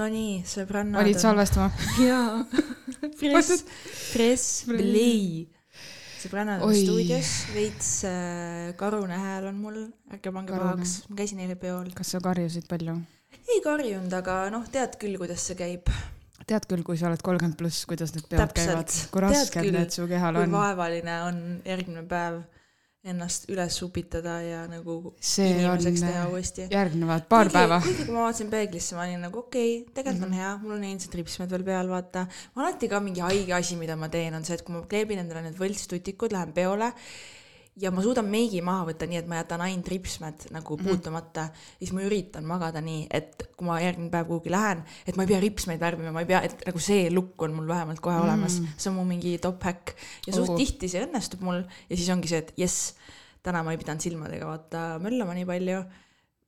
Nonii, 0.00 0.42
sõbrannad. 0.48 1.02
olid 1.02 1.20
salvestama? 1.20 1.70
jaa. 2.00 2.44
Press, 3.20 3.64
press 4.12 4.44
play. 4.68 5.48
sõbrannad 6.20 6.62
on 6.64 6.72
Oi. 6.72 6.82
stuudios, 6.84 7.32
veits 7.54 7.90
äh, 8.08 8.70
karune 8.80 9.16
hääl 9.16 9.48
on 9.50 9.58
mul, 9.60 9.80
ärge 10.12 10.32
pange 10.32 10.56
pahaks, 10.56 10.94
ma 11.08 11.18
käisin 11.20 11.42
eile 11.44 11.56
peol. 11.60 11.90
kas 11.96 12.14
sa 12.14 12.20
karjusid 12.24 12.68
palju? 12.70 12.96
ei 13.50 13.60
karjunud, 13.64 14.12
aga 14.20 14.40
noh, 14.54 14.64
tead 14.72 14.96
küll, 15.00 15.18
kuidas 15.20 15.44
see 15.50 15.58
käib. 15.58 15.90
tead 16.48 16.68
küll, 16.70 16.84
kui 16.86 17.00
sa 17.00 17.10
oled 17.10 17.24
kolmkümmend 17.24 17.58
pluss, 17.60 17.84
kuidas 17.88 18.14
need 18.16 18.28
peod 18.30 18.56
käivad 18.56 18.86
Täpselt., 18.86 19.12
kui 19.12 19.24
Tead 19.26 19.36
rasked 19.36 19.70
need 19.76 19.96
su 19.96 20.08
kehal 20.10 20.40
kui 20.40 20.48
on. 20.48 20.56
vaevaline 20.56 21.20
on 21.28 21.44
järgmine 21.68 22.06
päev 22.10 22.40
ennast 23.00 23.46
üles 23.48 23.78
upitada 23.80 24.34
ja 24.44 24.60
nagu 24.68 25.14
see 25.24 25.54
inimeseks 25.54 26.02
teha 26.04 26.26
uuesti. 26.28 26.66
järgnevad 26.68 27.24
paar 27.32 27.48
päeva. 27.52 27.80
kuigi 27.80 28.04
kui 28.04 28.12
ma 28.12 28.26
vaatasin 28.26 28.50
peeglisse, 28.52 28.96
ma 28.96 29.06
olin 29.06 29.24
nagu 29.24 29.40
okei 29.40 29.70
okay,, 29.78 29.94
tegelikult 29.96 30.28
on 30.28 30.36
hea, 30.36 30.50
mul 30.60 30.76
on 30.76 30.84
endiselt 30.90 31.16
ripsmed 31.16 31.54
veel 31.56 31.64
peal, 31.64 31.88
vaata. 31.88 32.26
alati 32.60 32.90
ka 32.92 33.00
mingi 33.00 33.24
haige 33.24 33.56
asi, 33.56 33.80
mida 33.80 33.96
ma 33.96 34.10
teen, 34.12 34.36
on 34.36 34.44
see, 34.44 34.58
et 34.58 34.64
kui 34.66 34.76
ma 34.76 34.84
kleebin 34.84 35.24
endale 35.24 35.46
need 35.48 35.56
võltstutikud, 35.60 36.36
lähen 36.36 36.52
peole 36.56 36.92
ja 37.80 37.92
ma 37.94 38.02
suudan 38.04 38.26
meigi 38.28 38.60
maha 38.64 38.88
võtta 38.90 39.06
nii, 39.08 39.20
et 39.22 39.28
ma 39.30 39.38
jätan 39.38 39.62
ainult 39.64 39.88
ripsmed 39.88 40.48
nagu 40.54 40.76
puutumata 40.80 41.46
mm, 41.46 41.54
-hmm. 41.54 41.78
siis 41.78 41.92
ma 41.96 42.02
üritan 42.06 42.44
magada 42.44 42.82
nii, 42.84 43.06
et 43.10 43.46
kui 43.56 43.68
ma 43.68 43.78
järgmine 43.80 44.10
päev 44.10 44.26
kuhugi 44.26 44.50
lähen, 44.50 44.82
et 45.06 45.16
ma 45.16 45.24
ei 45.24 45.32
pea 45.32 45.40
ripsmeid 45.40 45.80
värvima, 45.80 46.12
ma 46.12 46.24
ei 46.24 46.30
pea, 46.30 46.42
et 46.42 46.66
nagu 46.66 46.82
see 46.82 47.08
lukk 47.14 47.42
on 47.42 47.54
mul 47.54 47.68
vähemalt 47.70 48.00
kohe 48.00 48.16
mm. 48.16 48.26
olemas, 48.26 48.60
see 48.76 48.90
on 48.90 48.98
mu 48.98 49.06
mingi 49.08 49.38
top 49.38 49.62
häkk 49.62 49.94
ja 50.26 50.32
suht 50.34 50.50
Oh. 50.50 50.54
oh. 50.54 50.58
tihti 50.58 50.88
see 50.90 51.04
õnnestub 51.06 51.42
mul 51.46 51.62
ja 51.62 51.96
siis 51.96 52.08
ongi 52.10 52.28
see, 52.30 52.42
et 52.42 52.52
jess, 52.58 52.94
täna 53.44 53.62
ma 53.62 53.72
ei 53.74 53.78
pidanud 53.78 54.02
silmadega 54.02 54.48
vaata 54.48 54.98
möllama 55.02 55.36
nii 55.36 55.46
palju 55.46 55.82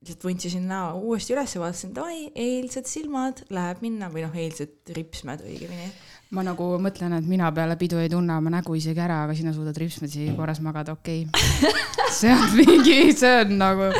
lihtsalt 0.03 0.23
vuntsisin 0.27 0.65
näo 0.67 0.97
uuesti 0.99 1.33
üles 1.33 1.53
ja 1.55 1.61
vaatasin, 1.61 1.93
davai, 1.95 2.25
eilsed 2.35 2.89
silmad 2.89 3.45
läheb 3.55 3.79
minna 3.85 4.09
või 4.11 4.25
noh, 4.25 4.35
eilsed 4.35 4.91
ripsmed 4.97 5.45
õigemini. 5.47 5.87
Ma 6.33 6.43
nagu 6.45 6.67
mõtlen, 6.81 7.13
et 7.17 7.27
mina 7.29 7.49
peale 7.53 7.75
pidu 7.79 7.99
ei 8.01 8.09
tunne 8.11 8.37
oma 8.39 8.51
nägu 8.53 8.75
isegi 8.77 9.01
ära, 9.03 9.23
aga 9.27 9.35
sina 9.37 9.53
suudad 9.53 9.77
ripsmedi 9.77 10.31
korras 10.37 10.61
magada, 10.65 10.95
okei 10.97 11.27
okay. 11.27 11.73
see 12.19 12.33
on 12.33 12.55
mingi, 12.57 12.97
see 13.17 13.33
on 13.43 13.53
nagu 13.59 13.91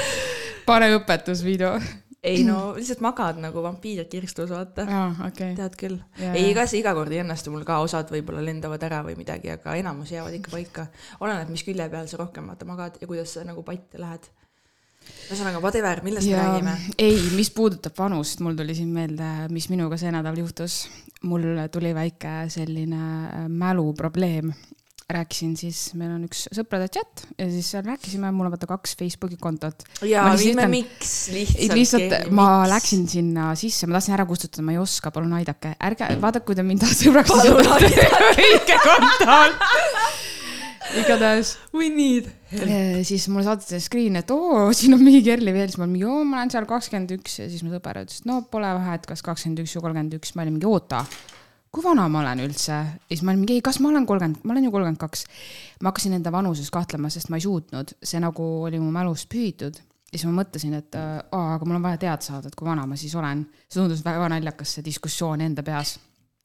parem 0.65 0.97
õpetusvideo. 0.97 1.75
ei 2.23 2.43
no 2.47 2.73
lihtsalt 2.77 3.03
magad 3.03 3.41
nagu 3.43 3.63
vampiir 3.65 4.05
kirstus, 4.09 4.49
vaata. 4.53 4.85
aa, 4.87 5.09
okei. 5.27 5.53
tead 5.59 5.77
küll. 5.79 5.99
Jaa, 6.19 6.33
ei, 6.33 6.49
ega 6.53 6.65
see 6.69 6.81
iga 6.81 6.95
kord 6.97 7.13
ei 7.13 7.21
õnnestu 7.23 7.53
mul 7.53 7.65
ka, 7.67 7.81
osad 7.85 8.13
võib-olla 8.13 8.43
lendavad 8.45 8.85
ära 8.87 9.03
või 9.05 9.17
midagi, 9.19 9.51
aga 9.53 9.75
enamus 9.79 10.15
jäävad 10.15 10.39
ikka 10.39 10.55
paika. 10.55 10.87
oleneb, 11.19 11.51
mis 11.53 11.65
külje 11.67 11.89
peal 11.91 12.09
sa 12.09 12.21
rohkem 12.23 12.47
vaata 12.49 12.69
magad 12.69 12.97
ja 13.01 13.09
kuidas 13.09 13.35
sa 13.35 13.45
nagu 13.45 13.65
patte 13.67 14.01
lähed. 14.01 14.31
ühesõnaga, 15.29 15.61
whatever, 15.63 16.01
millest 16.05 16.27
me 16.29 16.37
räägime? 16.37 16.75
ei, 17.01 17.17
mis 17.37 17.49
puudutab 17.55 17.95
vanust, 17.97 18.43
mul 18.43 18.57
tuli 18.59 18.75
siin 18.77 18.91
meelde, 18.93 19.31
mis 19.53 19.69
minuga 19.71 19.99
see 19.99 20.11
nädal 20.13 20.37
juhtus. 20.41 20.83
mul 21.23 21.65
tuli 21.71 21.93
väike 21.95 22.43
selline 22.51 23.01
äh, 23.01 23.49
mäluprobleem. 23.49 24.53
rääkisin 25.13 25.51
siis, 25.59 25.79
meil 25.99 26.13
on 26.15 26.23
üks 26.25 26.45
sõprade 26.55 26.87
chat 26.89 27.25
ja 27.37 27.45
siis 27.51 27.67
seal 27.73 27.83
rääkisime, 27.85 28.31
mul 28.33 28.47
on 28.47 28.53
vaata 28.55 28.67
kaks 28.69 28.95
Facebooki 28.99 29.37
kontot. 29.37 29.83
lihtsalt 30.01 30.39
viime 30.39 30.67
miks 30.71 31.13
lihtsalt. 31.33 31.75
lihtsalt 31.77 32.31
ma 32.31 32.63
läksin 32.69 33.07
sinna 33.07 33.51
sisse, 33.59 33.87
ma 33.87 33.99
tahtsin 33.99 34.17
ära 34.17 34.27
kustutada, 34.29 34.65
ma 34.65 34.75
ei 34.75 34.81
oska, 34.81 35.11
palun 35.11 35.35
aidake, 35.39 35.75
ärge 35.79 36.13
vaadake, 36.23 36.47
kui 36.47 36.59
te 36.59 36.67
mind 36.67 36.87
sõbraks 37.03 37.35
Palun 37.35 37.59
võtate, 37.59 38.07
õige 38.37 38.79
konto 38.85 39.39
on. 39.39 39.59
igatahes 40.99 41.57
We 41.73 41.89
need 41.89 42.31
siis 43.09 43.27
mulle 43.31 43.45
saadeti 43.47 43.79
screen, 43.83 44.17
et 44.21 44.33
oo, 44.33 44.65
siin 44.75 44.95
on 44.97 45.03
mingi 45.03 45.23
Kerli 45.25 45.53
veel, 45.55 45.69
siis 45.69 45.79
ma 45.79 45.87
olin 45.87 45.95
mingi, 45.97 46.09
oo, 46.09 46.23
ma 46.27 46.41
olen 46.41 46.53
seal 46.53 46.67
kakskümmend 46.69 47.13
üks 47.17 47.39
ja 47.41 47.47
siis 47.51 47.63
mu 47.65 47.73
sõber 47.73 48.03
ütles, 48.03 48.23
no 48.29 48.41
pole 48.51 48.73
vahet, 48.79 49.07
kas 49.09 49.23
kakskümmend 49.25 49.63
üks 49.63 49.77
või 49.77 49.87
kolmkümmend 49.87 50.17
üks, 50.19 50.35
ma 50.37 50.45
olin 50.45 50.57
mingi 50.57 50.69
oota, 50.69 51.03
kui 51.73 51.85
vana 51.85 52.05
ma 52.11 52.21
olen 52.21 52.43
üldse? 52.45 52.75
ja 52.75 53.09
siis 53.09 53.23
ma 53.25 53.33
olin 53.33 53.43
mingi, 53.45 53.57
ei, 53.57 53.65
kas 53.65 53.81
ma 53.83 53.89
olen 53.93 54.05
kolmkümmend, 54.09 54.43
ma 54.43 54.55
olen 54.55 54.67
ju 54.67 54.75
kolmkümmend 54.75 55.01
kaks. 55.01 55.25
ma 55.81 55.91
hakkasin 55.91 56.19
enda 56.19 56.33
vanuses 56.33 56.69
kahtlema, 56.73 57.11
sest 57.13 57.33
ma 57.33 57.41
ei 57.41 57.47
suutnud, 57.47 57.97
see 58.03 58.21
nagu 58.23 58.51
oli 58.67 58.81
mu 58.81 58.93
mälust 58.93 59.29
pühitud 59.31 59.81
ja 60.13 60.19
siis 60.19 60.29
ma 60.29 60.43
mõtlesin, 60.43 60.77
et 60.77 60.95
aa, 60.99 61.55
aga 61.55 61.65
mul 61.65 61.79
on 61.79 61.85
vaja 61.87 61.99
teada 62.05 62.21
saada, 62.21 62.49
et 62.49 62.57
kui 62.57 62.67
vana 62.67 62.85
ma 62.89 62.97
siis 62.99 63.15
olen. 63.17 63.47
see 63.65 63.81
tundus 63.81 64.03
väga 64.05 64.29
naljakas, 64.35 64.77
see 64.77 64.85
diskussioon 64.85 65.41
enda 65.41 65.65
peas. 65.65 65.97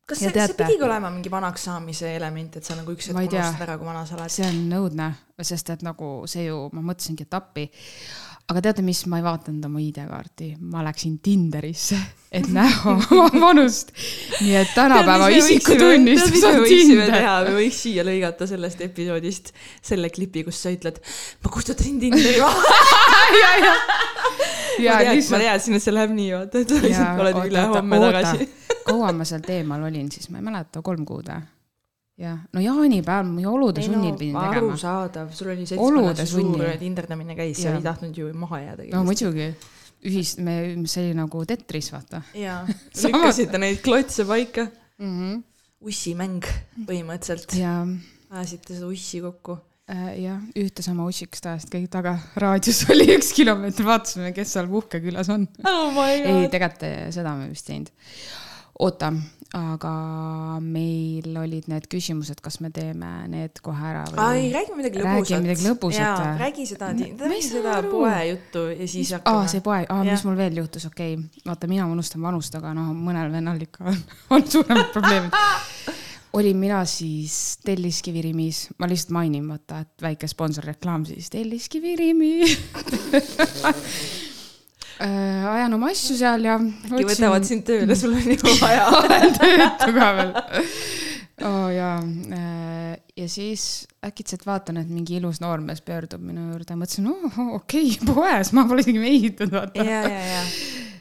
Kas 0.08 0.22
see, 0.22 0.32
see 0.32 0.56
pidigi 0.56 0.84
olema 0.86 1.10
mingi 1.12 1.30
vanaks 1.32 1.66
saamise 1.68 2.14
element, 2.16 2.56
et 2.56 2.64
sa 2.64 2.76
nagu 2.78 2.94
üks 2.94 3.10
hetk 3.10 3.18
unustad 3.18 3.64
ära, 3.66 3.76
kui 3.80 3.88
vana 3.88 4.06
sa 4.08 4.16
oled? 4.16 4.32
see 4.32 4.46
on 4.48 4.78
õudne, 4.80 5.10
sest 5.50 5.74
et 5.74 5.84
nagu 5.86 6.12
see 6.30 6.46
ju, 6.48 6.62
ma 6.72 6.84
mõtlesingi, 6.90 7.28
et 7.28 7.38
appi. 7.38 7.68
Aga 8.48 8.62
teate, 8.64 8.82
mis, 8.84 9.02
ma 9.10 9.18
ei 9.20 9.24
vaadanud 9.26 9.66
oma 9.68 9.80
ID-kaarti, 9.82 10.54
ma 10.72 10.80
läksin 10.86 11.18
Tinderisse, 11.24 11.98
et 12.32 12.46
näha 12.52 12.94
oma 13.12 13.26
vanust. 13.42 13.92
nii 14.40 14.54
et 14.62 14.72
tänapäeva 14.76 15.28
isikutunnistus 15.36 16.46
on 16.48 16.62
Tinder. 16.64 17.12
teha, 17.12 17.34
me 17.44 17.52
võiks 17.58 17.82
siia 17.84 18.06
lõigata 18.08 18.48
sellest 18.48 18.80
episoodist 18.88 19.52
selle 19.84 20.08
klipi, 20.14 20.46
kus 20.48 20.62
sa 20.64 20.72
ütled, 20.72 21.02
ma 21.44 21.52
kustutasin 21.52 22.00
Tinderi 22.00 22.38
ja, 22.38 22.48
ja, 23.42 23.52
ja 23.60 23.76
ma 24.94 24.96
tean, 25.04 25.22
ma 25.34 25.42
teadsin, 25.44 25.76
et 25.76 25.84
see 25.84 25.96
läheb 25.98 26.16
nii, 26.16 26.32
vaata, 26.38 26.64
et 26.64 26.74
oled 27.26 27.44
ülehomme 27.44 28.02
tagasi. 28.06 28.50
kaua 28.88 29.12
ma 29.12 29.28
seal 29.28 29.44
teemal 29.44 29.84
olin 29.90 30.08
siis, 30.14 30.32
ma 30.32 30.40
ei 30.40 30.48
mäleta, 30.48 30.80
kolm 30.84 31.04
kuud 31.08 31.28
või? 31.28 31.57
jah, 32.18 32.38
no 32.52 32.62
jaanipäeval 32.62 33.28
ma 33.30 33.42
ju 33.44 33.52
olude 33.54 33.84
sunnil 33.84 34.16
pidin 34.18 34.34
tegema. 34.34 34.56
arusaadav, 34.58 35.30
sul 35.36 35.52
oli 35.54 35.66
seltskonnas 35.68 36.22
suur 36.32 36.64
tinderdamine 36.80 37.36
käis, 37.38 37.62
sa 37.62 37.76
ei 37.76 37.84
tahtnud 37.84 38.18
ju 38.18 38.30
maha 38.38 38.62
jääda. 38.64 38.88
no 38.94 39.04
muidugi, 39.06 39.52
ühis, 40.08 40.34
me, 40.42 40.58
see 40.90 41.06
oli 41.06 41.18
nagu 41.18 41.44
Tetris, 41.48 41.92
vaata 41.94 42.22
jaa, 42.38 42.60
lükkasite 43.04 43.62
neid 43.62 43.80
klotse 43.84 44.26
paika. 44.28 44.66
mm. 44.98 45.14
-hmm. 45.14 45.40
ussimäng 45.88 46.52
põhimõtteliselt, 46.88 47.54
ja 47.58 47.80
ajasite 48.30 48.76
seda 48.76 48.90
ussi 48.90 49.22
kokku. 49.24 49.58
Äh, 49.88 50.18
jah, 50.20 50.42
ühte 50.58 50.82
sama 50.84 51.06
ussikest 51.08 51.46
ajast 51.48 51.70
kõik 51.72 51.86
taga, 51.88 52.18
raadius 52.36 52.82
oli 52.92 53.06
üks 53.14 53.30
kilomeeter, 53.32 53.86
vaatasime, 53.88 54.34
kes 54.36 54.50
seal 54.52 54.68
puhkekülas 54.68 55.30
on. 55.32 55.46
oh 55.64 55.86
my 55.94 56.18
ei, 56.18 56.50
tegelikult 56.52 56.84
eh, 56.90 56.98
seda 57.14 57.32
me 57.38 57.46
vist 57.48 57.70
teinud. 57.70 57.88
oota, 58.84 59.14
aga 59.56 59.92
meil 60.60 61.36
olid 61.40 61.68
need 61.70 61.86
küsimused, 61.88 62.42
kas 62.44 62.58
me 62.60 62.68
teeme 62.74 63.10
need 63.32 63.62
kohe 63.64 63.86
ära 63.90 64.02
või? 64.10 64.50
räägi 64.52 64.76
midagi 64.76 65.00
Räägi 65.00 65.22
lõbusat. 65.22 65.44
midagi 65.46 65.64
lõbusat 65.68 66.18
või?, 66.18 66.34
räägi 66.42 66.66
seda, 66.68 66.90
ei 66.92 67.14
räägi 67.22 67.46
seda 67.46 67.76
aru. 67.78 67.92
poe 67.94 68.18
juttu 68.28 68.64
ja 68.74 68.88
siis 68.88 69.14
aa, 69.14 69.22
hakkame. 69.22 69.52
see 69.54 69.64
poeg, 69.64 69.86
aa, 69.94 70.04
mis 70.08 70.26
mul 70.28 70.36
veel 70.36 70.60
juhtus, 70.60 70.84
okei 70.90 71.16
okay., 71.16 71.46
vaata, 71.48 71.70
mina 71.70 71.88
unustan 71.88 72.22
vanust, 72.28 72.58
aga 72.60 72.74
noh, 72.76 72.92
mõnel 72.92 73.32
vennal 73.32 73.64
ikka 73.64 73.88
on, 73.88 74.04
on 74.36 74.44
suuremad 74.52 74.92
probleemid. 74.92 75.40
olin 76.36 76.60
mina 76.60 76.84
siis 76.84 77.56
Telliskivi 77.64 78.28
Rimis, 78.28 78.66
ma 78.78 78.90
lihtsalt 78.90 79.16
mainin, 79.16 79.48
vaata, 79.48 79.80
et 79.86 80.08
väike 80.10 80.28
sponsorreklaam 80.28 81.08
siis, 81.08 81.32
Telliskivi 81.32 81.96
Rimi 81.96 82.34
Äh, 83.64 83.74
ajan 84.98 85.74
oma 85.76 85.92
asju 85.92 86.16
seal 86.18 86.46
ja. 86.46 86.56
äkki 86.58 87.04
võtavad 87.06 87.46
sind 87.46 87.66
tööle, 87.68 87.96
sul 87.98 88.16
on 88.18 88.32
ju 88.32 88.38
vaja. 88.64 88.88
olen 88.98 89.36
töötu 89.36 89.92
ka 89.94 90.08
veel 90.16 90.32
oh,. 91.46 91.68
jaa, 91.72 91.98
ja 93.16 93.28
siis 93.30 93.86
äkitselt 94.04 94.46
vaatan, 94.46 94.80
et 94.82 94.90
mingi 94.90 95.18
ilus 95.18 95.40
noormees 95.44 95.82
pöördub 95.86 96.22
minu 96.24 96.48
juurde, 96.52 96.76
mõtlesin, 96.78 97.08
oo 97.12 97.48
okei 97.58 97.92
okay,, 97.94 98.14
poes, 98.14 98.52
ma 98.56 98.66
pole 98.68 98.84
isegi 98.84 99.02
mehitatud, 99.02 99.54
vaata. 99.54 99.84
ja, 99.86 100.02
ja, 100.06 100.22
ja. 100.34 100.46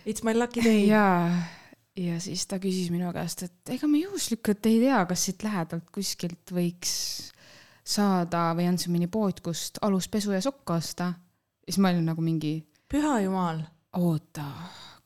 It's 0.08 0.24
my 0.24 0.32
lucky 0.38 0.64
day. 0.64 0.86
ja, 0.88 1.08
ja 1.98 2.20
siis 2.24 2.46
ta 2.48 2.62
küsis 2.64 2.92
minu 2.94 3.10
käest, 3.16 3.48
et 3.48 3.74
ega 3.76 3.90
ma 3.90 4.00
juhuslikult 4.00 4.70
ei 4.70 4.80
tea, 4.86 5.02
kas 5.10 5.26
siit 5.28 5.44
lähedalt 5.48 5.90
kuskilt 5.94 6.54
võiks 6.56 6.94
saada 7.88 8.52
või 8.58 8.68
on 8.72 8.78
see 8.80 8.92
mõni 8.94 9.10
pood, 9.12 9.42
kust 9.44 9.82
aluspesu 9.86 10.36
ja 10.36 10.44
sokk 10.44 10.76
osta. 10.76 11.14
siis 11.66 11.80
ma 11.84 11.92
olin 11.94 12.08
nagu 12.12 12.24
mingi 12.24 12.60
püha 12.92 13.20
jumal. 13.24 13.64
oota, 13.98 14.46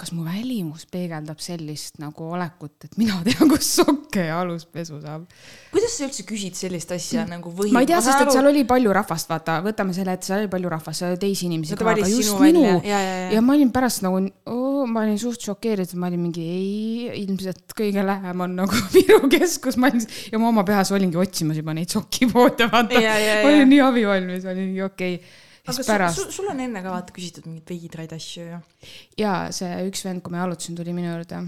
kas 0.02 0.12
mu 0.16 0.24
välimus 0.26 0.88
peegeldab 0.90 1.40
sellist 1.44 2.00
nagu 2.02 2.32
olekut, 2.34 2.88
et 2.88 2.96
mina 2.98 3.20
tean, 3.28 3.50
kus 3.52 3.68
sokke 3.78 4.26
ja 4.28 4.40
aluspesu 4.42 4.98
saab? 5.04 5.28
kuidas 5.74 5.94
sa 5.98 6.08
üldse 6.08 6.26
küsid 6.28 6.58
sellist 6.58 6.92
asja 6.96 7.26
nagu 7.30 7.54
või? 7.56 7.70
ma 7.76 7.84
ei 7.84 7.90
tea, 7.90 8.00
sest 8.04 8.26
et 8.26 8.34
seal 8.34 8.50
oli 8.50 8.64
palju 8.68 8.94
rahvast, 8.98 9.30
vaata, 9.30 9.60
võtame 9.66 9.96
selle, 9.98 10.16
et 10.18 10.26
seal 10.28 10.44
oli 10.44 10.52
palju 10.52 10.72
rahvast, 10.74 11.04
seal 11.04 11.14
oli 11.14 11.22
teisi 11.22 11.48
inimesi 11.50 11.78
ka, 11.78 11.88
aga 11.94 12.10
just 12.10 12.34
minu 12.42 12.66
ja, 12.66 12.80
ja, 12.82 13.02
ja, 13.06 13.30
ja 13.38 13.44
ma 13.46 13.56
olin 13.58 13.74
pärast 13.76 14.04
nagu, 14.06 14.24
ma 14.92 15.06
olin 15.06 15.22
suht 15.22 15.46
šokeeritud, 15.46 16.00
ma 16.02 16.10
olin 16.10 16.26
mingi 16.26 16.48
ei, 16.48 17.22
ilmselt 17.22 17.78
kõige 17.78 18.06
lähem 18.08 18.48
on 18.48 18.58
nagu 18.64 18.82
Viru 18.96 19.22
keskus, 19.32 19.78
ma 19.78 19.92
olin 19.92 20.04
ja 20.34 20.42
ma 20.42 20.50
oma 20.50 20.66
peas 20.68 20.92
olingi 20.96 21.22
otsimas 21.22 21.62
juba 21.62 21.78
neid 21.78 21.94
sokipoode, 21.94 22.68
vaata. 22.74 23.00
Ma 23.00 23.54
olin 23.54 23.70
nii 23.70 23.86
abivalmis, 23.86 24.50
olingi 24.50 24.84
okei 24.90 25.22
okay.. 25.22 25.48
Aga 25.68 25.86
pärast 25.86 26.20
sul, 26.20 26.32
sul 26.34 26.50
on 26.52 26.60
enne 26.64 26.82
ka 26.84 26.94
vaata 26.94 27.14
küsitud 27.16 27.48
mingeid 27.48 27.70
veidraid 27.70 28.16
asju 28.18 28.48
ju. 28.48 28.60
ja 29.22 29.36
see 29.56 29.86
üks 29.90 30.06
vend, 30.08 30.24
kui 30.26 30.34
ma 30.34 30.44
jalutasin, 30.44 30.78
tuli 30.78 30.96
minu 30.98 31.12
juurde, 31.12 31.44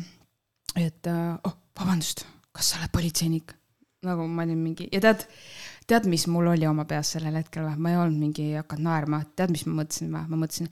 et 0.79 1.09
oh, 1.09 1.57
vabandust, 1.79 2.25
kas 2.53 2.73
sa 2.73 2.81
oled 2.81 2.93
politseinik? 2.93 3.55
nagu 4.03 4.25
ma 4.27 4.43
olin 4.43 4.59
mingi 4.59 4.89
ja 4.91 4.99
tead, 5.03 5.23
tead, 5.87 6.09
mis 6.11 6.25
mul 6.27 6.49
oli 6.51 6.67
oma 6.67 6.83
peas 6.89 7.13
sellel 7.15 7.37
hetkel 7.39 7.65
või? 7.69 7.77
ma 7.79 7.93
ei 7.93 8.01
olnud 8.01 8.19
mingi 8.19 8.49
hakanud 8.57 8.89
naerma, 8.89 9.21
tead, 9.37 9.53
mis 9.55 9.65
ma 9.69 9.79
mõtlesin 9.81 10.11
või? 10.11 10.25
ma 10.33 10.41
mõtlesin, 10.43 10.69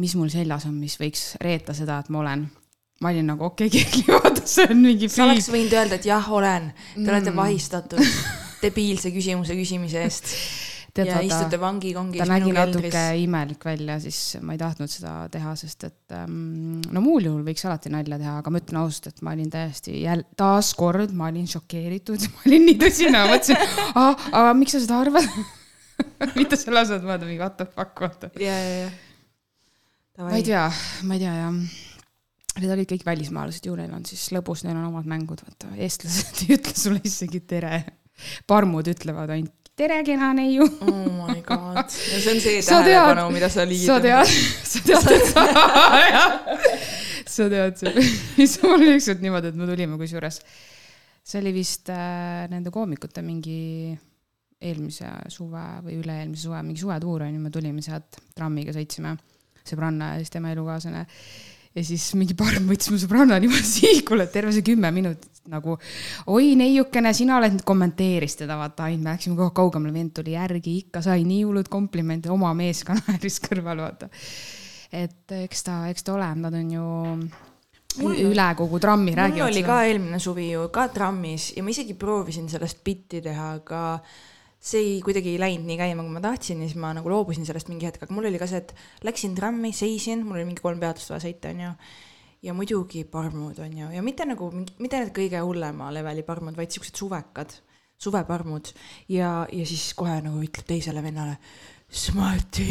mis 0.00 0.16
mul 0.18 0.32
seljas 0.32 0.66
on, 0.70 0.78
mis 0.80 0.96
võiks 1.00 1.34
reeta 1.44 1.76
seda, 1.76 2.00
et 2.00 2.10
ma 2.10 2.24
olen 2.24 2.48
ma 3.00 3.12
olin 3.12 3.30
nagu 3.32 3.46
okei 3.46 3.70
okay,, 3.70 3.84
Kerli, 3.84 4.04
vaata, 4.10 4.46
see 4.48 4.66
on 4.68 4.82
mingi 4.84 5.08
sa 5.12 5.28
oleks 5.28 5.48
võinud 5.52 5.76
öelda, 5.76 6.00
et 6.00 6.08
jah, 6.08 6.32
olen, 6.32 6.72
te 6.96 7.06
olete 7.06 7.36
vahistatud 7.36 8.02
debiilse 8.64 9.12
küsimuse 9.14 9.56
küsimise 9.56 10.02
eest 10.04 10.34
Tead, 10.90 11.06
ja 11.06 11.20
vaata, 11.20 11.26
istute 11.28 11.58
vangikongi 11.62 12.18
ta 12.18 12.26
nägi 12.26 12.50
natuke 12.54 12.88
keldris. 12.90 13.22
imelik 13.22 13.64
välja, 13.68 13.96
siis 14.02 14.40
ma 14.42 14.56
ei 14.56 14.58
tahtnud 14.58 14.90
seda 14.90 15.12
teha, 15.30 15.52
sest 15.58 15.84
et 15.86 16.14
ähm, 16.16 16.80
no 16.90 17.02
muul 17.04 17.28
juhul 17.28 17.44
võiks 17.46 17.62
alati 17.68 17.92
nalja 17.94 18.18
teha, 18.18 18.32
aga 18.40 18.50
ma 18.50 18.62
ütlen 18.62 18.80
ausalt, 18.80 19.06
et 19.12 19.22
ma 19.26 19.34
olin 19.36 19.52
täiesti 19.52 20.00
jälle, 20.02 20.26
taaskord 20.40 21.14
ma 21.14 21.28
olin 21.30 21.46
šokeeritud, 21.50 22.26
ma 22.32 22.42
olin 22.48 22.66
nii 22.66 22.80
tõsine, 22.80 23.14
ma 23.14 23.30
mõtlesin, 23.30 23.78
aga 24.02 24.56
miks 24.58 24.74
sa 24.74 24.82
seda 24.82 24.98
arvad? 25.04 25.30
mitte 26.40 26.58
selle 26.58 26.82
asemel, 26.82 26.98
et 26.98 27.06
vaadata 27.06 27.28
mingi 27.28 27.44
what 27.44 27.56
the 27.60 27.68
fuck, 27.70 28.02
vaata. 28.02 28.32
ja, 28.42 28.56
ja, 28.58 28.88
ja. 28.88 30.26
ma 30.26 30.34
ei 30.40 30.46
tea, 30.46 30.66
ma 31.06 31.16
ei 31.16 31.22
tea 31.22 31.36
jah. 31.38 31.62
Need 32.60 32.72
olid 32.74 32.90
kõik 32.90 33.06
välismaalased 33.06 33.64
ju, 33.64 33.76
neil 33.78 33.92
on 33.94 34.02
siis 34.08 34.26
lõbus, 34.34 34.64
neil 34.66 34.74
on 34.74 34.90
omad 34.90 35.06
mängud, 35.08 35.46
vaata, 35.46 35.70
eestlased 35.78 36.40
ei 36.48 36.58
ütle 36.58 36.74
sulle 36.76 37.00
isegi 37.06 37.44
tere. 37.46 37.84
parmud 38.50 38.90
ütlevad 38.90 39.30
ainult 39.38 39.59
tere, 39.80 40.00
kena 40.04 40.32
neiu. 40.36 40.66
oh 40.84 41.06
my 41.24 41.40
god, 41.46 41.88
see 41.92 42.32
on 42.32 42.40
see 42.42 42.60
tähelepanu, 42.64 43.28
mida 43.32 43.48
sa 43.52 43.64
liigid. 43.68 43.88
sa 43.88 44.00
tead, 44.02 44.28
sa 44.72 44.82
tead, 44.84 45.08
et 45.16 45.30
sa, 45.30 45.44
sa 47.36 47.48
tead, 47.52 47.80
siis 48.36 48.58
mul 48.64 48.76
oli 48.76 48.92
ükskord 48.98 49.24
niimoodi, 49.24 49.52
et 49.52 49.58
me 49.60 49.68
tulime 49.70 49.98
kusjuures, 50.00 50.40
see 51.24 51.40
oli 51.40 51.54
vist 51.56 51.88
äh, 51.94 52.44
nende 52.52 52.72
koomikute 52.74 53.24
mingi 53.24 53.60
eelmise 54.60 55.08
suve 55.32 55.64
või 55.86 55.96
üle-eelmise 56.02 56.44
suve, 56.44 56.60
mingi 56.66 56.82
suvetuur 56.82 57.24
on 57.24 57.38
ju, 57.38 57.40
me 57.40 57.52
tulime 57.54 57.84
sealt 57.84 58.20
trammiga 58.36 58.74
sõitsime, 58.76 59.14
sõbranna 59.64 60.14
ja 60.14 60.20
siis 60.20 60.34
tema 60.34 60.52
elukaaslane. 60.52 61.06
Ja 61.76 61.84
siis 61.86 62.08
mingi 62.18 62.36
parm 62.38 62.68
võttis 62.70 62.90
mu 62.92 62.98
sõbranna 63.00 63.38
niimoodi 63.42 63.66
sihikule, 63.66 64.26
et 64.26 64.34
terve 64.34 64.54
see 64.54 64.66
kümme 64.66 64.90
minutit 64.94 65.28
nagu 65.50 65.76
oi 66.30 66.54
neiukene, 66.58 67.12
sina 67.16 67.38
oled 67.38 67.56
nüüd 67.56 67.66
kommenteeris 67.66 68.36
teda, 68.42 68.58
vaata 68.60 68.86
ainult 68.88 69.06
me 69.06 69.14
läksime 69.14 69.38
aeg 69.40 69.54
kaugemale, 69.56 69.94
vend 69.94 70.14
tuli 70.16 70.34
järgi, 70.36 70.76
ikka 70.84 71.02
sai 71.04 71.24
nii 71.26 71.44
hullud 71.46 71.70
komplimente, 71.72 72.30
oma 72.32 72.52
mees 72.58 72.82
ka 72.86 72.96
naeris 72.98 73.40
kõrval, 73.46 73.84
vaata. 73.86 74.10
et 74.92 75.38
eks 75.44 75.64
ta, 75.66 75.84
eks 75.92 76.06
ta 76.06 76.16
ole, 76.16 76.32
nad 76.42 76.58
on 76.60 76.74
ju 76.76 76.88
Mul- 77.98 78.20
üle 78.22 78.44
kogu 78.54 78.78
trammi 78.78 79.10
mul 79.10 79.18
räägivad 79.18 79.48
oli 79.48 79.62
ka 79.66 79.80
eelmine 79.82 80.20
suvi 80.22 80.52
ju 80.52 80.68
ka 80.70 80.84
trammis 80.94 81.48
ja 81.56 81.64
ma 81.66 81.72
isegi 81.72 81.96
proovisin 81.98 82.46
sellest 82.48 82.84
bitti 82.86 83.18
teha, 83.24 83.48
aga 83.58 83.80
see 84.60 84.80
ei, 84.84 84.96
kuidagi 85.04 85.32
ei 85.32 85.40
läinud 85.40 85.64
nii 85.68 85.78
käima, 85.80 86.04
kui 86.04 86.12
ma 86.12 86.20
tahtsin 86.24 86.60
ja 86.60 86.68
siis 86.68 86.78
ma 86.80 86.92
nagu 86.96 87.08
loobusin 87.08 87.46
sellest 87.48 87.70
mingi 87.72 87.88
hetk, 87.88 88.04
aga 88.04 88.12
mul 88.12 88.28
oli 88.28 88.40
ka 88.40 88.48
see, 88.50 88.60
et 88.60 88.74
läksin 89.08 89.34
trammi, 89.36 89.72
seisin, 89.76 90.26
mul 90.26 90.36
oli 90.36 90.50
mingi 90.50 90.64
kolm 90.64 90.80
peatust 90.82 91.12
vaja 91.14 91.24
sõita, 91.24 91.54
onju. 91.54 91.72
ja 92.44 92.54
muidugi 92.56 93.06
parmud 93.08 93.58
on 93.64 93.78
ju, 93.78 93.88
ja 93.96 94.04
mitte 94.04 94.28
nagu, 94.28 94.50
mitte 94.52 95.00
need 95.00 95.14
kõige 95.16 95.40
hullema 95.44 95.88
leveli 95.96 96.24
parmud, 96.28 96.56
vaid 96.60 96.76
siuksed 96.76 97.00
suvekad, 97.00 97.56
suveparmud 98.00 98.72
ja, 99.12 99.46
ja 99.48 99.64
siis 99.68 99.90
kohe 99.96 100.20
nagu 100.24 100.44
ütleb 100.44 100.68
teisele 100.68 101.04
vennale, 101.04 101.38
Smarty. 101.90 102.68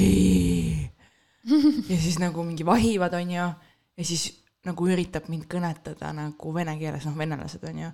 ja 1.92 1.98
siis 1.98 2.22
nagu 2.22 2.46
mingi 2.46 2.66
vahivad, 2.66 3.18
onju, 3.18 3.50
ja 3.98 4.06
siis 4.06 4.30
nagu 4.68 4.88
üritab 4.92 5.30
mind 5.32 5.50
kõnetada 5.50 6.14
nagu 6.16 6.54
vene 6.54 6.78
keeles, 6.80 7.08
noh, 7.10 7.18
venelased 7.18 7.64
on 7.66 7.82
ju. 7.88 7.94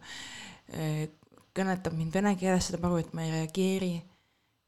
Kõnetab 1.56 1.96
mind 1.98 2.16
vene 2.16 2.36
keeles, 2.40 2.70
saab 2.72 2.86
aru, 2.90 3.00
et 3.04 3.14
ma 3.16 3.26
ei 3.26 3.32
reageeri. 3.34 3.96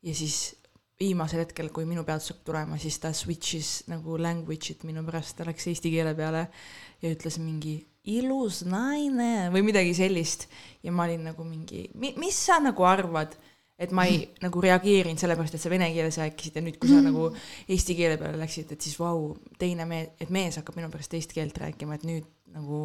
ja 0.06 0.14
siis 0.16 0.56
viimasel 1.00 1.44
hetkel, 1.44 1.70
kui 1.74 1.86
minu 1.86 2.04
pealt 2.06 2.26
hakkab 2.26 2.46
tulema, 2.46 2.78
siis 2.82 2.98
ta 3.02 3.12
switch'is 3.14 3.88
nagu 3.92 4.18
language'it 4.22 4.86
minu 4.88 5.04
pärast, 5.06 5.36
ta 5.38 5.46
läks 5.46 5.70
eesti 5.70 5.92
keele 5.94 6.16
peale 6.18 6.48
ja 7.04 7.12
ütles 7.14 7.38
mingi 7.42 7.78
ilus 8.08 8.64
naine 8.66 9.50
või 9.54 9.66
midagi 9.68 9.94
sellist. 9.98 10.48
ja 10.84 10.92
ma 10.92 11.06
olin 11.06 11.28
nagu 11.30 11.46
mingi, 11.46 11.88
mis 11.94 12.40
sa 12.48 12.58
nagu 12.64 12.88
arvad, 12.88 13.36
et 13.78 13.94
ma 13.94 14.08
ei 14.10 14.24
nagu 14.46 14.64
reageerinud 14.64 15.22
sellepärast, 15.22 15.58
et 15.58 15.62
sa 15.62 15.74
vene 15.74 15.92
keeles 15.94 16.18
rääkisid 16.22 16.58
ja 16.58 16.66
nüüd, 16.66 16.80
kui 16.82 16.90
sa 16.90 17.02
nagu 17.04 17.30
eesti 17.74 17.98
keele 17.98 18.18
peale 18.22 18.40
läksid, 18.42 18.74
et 18.74 18.82
siis 18.88 18.98
vau, 19.02 19.36
teine 19.60 19.86
mees, 19.90 20.16
et 20.24 20.34
mees 20.34 20.58
hakkab 20.58 20.80
minu 20.80 20.90
pärast 20.94 21.14
teist 21.14 21.36
keelt 21.36 21.58
rääkima, 21.62 22.00
et 22.00 22.08
nüüd 22.08 22.32
nagu 22.56 22.82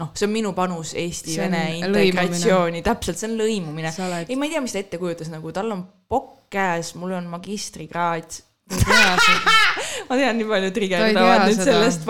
noh, 0.00 0.12
see 0.16 0.28
on 0.28 0.32
minu 0.32 0.52
panus 0.56 0.94
on 0.94 1.02
Eesti-Vene 1.02 1.64
integratsiooni, 1.80 2.80
täpselt, 2.86 3.20
see 3.20 3.28
on 3.30 3.36
lõimumine. 3.40 3.92
Oled- 4.06 4.30
ei, 4.30 4.38
ma 4.38 4.48
ei 4.48 4.54
tea, 4.54 4.62
mis 4.64 4.76
ta 4.76 4.80
ette 4.80 5.00
kujutas, 5.00 5.28
nagu 5.32 5.52
tal 5.54 5.74
on 5.74 5.84
pokk 6.08 6.48
käes, 6.52 6.94
mul 7.00 7.16
on 7.18 7.28
magistrikraad. 7.32 8.40
ma 10.08 10.16
tean 10.16 10.38
nii 10.38 10.46
palju 10.48 10.70
trigerdavad 10.72 11.42
nüüd 11.44 11.58
seda. 11.58 11.66
sellest, 11.66 12.06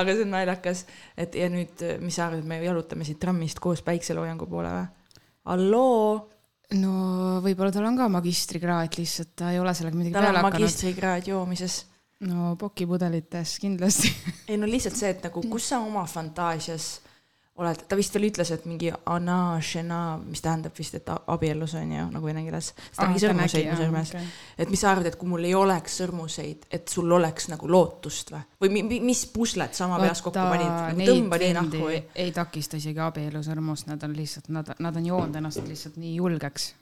aga 0.00 0.14
see 0.14 0.24
on 0.24 0.32
naljakas, 0.34 0.82
et 1.20 1.36
ja 1.38 1.46
nüüd, 1.52 1.84
mis 2.02 2.16
sa 2.18 2.26
arvad, 2.26 2.42
me 2.48 2.58
jalutame 2.64 3.06
siit 3.06 3.20
trammist 3.22 3.60
koos 3.62 3.84
päikseloojangu 3.86 4.48
poole 4.50 4.72
või? 4.74 4.88
halloo, 5.50 6.16
no 6.80 6.94
võib-olla 7.44 7.74
tal 7.74 7.86
on 7.88 8.00
ka 8.00 8.08
magistrikraad, 8.16 8.96
lihtsalt 8.98 9.36
ta 9.38 9.52
ei 9.54 9.60
ole 9.62 9.74
sellega 9.76 10.00
midagi 10.00 10.16
tal 10.16 10.24
on 10.24 10.28
peale 10.30 10.42
hakanud. 10.42 10.66
magistrikraad 10.66 11.30
joomises 11.30 11.78
no 12.26 12.56
pokipudelites 12.60 13.58
kindlasti. 13.62 14.10
ei 14.48 14.58
no 14.60 14.68
lihtsalt 14.70 14.98
see, 14.98 15.14
et 15.14 15.24
nagu 15.28 15.44
kus 15.52 15.70
sa 15.72 15.80
oma 15.84 16.04
fantaasias 16.10 16.90
oled, 17.60 17.82
ta 17.88 17.96
vist 17.98 18.14
veel 18.16 18.28
ütles, 18.30 18.50
et 18.54 18.64
mingi 18.68 18.90
ana, 19.10 19.36
šena, 19.64 20.00
mis 20.22 20.42
tähendab 20.44 20.76
vist, 20.76 20.96
et 20.96 21.08
abiellus 21.10 21.74
on 21.78 21.92
ju 21.92 22.06
nagu 22.14 22.28
vene 22.28 22.42
keeles. 22.46 22.72
ta 22.96 23.08
nägi 23.08 23.22
sõrmuseid 23.24 23.68
mu 23.70 23.78
sõrmes. 23.80 24.12
et 24.58 24.72
mis 24.72 24.80
sa 24.80 24.92
arvad, 24.94 25.10
et 25.10 25.18
kui 25.20 25.28
mul 25.28 25.44
ei 25.48 25.54
oleks 25.56 25.98
sõrmuseid, 26.00 26.68
et 26.70 26.88
sul 26.88 27.10
oleks 27.12 27.50
nagu 27.52 27.68
lootust 27.70 28.32
või? 28.34 28.42
või 28.64 28.72
mi, 28.76 28.84
mi, 28.88 29.00
mis 29.10 29.24
puslet 29.32 29.76
sa 29.76 29.86
oma 29.88 30.00
peas 30.02 30.22
kokku 30.24 30.38
panid? 30.38 30.68
nagu 30.70 31.08
tõmba 31.12 31.40
nii 31.42 31.56
nahku 31.58 31.82
või? 31.88 31.98
ei 32.24 32.32
takista 32.36 32.80
isegi 32.80 33.02
abielusõrmust, 33.04 33.90
nad 33.90 34.08
on 34.08 34.16
lihtsalt, 34.16 34.48
nad, 34.54 34.72
nad 34.78 35.00
on 35.00 35.10
joonud 35.10 35.42
ennast 35.42 35.66
lihtsalt 35.66 36.00
nii 36.00 36.14
julgeks. 36.16 36.72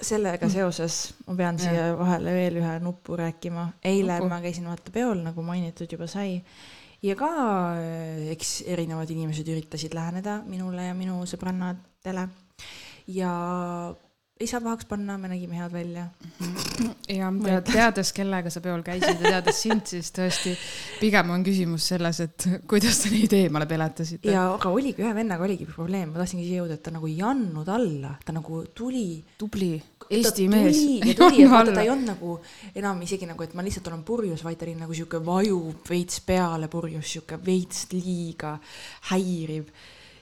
sellega 0.00 0.48
seoses 0.50 1.00
ma 1.26 1.36
pean 1.42 1.58
siia 1.58 1.90
vahele 1.98 2.38
veel 2.38 2.62
ühe 2.62 2.78
nupu 2.84 3.18
rääkima. 3.18 3.68
eile 3.82 4.20
Nupu? 4.20 4.30
ma 4.30 4.40
käisin 4.44 4.70
vaata 4.70 4.94
peol, 4.94 5.26
nagu 5.26 5.42
mainitud 5.42 5.90
juba 5.90 6.06
sai. 6.06 6.38
Ja 7.04 7.16
ka 7.18 7.30
äh, 7.76 8.30
eks 8.34 8.62
erinevad 8.70 9.10
inimesed 9.12 9.48
üritasid 9.52 9.96
läheneda 9.96 10.40
minule 10.48 10.88
ja 10.88 10.96
minu 10.96 11.20
sõbrannadele. 11.28 12.28
ja 13.12 13.34
ei 14.40 14.48
saa 14.50 14.58
pahaks 14.60 14.86
panna, 14.90 15.14
me 15.18 15.28
nägime 15.30 15.54
head 15.60 15.72
välja. 15.72 16.08
ja 17.08 17.28
tead, 17.30 17.68
teades, 17.68 18.10
kellega 18.16 18.50
sa 18.50 18.62
peol 18.64 18.82
käisid 18.82 19.20
ja 19.22 19.36
teades 19.36 19.60
sind, 19.62 19.84
siis 19.86 20.10
tõesti 20.14 20.54
pigem 20.98 21.30
on 21.30 21.44
küsimus 21.46 21.86
selles, 21.92 22.18
et 22.24 22.48
kuidas 22.70 22.98
te 23.04 23.12
neid 23.14 23.36
eemale 23.38 23.68
peletasite. 23.70 24.32
ja 24.34 24.48
aga 24.56 24.72
oligi, 24.74 25.04
ühe 25.04 25.12
vennaga 25.14 25.46
oligi 25.46 25.68
probleem, 25.70 26.10
ma 26.10 26.22
tahtsingi 26.22 26.48
siia 26.48 26.62
jõuda, 26.64 26.80
et 26.80 26.82
ta 26.86 26.94
nagu 26.94 27.10
ei 27.10 27.20
andnud 27.22 27.70
alla, 27.76 28.16
ta 28.24 28.34
nagu 28.34 28.64
tuli 28.74 29.06
tubli 29.38 29.76
Eesti 30.10 30.44
ta 30.44 30.52
mees. 30.52 30.78
tuli 30.78 31.14
tuli 31.16 31.42
ja 31.42 31.50
vaata, 31.54 31.72
ta 31.72 31.82
ei 31.84 31.90
olnud 31.92 32.10
nagu 32.12 32.36
enam 32.76 33.00
isegi 33.06 33.28
nagu, 33.28 33.42
et 33.44 33.54
ma 33.56 33.64
lihtsalt 33.64 33.88
olen 33.88 34.04
purjus, 34.06 34.44
vaid 34.44 34.58
ta 34.60 34.66
oli 34.66 34.76
nagu 34.76 34.96
sihuke 34.96 35.20
vajub 35.24 35.88
veits 35.88 36.20
peale 36.26 36.68
purjus, 36.72 37.06
sihuke 37.14 37.38
veits 37.44 37.86
liiga 37.92 38.54
häiriv. 39.10 39.70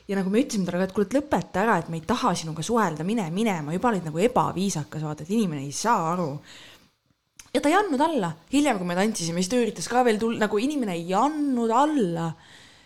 ja 0.08 0.18
nagu 0.18 0.30
me 0.30 0.42
ütlesime 0.42 0.66
talle 0.66 0.82
ka, 0.82 0.90
et 0.90 0.94
kuule, 0.94 1.08
et 1.08 1.16
lõpeta 1.18 1.62
ära, 1.64 1.78
et 1.80 1.88
me 1.90 1.98
ei 1.98 2.06
taha 2.06 2.34
sinuga 2.38 2.62
suhelda, 2.66 3.06
mine 3.06 3.28
minema, 3.34 3.74
juba 3.74 3.90
olid 3.90 4.06
nagu 4.06 4.22
ebaviisakas, 4.22 5.04
vaata, 5.06 5.26
et 5.26 5.34
inimene 5.34 5.64
ei 5.66 5.74
saa 5.74 6.12
aru. 6.12 6.30
ja 7.52 7.60
ta 7.60 7.70
ei 7.70 7.78
andnud 7.78 8.02
alla, 8.06 8.34
hiljem, 8.52 8.78
kui 8.78 8.90
me 8.90 8.98
tantsisime, 8.98 9.42
siis 9.42 9.50
ta 9.50 9.62
üritas 9.62 9.90
ka 9.90 10.04
veel 10.06 10.20
tulla, 10.22 10.44
nagu 10.46 10.58
inimene 10.62 10.98
ei 10.98 11.14
andnud 11.16 11.70
alla. 11.74 12.32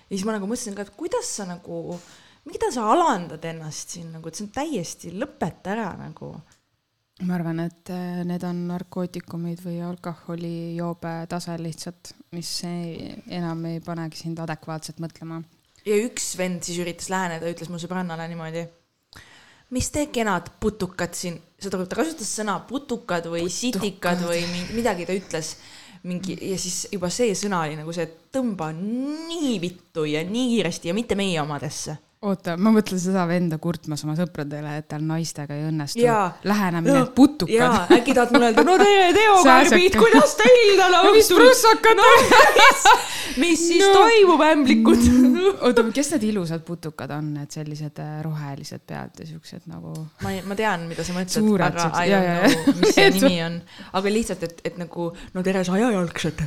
ja 0.09 0.15
siis 0.15 0.25
ma 0.25 0.39
nagu 0.39 0.49
mõtlesin 0.49 0.77
ka, 0.77 0.87
et 0.87 0.97
kuidas 0.97 1.29
sa 1.41 1.49
nagu, 1.49 2.01
mida 2.49 2.73
sa 2.73 2.89
alandad 2.93 3.45
ennast 3.45 3.97
siin 3.97 4.15
nagu, 4.17 4.29
et 4.29 4.39
see 4.39 4.49
on 4.49 4.55
täiesti, 4.55 5.13
lõpeta 5.13 5.77
ära 5.77 5.91
nagu 6.01 6.37
ma 7.25 7.37
arvan, 7.39 7.63
et 7.65 7.91
äh, 7.93 8.23
need 8.29 8.45
on 8.45 8.67
narkootikumid 8.69 9.63
või 9.65 9.79
alkoholijoobe 9.87 11.13
tase 11.31 11.55
lihtsalt, 11.61 12.13
mis 12.37 12.51
ei, 12.69 13.15
enam 13.39 13.63
ei 13.71 13.81
panegi 13.85 14.21
sind 14.21 14.41
adekvaatselt 14.43 15.01
mõtlema. 15.01 15.41
ja 15.87 15.97
üks 16.05 16.35
vend 16.37 16.67
siis 16.67 16.83
üritas 16.83 17.09
läheneda, 17.13 17.49
ütles 17.49 17.73
mu 17.73 17.81
sõbrannale 17.81 18.29
niimoodi. 18.29 18.67
mis 19.73 19.89
te 19.91 20.07
kenad 20.13 20.53
putukad 20.61 21.17
siin, 21.17 21.41
saad 21.59 21.79
aru, 21.79 21.89
ta 21.89 22.03
kasutas 22.03 22.37
sõna 22.37 22.59
putukad 22.69 23.31
või 23.33 23.49
sitikad 23.49 24.21
või 24.21 24.45
midagi 24.77 25.09
ta 25.09 25.17
ütles. 25.17 25.57
mingi 26.07 26.37
ja 26.37 26.59
siis 26.61 26.87
juba 26.93 27.09
see 27.11 27.33
sõna 27.35 27.65
oli 27.65 27.81
nagu 27.81 27.93
see, 27.97 28.05
et 28.05 28.29
tõmba 28.37 28.75
nii 28.77 29.57
vittu 29.59 30.05
ja 30.05 30.21
nii 30.23 30.51
kiiresti 30.53 30.93
ja 30.93 30.95
mitte 30.95 31.17
meie 31.17 31.41
omadesse. 31.41 31.97
oota, 32.25 32.55
ma 32.57 32.73
mõtlen 32.73 33.01
seda 33.01 33.27
venda 33.29 33.59
kurtmas 33.63 34.03
oma 34.07 34.15
sõpradele, 34.17 34.77
et 34.81 34.87
tal 34.89 35.05
naistega 35.05 35.57
ei 35.57 35.67
õnnestu 35.69 36.01
Jaa.. 36.01 36.31
lähenemine, 36.49 37.03
putukad. 37.17 37.53
jaa, 37.53 37.83
äkki 37.93 38.15
tahad 38.17 38.33
mulle 38.33 38.49
öelda, 38.51 38.65
no 38.67 38.77
tere, 38.81 39.11
Teo 39.17 39.35
Sääsake. 39.45 39.77
Karbid, 39.77 39.99
kuidas 40.01 40.33
teil 40.41 40.81
mis 41.13 41.29
õhtul, 41.29 41.43
prussakad 41.43 42.01
no.? 42.01 42.09
mis 43.43 43.61
siis 43.69 43.85
No. 43.85 43.93
no. 43.93 44.01
toimub, 44.01 44.43
ämblikud? 44.49 45.05
oota, 45.69 45.85
kes 45.95 46.15
need 46.15 46.27
ilusad 46.31 46.65
putukad 46.67 47.13
on, 47.19 47.35
need 47.37 47.53
sellised 47.53 48.01
äh, 48.03 48.19
rohelised 48.25 48.87
pead 48.89 49.21
ja 49.21 49.29
siuksed 49.29 49.69
nagu. 49.71 49.93
ma, 50.25 50.33
ma 50.49 50.59
tean, 50.59 50.89
mida 50.91 51.05
sa 51.05 51.17
mõtled, 51.17 51.65
aga 51.69 51.91
I 52.01 52.15
don't 52.15 52.57
know, 52.65 52.77
mis 52.81 52.97
see 52.97 53.11
nimi 53.19 53.43
on. 53.45 53.61
aga 53.93 54.15
lihtsalt, 54.17 54.47
et, 54.49 54.65
et 54.73 54.81
nagu 54.81 55.11
no 55.37 55.45
tere, 55.47 55.67
sajajalgsed. 55.69 56.41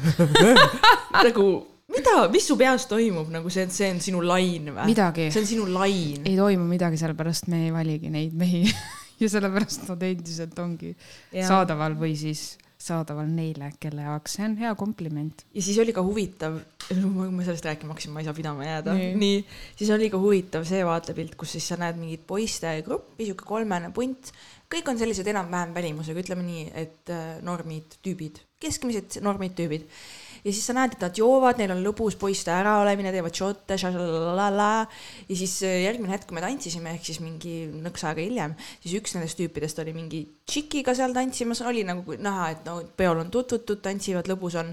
nagu 1.30 1.50
mida, 1.89 2.15
mis 2.34 2.48
su 2.50 2.58
peas 2.60 2.88
toimub, 2.89 3.29
nagu 3.34 3.51
see, 3.53 3.67
see 3.74 3.89
on 3.93 4.00
sinu 4.03 4.24
lain 4.25 4.72
või? 4.75 4.96
see 5.34 5.41
on 5.41 5.50
sinu 5.50 5.67
lain. 5.74 6.24
ei 6.27 6.38
toimu 6.38 6.67
midagi, 6.69 7.00
sellepärast 7.01 7.50
me 7.51 7.65
ei 7.67 7.75
valigi 7.75 8.13
neid 8.13 8.36
mehi 8.38 8.63
ja 9.22 9.29
sellepärast 9.31 9.88
nad 9.89 10.10
endiselt 10.10 10.58
ongi 10.62 10.93
Jaa. 10.93 11.48
saadaval 11.48 11.98
või 12.00 12.15
siis 12.19 12.53
saadaval 12.79 13.27
neile, 13.27 13.74
kelle 13.81 14.05
jaoks 14.05 14.38
see 14.38 14.46
on 14.48 14.53
hea 14.62 14.69
kompliment. 14.79 15.43
ja 15.55 15.63
siis 15.63 15.79
oli 15.84 15.93
ka 15.96 16.03
huvitav, 16.05 16.55
ma 17.36 17.43
sellest 17.43 17.67
rääkima 17.67 17.91
hakkasin, 17.91 18.13
ma 18.15 18.24
ei 18.24 18.29
saa 18.29 18.38
pidama 18.38 18.67
jääda. 18.67 18.96
Nii, 19.19 19.41
siis 19.75 19.91
oli 19.96 20.08
ka 20.13 20.22
huvitav 20.22 20.63
see 20.67 20.86
vaatepilt, 20.88 21.36
kus 21.39 21.58
siis 21.58 21.67
sa 21.67 21.79
näed 21.81 22.00
mingit 22.00 22.24
poiste 22.29 22.72
gruppi, 22.86 23.27
sihuke 23.27 23.48
kolmene 23.50 23.91
punt. 23.96 24.31
Kõik 24.70 24.92
on 24.92 25.00
sellised 25.02 25.28
enam-vähem 25.32 25.74
välimusega, 25.74 26.22
ütleme 26.22 26.46
nii, 26.46 26.70
et 26.78 27.14
äh, 27.14 27.40
normid, 27.46 27.98
tüübid, 28.06 28.38
keskmised 28.62 29.22
normid, 29.24 29.56
tüübid. 29.58 29.86
ja 30.40 30.54
siis 30.54 30.66
sa 30.70 30.74
näed, 30.76 30.94
et 30.96 31.02
nad 31.04 31.18
joovad, 31.20 31.58
neil 31.60 31.74
on 31.74 31.82
lõbus 31.84 32.16
poiste 32.20 32.52
äraolemine, 32.54 33.12
teevad 33.12 33.36
šotte, 33.36 33.76
ja 33.76 35.36
siis 35.42 35.56
äh, 35.68 35.82
järgmine 35.84 36.14
hetk, 36.14 36.30
kui 36.30 36.38
me 36.38 36.44
tantsisime, 36.44 36.94
ehk 36.96 37.08
siis 37.10 37.20
mingi 37.24 37.56
nõks 37.72 38.06
aega 38.08 38.24
hiljem, 38.24 38.54
siis 38.84 39.00
üks 39.02 39.16
nendest 39.18 39.40
tüüpidest 39.40 39.82
oli 39.84 39.96
mingi 39.96 40.22
tšikiga 40.50 40.96
seal 40.98 41.14
tantsimas, 41.16 41.62
oli 41.68 41.84
nagu 41.88 42.16
näha, 42.20 42.50
et 42.54 42.64
no 42.68 42.78
peol 42.98 43.20
on 43.24 43.32
tutvutud, 43.34 43.82
tantsivad, 43.84 44.30
lõbus 44.32 44.58
on. 44.62 44.72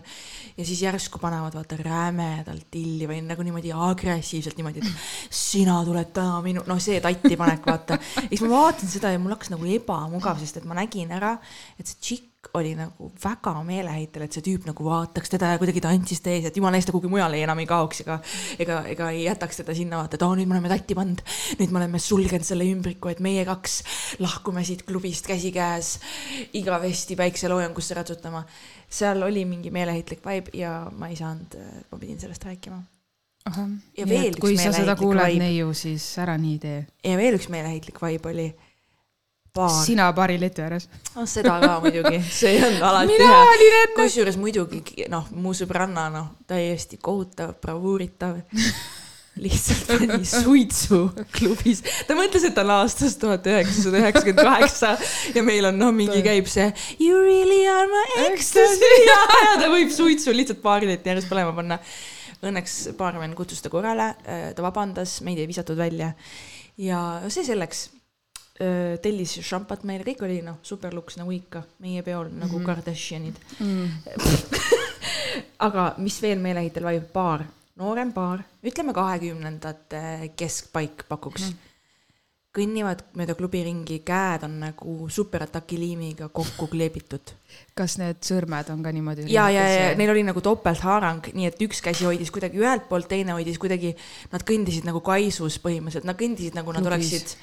ja 0.56 0.66
siis 0.66 0.82
järsku 0.84 1.20
panevad 1.22 1.56
vaata 1.56 1.78
rämedalt 1.80 2.68
tilli 2.72 3.08
või 3.08 3.20
nagu 3.26 3.44
niimoodi 3.46 3.72
agressiivselt 3.74 4.58
niimoodi, 4.60 4.84
et 4.84 5.34
sina 5.34 5.80
tuled 5.86 6.12
täna 6.16 6.40
minu, 6.44 6.62
noh, 6.68 6.80
see 6.82 7.00
tatti 7.04 7.36
panek, 7.38 7.66
vaata. 7.66 7.98
ja 8.22 8.30
siis 8.30 8.44
ma 8.46 8.54
vaatan 8.54 8.92
seda 8.92 9.14
ja 9.14 9.22
mul 9.22 9.34
hakkas 9.36 9.52
nagu 9.54 9.66
ebamugav, 9.86 10.40
sest 10.42 10.60
et 10.60 10.66
ma 10.68 10.76
nägin 10.76 11.14
ära, 11.14 11.36
et 11.78 11.86
see 11.86 12.02
tšikk 12.02 12.36
oli 12.54 12.74
nagu 12.78 13.08
väga 13.22 13.52
meeleheitel, 13.66 14.26
et 14.26 14.36
see 14.36 14.44
tüüp 14.44 14.66
nagu 14.68 14.84
vaataks 14.86 15.32
teda 15.32 15.52
ja 15.54 15.60
kuidagi 15.60 15.82
tantsis 15.82 16.22
ta 16.22 16.30
ees, 16.30 16.46
et 16.48 16.56
jumala 16.58 16.78
eest 16.78 16.90
ta 16.90 16.94
kuhugi 16.94 17.10
mujale 17.10 17.40
enam 17.42 17.58
ei 17.62 17.68
kaoks 17.68 18.02
ega, 18.04 18.18
ega, 18.62 18.80
ega 18.92 19.10
ei 19.14 19.24
jätaks 19.26 19.62
teda 19.62 19.74
sinna 19.76 20.00
vaata, 20.00 20.18
et 20.18 20.24
aa 20.26 20.36
nüüd 20.38 20.50
me 20.50 20.56
oleme 20.56 20.70
tatti 20.70 20.96
pannud. 20.98 21.22
nüüd 21.60 21.74
me 21.74 21.80
oleme 21.82 22.00
sulgenud 22.02 22.46
selle 22.46 22.66
ümbriku, 22.70 23.10
et 23.12 23.22
meie 23.24 23.44
kaks 23.48 23.78
lahkume 24.22 24.64
siit 24.66 24.84
klubist 24.88 25.26
käsikäes 25.30 25.96
igavesti 26.58 27.16
päikseloojangusse 27.18 27.98
ratsutama. 27.98 28.44
seal 28.88 29.22
oli 29.22 29.44
mingi 29.44 29.72
meeleheitlik 29.74 30.22
vibe 30.26 30.54
ja 30.56 30.84
ma 30.92 31.08
ei 31.10 31.16
saanud, 31.16 31.58
ma 31.90 31.98
pidin 31.98 32.20
sellest 32.20 32.44
rääkima. 32.44 32.82
Ja 33.96 34.06
veel 34.10 34.34
üks 34.34 34.42
kui 34.42 34.56
sa 34.58 34.72
seda 34.72 34.94
meeleheitlik 34.94 35.02
kuuled, 35.02 35.34
vibe. 35.34 35.42
neiu, 35.44 35.74
siis 35.74 36.06
ära 36.18 36.34
nii 36.38 36.56
tee. 36.62 36.80
ja 37.04 37.18
veel 37.18 37.38
üks 37.38 37.50
meeleheitlik 37.52 38.00
vibe 38.02 38.32
oli 38.32 38.48
baar. 39.56 39.78
sina 39.84 40.10
baari 40.16 40.36
leti 40.40 40.62
ääres. 40.64 40.88
no 41.14 41.26
seda 41.30 41.56
ka 41.62 41.78
muidugi, 41.84 42.20
see 42.30 42.58
on 42.66 42.76
alati 42.90 43.12
mina 43.14 43.30
hea. 43.32 43.48
olin 43.54 43.78
enne. 43.80 43.94
kusjuures 43.96 44.38
muidugi 44.40 45.08
noh, 45.12 45.26
mu 45.32 45.54
sõbranna 45.56 46.06
noh, 46.12 46.30
täiesti 46.48 47.00
kohutav, 47.02 47.56
bravuuritav. 47.62 48.38
lihtsalt 49.36 49.84
pani 49.84 50.24
suitsu 50.24 50.98
klubis, 51.36 51.82
ta 52.08 52.16
mõtles, 52.16 52.46
et 52.48 52.54
ta 52.56 52.62
on 52.64 52.72
aastast 52.78 53.20
tuhat 53.20 53.44
üheksasada 53.50 54.00
üheksakümmend 54.00 54.48
kaheksa 54.48 54.94
ja 55.36 55.42
meil 55.44 55.68
on 55.68 55.76
noh, 55.76 55.92
mingi 55.92 56.22
käib 56.24 56.48
see 56.48 56.70
You 56.96 57.20
really 57.20 57.66
are 57.68 57.84
my 57.90 58.04
ecstasy 58.30 58.92
ja, 59.10 59.18
ja 59.44 59.58
ta 59.60 59.68
võib 59.72 59.92
suitsu 59.92 60.32
lihtsalt 60.32 60.62
baarileti 60.64 61.12
ääres 61.12 61.28
põlema 61.28 61.52
panna. 61.56 61.80
Õnneks 62.46 62.94
baarmen 62.96 63.32
kutsus 63.36 63.62
ta 63.64 63.70
korrale, 63.72 64.10
ta 64.24 64.64
vabandas, 64.64 65.18
meid 65.24 65.40
ei 65.40 65.48
visatud 65.48 65.76
välja 65.76 66.12
ja 66.80 67.00
see 67.32 67.44
selleks 67.44 67.86
tellis 69.02 69.34
šampat 69.44 69.84
meile, 69.84 70.04
kõik 70.06 70.22
oli 70.24 70.40
noh, 70.44 70.56
super 70.64 70.94
luks 70.96 71.18
nagu 71.20 71.32
ikka 71.34 71.62
meie 71.84 72.02
peol 72.02 72.30
nagu 72.32 72.58
mm 72.58 72.62
-hmm. 72.62 72.66
Kardashianid. 72.66 73.36
aga 75.68 75.94
mis 75.98 76.18
veel 76.22 76.40
meeleheitel 76.42 76.84
vajub, 76.86 77.06
baar, 77.12 77.46
noorem 77.80 78.12
baar, 78.12 78.44
ütleme 78.64 78.94
kahekümnendate 78.96 80.32
keskpaik 80.36 81.04
pakuks 81.08 81.42
mm. 81.42 81.48
-hmm. 81.48 81.72
kõnnivad 82.56 83.02
mööda 83.12 83.34
klubi 83.36 83.62
ringi, 83.64 83.98
käed 84.00 84.46
on 84.48 84.60
nagu 84.60 85.08
superataki 85.12 85.78
liimiga 85.78 86.28
kokku 86.28 86.66
kleebitud. 86.72 87.34
kas 87.74 87.98
need 87.98 88.16
sõrmed 88.24 88.70
on 88.72 88.82
ka 88.82 88.92
niimoodi? 88.92 89.28
ja, 89.32 89.50
ja, 89.50 89.68
ja 89.68 89.94
neil 89.96 90.10
oli 90.10 90.22
nagu 90.22 90.40
topelthaarang, 90.40 91.32
nii 91.34 91.46
et 91.46 91.60
üks 91.60 91.82
käsi 91.82 92.04
hoidis 92.04 92.30
kuidagi 92.30 92.58
ühelt 92.58 92.88
poolt, 92.88 93.08
teine 93.08 93.32
hoidis 93.32 93.58
kuidagi, 93.58 93.96
nad 94.32 94.42
kõndisid 94.42 94.84
nagu 94.84 95.00
kaisus 95.00 95.60
põhimõtteliselt, 95.60 96.08
nad 96.08 96.16
kõndisid 96.16 96.54
nagu 96.54 96.72
nad 96.72 96.82
Klubis. 96.82 97.12
oleksid 97.12 97.36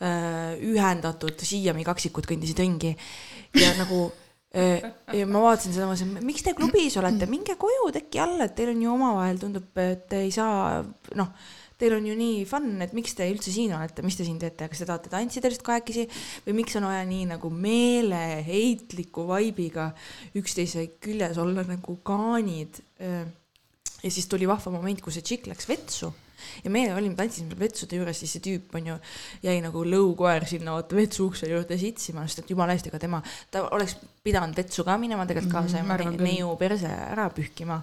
ühendatud 0.00 1.44
Siiami 1.44 1.84
kaksikud 1.84 2.28
kõndisid 2.28 2.60
ringi. 2.62 2.94
Ja 3.58 3.74
nagu 3.76 4.06
äh, 4.06 4.82
ja 5.14 5.26
ma 5.30 5.44
vaatasin 5.44 5.74
seda, 5.74 5.86
ma 5.86 5.94
mõtlesin, 5.94 6.26
miks 6.26 6.44
te 6.46 6.54
klubis 6.58 6.96
olete, 7.00 7.28
minge 7.30 7.56
koju, 7.60 7.90
teki 7.94 8.22
alla, 8.22 8.48
et 8.48 8.56
teil 8.58 8.72
on 8.72 8.84
ju 8.84 8.92
omavahel 8.94 9.40
tundub, 9.42 9.68
et 9.78 10.06
te 10.10 10.22
ei 10.24 10.32
saa, 10.34 10.80
noh, 11.18 11.34
teil 11.80 11.94
on 11.96 12.06
ju 12.08 12.16
nii 12.16 12.40
fun, 12.48 12.72
et 12.84 12.94
miks 12.96 13.14
te 13.16 13.28
üldse 13.30 13.52
siin 13.54 13.72
olete, 13.76 14.04
mis 14.04 14.18
te 14.18 14.26
siin 14.26 14.40
teete, 14.40 14.68
kas 14.68 14.82
te 14.82 14.88
tahate 14.88 15.12
tantsida 15.12 15.48
lihtsalt 15.48 15.68
kahekesi 15.68 16.06
või 16.46 16.58
miks 16.60 16.76
on 16.80 16.88
vaja 16.88 17.04
nii 17.08 17.28
nagu 17.30 17.52
meeleheitliku 17.52 19.24
vaibiga 19.30 19.90
üksteise 20.36 20.90
küljes 21.00 21.40
olla 21.40 21.64
nagu 21.68 21.96
kaanid. 22.04 22.82
ja 23.00 24.10
siis 24.10 24.28
tuli 24.28 24.48
vahva 24.48 24.74
moment, 24.74 25.00
kus 25.00 25.16
see 25.16 25.24
tšikk 25.30 25.48
läks 25.54 25.70
vetsu 25.70 26.12
ja 26.64 26.70
meie 26.72 26.94
olime, 26.94 27.16
tantsisime 27.18 27.58
vetsude 27.58 28.00
juures, 28.00 28.20
siis 28.22 28.36
see 28.36 28.44
tüüp 28.44 28.74
on 28.78 28.92
ju, 28.92 28.96
jäi 29.46 29.58
nagu 29.64 29.84
lõukoer 29.86 30.46
sinna 30.48 30.76
vaata 30.78 30.98
vetsu 30.98 31.26
ukse 31.30 31.50
juurde 31.50 31.78
sitsima, 31.80 32.26
sest 32.28 32.44
et 32.44 32.54
jumala 32.54 32.76
eest, 32.76 32.90
ega 32.90 33.00
tema, 33.02 33.22
ta 33.50 33.66
oleks 33.74 33.96
pidanud 34.24 34.56
vetsu 34.56 34.84
ka 34.84 34.98
minema 35.00 35.24
tegelikult 35.28 35.54
kaasa 35.54 35.80
ja 35.80 35.86
arvan 35.86 36.12
ne- 36.12 36.18
küll. 36.18 36.28
neiu 36.28 36.54
perse 36.60 36.90
ära 36.90 37.28
pühkima, 37.34 37.80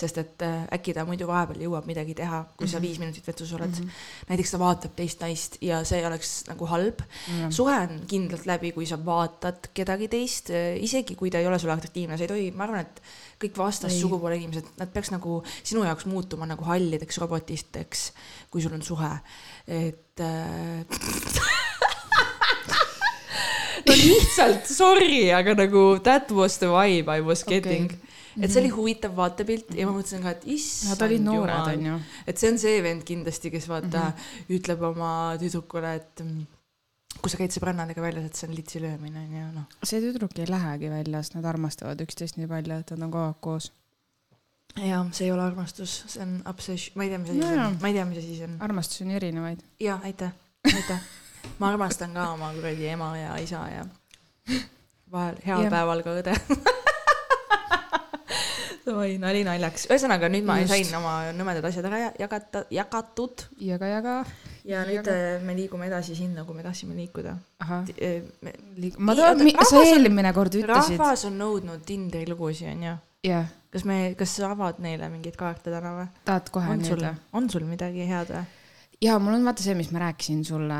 sest 0.00 0.20
et 0.22 0.44
äh, 0.46 0.64
äkki 0.76 0.94
ta 0.96 1.04
muidu 1.08 1.28
vahepeal 1.30 1.60
jõuab 1.66 1.88
midagi 1.88 2.14
teha, 2.18 2.44
kui 2.56 2.68
sa 2.70 2.80
viis 2.82 2.98
minutit 3.02 3.26
vetsus 3.26 3.52
oled 3.56 3.70
mm. 3.70 3.86
-hmm. 3.86 4.28
näiteks 4.32 4.50
ta 4.50 4.58
vaatab 4.58 4.96
teist 4.96 5.20
naist 5.20 5.56
ja 5.60 5.84
see 5.84 6.06
oleks 6.06 6.44
nagu 6.48 6.66
halb 6.66 7.00
Mhm. 7.28 7.50
suhe 7.50 7.74
on 7.74 8.00
kindlalt 8.08 8.46
läbi, 8.46 8.72
kui 8.72 8.86
sa 8.86 8.98
vaatad 9.04 9.70
kedagi 9.74 10.08
teist, 10.08 10.50
isegi 10.80 11.14
kui 11.18 11.30
ta 11.30 11.38
ei 11.38 11.46
ole 11.46 11.58
sulle 11.58 11.72
atraktiivne, 11.74 12.16
sa 12.16 12.24
ei 12.24 12.28
tohi, 12.30 12.50
ma 12.56 12.64
arvan, 12.66 12.80
et 12.86 13.02
kõik 13.40 13.56
vastassugupoole 13.60 14.36
inimesed, 14.38 14.66
nad 14.80 14.88
peaks 14.92 15.10
nagu 15.14 15.42
sinu 15.62 15.84
jaoks 15.86 16.06
muutuma 16.10 16.46
nagu 16.48 16.64
hallideks 16.64 17.18
robotiteks, 17.22 18.12
kui 18.50 18.62
sul 18.62 18.74
on 18.76 18.82
suhe, 18.86 19.12
et 19.68 20.20
äh. 20.20 20.84
no 23.86 23.92
lihtsalt 23.96 24.66
sorry, 24.68 25.30
aga 25.34 25.54
nagu 25.64 25.98
that 26.04 26.30
was 26.36 26.58
the 26.58 26.68
vibe 26.70 27.12
I 27.12 27.20
was 27.24 27.44
getting 27.44 27.90
okay.. 27.90 27.98
Et 28.38 28.52
see 28.52 28.60
oli 28.62 28.70
huvitav 28.74 29.16
vaatepilt 29.16 29.74
ja 29.78 29.88
ma 29.88 29.96
mõtlesin 29.96 30.22
ka, 30.24 30.34
et 30.36 30.46
issand 30.54 31.16
noored, 31.24 31.74
jumal. 31.74 32.06
et 32.28 32.40
see 32.40 32.52
on 32.52 32.60
see 32.62 32.78
vend 32.84 33.04
kindlasti, 33.06 33.50
kes 33.54 33.68
vaata 33.70 34.04
mm 34.04 34.16
-hmm. 34.22 34.56
ütleb 34.58 34.86
oma 34.90 35.10
tüdrukule, 35.40 35.94
et 35.98 36.24
mm, 36.24 36.46
kui 37.18 37.32
sa 37.32 37.40
käid 37.40 37.54
sõbrannadega 37.54 38.02
väljas, 38.02 38.30
et 38.30 38.38
see 38.38 38.48
on 38.48 38.56
litsi 38.56 38.82
löömine 38.82 39.24
on 39.26 39.36
ju 39.36 39.50
noh. 39.58 39.68
see 39.82 40.00
tüdruk 40.00 40.38
ei 40.38 40.48
lähegi 40.50 40.90
välja, 40.90 41.22
sest 41.22 41.36
nad 41.38 41.44
armastavad 41.44 42.00
üksteist 42.06 42.38
nii 42.38 42.50
palju, 42.50 42.80
et 42.80 42.90
nad 42.94 43.06
on 43.06 43.14
kogu 43.14 43.24
aeg 43.24 43.40
koos. 43.40 43.72
jah, 44.76 45.06
see 45.12 45.26
ei 45.26 45.32
ole 45.32 45.42
armastus, 45.42 46.04
see 46.06 46.22
on 46.22 46.42
obsession, 46.46 46.96
ma 46.96 47.04
ei 47.04 47.10
tea, 47.10 47.18
mis 47.18 47.30
asi 47.30 47.40
see 47.40 47.56
Nojah. 47.56 47.66
on, 47.66 47.78
ma 47.80 47.88
ei 47.88 47.94
tea, 47.94 48.04
mis 48.04 48.18
asi 48.18 48.36
see 48.36 48.50
on. 48.50 48.58
armastusi 48.60 49.04
on 49.04 49.10
erinevaid. 49.10 49.64
ja 49.80 49.98
aitäh, 50.04 50.32
aitäh. 50.74 51.00
ma 51.58 51.68
armastan 51.68 52.14
ka 52.14 52.32
oma 52.32 52.52
kuradi 52.54 52.86
ema 52.86 53.16
ja 53.18 53.36
isa 53.36 53.68
ja 53.68 53.86
vahel 55.12 55.42
heal 55.46 55.66
Jah. 55.66 55.70
päeval 55.70 56.02
ka 56.06 56.20
õde. 56.22 56.36
oi, 58.92 59.16
nali 59.22 59.42
naljaks, 59.46 59.86
ühesõnaga 59.90 60.28
nüüd 60.32 60.46
ma 60.48 60.58
Just. 60.60 60.72
sain 60.74 60.96
oma 60.98 61.14
nõmedad 61.36 61.66
asjad 61.68 61.86
ära 61.90 61.98
ja- 62.04 62.12
jagata, 62.24 62.64
jagatud 62.74 63.44
jaga, 63.66 63.90
jaga. 63.90 64.14
ja 64.68 64.82
nüüd 64.88 65.08
äh, 65.12 65.38
me 65.46 65.54
liigume 65.58 65.86
edasi 65.90 66.16
sinna, 66.18 66.44
kuhu 66.44 66.56
me 66.58 66.64
tahtsime 66.66 66.96
liikuda. 66.98 67.36
ahah, 67.60 67.86
me 68.42 68.54
ma 68.98 69.14
Nii, 69.14 69.54
tahan 69.54 69.70
sa 69.70 69.84
eelmine 69.84 70.32
kord 70.36 70.54
ütlesid. 70.60 70.98
rahvas 70.98 71.24
on 71.28 71.38
nõudnud 71.40 71.84
Tinderi 71.86 72.28
lugusid, 72.30 72.68
onju. 72.74 72.96
jah, 73.26 73.50
kas 73.72 73.84
me, 73.84 74.14
kas 74.18 74.36
sa 74.36 74.50
avad 74.54 74.80
neile 74.82 75.08
mingeid 75.12 75.36
kaarte 75.40 75.70
täna 75.70 75.96
või? 75.98 76.08
tahad 76.24 76.50
kohe 76.50 76.76
nüüd?, 76.80 77.06
on 77.32 77.50
sul 77.50 77.64
midagi 77.68 78.06
head 78.08 78.34
või? 78.34 78.46
Ja 79.00 79.16
mul 79.22 79.36
on 79.38 79.46
vaata 79.48 79.64
see, 79.64 79.74
mis 79.78 79.90
ma 79.94 80.02
rääkisin 80.02 80.42
sulle, 80.44 80.78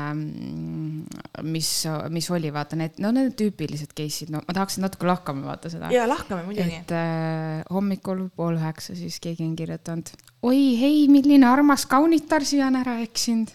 mis, 1.47 1.69
mis 2.13 2.29
oli, 2.33 2.51
vaata 2.53 2.77
need, 2.79 2.99
no 3.01 3.11
need 3.15 3.33
tüüpilised 3.39 3.95
case'id, 3.97 4.31
no 4.33 4.43
ma 4.45 4.55
tahaksin 4.57 4.85
natuke 4.85 5.09
lahkama 5.09 5.49
vaata 5.49 5.71
seda. 5.73 5.89
jaa, 5.93 6.07
lahkame 6.09 6.45
muidugi. 6.45 6.81
et 6.83 6.93
äh, 6.95 7.61
hommikul 7.73 8.27
pool 8.35 8.59
üheksa 8.59 8.95
siis 8.97 9.17
keegi 9.23 9.47
on 9.47 9.55
kirjutanud, 9.57 10.13
oi 10.47 10.61
hei, 10.81 11.05
milline 11.11 11.49
armas 11.49 11.87
kaunitar 11.89 12.45
siia 12.45 12.69
on 12.69 12.77
ära 12.81 12.99
eksinud. 13.05 13.53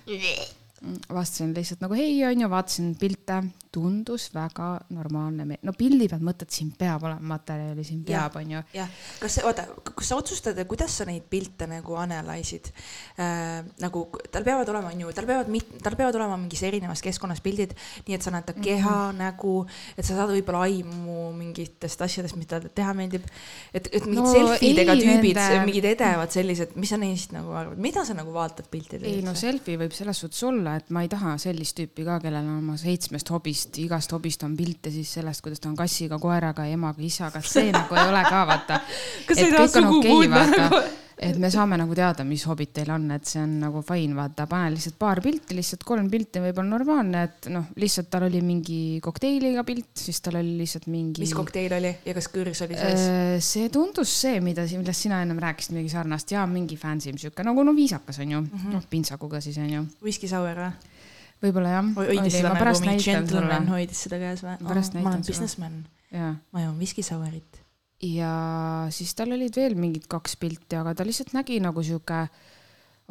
vastasin 1.11 1.55
lihtsalt 1.57 1.87
nagu 1.87 1.99
hei 1.99 2.19
onju, 2.27 2.51
vaatasin 2.51 2.95
pilte, 2.99 3.43
tundus 3.77 4.29
väga 4.35 4.69
normaalne 4.95 5.59
no 5.63 5.75
pildi 5.77 6.09
pealt 6.11 6.25
mõtled, 6.25 6.53
siin 6.53 6.73
peab 6.79 7.05
olema 7.07 7.35
materjali, 7.35 7.85
siin 7.87 8.03
peab, 8.07 8.39
onju. 8.41 8.63
jah, 8.77 8.93
kas 9.21 9.39
oota, 9.45 9.67
kas 9.93 10.13
sa 10.13 10.19
otsustad, 10.21 10.61
kuidas 10.69 10.97
sa 11.01 11.07
neid 11.09 11.27
pilte 11.31 11.69
nagu 11.71 11.99
analyse'id 12.01 12.71
äh,? 13.21 13.63
nagu 13.83 14.07
tal 14.33 14.47
peavad 14.47 14.69
olema, 14.73 14.93
on 14.95 15.05
ju, 15.05 15.13
tal 15.17 15.29
peavad 15.29 15.53
tal 15.83 15.99
peavad 15.99 16.19
olema 16.19 16.39
mingis 16.41 16.63
erinevas 16.67 17.03
keskkonnas 17.05 17.43
pildid, 17.45 17.75
nii 18.07 18.17
et 18.17 18.25
sa 18.25 18.33
näed 18.35 18.47
ta 18.49 18.55
keha 18.57 18.97
mm, 18.97 19.11
-hmm. 19.11 19.21
nägu, 19.21 19.55
et 19.97 20.05
sa 20.05 20.17
saad 20.17 20.33
võib-olla 20.33 20.65
aimu 20.67 21.31
mingitest 21.37 22.03
asjadest, 22.03 22.37
mida 22.37 22.57
talle 22.57 22.73
teha 22.75 22.95
meeldib. 22.97 23.27
et, 23.75 23.89
et 23.93 24.07
mingid 24.07 24.25
No 24.27 24.33
selfidega 24.33 24.97
tüübid 24.99 25.41
mingid 25.67 25.89
edevad 25.93 26.33
sellised, 26.33 26.75
mis 26.81 26.93
sa 26.93 26.99
neist 27.01 27.35
nagu 27.37 27.53
arvad, 27.57 27.81
mida 27.83 28.05
sa 28.07 28.17
nagu 28.17 28.33
vaatad 28.35 28.69
piltidel 28.73 29.09
ei 29.11 29.23
no 29.25 29.35
selfie 29.39 29.79
võib 29.81 29.95
selles 29.97 30.21
suhtes 30.23 30.43
olla, 30.47 30.77
et 30.81 30.91
ma 30.95 31.03
ei 31.05 31.11
taha 31.13 31.37
sellist 31.43 31.77
tüüpi 31.79 32.07
ka, 32.07 32.19
kellel 32.25 32.45
on 32.45 32.61
oma 32.63 32.77
seitsmest 32.81 33.31
hobist, 33.35 33.66
igast 33.83 34.13
hobist 34.13 34.45
on 34.47 34.57
pilte 34.57 34.93
siis 34.95 35.17
sellest, 35.19 35.43
kuidas 35.45 35.61
ta 35.63 35.71
on 35.71 35.77
kassiga, 35.79 36.19
koeraga, 36.23 36.67
emaga, 36.67 37.03
isaga, 37.03 37.43
see 37.45 37.73
nagu 37.75 37.97
ei 37.97 38.07
ole 38.09 38.23
ka 38.29 38.45
vaata. 38.49 38.81
Kas 39.29 39.39
et 39.39 39.49
ei 39.49 39.57
taha 39.57 39.91
okei, 39.91 40.31
vaata 40.31 40.63
nagu?, 40.67 40.85
et 41.17 41.39
me 41.41 41.49
saame 41.53 41.79
nagu 41.81 41.95
teada, 41.97 42.25
mis 42.29 42.43
hobid 42.49 42.75
teil 42.77 42.91
on, 42.93 43.07
et 43.15 43.25
see 43.29 43.41
on 43.41 43.55
nagu 43.63 43.81
fine, 43.87 44.13
vaata, 44.17 44.45
pane 44.51 44.69
lihtsalt 44.75 44.99
paar 45.01 45.23
pilti, 45.25 45.57
lihtsalt 45.57 45.87
kolm 45.89 46.11
pilti 46.13 46.43
võib-olla 46.45 46.69
normaalne, 46.75 47.23
et 47.25 47.49
noh, 47.53 47.71
lihtsalt 47.81 48.11
tal 48.13 48.27
oli 48.29 48.43
mingi 48.45 48.81
kokteiliga 49.05 49.65
pilt, 49.67 49.95
siis 49.97 50.21
tal 50.25 50.37
oli 50.43 50.59
lihtsalt 50.61 50.91
mingi. 50.93 51.25
mis 51.25 51.33
kokteil 51.37 51.73
oli 51.79 51.95
ja 52.05 52.17
kas 52.17 52.29
kõrs 52.33 52.61
oli 52.67 52.77
sees? 52.77 53.07
Äh, 53.09 53.37
see 53.45 53.71
tundus 53.73 54.13
see, 54.21 54.43
mida, 54.45 54.67
millest 54.77 55.07
sina 55.07 55.23
ennem 55.25 55.41
rääkisid, 55.43 55.77
midagi 55.77 55.95
sarnast 55.95 56.37
ja 56.37 56.45
mingi 56.51 56.77
fancy 56.81 57.15
sihuke 57.17 57.47
nagu 57.47 57.65
no 57.65 57.73
viisakas 57.77 58.21
onju 58.21 58.43
mm 58.43 58.53
-hmm., 58.53 58.77
noh 58.77 58.85
pintsakuga 58.91 59.41
siis 59.41 59.57
onju, 59.63 59.87
Whisky 60.05 60.29
sour 60.29 60.61
või? 60.67 60.96
Võib-olla 61.43 61.75
jah. 61.77 61.93
hoidis 61.99 62.39
seda 62.39 62.55
nagu 62.55 62.81
mingi 62.87 63.05
gentleman 63.05 63.69
hoidis 63.73 64.03
seda 64.07 64.19
käes 64.23 64.43
või? 64.47 64.57
pärast 64.67 64.95
ma 64.97 65.01
näitan 65.01 65.13
olen 65.13 65.25
sulle. 65.25 65.33
businessman, 65.35 65.79
ja, 66.13 66.35
ma 66.53 66.65
joon 66.65 66.77
whisky 66.81 67.05
sour'it. 67.07 67.63
ja 68.03 68.33
siis 68.95 69.15
tal 69.19 69.33
olid 69.37 69.57
veel 69.57 69.77
mingid 69.79 70.07
kaks 70.11 70.37
pilti, 70.41 70.77
aga 70.79 70.95
ta 70.97 71.07
lihtsalt 71.07 71.35
nägi 71.37 71.59
nagu 71.65 71.83
sihuke, 71.85 72.27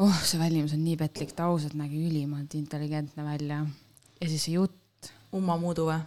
oh, 0.02 0.22
see 0.24 0.40
välimus 0.42 0.74
on 0.78 0.84
nii 0.86 0.98
petlik, 1.02 1.36
ta 1.38 1.50
ausalt 1.52 1.78
nägi 1.78 2.02
ülimalt 2.10 2.54
intelligentne 2.58 3.26
välja. 3.26 3.64
ja 4.22 4.30
siis 4.30 4.48
see 4.50 4.58
jutt, 4.58 5.12
Umma 5.36 5.58
Muudu 5.60 5.90
või? 5.90 6.00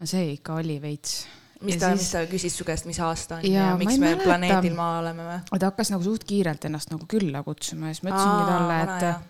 no 0.00 0.06
see 0.08 0.32
ikka 0.38 0.54
oli 0.62 0.78
veits. 0.82 1.26
mis 1.60 1.74
Ja 1.76 1.80
ta, 1.80 1.88
siis- 1.92 2.00
mis 2.06 2.12
ta 2.14 2.22
küsis 2.30 2.54
su 2.56 2.64
käest, 2.64 2.86
mis 2.88 2.98
aasta 3.04 3.36
on 3.36 3.44
ja, 3.44 3.50
ja 3.52 3.72
ma 3.74 3.82
miks 3.82 3.98
me 4.00 4.14
planeedil 4.16 4.74
Maa 4.74 5.00
oleme 5.02 5.26
või? 5.26 5.58
ta 5.58 5.66
hakkas 5.68 5.90
nagu 5.92 6.02
suht 6.06 6.24
kiirelt 6.24 6.64
ennast 6.64 6.90
nagu 6.90 7.04
külla 7.06 7.42
kutsuma 7.44 7.90
ja 7.90 7.94
siis 7.98 8.02
ma 8.06 8.14
ütlesingi 8.14 8.46
talle, 8.48 8.78
et, 8.86 9.29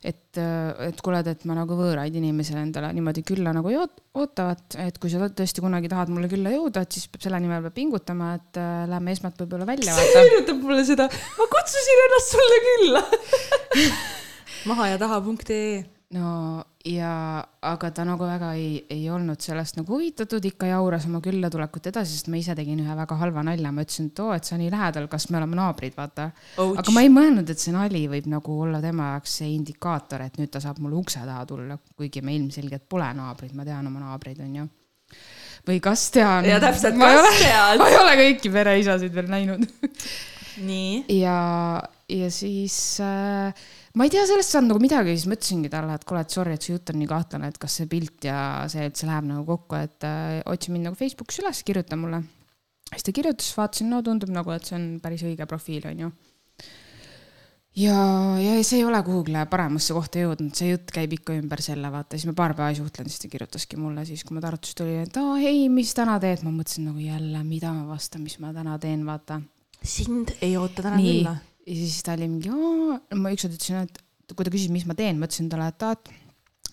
et, 0.00 0.38
et 0.86 1.02
kuule, 1.04 1.20
et 1.28 1.42
ma 1.48 1.56
nagu 1.58 1.76
võõraid 1.76 2.14
inimesi 2.16 2.54
endale 2.56 2.92
niimoodi 2.96 3.24
külla 3.26 3.52
nagu 3.56 3.72
ootavad, 3.74 4.64
et 4.80 4.96
kui 5.00 5.12
sa 5.12 5.28
tõesti 5.28 5.64
kunagi 5.64 5.90
tahad 5.92 6.12
mulle 6.12 6.30
külla 6.30 6.54
jõuda, 6.54 6.84
et 6.86 6.96
siis 6.96 7.06
peab 7.12 7.26
selle 7.26 7.40
nimel 7.44 7.62
peab 7.66 7.76
pingutama, 7.76 8.32
et 8.40 8.60
äh, 8.60 8.82
lähme 8.90 9.14
esmalt 9.16 9.40
võib-olla 9.44 9.68
välja 9.68 9.96
see 9.98 10.16
meenutab 10.16 10.64
mulle 10.64 10.86
seda, 10.88 11.08
ma 11.36 11.48
kutsusin 11.52 12.04
ennast 12.06 12.36
sulle 12.36 12.60
külla. 12.68 13.04
maha 14.70 14.92
ja 14.94 15.00
taha 15.00 15.20
punkt 15.24 15.52
ee. 15.54 15.82
No 16.16 16.30
ja, 16.88 17.12
aga 17.62 17.90
ta 17.94 18.04
nagu 18.08 18.24
väga 18.26 18.50
ei, 18.58 18.80
ei 18.90 19.04
olnud 19.12 19.40
sellest 19.44 19.76
nagu 19.78 19.92
huvitatud, 19.94 20.44
ikka 20.48 20.70
jauras 20.70 21.04
oma 21.06 21.20
küllatulekut 21.22 21.90
edasi, 21.90 22.16
sest 22.16 22.30
ma 22.32 22.38
ise 22.40 22.54
tegin 22.58 22.80
ühe 22.82 22.96
väga 22.98 23.18
halva 23.20 23.44
nalja, 23.46 23.70
ma 23.74 23.84
ütlesin, 23.84 24.08
et 24.10 24.22
oo, 24.24 24.32
et 24.34 24.48
sa 24.48 24.58
nii 24.58 24.70
lähedal, 24.72 25.06
kas 25.12 25.28
me 25.30 25.38
oleme 25.38 25.58
naabrid, 25.58 25.94
vaata. 25.98 26.30
aga 26.64 26.96
ma 26.96 27.04
ei 27.04 27.12
mõelnud, 27.12 27.52
et 27.52 27.62
see 27.62 27.74
nali 27.76 28.06
võib 28.10 28.26
nagu 28.32 28.58
olla 28.64 28.80
tema 28.82 29.12
jaoks 29.14 29.36
see 29.42 29.52
indikaator, 29.54 30.26
et 30.26 30.40
nüüd 30.40 30.52
ta 30.54 30.62
saab 30.64 30.80
mulle 30.82 30.98
ukse 31.02 31.22
taha 31.22 31.44
tulla, 31.48 31.78
kuigi 31.96 32.24
me 32.26 32.34
ilmselgelt 32.38 32.88
pole 32.90 33.10
naabrid, 33.20 33.54
ma 33.54 33.68
tean 33.68 33.86
oma 33.92 34.02
naabreid, 34.08 34.40
onju. 34.46 34.66
või 35.68 35.82
kas 35.84 36.08
tean. 36.16 36.48
ja 36.48 36.58
täpselt, 36.62 36.96
ma 36.98 37.12
ei 37.12 37.20
kas 37.20 37.28
ole, 37.28 37.36
tead 37.44 37.78
ma? 37.84 37.90
ei 37.92 38.00
ole 38.00 38.16
kõiki 38.24 38.54
pereisasid 38.56 39.14
veel 39.14 39.28
näinud. 39.30 39.68
nii, 40.64 41.04
ja, 41.20 41.36
ja 42.10 42.32
siis 42.34 42.80
äh, 43.04 43.68
ma 43.98 44.06
ei 44.06 44.12
tea 44.12 44.22
sellest 44.28 44.54
saanud 44.54 44.74
nagu 44.74 44.82
midagi, 44.82 45.14
siis 45.16 45.26
ma 45.26 45.36
ütlesingi 45.36 45.70
talle, 45.72 45.94
et 45.98 46.04
kuule, 46.06 46.22
et 46.22 46.34
sorry, 46.34 46.54
et 46.54 46.66
see 46.66 46.74
jutt 46.76 46.92
on 46.92 47.00
nii 47.00 47.10
kahtlane, 47.10 47.50
et 47.50 47.58
kas 47.60 47.78
see 47.80 47.88
pilt 47.90 48.26
ja 48.28 48.40
see 48.70 48.86
üldse 48.86 49.08
läheb 49.08 49.26
nagu 49.30 49.46
kokku, 49.48 49.78
et 49.80 50.06
äh, 50.06 50.36
otsi 50.50 50.74
mind 50.74 50.90
nagu 50.90 50.98
Facebookis 50.98 51.40
üles, 51.42 51.62
kirjuta 51.66 51.98
mulle. 51.98 52.22
siis 52.92 53.06
ta 53.06 53.14
kirjutas, 53.14 53.50
vaatasin, 53.58 53.90
no 53.90 54.02
tundub 54.06 54.30
nagu, 54.34 54.52
et 54.54 54.68
see 54.68 54.76
on 54.78 54.86
päris 55.02 55.24
õige 55.26 55.46
profiil, 55.50 55.88
onju. 55.90 56.12
ja, 57.82 57.98
ja 58.38 58.54
see 58.62 58.78
ei 58.78 58.86
ole 58.86 59.02
kuhugile 59.06 59.42
paremasse 59.50 59.96
kohta 59.96 60.22
jõudnud, 60.22 60.54
see 60.54 60.70
jutt 60.70 60.94
käib 60.94 61.18
ikka 61.18 61.34
ümber 61.42 61.62
selle, 61.64 61.90
vaata, 61.90 62.14
siis 62.14 62.30
me 62.30 62.38
paar 62.38 62.54
päeva 62.54 62.70
ei 62.70 62.78
suhtlenud, 62.78 63.10
siis 63.10 63.26
ta 63.26 63.34
kirjutaski 63.34 63.78
mulle 63.80 64.06
siis, 64.06 64.22
kui 64.22 64.38
ma 64.38 64.46
Tartust 64.46 64.78
tulin, 64.78 65.02
et 65.02 65.18
aa 65.18 65.38
ei, 65.42 65.66
mis 65.72 65.94
täna 65.98 66.20
teed, 66.22 66.46
ma 66.46 66.54
mõtlesin 66.54 66.86
nagu 66.92 67.02
jälle, 67.02 67.42
mida 67.42 67.74
ma 67.74 67.88
vastan, 67.90 68.22
mis 68.22 68.38
ma 68.38 68.54
täna 68.54 68.78
teen, 68.78 69.02
vaata 69.06 69.42
sind 69.82 70.36
ei 70.42 70.56
oota 70.60 70.82
täna 70.82 70.98
külla. 71.00 71.38
Ja 71.66 71.76
siis 71.76 72.00
ta 72.06 72.16
oli 72.16 72.28
mingi, 72.30 72.50
ma 73.20 73.34
ükskord 73.34 73.56
ütlesin, 73.56 73.86
et 73.86 74.34
kui 74.36 74.46
ta 74.46 74.52
küsis, 74.52 74.70
mis 74.72 74.86
ma 74.88 74.96
teen, 74.98 75.18
ma 75.20 75.28
ütlesin 75.28 75.50
talle, 75.52 75.70
et 75.72 75.86
aa, 75.86 75.96
et 75.98 76.12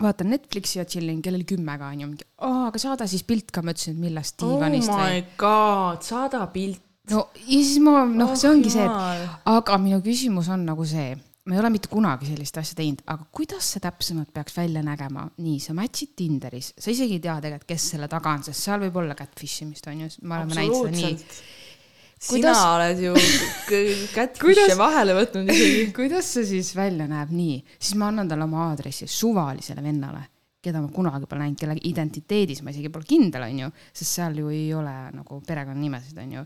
vaatan 0.02 0.32
Netflixi 0.34 0.80
ja 0.80 0.86
chillin, 0.86 1.22
kell 1.26 1.38
oli 1.38 1.48
kümme 1.48 1.78
ka 1.80 1.92
onju, 1.94 2.10
mingi, 2.10 2.28
aga 2.48 2.82
saada 2.82 3.08
siis 3.10 3.24
pilt 3.28 3.52
ka, 3.54 3.64
ma 3.66 3.74
ütlesin, 3.74 3.98
et 3.98 4.04
millest 4.04 4.44
oh 4.44 4.54
diivanist 4.54 4.92
my 4.94 5.00
või. 5.00 5.24
god, 5.42 6.04
saada 6.06 6.44
pilt. 6.54 6.84
no 7.12 7.28
ja 7.40 7.48
siis 7.48 7.80
ma, 7.84 8.04
noh, 8.10 8.36
see 8.38 8.52
ongi 8.52 8.74
see, 8.74 8.86
et. 8.86 9.40
aga 9.54 9.80
minu 9.82 10.02
küsimus 10.06 10.52
on 10.54 10.68
nagu 10.68 10.86
see, 10.88 11.16
ma 11.48 11.56
ei 11.56 11.62
ole 11.64 11.72
mitte 11.74 11.90
kunagi 11.92 12.30
sellist 12.30 12.60
asja 12.62 12.78
teinud, 12.78 13.04
aga 13.08 13.28
kuidas 13.40 13.70
see 13.74 13.84
täpsemalt 13.84 14.34
peaks 14.36 14.58
välja 14.58 14.84
nägema? 14.86 15.28
nii, 15.42 15.62
sa 15.64 15.76
match'id 15.78 16.14
Tinderis, 16.20 16.74
sa 16.78 16.92
isegi 16.94 17.18
ei 17.18 17.24
tea 17.24 17.38
tegelikult, 17.42 17.70
kes 17.72 17.94
selle 17.96 18.12
taga 18.12 18.36
on, 18.38 18.46
sest 18.50 18.68
seal 18.68 18.84
võib 18.86 19.02
olla 19.02 19.18
catfish 19.18 19.66
imist 19.66 19.88
onju, 19.90 20.12
me 20.28 20.42
oleme 20.42 20.62
näinud 20.62 20.84
seda 20.84 20.98
nii. 20.98 21.16
Sina 22.18 22.50
Kuidas- 22.50 22.64
oled 22.66 23.02
ju 23.02 23.14
catfish'e 24.16 24.76
vahele 24.86 25.14
võtnud 25.18 25.52
isegi. 25.54 25.90
kuidas 25.98 26.32
see 26.34 26.48
siis 26.50 26.72
välja 26.76 27.06
näeb 27.10 27.34
nii, 27.34 27.60
siis 27.78 27.98
ma 28.00 28.10
annan 28.12 28.30
talle 28.30 28.48
oma 28.48 28.72
aadressi 28.72 29.08
suvalisele 29.12 29.84
vennale, 29.86 30.24
keda 30.64 30.82
ma 30.82 30.90
kunagi 30.94 31.30
pole 31.30 31.46
näinud, 31.46 31.60
kelle 31.62 31.78
identiteedis 31.90 32.64
ma 32.66 32.74
isegi 32.74 32.90
pole 32.94 33.06
kindel, 33.08 33.46
onju, 33.46 33.70
sest 33.92 34.18
seal 34.18 34.40
ju 34.42 34.50
ei 34.54 34.72
ole 34.74 34.96
nagu 35.14 35.42
perekonnanimesid, 35.46 36.18
onju. 36.24 36.46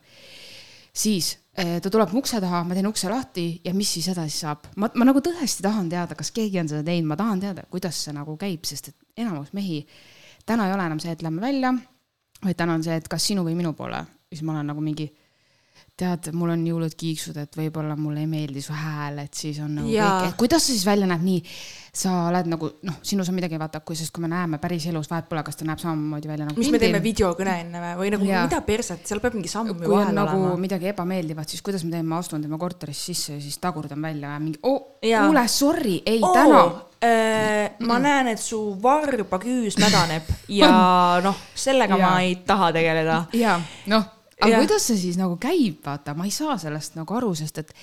siis 0.92 1.32
eh, 1.56 1.78
ta 1.80 1.90
tuleb 1.90 2.12
mu 2.12 2.20
ukse 2.20 2.44
taha, 2.44 2.66
ma 2.68 2.76
teen 2.76 2.92
ukse 2.92 3.08
lahti 3.10 3.48
ja 3.64 3.72
mis 3.74 3.96
siis 3.96 4.12
edasi 4.12 4.44
saab, 4.44 4.68
ma, 4.76 4.92
ma 4.92 5.08
nagu 5.08 5.24
tõesti 5.24 5.64
tahan 5.64 5.88
teada, 5.94 6.20
kas 6.20 6.34
keegi 6.36 6.60
on 6.60 6.74
seda 6.74 6.84
teinud, 6.92 7.14
ma 7.14 7.20
tahan 7.20 7.48
teada, 7.48 7.64
kuidas 7.72 8.04
see 8.04 8.18
nagu 8.18 8.36
käib, 8.40 8.68
sest 8.68 8.92
et 8.92 9.24
enamus 9.24 9.56
mehi, 9.56 9.86
täna 10.44 10.68
ei 10.68 10.76
ole 10.76 10.92
enam 10.92 11.00
see, 11.00 11.16
et 11.16 11.24
lähme 11.24 11.40
välja, 11.40 11.72
vaid 12.44 12.60
täna 12.60 12.76
on 12.76 12.84
see, 12.84 13.00
et 13.00 13.08
kas 13.08 13.24
sinu 13.24 13.48
või 13.48 13.56
minu 13.56 13.72
poole, 13.78 14.04
siis 14.28 14.44
ma 14.44 14.58
olen 14.58 14.74
nagu 14.74 14.84
mingi 14.84 15.08
tead, 16.00 16.32
mul 16.38 16.54
on 16.54 16.64
jõulud 16.66 16.94
kiiksud, 16.98 17.38
et 17.42 17.58
võib-olla 17.58 17.96
mulle 18.00 18.24
ei 18.24 18.30
meeldi 18.30 18.64
su 18.64 18.74
hääl, 18.76 19.20
et 19.26 19.38
siis 19.38 19.60
on 19.62 19.76
nagu 19.78 19.92
Jaa. 19.92 20.08
kõik, 20.10 20.32
et 20.32 20.38
kuidas 20.40 20.66
see 20.66 20.76
siis 20.76 20.86
välja 20.88 21.08
näeb 21.10 21.24
nii, 21.26 21.42
sa 22.02 22.14
oled 22.30 22.48
nagu 22.50 22.70
noh, 22.88 22.98
sinus 23.06 23.30
on 23.30 23.36
midagi 23.38 23.60
vaata, 23.62 23.82
kui, 23.86 23.98
sest 24.00 24.14
kui 24.16 24.24
me 24.24 24.30
näeme 24.32 24.58
päriselus, 24.62 25.10
vahet 25.12 25.28
pole, 25.30 25.44
kas 25.46 25.60
ta 25.60 25.68
näeb 25.68 25.82
samamoodi 25.82 26.32
välja 26.32 26.48
nagu 26.48 26.58
mis 26.58 26.72
me 26.74 26.80
teeme 26.82 27.02
pildil. 27.02 27.08
videokõne 27.10 27.58
enne 27.66 27.82
või, 27.84 27.98
või 28.00 28.14
nagu 28.16 28.30
Jaa. 28.30 28.46
mida 28.48 28.62
perset, 28.66 29.04
seal 29.08 29.22
peab 29.24 29.36
mingi 29.38 29.52
samm 29.52 29.74
ju 29.74 29.76
vahel 29.82 30.16
nagu 30.16 30.38
olema. 30.38 30.62
midagi 30.64 30.90
ebameeldivat, 30.94 31.52
siis 31.52 31.66
kuidas 31.66 31.84
ma 31.86 31.98
teen, 31.98 32.08
ma 32.08 32.22
astun 32.24 32.46
tema 32.46 32.62
korterisse 32.62 33.12
sisse 33.12 33.36
ja 33.36 33.44
siis 33.44 33.60
tagurdan 33.62 34.02
välja 34.02 34.38
mingi 34.40 34.62
oh,, 34.64 34.96
kuule, 35.02 35.44
sorry, 35.52 36.00
ei 36.06 36.24
oo 36.24 36.32
täna., 36.38 36.64
äh, 37.06 37.76
ma 37.86 38.00
näen, 38.02 38.32
et 38.34 38.42
su 38.42 38.62
varba 38.82 39.42
küüs 39.44 39.78
mädaneb 39.82 40.34
ja 40.62 40.72
noh, 41.22 41.46
sellega 41.54 42.00
ma 42.00 42.16
Jaa. 42.16 42.26
ei 42.26 42.36
taha 42.48 42.72
tegeleda. 42.80 43.22
ja 43.38 43.60
noh, 43.92 44.10
aga 44.42 44.52
Jah. 44.56 44.66
kuidas 44.66 44.90
see 44.90 44.98
siis 44.98 45.18
nagu 45.22 45.38
käib, 45.42 45.80
vaata, 45.86 46.16
ma 46.18 46.26
ei 46.28 46.34
saa 46.36 46.58
sellest 46.62 46.98
nagu 47.00 47.18
aru, 47.18 47.34
sest 47.38 47.62
et 47.62 47.74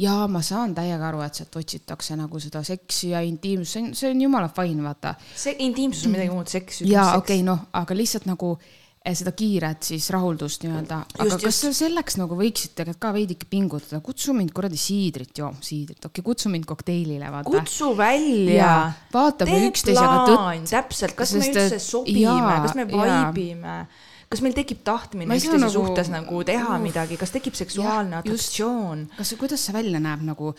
ja 0.00 0.22
ma 0.30 0.40
saan 0.44 0.74
täiega 0.76 1.08
aru, 1.10 1.22
et 1.24 1.40
sealt 1.40 1.56
otsitakse 1.60 2.16
nagu 2.18 2.40
seda 2.42 2.62
seksi 2.66 3.12
ja 3.12 3.22
intiimsust, 3.26 3.74
see 3.74 3.82
on, 3.82 3.90
see 3.98 4.12
on 4.14 4.22
jumala 4.24 4.52
fine, 4.54 4.84
vaata. 4.84 5.16
See 5.36 5.56
intiimsus 5.66 6.06
on 6.08 6.14
midagi 6.16 6.32
muud, 6.32 6.48
seks. 6.52 6.84
ja 6.88 7.12
okei 7.18 7.40
okay,, 7.40 7.46
noh, 7.46 7.66
aga 7.76 7.96
lihtsalt 7.96 8.24
nagu 8.30 8.54
eh, 8.56 9.14
seda 9.18 9.34
kiiret 9.36 9.84
siis 9.90 10.06
rahuldust 10.14 10.64
nii-öelda, 10.64 11.00
aga 11.18 11.26
Just, 11.28 11.44
kas 11.44 11.60
just. 11.66 11.78
selleks 11.82 12.16
nagu 12.20 12.38
võiksid 12.38 12.76
tegelikult 12.78 13.02
ka 13.02 13.12
veidike 13.18 13.50
pingutada, 13.50 14.00
kutsu 14.04 14.36
mind 14.38 14.54
kuradi 14.56 14.80
siidrit 14.80 15.42
jooma, 15.42 15.60
siidrit, 15.60 16.00
okei 16.00 16.22
okay,, 16.22 16.28
kutsu 16.30 16.52
mind 16.54 16.68
kokteilile, 16.70 17.28
vaata. 17.34 17.52
kutsu 17.52 17.92
välja. 17.98 18.56
Jaa, 18.62 18.86
vaata, 19.12 19.50
kui 19.50 19.58
tee 19.58 19.74
üksteisega 19.74 20.24
plaan, 20.30 20.64
täpselt, 20.70 21.18
kas 21.18 21.36
me 21.36 21.44
Sest 21.44 21.52
üldse 21.52 21.76
et- 21.76 21.86
sobime, 21.90 22.56
kas 22.64 22.78
me 22.78 22.88
jaa. 22.88 23.84
Kas 24.32 24.40
meil 24.44 24.54
tekib 24.56 24.80
tahtmine 24.86 25.36
üksteise 25.36 25.60
nagu- 25.60 25.74
suhtes 25.74 26.08
nagu 26.12 26.40
teha 26.48 26.76
uh. 26.76 26.80
midagi, 26.82 27.18
kas 27.20 27.34
tekib 27.34 27.56
seksuaalne 27.58 28.18
atraktsioon? 28.22 29.04
kas, 29.18 29.34
kuidas 29.40 29.66
see 29.66 29.76
välja 29.76 30.00
näeb 30.02 30.24
nagu, 30.26 30.54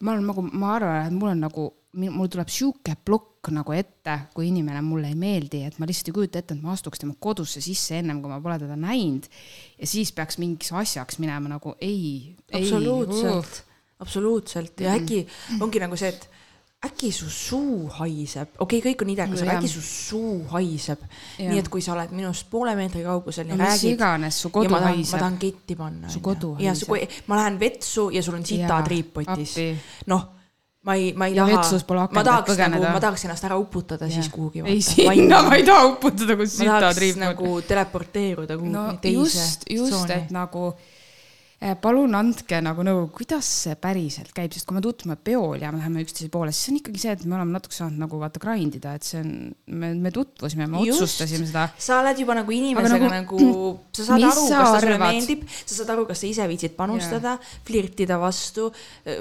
ma 0.00 0.14
olen 0.14 0.30
nagu, 0.30 0.44
ma 0.46 0.76
arvan, 0.76 1.08
et 1.08 1.16
mul 1.16 1.32
on 1.32 1.42
nagu, 1.46 1.66
mul 2.06 2.30
tuleb 2.32 2.52
sihuke 2.52 2.94
plokk 3.08 3.50
nagu 3.56 3.74
ette, 3.74 4.16
kui 4.34 4.50
inimene 4.50 4.82
mulle 4.86 5.10
ei 5.10 5.18
meeldi, 5.18 5.64
et 5.66 5.80
ma 5.82 5.88
lihtsalt 5.88 6.12
ei 6.12 6.16
kujuta 6.20 6.42
ette, 6.42 6.54
et 6.54 6.62
ma 6.62 6.74
astuks 6.76 7.02
tema 7.02 7.16
kodusse 7.18 7.62
sisse 7.64 7.98
ennem 7.98 8.22
kui 8.22 8.30
ma 8.30 8.40
pole 8.42 8.58
teda 8.62 8.78
näinud. 8.78 9.26
ja 9.80 9.90
siis 9.90 10.12
peaks 10.14 10.38
mingiks 10.42 10.72
asjaks 10.76 11.18
minema 11.22 11.50
nagu 11.56 11.74
ei, 11.80 12.36
ei. 12.50 12.62
absoluutselt, 12.62 13.62
absoluutselt 14.02 14.86
ja 14.86 14.94
äkki 14.98 15.24
ongi 15.60 15.82
nagu 15.82 15.98
see, 15.98 16.14
et 16.14 16.30
äkki 16.86 17.10
su 17.14 17.28
suu 17.32 17.86
haiseb, 17.98 18.54
okei 18.58 18.80
okay,, 18.80 18.92
kõik 18.92 19.04
on 19.04 19.10
idekas, 19.12 19.42
aga 19.44 19.56
äkki 19.58 19.70
su 19.70 19.82
suu 19.84 20.36
haiseb. 20.52 21.02
Nii 21.40 21.60
et 21.62 21.68
kui 21.72 21.84
sa 21.84 21.94
oled 21.96 22.14
minust 22.16 22.48
poole 22.52 22.76
meetri 22.78 23.04
kaugusel 23.06 23.50
ja 23.50 23.56
no 23.56 23.64
mis 23.64 23.74
räägid 23.74 23.96
iganes, 23.96 24.40
su 24.42 24.48
ja 24.48 24.54
kodu 24.58 24.72
ma 24.72 24.80
tahan, 24.80 24.94
ma 24.94 25.02
haiseb. 25.02 25.18
tahan 25.18 25.36
ketti 25.42 25.76
panna. 25.78 26.12
Su 26.12 26.22
kodu 26.24 26.54
ja 26.62 26.74
su, 26.78 26.88
ma 27.26 27.42
lähen 27.42 27.60
vetsu 27.60 28.08
ja 28.14 28.22
sul 28.22 28.38
on 28.38 28.46
sitad 28.46 28.90
riippotis. 28.90 29.56
noh, 30.12 30.26
ma 30.86 30.94
ei, 30.94 31.12
ma 31.12 31.26
ei 31.26 31.34
Ja 31.34 31.46
taha. 31.46 32.08
ma 32.12 32.22
tahaks 32.24 32.58
nagu, 32.58 32.82
ma 32.82 33.00
tahaks 33.02 33.24
ennast 33.26 33.44
ära 33.44 33.56
uputada 33.58 34.08
siis 34.10 34.28
kuhugi. 34.30 34.62
ei, 34.64 34.82
sinna 34.82 35.42
ma 35.42 35.56
ei 35.58 35.64
taha 35.66 35.88
uputada, 35.90 36.36
kus 36.38 36.58
ma 36.62 36.78
tahaks 36.80 37.00
riipuvad. 37.02 37.24
nagu 37.26 37.62
teleporteeruda 37.66 38.58
kuhugi 38.60 38.72
no 38.72 38.84
teise 39.02 39.18
just, 39.18 39.66
just, 39.70 40.10
et 40.14 40.30
nagu 40.30 40.70
palun 41.74 42.14
andke 42.14 42.60
nagu 42.62 42.84
nõu, 42.86 43.06
kuidas 43.14 43.48
see 43.64 43.74
päriselt 43.80 44.30
käib, 44.36 44.54
sest 44.54 44.66
kui 44.68 44.76
me 44.76 44.82
tutvume 44.84 45.16
peol 45.18 45.62
ja 45.62 45.72
me 45.74 45.80
läheme 45.80 46.04
üksteise 46.04 46.30
poole, 46.32 46.52
siis 46.54 46.68
see 46.68 46.72
on 46.74 46.78
ikkagi 46.80 47.02
see, 47.02 47.16
et 47.16 47.24
me 47.26 47.36
oleme 47.38 47.56
natuke 47.56 47.74
saanud 47.74 47.98
nagu 48.04 48.20
vaata 48.20 48.42
grind 48.42 48.78
ida, 48.78 48.94
et 48.98 49.06
see 49.08 49.20
on, 49.22 49.34
me, 49.66 49.92
me 50.06 50.12
tutvusime, 50.14 50.68
me 50.70 50.84
Just. 50.86 51.02
otsustasime 51.02 51.48
seda. 51.50 51.66
sa 51.78 52.00
oled 52.02 52.22
juba 52.22 52.38
nagu 52.38 52.56
inimesega 52.56 52.94
nagu- 52.94 53.12
nagu, 53.16 53.42
nagu, 53.42 53.68
sa 53.96 54.08
saad 54.12 54.26
aru, 54.30 54.46
kas 54.46 54.72
ta 54.72 54.80
sulle 54.86 54.98
meeldib, 55.02 55.44
sa 55.58 55.72
saad 55.80 55.94
aru, 55.96 56.06
kas 56.12 56.22
sa 56.22 56.30
ise 56.30 56.48
viitsid 56.52 56.78
panustada 56.78 57.36
yeah., 57.36 57.60
flirtida 57.66 58.20
vastu, 58.22 58.70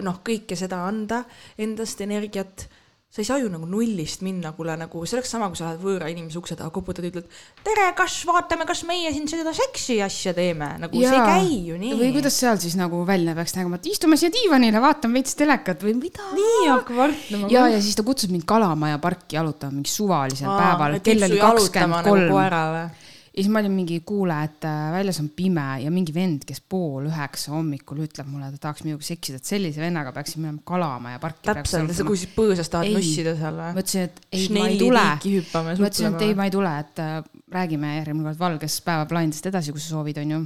noh, 0.05 0.21
kõike 0.25 0.57
seda 0.59 0.85
anda, 0.85 1.23
endast 1.57 2.01
energiat 2.05 2.67
sa 3.15 3.21
ei 3.23 3.27
saa 3.29 3.37
ju 3.39 3.47
nagu 3.47 3.63
nullist 3.69 4.25
minna, 4.27 4.51
kuule 4.57 4.73
nagu 4.75 5.05
see 5.07 5.15
oleks 5.15 5.29
sama, 5.31 5.47
kui 5.47 5.55
sa 5.55 5.69
lähed 5.69 5.79
võõra 5.79 6.09
inimese 6.11 6.35
ukse 6.41 6.57
taha, 6.59 6.67
koputad 6.75 7.05
ja 7.05 7.13
ütled 7.13 7.29
tere, 7.63 7.85
kas 7.95 8.17
vaatame, 8.27 8.67
kas 8.67 8.81
meie 8.89 9.13
siin 9.15 9.29
seda 9.31 9.53
seksi 9.55 10.01
asja 10.03 10.33
teeme, 10.35 10.73
nagu 10.81 10.99
ja. 10.99 11.13
see 11.13 11.21
ei 11.21 11.29
käi 11.29 11.61
ju 11.69 11.79
nii. 11.79 11.93
või 12.01 12.11
kuidas 12.17 12.41
seal 12.43 12.59
siis 12.59 12.75
nagu 12.75 12.99
välja 13.07 13.37
peaks 13.37 13.55
nägema, 13.55 13.79
et 13.79 13.87
istume 13.93 14.19
siia 14.19 14.33
diivanile, 14.35 14.83
vaatame 14.83 15.21
veits 15.21 15.39
telekat 15.39 15.87
või 15.87 15.95
mida. 16.01 16.27
nii 16.35 16.67
hakkab 16.73 17.01
vartama. 17.05 17.53
ja, 17.55 17.65
ja 17.71 17.79
siis 17.79 17.95
ta 17.95 18.03
kutsub 18.03 18.35
mind 18.35 18.43
Kalamaja 18.51 18.99
parki 18.99 19.39
jalutama 19.39 19.79
mingi 19.79 19.95
suvalisel 19.95 20.51
Aa, 20.51 20.59
päeval, 20.59 20.99
kell 21.05 21.29
oli 21.29 21.39
nagu 21.39 21.55
kakskümmend 21.55 22.11
kolm? 22.11 23.03
Ja 23.35 23.43
siis 23.43 23.51
ma 23.51 23.59
olin 23.59 23.73
mingi, 23.75 23.97
kuule, 24.07 24.35
et 24.47 24.63
äh, 24.67 24.81
väljas 24.93 25.19
on 25.19 25.27
pime 25.35 25.65
ja 25.83 25.91
mingi 25.91 26.13
vend, 26.15 26.45
kes 26.47 26.61
pool 26.71 27.09
üheksa 27.09 27.51
hommikul 27.51 27.99
ütleb 28.05 28.29
mulle, 28.31 28.47
et 28.47 28.55
ta 28.55 28.69
tahaks 28.69 28.85
minuga 28.87 29.03
seksida, 29.03 29.41
et 29.41 29.49
sellise 29.49 29.83
vennaga 29.83 30.13
peaksin 30.15 30.43
minema 30.43 30.63
Kalamaja 30.67 31.19
parki. 31.23 31.43
täpselt, 31.49 31.91
sa 31.97 32.05
kui 32.07 32.21
põõsas 32.37 32.71
tahad 32.71 32.93
nussida 32.95 33.35
seal 33.39 33.59
või? 33.59 33.73
ma 33.75 33.83
ütlesin, 33.83 34.07
et 34.07 34.21
ei, 34.31 34.45
ma 34.55 34.67
ei 34.69 34.79
tule. 34.79 35.05
ma 35.59 35.75
ütlesin, 35.75 36.15
et 36.15 36.27
ei, 36.29 36.37
ma 36.39 36.47
ei 36.47 36.53
tule, 36.55 36.75
et 36.85 37.03
äh, 37.03 37.17
räägime 37.57 37.97
järgmine 37.97 38.29
kord 38.29 38.39
valges 38.45 38.79
päevaplaanidest 38.87 39.51
edasi, 39.51 39.75
kui 39.75 39.83
sa 39.83 39.97
soovid, 39.97 40.21
onju. 40.23 40.45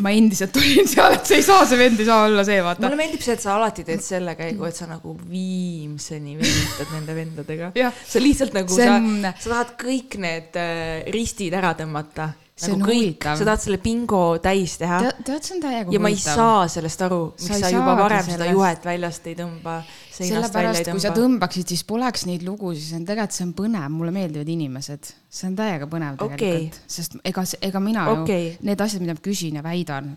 Ma 0.00 0.12
endiselt 0.16 0.56
olin 0.56 0.88
seal, 0.88 1.16
et 1.18 1.28
see 1.28 1.40
ei 1.42 1.44
saa, 1.44 1.66
see 1.68 1.78
vend 1.80 2.00
ei 2.00 2.06
saa 2.08 2.24
olla 2.28 2.44
see, 2.46 2.60
vaata 2.64 2.86
mulle. 2.86 2.98
meeldib 3.02 3.24
see, 3.24 3.36
et 3.36 3.44
sa 3.44 3.56
alati 3.58 3.84
teed 3.84 4.04
selle 4.04 4.34
käigu, 4.38 4.64
et 4.68 4.78
sa 4.78 4.88
nagu 4.88 5.12
viimseni 5.28 6.38
venitad 6.40 6.94
nende 6.94 7.16
vendadega. 7.16 7.72
Sa 8.08 8.22
lihtsalt 8.22 8.56
nagu, 8.56 8.72
sa 8.72 8.96
sa 9.36 9.52
tahad 9.52 9.74
kõik 9.80 10.16
need 10.22 10.56
äh, 10.60 11.02
ristid 11.12 11.52
ära 11.58 11.74
tõmmata. 11.78 12.30
See 12.62 12.72
nagu 12.72 12.82
on 12.82 12.88
huvitav. 12.88 13.36
sa 13.38 13.44
tahad 13.48 13.62
selle 13.64 13.78
bingo 13.82 14.22
täis 14.44 14.76
teha 14.78 15.00
tead, 15.02 15.20
tead, 15.26 15.42
see 15.48 15.56
on 15.56 15.62
täiega 15.64 15.94
ja 15.94 16.00
ma 16.02 16.10
ei 16.12 16.16
huvitav. 16.16 16.38
saa 16.38 16.68
sellest 16.76 17.04
aru, 17.08 17.20
Sa 17.36 17.48
miks 17.48 17.56
ei 17.56 17.62
sa 17.64 17.70
juba 17.74 17.94
varem 17.98 18.24
seda 18.24 18.38
sellest. 18.38 18.56
juhet 18.56 18.88
väljast 18.90 19.26
ei 19.26 19.36
tõmba, 19.42 19.76
sellepärast, 20.16 20.90
kui 20.90 21.00
sa 21.02 21.10
tõmba. 21.10 21.20
tõmbaksid, 21.20 21.68
siis 21.74 21.84
poleks 21.88 22.26
neid 22.30 22.46
lugusid, 22.46 22.84
see 22.86 22.98
on 23.00 23.06
tegelikult, 23.08 23.36
see 23.38 23.46
on 23.48 23.54
põnev, 23.58 23.88
mulle 23.92 24.14
meeldivad 24.14 24.48
inimesed, 24.54 25.12
see 25.28 25.48
on 25.50 25.56
täiega 25.58 25.88
põnev 25.90 26.18
tegelikult 26.20 26.78
okay., 26.78 26.86
sest 26.98 27.16
ega, 27.24 27.44
ega 27.70 27.80
mina 27.82 28.06
Okei. 28.12 28.52
ju, 28.52 28.58
need 28.68 28.84
asjad, 28.86 29.02
mida 29.04 29.16
ma 29.18 29.24
küsin 29.24 29.58
ja 29.58 29.66
väidan, 29.66 30.14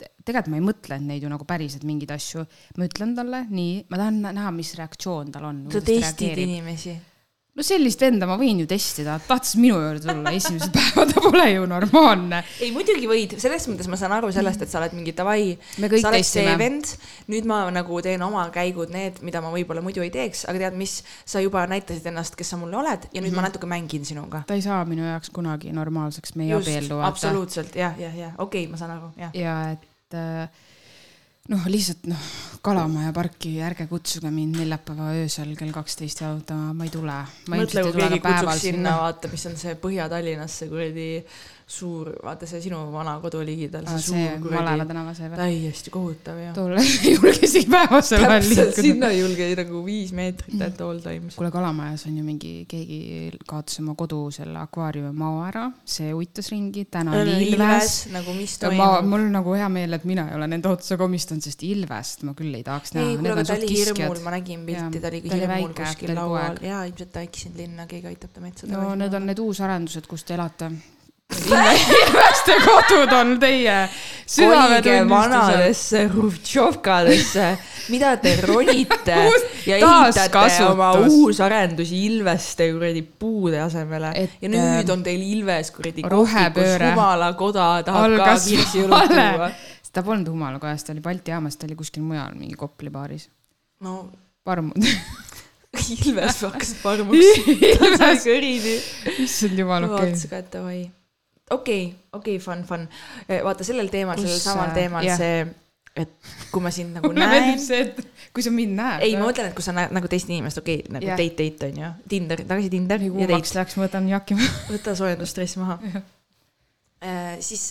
tegelikult 0.00 0.52
ma 0.52 0.60
ei 0.60 0.64
mõtlenud 0.64 1.10
neid 1.10 1.24
ju 1.24 1.28
nagu 1.32 1.44
päriselt 1.48 1.84
mingeid 1.88 2.14
asju, 2.14 2.46
ma 2.78 2.86
ütlen 2.88 3.14
talle 3.18 3.44
nii, 3.50 3.84
ma 3.90 4.00
tahan 4.00 4.20
nä- 4.22 4.32
näha, 4.38 4.50
mis 4.54 4.74
reaktsioon 4.78 5.32
tal 5.32 5.44
on. 5.50 5.64
sa 5.72 5.80
testid 5.84 6.38
inimesi 6.38 6.94
no 7.58 7.64
sellist 7.66 8.02
venda 8.02 8.28
ma 8.30 8.36
võin 8.40 8.62
ju 8.62 8.66
testida, 8.70 9.16
tahtis 9.26 9.56
minu 9.58 9.78
juurde 9.80 10.04
tulla 10.04 10.32
esimesed 10.36 10.70
päevad, 10.76 11.10
ta 11.10 11.22
pole 11.24 11.46
ju 11.50 11.66
normaalne. 11.70 12.42
ei, 12.62 12.70
muidugi 12.74 13.10
võid, 13.10 13.34
selles 13.42 13.66
mõttes 13.70 13.90
ma 13.90 13.98
saan 14.00 14.14
aru 14.16 14.30
sellest, 14.34 14.62
et 14.64 14.72
sa 14.72 14.78
oled 14.80 14.94
mingi 14.96 15.14
davai, 15.16 15.56
sa 15.96 16.12
oled 16.12 16.26
see 16.26 16.54
vend, 16.60 16.92
nüüd 17.32 17.48
ma 17.50 17.62
nagu 17.74 18.00
teen 18.06 18.22
oma 18.26 18.46
käigud, 18.54 18.92
need, 18.94 19.18
mida 19.26 19.42
ma 19.44 19.52
võib-olla 19.54 19.82
muidu 19.84 20.04
ei 20.06 20.12
teeks, 20.14 20.46
aga 20.50 20.66
tead, 20.66 20.78
mis, 20.80 21.00
sa 21.28 21.42
juba 21.42 21.66
näitasid 21.70 22.06
ennast, 22.12 22.38
kes 22.38 22.54
sa 22.54 22.60
mulle 22.60 22.78
oled 22.80 23.10
ja 23.10 23.18
nüüd 23.18 23.28
mm 23.28 23.34
-hmm. 23.34 23.42
ma 23.42 23.48
natuke 23.48 23.70
mängin 23.70 24.06
sinuga. 24.06 24.44
ta 24.46 24.54
ei 24.54 24.62
saa 24.62 24.84
minu 24.84 25.04
jaoks 25.06 25.30
kunagi 25.34 25.72
normaalseks, 25.74 26.34
me 26.34 26.46
ei 26.46 26.52
abiellu. 26.54 27.02
absoluutselt 27.02 27.76
jah, 27.76 27.98
jah, 27.98 28.16
jah, 28.16 28.32
okei 28.38 28.64
okay,, 28.64 28.70
ma 28.70 28.76
saan 28.76 28.96
aru, 28.98 29.12
jah. 29.16 29.30
ja 29.34 29.70
et 29.72 30.14
äh, 30.14 30.48
noh, 31.48 31.66
lihtsalt 31.72 32.06
noh, 32.10 32.30
Kalamaja 32.60 33.14
parki 33.16 33.54
ärge 33.64 33.86
kutsuge 33.88 34.28
mind 34.28 34.58
neljapäeva 34.60 35.14
öösel 35.16 35.54
kell 35.56 35.72
kaksteist 35.72 36.20
jalutama, 36.20 36.74
ma 36.76 36.84
ei 36.84 36.92
tule. 36.92 37.14
mõtle, 37.48 37.84
kui 37.86 37.96
keegi 37.96 38.20
kutsuks 38.20 38.66
sinna, 38.66 38.98
vaata, 39.00 39.30
mis 39.32 39.46
on 39.48 39.56
see 39.56 39.78
Põhja-Tallinnas 39.80 40.58
see 40.60 40.68
kuradi 40.68 41.06
suur, 41.70 42.10
vaata 42.24 42.48
see 42.50 42.60
sinu 42.64 42.80
vana 42.92 43.14
kodu 43.22 43.40
ligidal, 43.46 43.86
see 43.86 44.02
see 44.02 44.24
suur 44.26 44.42
kuradi, 44.42 45.28
täiesti 45.38 45.92
kohutav 45.94 46.40
jah. 46.40 46.54
tol 46.56 46.74
ei 46.80 47.14
julge 47.14 47.46
isegi 47.46 47.70
päevasel 47.70 48.24
ajal 48.24 48.42
täpselt, 48.42 48.58
liikuda. 48.58 48.84
sinna 48.86 49.10
ei 49.14 49.20
julge 49.20 49.48
nagu 49.60 49.82
viis 49.86 50.12
meetrit 50.16 50.64
at 50.66 50.82
all 50.84 51.00
times. 51.04 51.38
kuule, 51.38 51.52
Kalamajas 51.54 52.06
on 52.10 52.18
ju 52.18 52.24
mingi, 52.26 52.52
keegi 52.70 53.00
kaotas 53.48 53.80
oma 53.82 53.94
kodu 53.98 54.22
selle 54.34 54.58
akvaariumi 54.62 55.12
mao 55.22 55.40
ära, 55.46 55.68
see 55.84 56.10
uitas 56.16 56.50
ringi, 56.54 56.86
täna 56.90 57.14
oli 57.20 57.38
ilves. 57.48 58.00
nagu 58.14 58.34
mis 58.36 58.56
ma, 58.58 58.66
toimub. 58.66 59.10
mul 59.14 59.26
on 59.28 59.34
nagu 59.38 59.56
hea 59.60 59.70
meel, 59.72 59.98
et 60.00 60.06
mina 60.10 60.26
ei 60.30 60.38
ole 60.38 60.50
nende 60.50 60.70
otsa 60.72 60.98
komistanud, 61.00 61.46
sest 61.46 61.62
Ilvest 61.70 62.24
ma 62.26 62.34
küll 62.38 62.54
ei 62.56 62.66
tahaks 62.66 62.96
näha. 62.96 63.06
ei, 63.06 63.18
kuule, 63.20 63.34
aga 63.36 63.46
ta 63.46 63.58
oli 63.58 63.72
hirmul, 63.76 64.22
ma 64.26 64.36
nägin 64.36 64.66
pilti, 64.66 65.02
ta 65.02 65.12
oli 65.12 65.24
hirmul 65.28 65.74
kuskil 65.82 66.16
laual 66.18 66.62
ja 66.66 66.84
ilmselt 66.88 67.14
ta 67.14 67.24
eksinud 67.26 67.62
linna, 67.62 67.86
keegi 67.90 68.10
aitab 68.10 68.34
ta 68.34 68.42
metsa 68.44 68.70
no 68.70 68.94
need 68.98 69.14
on 69.14 69.30
need 69.30 69.42
uusarendused, 69.42 70.10
kus 70.10 70.26
te 70.26 70.34
elate. 70.36 70.70
Ilveste 71.46 72.56
kodud 72.64 73.12
on 73.16 73.34
teie 73.40 73.76
vanadesse 75.10 76.04
Hruvtšovkadesse, 76.12 77.46
mida 77.90 78.12
te 78.22 78.36
ronite 78.44 79.16
ja 79.70 79.80
ehitate 79.80 80.64
oma 80.68 80.92
uusarendusi 81.06 82.04
Ilveste 82.06 82.70
kuradi 82.72 83.02
puude 83.02 83.60
asemele 83.64 84.12
ja 84.14 84.52
nüüd 84.52 84.86
äh, 84.86 84.94
on 84.94 85.02
teil 85.06 85.24
Ilves 85.38 85.72
kuradi 85.74 86.06
rohepööre 86.06 86.92
Humala 86.92 87.32
koda 87.38 87.72
tahab 87.86 88.16
ka 88.20 88.38
kirsiõlut 88.44 89.10
tuua 89.10 89.50
ta 89.92 90.02
polnud 90.02 90.28
Humalakojas, 90.28 90.84
ta 90.84 90.92
oli 90.92 91.00
Balti 91.00 91.30
jaamas, 91.30 91.56
ta 91.56 91.66
oli 91.66 91.76
kuskil 91.78 92.04
mujal 92.06 92.34
mingi 92.38 92.54
Kopli 92.58 92.90
baaris. 92.90 93.28
no 93.80 94.10
parmud. 94.44 94.78
Ilves 96.06 96.40
hakkas 96.42 96.74
parmuks, 96.82 97.44
sai 97.98 98.16
kõrini. 98.24 98.76
issand 99.22 99.58
jumal, 99.58 99.86
okei 99.86 100.10
vaatas 100.10 100.26
ka, 100.30 100.42
et 100.42 100.50
davai. 100.54 100.80
okei, 101.50 101.88
okei, 102.16 102.38
fun, 102.42 102.64
fun. 102.68 102.86
vaata 103.28 103.66
sellel 103.66 103.90
teemal, 103.92 104.20
sellel 104.20 104.40
samal 104.42 104.72
teemal 104.76 105.06
jah. 105.06 105.18
see, 105.18 105.42
et 106.00 106.32
kui 106.52 106.62
ma 106.62 106.72
sind 106.74 106.94
nagu 106.98 107.10
näen 107.16 107.58
see, 107.62 107.82
et 107.88 108.30
kui 108.34 108.44
sa 108.46 108.52
mind 108.54 108.76
näed. 108.78 109.04
ei, 109.06 109.16
ma 109.18 109.26
mõtlen, 109.26 109.50
et 109.50 109.58
kui 109.58 109.66
sa 109.66 109.74
näed 109.76 109.94
nagu 109.96 110.10
teist 110.10 110.30
inimest, 110.30 110.62
okei 110.62 110.80
okay,, 110.82 110.94
nagu 110.96 111.10
Jah. 111.10 111.18
date, 111.18 111.36
date 111.42 111.70
on 111.70 111.82
ju, 111.82 111.92
Tinder, 112.14 112.44
tagasi 112.46 112.72
Tinder 112.72 113.02
nii 113.02 113.12
kuumaks, 113.16 113.54
läks, 113.58 113.78
ma 113.78 113.86
võtan 113.88 114.08
jaki 114.10 114.38
maha. 114.38 114.56
võta 114.70 114.96
soojendusstress 114.98 115.60
maha 115.60 115.78
Jah.. 115.90 116.08
siis 117.42 117.70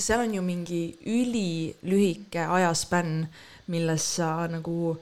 seal 0.00 0.24
on 0.24 0.34
ju 0.34 0.42
mingi 0.42 0.82
ülilühike 1.06 2.46
ajaspänn, 2.46 3.24
milles 3.70 4.06
sa 4.16 4.48
nagu, 4.50 4.94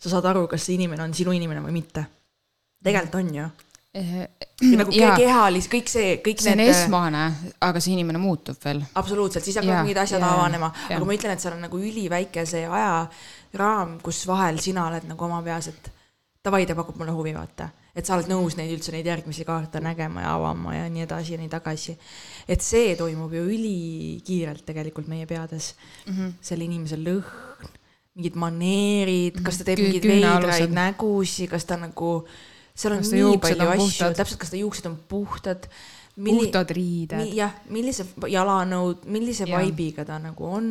sa 0.00 0.12
saad 0.12 0.30
aru, 0.32 0.46
kas 0.50 0.64
see 0.66 0.78
inimene 0.78 1.04
on 1.04 1.14
sinu 1.14 1.34
inimene 1.36 1.62
või 1.64 1.76
mitte. 1.76 2.06
tegelikult 2.82 3.20
on 3.20 3.34
ju. 3.34 3.48
Nagu 3.90 4.90
ke- 4.92 5.00
jaa, 5.00 5.16
kehalis, 5.18 5.66
kõik 5.70 5.88
see, 5.90 6.10
kõik 6.22 6.42
see 6.42 6.52
on 6.54 6.60
need. 6.62 6.70
esmane, 6.70 7.22
aga 7.66 7.80
see 7.82 7.96
inimene 7.96 8.20
muutub 8.22 8.58
veel. 8.64 8.84
absoluutselt, 8.94 9.44
siis 9.44 9.58
hakkavad 9.58 9.82
mingid 9.82 9.98
asjad 9.98 10.22
jaa, 10.22 10.34
avanema, 10.36 10.70
aga 10.90 11.04
ma 11.04 11.16
ütlen, 11.16 11.34
et 11.34 11.42
seal 11.42 11.56
on 11.56 11.64
nagu 11.66 11.80
üliväike 11.80 12.44
see 12.46 12.68
ajaraam, 12.68 13.96
kus 14.04 14.22
vahel 14.30 14.60
sina 14.62 14.86
oled 14.86 15.08
nagu 15.10 15.26
oma 15.26 15.40
peas, 15.42 15.72
et 15.72 15.90
davai, 16.44 16.64
ta 16.66 16.76
pakub 16.78 17.00
mulle 17.00 17.14
huvi, 17.16 17.34
vaata. 17.34 17.70
et 17.90 18.06
sa 18.06 18.14
oled 18.14 18.30
nõus 18.30 18.54
neid 18.56 18.70
üldse 18.70 18.92
neid 18.94 19.08
järgmisi 19.10 19.44
kaarte 19.44 19.80
nägema 19.82 20.22
ja 20.22 20.36
avama 20.38 20.76
ja 20.76 20.84
nii 20.88 21.02
edasi 21.08 21.34
ja 21.34 21.40
nii 21.40 21.50
tagasi. 21.50 21.96
et 22.48 22.62
see 22.62 22.94
toimub 22.96 23.34
ju 23.34 23.42
ülikiirelt 23.42 24.64
tegelikult 24.66 25.08
meie 25.10 25.26
peades 25.26 25.74
mm. 26.06 26.14
-hmm. 26.14 26.32
selle 26.40 26.64
inimese 26.64 26.96
lõhn, 26.96 27.74
mingid 28.14 28.38
maneerid, 28.38 29.42
kas 29.42 29.58
ta 29.58 29.64
teeb 29.64 29.78
Kü- 29.82 29.88
mingeid 29.88 30.08
veidraid 30.08 30.72
nägusid, 30.74 31.50
kas 31.50 31.64
ta 31.64 31.76
nagu, 31.76 32.24
seal 32.80 32.96
on 32.96 33.04
ta 33.04 33.16
nii 33.16 33.40
palju 33.42 33.66
on 33.66 33.82
asju, 33.86 34.12
täpselt, 34.16 34.40
kas 34.42 34.52
ta 34.52 34.60
juuksed 34.60 34.86
on 34.90 34.98
puhtad. 35.10 35.68
puhtad 36.20 36.72
riided. 36.76 37.22
Mi, 37.22 37.34
jah, 37.38 37.52
millise 37.72 38.06
jalanõud, 38.28 39.04
millise 39.08 39.46
Jah. 39.48 39.62
vibe'iga 39.64 40.04
ta 40.08 40.18
nagu 40.20 40.48
on, 40.48 40.70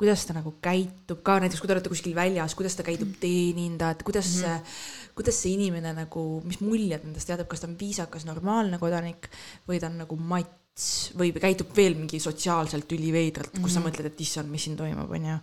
kuidas 0.00 0.24
ta 0.26 0.34
nagu 0.36 0.54
käitub 0.64 1.20
ka 1.26 1.38
näiteks, 1.42 1.60
kui 1.60 1.68
te 1.68 1.76
olete 1.76 1.92
kuskil 1.92 2.16
väljas, 2.16 2.56
kuidas 2.58 2.76
ta 2.78 2.86
käitub 2.86 3.12
teenindajat, 3.20 4.02
kuidas 4.06 4.30
mm, 4.38 4.46
-hmm. 4.46 4.78
kuidas 5.18 5.42
see 5.42 5.54
inimene 5.58 5.92
nagu, 5.96 6.24
mis 6.44 6.62
muljed 6.64 7.04
nendest 7.04 7.28
jätab, 7.28 7.50
kas 7.50 7.60
ta 7.60 7.68
on 7.68 7.76
viisakas, 7.80 8.24
normaalne 8.24 8.78
kodanik 8.80 9.28
või 9.68 9.80
ta 9.80 9.90
on 9.92 10.00
nagu 10.04 10.16
mats 10.16 11.12
või 11.18 11.34
käitub 11.36 11.76
veel 11.76 11.98
mingi 11.98 12.20
sotsiaalselt 12.20 12.90
üliveidralt, 12.96 13.52
kus 13.52 13.60
mm 13.60 13.66
-hmm. 13.66 13.74
sa 13.76 13.86
mõtled, 13.86 14.06
et 14.06 14.20
issand, 14.20 14.48
mis 14.48 14.64
siin 14.64 14.76
toimub, 14.76 15.10
onju. 15.10 15.38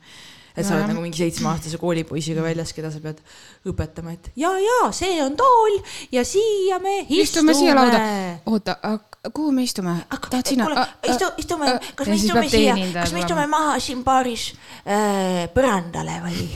Et 0.57 0.65
sa 0.65 0.75
oled 0.75 0.89
nagu 0.89 1.03
mingi 1.03 1.21
seitsmeaastase 1.21 1.77
koolipoisiga 1.81 2.43
väljas, 2.45 2.73
keda 2.73 2.89
sa 2.93 3.01
pead 3.03 3.21
õpetama, 3.69 4.15
et 4.17 4.31
ja, 4.39 4.51
ja 4.61 4.91
see 4.95 5.19
on 5.23 5.37
tool 5.37 5.77
ja 6.13 6.23
siia 6.27 6.79
me 6.83 6.99
istume, 7.03 7.21
istume 7.23 7.57
siia 7.57 7.75
lauda. 7.77 8.01
oota, 8.49 8.77
kuhu 9.29 9.53
me 9.53 9.67
istume? 9.67 9.99
tahad 10.29 10.49
sina? 10.49 10.69
istu, 11.05 11.29
istume, 11.37 11.75
kas 11.95 12.09
me 12.09 12.17
istume 12.17 12.47
siia, 12.49 12.77
kas 12.97 13.13
me 13.13 13.21
istume 13.21 13.45
maha 13.51 13.77
siin 13.83 14.01
baaris 14.07 14.49
äh, 14.83 15.45
põrandale 15.53 16.17
või? 16.25 16.49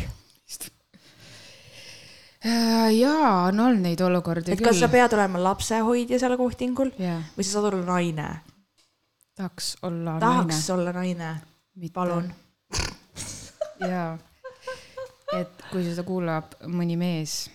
Äh, 2.41 2.89
jaa, 2.97 3.51
on 3.51 3.59
olnud 3.61 3.83
neid 3.85 4.01
olukordi 4.01 4.55
et 4.55 4.61
kas 4.65 4.79
sa 4.79 4.87
küll. 4.87 4.95
pead 4.97 5.13
olema 5.13 5.43
lapsehoidja 5.43 6.17
seal 6.17 6.33
kohtingul 6.39 6.89
jaa, 6.97 7.19
või 7.35 7.45
sa 7.45 7.59
saad 7.59 7.67
olla 7.69 7.83
naine? 7.85 8.29
tahaks 9.37 9.75
olla 9.85 10.15
tahaks 10.19 10.57
naine. 10.57 10.73
olla 10.73 10.93
naine, 10.95 11.35
palun.. 11.93 12.31
jaa, 13.82 14.17
et 15.38 15.65
kui 15.72 15.84
seda 15.86 16.04
kuulab 16.08 16.56
mõni 16.70 16.98
mees, 17.00 17.46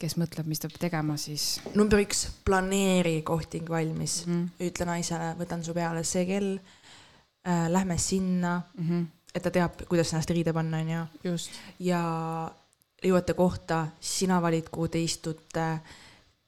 kes 0.00 0.16
mõtleb, 0.20 0.48
mis 0.50 0.60
ta 0.60 0.68
peab 0.68 0.80
tegema, 0.82 1.16
siis 1.20 1.58
number 1.78 2.02
üks, 2.02 2.26
planeeri 2.46 3.20
kohting 3.26 3.68
valmis 3.70 4.24
mm. 4.26 4.32
-hmm. 4.32 4.66
ütle 4.68 4.88
naisele, 4.88 5.34
võtan 5.38 5.64
su 5.64 5.74
peale 5.74 6.04
see 6.04 6.26
kell 6.26 6.56
äh,, 6.58 7.68
lähme 7.70 7.98
sinna 7.98 8.62
mm, 8.74 8.84
Mhm. 8.84 9.04
et 9.34 9.42
ta 9.42 9.50
teab, 9.50 9.86
kuidas 9.88 10.12
ennast 10.12 10.30
riide 10.30 10.52
panna, 10.52 10.78
onju. 10.78 11.36
ja 11.80 12.50
jõuate 13.02 13.34
kohta, 13.34 13.86
sina 14.00 14.40
valid, 14.42 14.68
kuhu 14.70 14.88
te 14.88 15.02
istute, 15.02 15.80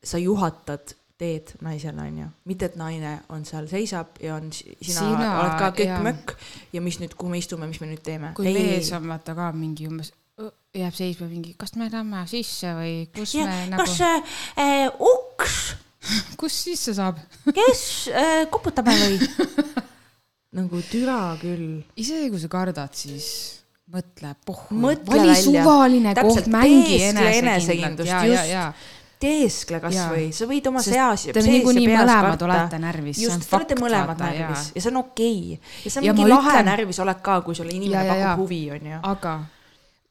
sa 0.02 0.18
juhatad 0.18 0.94
teed 1.20 1.54
naisele, 1.64 2.02
onju. 2.10 2.28
mitte, 2.48 2.68
et 2.70 2.76
naine 2.76 3.14
on 3.32 3.44
seal, 3.48 3.68
seisab 3.70 4.18
ja 4.20 4.36
on, 4.36 4.50
sina, 4.52 5.00
Sina, 5.00 5.30
oled 5.40 5.56
ka 5.60 5.70
kökk-mökk 5.78 6.36
ja 6.76 6.82
mis 6.84 7.00
nüüd, 7.00 7.16
kuhu 7.16 7.32
me 7.32 7.40
istume, 7.40 7.68
mis 7.70 7.80
me 7.80 7.88
nüüd 7.90 8.04
teeme. 8.04 8.34
kui 8.36 8.52
mees 8.52 8.92
on 8.96 9.08
vaata 9.08 9.36
ka 9.38 9.48
mingi 9.56 9.88
umbes, 9.88 10.12
jääb 10.76 10.96
seisma 10.96 11.28
mingi, 11.30 11.54
kas 11.58 11.74
me 11.80 11.88
lähme 11.88 12.22
sisse 12.28 12.74
või 12.76 12.94
kus 13.16 13.34
ja 13.38 13.48
me 13.48 13.64
nagu 13.72 13.86
kas, 13.86 14.00
äh, 14.60 14.86
uks, 15.00 15.58
kus 16.40 16.62
sisse 16.68 16.96
saab? 16.96 17.20
kes 17.48 17.82
äh,, 18.12 18.42
koputame 18.52 18.96
või? 19.00 19.20
nagu 20.60 20.82
türa 20.90 21.20
küll. 21.40 21.80
isegi 21.96 22.28
kui 22.32 22.42
sa 22.42 22.52
kardad, 22.52 22.92
siis 22.96 23.30
mõtle, 23.92 24.34
pohhu, 24.44 24.80
vali 24.82 25.00
välja. 25.06 25.40
suvaline 25.44 26.14
Täpselt, 26.18 26.44
koht, 26.44 26.52
mängi 26.52 27.00
enesekindlalt 27.06 28.84
ja, 29.22 29.28
ja, 29.28 29.34
ja. 29.34 29.42
teeskle 29.42 29.80
kasvõi, 29.80 30.32
sa 30.32 30.46
võid 30.46 30.68
oma 30.68 30.82
seas. 30.82 31.26
te 31.32 31.42
niikuinii 31.42 31.88
mõlemad 31.88 32.42
olete 32.46 32.78
närvis, 32.78 33.20
just, 33.24 33.48
te 33.50 33.56
olete 33.56 33.74
mõlemad 33.80 34.12
vaata, 34.14 34.30
närvis 34.30 34.70
ja 34.74 34.80
see 34.84 34.90
on 34.92 34.96
okei 35.02 35.58
okay.. 35.58 35.74
ja 35.84 35.90
see 35.90 36.00
on 36.00 36.06
Ja 36.06 36.14
mingi 36.14 36.30
lahe 36.30 36.50
ütlen- 36.52 36.70
närvis 36.70 36.98
olek 37.00 37.22
ka, 37.22 37.40
kui 37.40 37.54
sulle 37.54 37.72
Ja, 37.72 37.76
inimene 37.76 38.06
ja, 38.06 38.14
ja. 38.14 38.26
pakub 38.34 38.44
huvi, 38.44 38.70
onju. 38.70 38.98
aga 39.02 39.36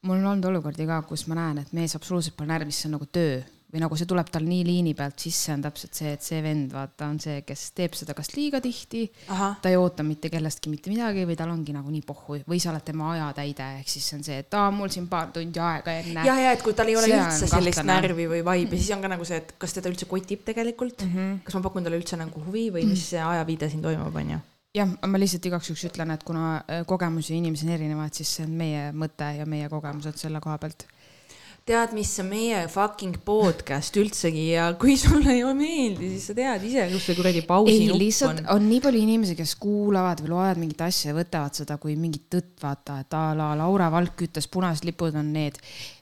mul 0.02 0.16
on 0.16 0.26
olnud 0.26 0.44
olukordi 0.44 0.86
ka, 0.86 1.02
kus 1.02 1.26
ma 1.26 1.34
näen, 1.34 1.58
et 1.58 1.72
mees 1.72 1.94
absoluutselt 1.96 2.36
pole 2.36 2.48
närvis, 2.48 2.82
see 2.82 2.88
on 2.90 2.98
nagu 2.98 3.06
töö 3.06 3.40
või 3.72 3.82
nagu 3.82 3.96
see 3.98 4.06
tuleb 4.06 4.28
tal 4.30 4.44
nii 4.46 4.62
liini 4.66 4.92
pealt 4.94 5.18
sisse, 5.18 5.50
on 5.56 5.64
täpselt 5.64 5.98
see, 5.98 6.12
et 6.14 6.22
see 6.22 6.38
vend, 6.44 6.70
vaata, 6.74 7.08
on 7.10 7.18
see, 7.22 7.40
kes 7.46 7.64
teeb 7.76 7.96
seda 7.98 8.14
kas 8.16 8.30
liiga 8.36 8.60
tihti, 8.62 9.02
ta 9.26 9.70
ei 9.70 9.78
oota 9.78 10.04
mitte 10.06 10.30
kellestki 10.30 10.70
mitte 10.70 10.92
midagi 10.92 11.24
või 11.26 11.36
tal 11.38 11.50
ongi 11.50 11.74
nagu 11.74 11.90
nii 11.90 12.04
pohhu 12.06 12.38
või 12.46 12.60
sa 12.62 12.70
oled 12.70 12.86
tema 12.86 13.10
ajatäide, 13.16 13.68
ehk 13.80 13.90
siis 13.90 14.06
on 14.14 14.22
see, 14.26 14.38
et 14.44 14.54
aa, 14.54 14.70
mul 14.74 14.92
siin 14.94 15.08
paar 15.10 15.32
tundi 15.34 15.62
aega 15.62 15.96
enne. 15.98 16.26
ja, 16.28 16.36
ja 16.44 16.54
et 16.54 16.62
kui 16.62 16.76
tal 16.78 16.92
ei 16.92 16.98
ole 16.98 17.10
See 17.10 17.18
üldse 17.18 17.50
sellist 17.50 17.82
kahtlane. 17.82 18.00
närvi 18.06 18.28
või 18.36 18.42
vaibi, 18.46 18.78
siis 18.78 18.94
on 18.94 19.02
ka 19.02 19.10
nagu 19.10 19.26
see, 19.26 19.40
et 19.42 19.54
kas 19.58 19.74
teda 19.74 19.90
üldse 19.90 20.06
kotib 20.10 20.44
tegelikult 20.46 21.02
mm, 21.02 21.14
-hmm. 21.16 21.38
kas 21.46 21.58
ma 21.58 21.64
pakun 21.66 21.86
talle 21.86 21.98
üldse 21.98 22.18
nagu 22.20 22.44
huvi 22.46 22.68
või 22.74 22.86
mis 22.92 23.08
see 23.10 23.22
ajaviide 23.22 23.70
siin 23.72 23.82
toimub, 23.82 24.14
onju. 24.22 24.38
jah, 24.78 24.94
ma 25.10 25.18
lihtsalt 25.18 25.50
igaks 25.50 25.72
juhuks 25.72 25.88
ütlen, 25.90 26.14
et 26.14 26.22
kuna 26.22 26.60
äh, 26.60 26.84
kogemusi 26.86 27.34
inimesi 27.36 27.66
on 27.66 27.74
erinevaid, 27.80 28.14
siis 28.14 28.36
see 28.38 28.46
on 28.46 28.54
meie 28.62 28.92
mõte 28.94 29.32
ja 29.40 29.46
meie 29.46 29.68
kogemused 29.72 30.22
selle 30.22 30.40
koha 30.44 30.58
pealt. 30.62 30.86
tead, 31.66 31.94
mis 31.96 32.10
on 32.22 32.28
meie 32.30 32.58
fucking 32.70 33.16
podcast 33.26 33.96
üldsegi 33.98 34.44
ja 34.52 34.68
kui 34.78 34.94
sulle 35.00 35.32
ei 35.34 35.42
meeldi, 35.56 36.12
siis 36.12 36.28
sa 36.30 36.36
tead 36.38 36.62
ise, 36.68 36.84
kus 36.92 37.08
see 37.08 37.16
kuradi 37.18 37.42
pausi 37.46 37.88
nupp 37.88 38.22
on 38.28 38.40
on. 38.54 38.68
nii 38.70 38.78
palju 38.84 39.00
inimesi, 39.02 39.34
kes 39.38 39.56
kuulavad 39.58 40.22
või 40.22 40.30
loevad 40.30 40.60
mingit 40.62 40.84
asja 40.86 41.10
ja 41.10 41.16
võtavad 41.16 41.58
seda 41.58 41.78
kui 41.82 41.96
mingit 41.98 42.28
tõtt, 42.30 42.54
vaata, 42.62 43.00
et 43.02 43.18
a 43.18 43.24
la 43.38 43.50
Laura 43.58 43.90
Valk 43.90 44.22
ütles, 44.28 44.46
punased 44.52 44.86
lipud 44.86 45.18
on 45.18 45.32
need. 45.34 45.58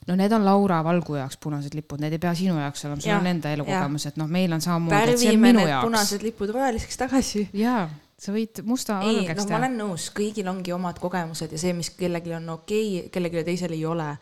no 0.09 0.19
need 0.21 0.37
on 0.37 0.45
Laura 0.45 0.83
Valgu 0.85 1.17
jaoks 1.17 1.41
punased 1.41 1.77
lipud, 1.79 2.05
need 2.05 2.13
ei 2.13 2.21
pea 2.21 2.37
sinu 2.37 2.61
jaoks 2.61 2.85
olema, 2.85 3.01
sul 3.01 3.17
on 3.17 3.33
enda 3.33 3.57
elukogemus, 3.57 4.09
et 4.13 4.21
noh, 4.21 4.29
meil 4.29 4.53
on 4.53 4.65
samamoodi, 4.65 5.01
et 5.01 5.17
see 5.17 5.33
on 5.33 5.33
värvime 5.33 5.49
minu 5.49 5.63
need 5.63 5.73
jaoks. 5.73 5.89
punased 5.89 6.29
lipud 6.29 6.57
roheliseks 6.59 7.05
tagasi. 7.07 7.49
jaa, 7.57 7.87
sa 8.21 8.37
võid 8.37 8.61
musta 8.69 9.01
ei, 9.01 9.23
valgeks 9.23 9.41
noh, 9.41 9.47
ma 9.49 9.55
teha. 9.55 9.63
olen 9.65 9.79
nõus, 9.81 10.11
kõigil 10.13 10.53
ongi 10.53 10.77
omad 10.77 11.01
kogemused 11.01 11.57
ja 11.57 11.69
see, 11.69 11.73
mis 11.73 11.95
kellelgi 11.97 12.37
on 12.37 12.59
okei 12.59 12.99
okay,, 12.99 13.15
kellelgi 13.17 13.49
teisel 13.49 13.73
ei 13.73 13.87
ole. 13.89 14.17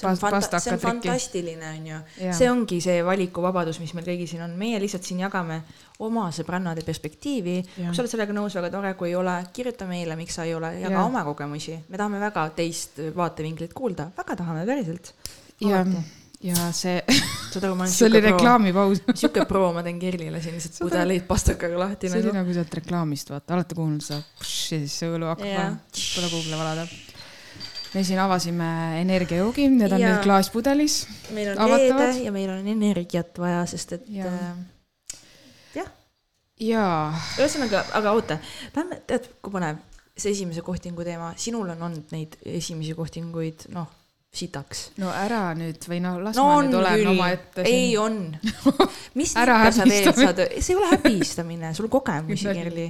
See 0.00 0.08
on, 0.08 0.18
fanta 0.20 0.60
see 0.60 0.74
on 0.74 0.80
fantastiline, 0.82 1.72
onju. 1.76 2.00
Jaa. 2.24 2.34
see 2.36 2.50
ongi 2.50 2.80
see 2.84 3.00
valikuvabadus, 3.06 3.80
mis 3.82 3.92
meil 3.96 4.06
kõigil 4.08 4.30
siin 4.30 4.44
on, 4.46 4.54
meie 4.60 4.80
lihtsalt 4.82 5.06
siin 5.06 5.22
jagame 5.24 5.60
oma 6.06 6.28
sõbrannade 6.34 6.84
perspektiivi. 6.86 7.56
Kui 7.76 7.90
sa 7.92 8.04
oled 8.04 8.12
sellega 8.12 8.36
nõus, 8.36 8.56
väga 8.56 8.72
tore, 8.72 8.94
kui 8.98 9.10
ei 9.12 9.18
ole, 9.18 9.36
kirjuta 9.56 9.88
meile, 9.90 10.16
miks 10.18 10.38
sa 10.38 10.46
ei 10.48 10.54
ole, 10.56 10.72
jaga 10.80 10.96
Jah. 10.96 11.10
oma 11.10 11.24
kogemusi. 11.28 11.76
me 11.88 12.00
tahame 12.00 12.22
väga 12.22 12.46
teist 12.56 13.02
vaatevinklit 13.16 13.76
kuulda, 13.76 14.08
väga 14.16 14.40
tahame 14.40 14.64
päriselt. 14.68 15.12
ja, 15.60 15.84
ja 16.40 16.70
see, 16.76 16.96
saad 17.52 17.66
aru, 17.66 17.76
ma 17.76 17.84
olen 17.84 17.92
see 17.92 18.08
oli. 18.08 18.24
reklaamipaus. 18.30 19.04
sihuke 19.12 19.44
pro, 19.48 19.68
ma 19.76 19.84
teen 19.84 20.00
Kerlile 20.00 20.40
siin 20.40 20.56
lihtsalt 20.56 20.80
pudeleid 20.86 21.28
pastakaga 21.28 21.84
lahti 21.84 22.08
see 22.08 22.22
oli 22.22 22.30
nagu. 22.30 22.40
nagu 22.40 22.56
sealt 22.56 22.80
reklaamist, 22.80 23.34
vaata, 23.34 23.58
olete 23.58 23.76
kuulnud 23.78 24.04
seda, 24.04 24.22
ja 24.40 24.48
siis 24.48 24.96
see 25.02 25.12
õlu 25.12 25.28
hakkab 25.34 25.48
yeah., 25.52 25.74
pole 25.92 26.32
Google'i 26.32 26.64
valada. 26.64 26.88
Me 27.94 28.04
siin 28.06 28.20
avasime 28.22 28.70
energiajoogi, 29.00 29.68
need 29.74 29.92
on 29.92 30.02
Jaa. 30.02 30.14
nüüd 30.14 30.24
klaaspudelis. 30.26 31.00
meil 31.34 31.52
on 31.52 31.62
avatavad. 31.66 32.02
veede 32.06 32.26
ja 32.26 32.32
meil 32.34 32.50
on 32.52 32.66
energiat 32.74 33.38
vaja, 33.38 33.64
sest 33.70 33.96
et 33.98 34.08
Jaa. 34.14 34.30
äh, 34.30 35.20
jah, 35.80 35.92
jaa, 36.60 36.98
ühesõnaga, 37.38 37.84
aga 37.98 38.16
oota, 38.18 38.38
lähme, 38.76 39.00
tead, 39.10 39.30
kui 39.42 39.54
põnev, 39.54 39.80
see 40.16 40.34
esimese 40.36 40.62
kohtingu 40.66 41.06
teema, 41.06 41.32
sinul 41.40 41.72
on 41.74 41.88
olnud 41.88 42.14
neid 42.14 42.36
esimesi 42.44 42.94
kohtinguid, 42.98 43.66
noh, 43.74 43.88
sitaks. 44.30 44.84
no 45.02 45.10
ära 45.10 45.48
nüüd 45.58 45.82
või 45.90 45.98
noh, 46.04 46.20
las 46.22 46.38
no 46.38 46.46
ma 46.46 46.60
nüüd 46.62 46.78
olen 46.78 47.08
omaette, 47.14 47.64
ei 47.66 47.96
on. 47.98 48.22
mis 49.18 49.34
Ära 49.38 49.58
häbistamine. 49.64 50.14
saad, 50.14 50.44
see 50.60 50.76
ei 50.76 50.78
ole 50.78 50.92
häbistamine, 50.94 51.74
sul 51.74 51.90
kogemusi. 51.90 52.46
Kerli. 52.54 52.86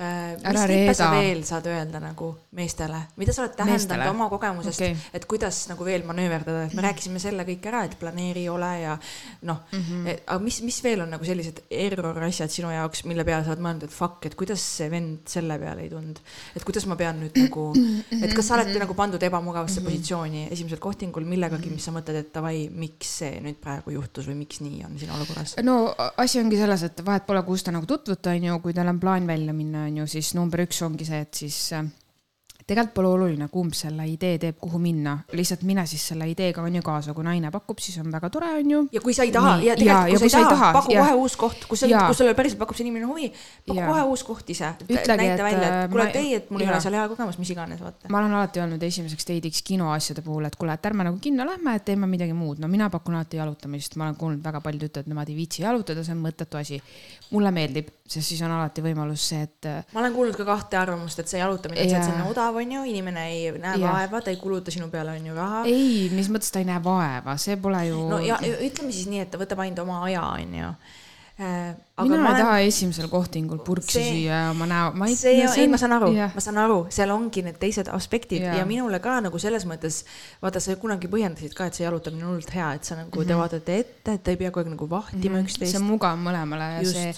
Mis 0.00 0.46
Ära 0.50 0.66
nippe 0.70 0.94
sa 0.94 1.10
reeda. 1.10 1.20
veel 1.20 1.44
saad 1.44 1.66
öelda 1.66 2.00
nagu 2.00 2.30
meestele, 2.56 3.02
mida 3.20 3.32
sa 3.36 3.44
oled 3.44 3.56
tähendanud 3.58 4.14
oma 4.14 4.28
kogemusest 4.32 4.80
okay., 4.80 4.96
et 5.12 5.26
kuidas 5.30 5.62
nagu 5.70 5.84
veel 5.84 6.06
manööverdada, 6.08 6.64
et 6.66 6.74
me 6.74 6.84
rääkisime 6.86 7.20
selle 7.22 7.44
kõik 7.48 7.66
ära, 7.70 7.84
et 7.84 7.98
planeeri 8.00 8.48
ole 8.48 8.72
ja 8.80 8.96
noh 9.42 9.60
mm, 9.72 9.80
Mhm. 9.80 10.06
-hmm. 10.06 10.18
aga 10.26 10.38
mis, 10.44 10.60
mis 10.62 10.82
veel 10.84 11.00
on 11.00 11.10
nagu 11.10 11.24
sellised 11.24 11.62
error 11.70 12.18
asjad 12.24 12.50
sinu 12.52 12.70
jaoks, 12.70 13.04
mille 13.04 13.24
peale 13.24 13.44
sa 13.44 13.54
oled 13.54 13.62
mõelnud, 13.64 13.84
et 13.84 13.94
fuck, 13.94 14.26
et 14.26 14.34
kuidas 14.38 14.62
see 14.76 14.90
vend 14.90 15.28
selle 15.30 15.58
peale 15.58 15.82
ei 15.82 15.90
tulnud, 15.90 16.20
et 16.56 16.64
kuidas 16.64 16.86
ma 16.86 16.96
pean 16.96 17.20
nüüd 17.20 17.36
nagu, 17.40 17.66
et 18.24 18.34
kas 18.36 18.50
sa 18.50 18.56
oled 18.58 18.72
nagu 18.82 18.94
pandud 18.98 19.22
ebamugavasse 19.22 19.82
positsiooni 19.86 20.46
esimesel 20.50 20.78
kohtingul 20.82 21.26
millegagi, 21.28 21.70
mis 21.70 21.84
sa 21.84 21.94
mõtled, 21.94 22.20
et 22.22 22.32
davai, 22.34 22.68
miks 22.72 23.18
see 23.22 23.40
nüüd 23.44 23.60
praegu 23.62 23.94
juhtus 23.96 24.28
või 24.30 24.40
miks 24.44 24.60
nii 24.64 24.84
on 24.88 24.98
sinu 25.00 25.14
olukorras? 25.16 25.56
no 25.64 25.94
asi 26.16 26.40
ongi 26.42 26.60
selles, 26.60 26.82
et 26.86 27.04
vahet 27.06 27.26
pole, 27.26 27.42
kus 27.46 27.64
te 27.66 27.74
nagu 27.74 27.86
tutvute, 27.86 28.30
on 28.30 28.48
ju, 28.50 28.58
kui 28.64 28.76
teil 28.76 28.88
on 28.88 29.00
plaan 29.00 29.26
välja 29.26 29.52
minna, 29.56 29.86
on 29.90 30.02
ju, 30.02 30.06
siis 30.14 30.32
number 30.38 30.62
üks 30.64 30.80
ongi 30.86 31.06
see, 31.08 31.20
et 31.26 31.42
siis 31.42 31.58
äh, 31.76 31.88
tegelikult 32.70 32.94
pole 32.94 33.08
oluline, 33.10 33.48
kumb 33.52 33.74
selle 33.76 34.06
idee 34.08 34.38
teeb, 34.42 34.56
kuhu 34.62 34.78
minna, 34.82 35.16
lihtsalt 35.36 35.62
mine 35.68 35.84
siis 35.90 36.04
selle 36.12 36.28
ideega 36.30 36.62
on 36.62 36.74
ju 36.78 36.82
kaasa, 36.86 37.14
kui 37.16 37.24
naine 37.26 37.50
pakub, 37.54 37.80
siis 37.82 37.98
on 38.02 38.10
väga 38.12 38.30
tore, 38.30 38.50
on 38.60 38.70
ju. 38.70 38.82
ja 38.94 39.02
kui 39.04 39.14
sa 39.16 39.26
ei 39.26 39.32
taha 39.34 39.56
Nii, 39.58 39.66
ja 39.66 39.74
ja- 39.74 39.78
tegelikult, 39.80 40.12
ja 40.12 40.20
kui 40.22 40.30
sa 40.30 40.38
ei 40.38 40.48
taha, 40.50 40.72
paku 40.76 40.94
ja- 40.94 41.04
kohe 41.04 41.14
uus 41.22 41.36
koht, 41.40 41.66
kus 41.70 41.82
Jaa. 41.82 42.06
kus 42.08 42.20
sulle 42.22 42.34
päriselt 42.38 42.60
pakub 42.62 42.78
see 42.78 42.86
inimene 42.86 43.08
huvi, 43.10 43.32
paku 43.66 43.78
Jaa. 43.78 43.88
kohe 43.90 44.02
uus 44.12 44.24
koht 44.24 44.50
ise. 44.54 44.70
Näita 44.90 45.14
et, 45.14 45.42
välja, 45.42 45.68
äh, 45.68 45.84
et 45.84 45.90
kuule 45.90 46.04
ma-, 46.04 46.10
et 46.10 46.16
ei, 46.16 46.34
et 46.34 46.50
mul 46.50 46.60
ei 46.60 46.66
jaa. 46.66 46.74
ole 46.74 46.80
seal 46.84 46.94
hea 46.94 47.08
kogemus, 47.08 47.38
mis 47.38 47.50
iganes, 47.50 47.80
vaata. 47.82 48.08
ma 48.08 48.18
olen 48.18 48.34
alati 48.38 48.60
öelnud 48.60 48.82
esimeseks 48.82 49.26
deidiks 49.26 49.62
kinoasjade 49.66 50.22
puhul, 50.22 50.44
et 50.46 50.56
kuule, 50.56 50.72
et 50.72 50.86
ärme 50.86 51.04
nagu 51.08 51.18
kinno 51.20 51.46
lähme, 51.48 51.74
et 51.76 51.84
teeme 51.84 52.06
midagi 52.06 52.32
muud. 52.36 52.60
no 52.62 52.68
mina 52.68 52.90
pakun 52.90 53.14
alati 53.18 53.36
jalutamist, 53.40 53.96
ma 53.96 54.08
olen 54.08 54.16
kuulnud 54.20 54.44
väga 54.44 54.60
paljud 54.60 54.86
ütlevad, 54.88 55.10
nemad 55.10 55.28
ei 55.28 55.36
viitsi 55.36 55.62
jalutada, 55.62 56.04
see 56.04 56.14
on 56.14 56.22
mõttetu 56.22 56.60
asi. 56.60 56.82
mulle 57.30 57.50
meeldib, 57.50 57.88
sest 58.06 58.28
siis 58.28 58.42
on 58.42 58.50
alati 58.50 58.82
võimalus 58.82 59.28
see, 59.32 59.42
et 59.42 59.66
äh, 59.66 59.84
ma 59.94 60.00
olen 60.00 60.12
kuulnud 60.14 60.36
ka 60.36 60.44
kahte 60.44 60.76
arvamust, 60.76 61.18
et 61.18 61.28
see 61.30 61.38
jalutamine, 61.38 61.80
et 61.80 61.90
see, 61.90 62.14
on 62.14 62.30
odav, 62.30 62.59
on 62.62 62.72
ju, 62.76 62.84
inimene 62.92 63.26
ei 63.32 63.52
näe 63.58 63.78
Jah. 63.80 63.92
vaeva, 63.92 64.22
ta 64.24 64.32
ei 64.32 64.40
kuluta 64.40 64.70
sinu 64.74 64.88
peale, 64.92 65.16
on 65.18 65.26
ju, 65.30 65.34
raha. 65.36 65.62
ei, 65.68 66.08
mis 66.14 66.30
mõttes 66.32 66.52
ta 66.52 66.62
ei 66.62 66.68
näe 66.68 66.80
vaeva, 66.84 67.36
see 67.40 67.56
pole 67.60 67.84
ju 67.88 68.08
no 68.10 68.18
ja 68.24 68.40
ütleme 68.40 68.92
siis 68.94 69.10
nii, 69.10 69.24
et 69.26 69.30
ta 69.32 69.40
võtab 69.40 69.62
ainult 69.64 69.84
oma 69.84 70.02
aja, 70.06 70.24
on 70.38 70.58
ju. 70.60 70.72
aga 71.40 72.04
mina 72.04 72.18
ma 72.20 72.28
ei 72.28 72.34
olen 72.34 72.42
taha 72.42 72.56
esimesel 72.68 73.06
kohtingul 73.08 73.62
purksi 73.64 73.94
See- 73.96 74.08
süüa 74.10 74.40
ja 74.42 74.48
oma 74.52 74.66
näo, 74.68 74.90
ma 74.92 75.06
ei. 75.08 75.14
see, 75.16 75.38
ei, 75.40 75.68
ma 75.72 75.78
saan 75.80 75.94
aru, 75.96 76.10
jah, 76.12 76.34
ma 76.36 76.42
saan 76.44 76.58
aru, 76.60 76.82
seal 76.92 77.10
ongi 77.14 77.42
need 77.46 77.56
teised 77.62 77.88
aspektid 77.88 78.42
ja. 78.42 78.50
Jaa. 78.50 78.58
ja 78.60 78.66
minule 78.68 79.00
ka 79.00 79.14
nagu 79.24 79.40
selles 79.40 79.64
mõttes, 79.64 80.02
vaata, 80.42 80.60
sa 80.60 80.76
kunagi 80.76 81.08
põhjendasid 81.08 81.56
ka, 81.56 81.70
et 81.70 81.78
see 81.80 81.86
jalutamine 81.86 82.26
on 82.26 82.34
hullult 82.34 82.52
hea, 82.52 82.74
et 82.76 82.84
sa 82.84 82.98
nagu 82.98 83.08
mm, 83.08 83.22
-hmm. 83.24 83.28
te 83.32 83.40
vaatate 83.40 83.78
ette, 83.84 84.18
et 84.18 84.22
te 84.22 84.36
ei 84.36 84.42
pea 84.42 84.50
kogu 84.50 84.66
aeg 84.66 84.74
nagu 84.76 84.90
vahtima 84.90 85.16
mm 85.16 85.24
-hmm. 85.24 85.30
Mhm. 85.30 85.48
see 85.48 85.64
üksteist 85.64 85.80
on. 85.80 85.88
mugav 85.88 86.20
mõlemale 86.20 86.74
ja 86.76 86.82
Just. 86.82 86.94
see 86.94 87.14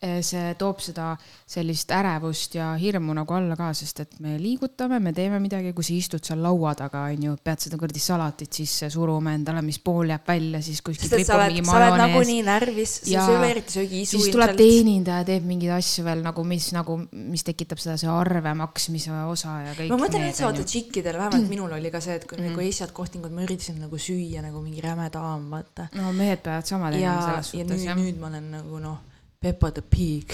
see 0.00 0.54
toob 0.56 0.78
seda 0.80 1.10
sellist 1.20 1.90
ärevust 1.92 2.54
ja 2.56 2.70
hirmu 2.80 3.12
nagu 3.18 3.34
alla 3.36 3.56
ka, 3.58 3.68
sest 3.76 3.98
et 4.00 4.14
me 4.24 4.38
liigutame, 4.40 4.96
me 5.02 5.12
teeme 5.12 5.36
midagi, 5.42 5.74
kui 5.76 5.84
sa 5.84 5.92
istud 5.92 6.24
seal 6.24 6.40
laua 6.40 6.72
taga, 6.78 7.02
onju, 7.12 7.34
pead 7.44 7.66
seda 7.66 7.76
kuradi 7.80 8.00
salatit 8.00 8.60
sisse 8.62 8.88
suruma 8.92 9.34
endale, 9.36 9.60
mis 9.66 9.76
pool 9.84 10.08
jääb 10.08 10.24
välja, 10.30 10.62
siis 10.64 10.80
kuskil 10.86 11.12
ripub 11.12 11.42
mingi 11.44 11.64
majonees. 11.68 11.68
sa 11.68 11.82
oled 11.82 12.00
nagunii 12.00 12.46
närvis, 12.46 12.94
sa 13.02 13.26
ei 13.26 13.36
ole 13.36 13.50
eriti 13.52 13.76
söögiisu. 13.76 14.16
siis 14.16 14.32
tuleb 14.32 14.54
teenindaja, 14.56 15.26
teeb 15.28 15.44
mingeid 15.50 15.76
asju 15.76 16.06
veel 16.08 16.24
nagu, 16.24 16.46
mis 16.48 16.70
nagu, 16.76 16.96
mis 17.34 17.44
tekitab 17.50 17.84
seda, 17.84 17.98
see 18.00 18.08
arve 18.14 18.56
maksmise 18.62 19.20
osa 19.28 19.58
ja 19.66 19.76
kõik. 19.76 19.92
ma 19.92 20.00
mõtlen 20.00 20.26
üldse 20.30 20.48
vaata 20.48 20.64
tšikkidele, 20.64 21.20
vähemalt 21.20 21.44
mm. 21.44 21.52
minul 21.52 21.76
oli 21.76 21.92
ka 21.92 22.00
see, 22.00 22.16
et 22.16 22.24
kui 22.24 22.40
mm. 22.40 22.48
nagu 22.48 22.64
esimesed 22.64 22.96
kohtingud, 22.96 23.36
ma 23.36 23.44
üritasin 23.44 23.76
nagu 23.84 24.00
süüa 24.00 24.40
nagu 24.48 24.64
mingi 24.64 24.80
räme 24.80 25.12
daam, 25.12 25.50
vaata. 25.52 25.90
no 26.00 26.16
mehed 26.16 26.40
peavad 26.40 26.72
sama 26.72 26.88
tegema 26.88 27.20
selles 27.28 27.52
suhtes. 27.52 27.84
ja 27.84 27.92
nüüd, 28.00 28.14
nüüd 28.14 28.24
ma 28.24 28.32
olen 28.32 28.52
nagu 28.56 28.80
noh 28.80 28.98
Peppa 29.40 29.70
the 29.72 29.80
Pig 29.80 30.28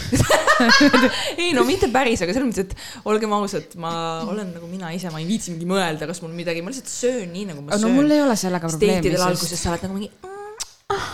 ei 1.38 1.52
no 1.54 1.62
mitte 1.62 1.86
päris, 1.94 2.24
aga 2.24 2.32
selles 2.34 2.48
mõttes, 2.48 2.64
et 2.66 3.04
olgem 3.06 3.30
ausad, 3.36 3.76
ma 3.78 3.92
olen 4.26 4.48
nagu 4.56 4.66
mina 4.66 4.90
ise, 4.96 5.12
ma 5.14 5.20
ei 5.22 5.28
viitsi 5.28 5.52
mingi 5.52 5.68
mõelda, 5.70 6.08
kas 6.10 6.18
mul 6.24 6.32
midagi, 6.34 6.64
ma 6.66 6.72
lihtsalt 6.72 6.90
söön 6.90 7.30
nii 7.30 7.44
nagu 7.52 7.62
ma 7.62 7.76
söön. 7.76 7.86
no 7.86 8.00
mul 8.00 8.10
ei 8.10 8.24
ole 8.24 8.34
sellega 8.40 8.66
probleemi. 8.66 8.98
Steikidel 8.98 9.22
alguses 9.28 9.62
sa 9.62 9.70
oled 9.70 9.86
nagu 9.86 9.94
mingi 9.94 10.10
mm, 10.10 10.66
ah, 10.96 11.06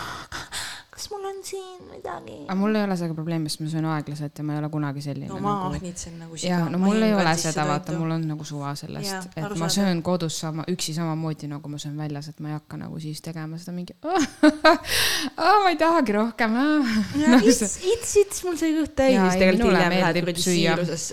on 1.43 1.47
siin 1.47 1.83
midagi? 1.91 2.37
aga 2.47 2.55
mul 2.59 2.75
ei 2.75 2.85
ole 2.87 2.97
sellega 2.97 3.17
probleemi, 3.17 3.51
sest 3.51 3.63
ma 3.63 3.71
söön 3.73 3.87
aeglaselt 3.91 4.39
ja 4.39 4.45
ma 4.47 4.55
ei 4.55 4.61
ole 4.61 4.69
kunagi 4.71 5.03
selline. 5.03 5.29
no 5.29 5.39
ma 5.43 5.55
nagu... 5.57 5.75
ahnitsen 5.77 6.19
nagu 6.21 6.37
siga. 6.37 6.53
jaa, 6.53 6.69
no 6.71 6.79
mul 6.83 7.03
ei 7.03 7.15
ole 7.15 7.35
seda, 7.41 7.65
vaata, 7.69 7.97
mul 7.99 8.15
on 8.17 8.27
nagu 8.31 8.47
suva 8.47 8.75
sellest, 8.79 9.31
et 9.37 9.57
ma 9.59 9.69
söön 9.69 9.89
saada. 9.89 10.05
kodus 10.07 10.39
sama, 10.45 10.67
üksi 10.71 10.95
samamoodi 10.97 11.51
nagu 11.51 11.73
ma 11.73 11.81
söön 11.83 11.99
väljas, 11.99 12.31
et 12.33 12.41
ma 12.41 12.53
ei 12.53 12.57
hakka 12.59 12.79
nagu 12.85 13.01
siis 13.03 13.23
tegema 13.25 13.59
seda 13.59 13.75
mingi 13.77 13.97
oh, 14.07 15.59
ma 15.65 15.73
ei 15.73 15.81
tahagi 15.81 16.17
rohkem. 16.19 16.57
its, 17.43 17.63
its, 17.83 18.17
its, 18.23 18.45
mul 18.47 18.59
sai 18.61 18.75
kõht 18.79 18.97
täis, 19.03 19.19
siis 19.19 19.43
tegelikult 19.43 19.73
hiljem 19.73 19.99
lähed 19.99 20.23
kuradi 20.23 20.47
siiruses. 20.47 21.11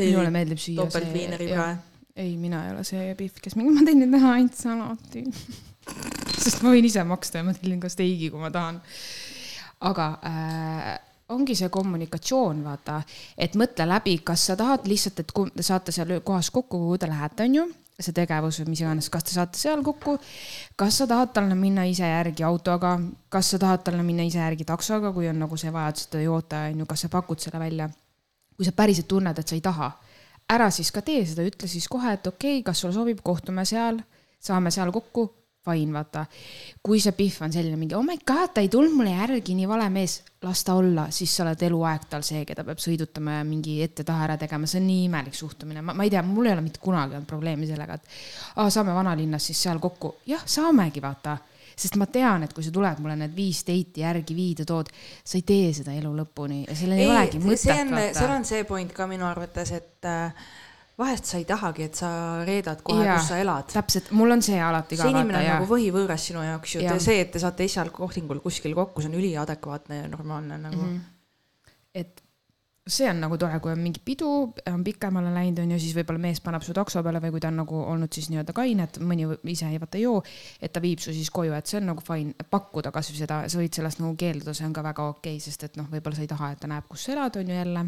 minule 0.00 0.32
meeldib 0.32 0.62
süüa. 0.62 0.84
topeltviineri 0.84 1.52
ka. 1.52 1.70
ei, 2.16 2.34
mina 2.40 2.66
ei 2.66 2.74
ole 2.74 2.84
see 2.88 3.14
Pihv, 3.18 3.40
kes 3.44 3.60
mingi, 3.60 3.76
ma 3.76 3.84
teen 3.84 4.04
nüüd 4.04 4.16
teha 4.16 4.36
ainult 4.40 4.56
salati 4.56 5.26
sest 6.46 6.62
ma 6.64 6.72
võin 6.74 6.86
ise 6.86 7.02
maksta 7.06 7.40
ja 7.40 7.46
ma 7.46 7.54
tellin 7.56 7.80
ka 7.82 7.90
steigi, 7.92 8.30
kui 8.32 8.40
ma 8.40 8.50
tahan 8.54 8.80
aga 9.80 10.06
äh, 10.24 10.92
ongi 11.28 11.56
see 11.58 11.68
kommunikatsioon, 11.72 12.62
vaata, 12.64 13.00
et 13.38 13.56
mõtle 13.58 13.86
läbi, 13.88 14.18
kas 14.24 14.46
sa 14.50 14.56
tahad 14.58 14.86
lihtsalt, 14.86 15.20
et 15.20 15.34
te 15.56 15.66
saate 15.66 15.92
seal 15.94 16.14
kohas 16.24 16.50
kokku, 16.54 16.78
kuhu 16.78 16.98
te 16.98 17.10
lähete, 17.10 17.48
on 17.48 17.58
ju 17.60 17.66
see 17.96 18.12
tegevus 18.12 18.58
või 18.60 18.74
mis 18.74 18.82
iganes, 18.82 19.06
kas 19.08 19.24
te 19.24 19.32
saate 19.32 19.58
seal 19.58 19.80
kokku, 19.84 20.18
kas 20.76 20.98
sa 21.00 21.06
tahad 21.08 21.32
talle 21.32 21.56
minna 21.56 21.86
ise 21.88 22.04
järgi 22.04 22.44
autoga, 22.44 22.98
kas 23.32 23.54
sa 23.54 23.60
tahad 23.62 23.86
talle 23.86 24.04
minna 24.04 24.26
ise 24.28 24.42
järgi 24.42 24.66
taksoga, 24.68 25.14
kui 25.16 25.30
on 25.30 25.40
nagu 25.40 25.56
see 25.56 25.72
vajadus, 25.72 26.04
et 26.04 26.12
ta 26.12 26.20
ei 26.20 26.28
oota, 26.28 26.66
on 26.72 26.82
ju, 26.82 26.88
kas 26.90 27.06
sa 27.06 27.10
pakud 27.12 27.40
selle 27.40 27.62
välja. 27.62 27.88
kui 28.56 28.64
sa 28.64 28.72
päriselt 28.72 29.08
tunned, 29.08 29.36
et 29.36 29.48
sa 29.48 29.52
ei 29.52 29.60
taha, 29.60 29.90
ära 30.48 30.70
siis 30.72 30.88
ka 30.92 31.02
tee 31.04 31.24
seda, 31.28 31.44
ütle 31.44 31.68
siis 31.68 31.88
kohe, 31.92 32.14
et 32.16 32.26
okei 32.26 32.58
okay,, 32.58 32.62
kas 32.64 32.80
sulle 32.80 32.94
sobib, 32.94 33.18
kohtume 33.24 33.64
seal, 33.68 33.98
saame 34.40 34.70
seal 34.72 34.92
kokku 34.92 35.26
fine, 35.66 35.92
vaata. 35.94 36.24
kui 36.82 37.00
see 37.02 37.14
Pihv 37.16 37.42
on 37.46 37.54
selline 37.54 37.78
mingi, 37.80 37.96
oh 37.98 38.04
my 38.06 38.18
god, 38.26 38.54
ta 38.54 38.62
ei 38.64 38.70
tulnud 38.72 38.94
mulle 38.94 39.16
järgi, 39.16 39.56
nii 39.58 39.68
vale 39.70 39.88
mees, 39.92 40.20
las 40.46 40.62
ta 40.66 40.76
olla, 40.78 41.08
siis 41.14 41.32
sa 41.34 41.44
oled 41.46 41.66
eluaeg 41.68 42.06
tal 42.10 42.24
see, 42.26 42.44
keda 42.48 42.64
peab 42.66 42.80
sõidutama 42.82 43.40
ja 43.40 43.48
mingi 43.48 43.80
ette-taha 43.84 44.28
ära 44.28 44.38
tegema, 44.40 44.68
see 44.70 44.80
on 44.82 44.88
nii 44.90 45.08
imelik 45.08 45.36
suhtumine, 45.36 45.82
ma, 45.82 45.96
ma 45.96 46.06
ei 46.06 46.12
tea, 46.12 46.22
mul 46.26 46.48
ei 46.48 46.54
ole 46.54 46.64
mitte 46.68 46.82
kunagi 46.82 47.18
olnud 47.18 47.28
probleemi 47.30 47.68
sellega, 47.68 47.98
et 47.98 48.16
aa, 48.56 48.70
saame 48.70 48.94
vanalinnas 48.96 49.50
siis 49.50 49.66
seal 49.66 49.82
kokku, 49.82 50.16
jah, 50.30 50.46
saamegi, 50.46 51.02
vaata. 51.04 51.38
Sest 51.76 51.98
ma 52.00 52.06
tean, 52.08 52.40
et 52.46 52.54
kui 52.56 52.64
sa 52.64 52.70
tuled 52.72 53.00
mulle 53.04 53.18
need 53.20 53.34
viis 53.36 53.58
date'i 53.68 54.00
järgi 54.00 54.32
viida 54.32 54.64
tood, 54.64 54.88
sa 55.20 55.36
ei 55.36 55.42
tee 55.44 55.74
seda 55.76 55.92
elu 55.92 56.08
lõpuni 56.22 56.62
ja 56.62 56.76
sellel 56.78 57.02
ei, 57.02 57.04
ei 57.04 57.10
olegi 57.12 57.40
mõtet. 57.42 57.60
see 57.66 57.74
on, 57.82 57.90
seal 58.16 58.32
on 58.32 58.46
see 58.48 58.62
point 58.64 58.94
ka 58.96 59.04
minu 59.10 59.26
arvates, 59.28 59.74
et 59.76 60.08
äh, 60.08 60.46
vahest 60.98 61.28
sa 61.28 61.40
ei 61.40 61.44
tahagi, 61.48 61.88
et 61.90 61.98
sa 61.98 62.10
reedad 62.46 62.80
kohe, 62.84 63.04
kus 63.04 63.30
sa 63.30 63.40
elad. 63.40 63.68
täpselt, 63.72 64.12
mul 64.16 64.36
on 64.36 64.44
see 64.44 64.60
alati 64.62 64.96
ka. 64.96 65.04
see 65.04 65.12
inimene 65.12 65.42
on 65.42 65.50
nagu 65.50 65.70
võhivõõras 65.70 66.28
sinu 66.30 66.44
jaoks 66.44 66.76
ju, 66.78 66.84
see, 67.02 67.18
et 67.24 67.34
te 67.34 67.42
saate 67.42 67.66
esialgu 67.68 68.00
kohtingul 68.04 68.40
kuskil 68.44 68.76
kokku, 68.76 69.04
see 69.04 69.12
on 69.12 69.18
üliadekvaatne 69.20 70.04
ja 70.04 70.06
normaalne 70.12 70.60
nagu 70.62 70.80
mm. 70.80 70.94
-hmm. 70.94 71.74
et 71.94 72.22
see 72.86 73.08
on 73.10 73.20
nagu 73.20 73.36
tore, 73.38 73.58
kui 73.60 73.72
on 73.74 73.80
mingi 73.82 74.00
pidu, 74.04 74.30
on 74.70 74.84
pikemale 74.86 75.32
läinud, 75.34 75.58
on 75.58 75.74
ju, 75.74 75.78
siis 75.82 75.94
võib-olla 75.96 76.22
mees 76.22 76.40
paneb 76.40 76.62
su 76.62 76.74
takso 76.76 77.02
peale 77.02 77.20
või 77.24 77.32
kui 77.34 77.42
ta 77.42 77.50
on 77.50 77.58
nagu 77.64 77.80
olnud 77.82 78.12
siis 78.14 78.30
nii-öelda 78.30 78.54
kaine, 78.54 78.86
et 78.86 78.98
mõni 79.02 79.26
ise 79.52 79.66
ei 79.66 79.80
vaata 79.82 79.98
joo, 79.98 80.20
et 80.62 80.72
ta 80.72 80.80
viib 80.80 81.02
su 81.02 81.12
siis 81.12 81.30
koju, 81.34 81.52
et 81.58 81.66
see 81.66 81.80
on 81.80 81.90
nagu 81.90 82.04
fine, 82.06 82.46
pakkuda 82.50 82.94
kasvõi 82.94 83.18
seda, 83.18 83.40
sa 83.50 83.58
võid 83.58 83.74
sellest 83.74 84.00
nagu 84.00 84.14
keelduda, 84.16 84.54
see 84.54 84.68
on 84.68 84.76
ka 84.76 84.86
väga 84.86 85.08
okei 85.16 85.34
okay,, 85.34 85.42
sest 85.42 85.66
et 85.66 85.80
noh, 85.80 85.90
võib-olla 85.90 86.16
sa 86.16 86.22
ei 86.22 86.30
taha, 86.30 86.52
et 86.54 86.62
ta 86.62 86.70
näeb, 86.70 86.86
kus 86.88 87.08
sa 87.08 87.16
elad, 87.16 87.40
on 87.42 87.50
ju 87.50 87.58
jälle 87.58 87.84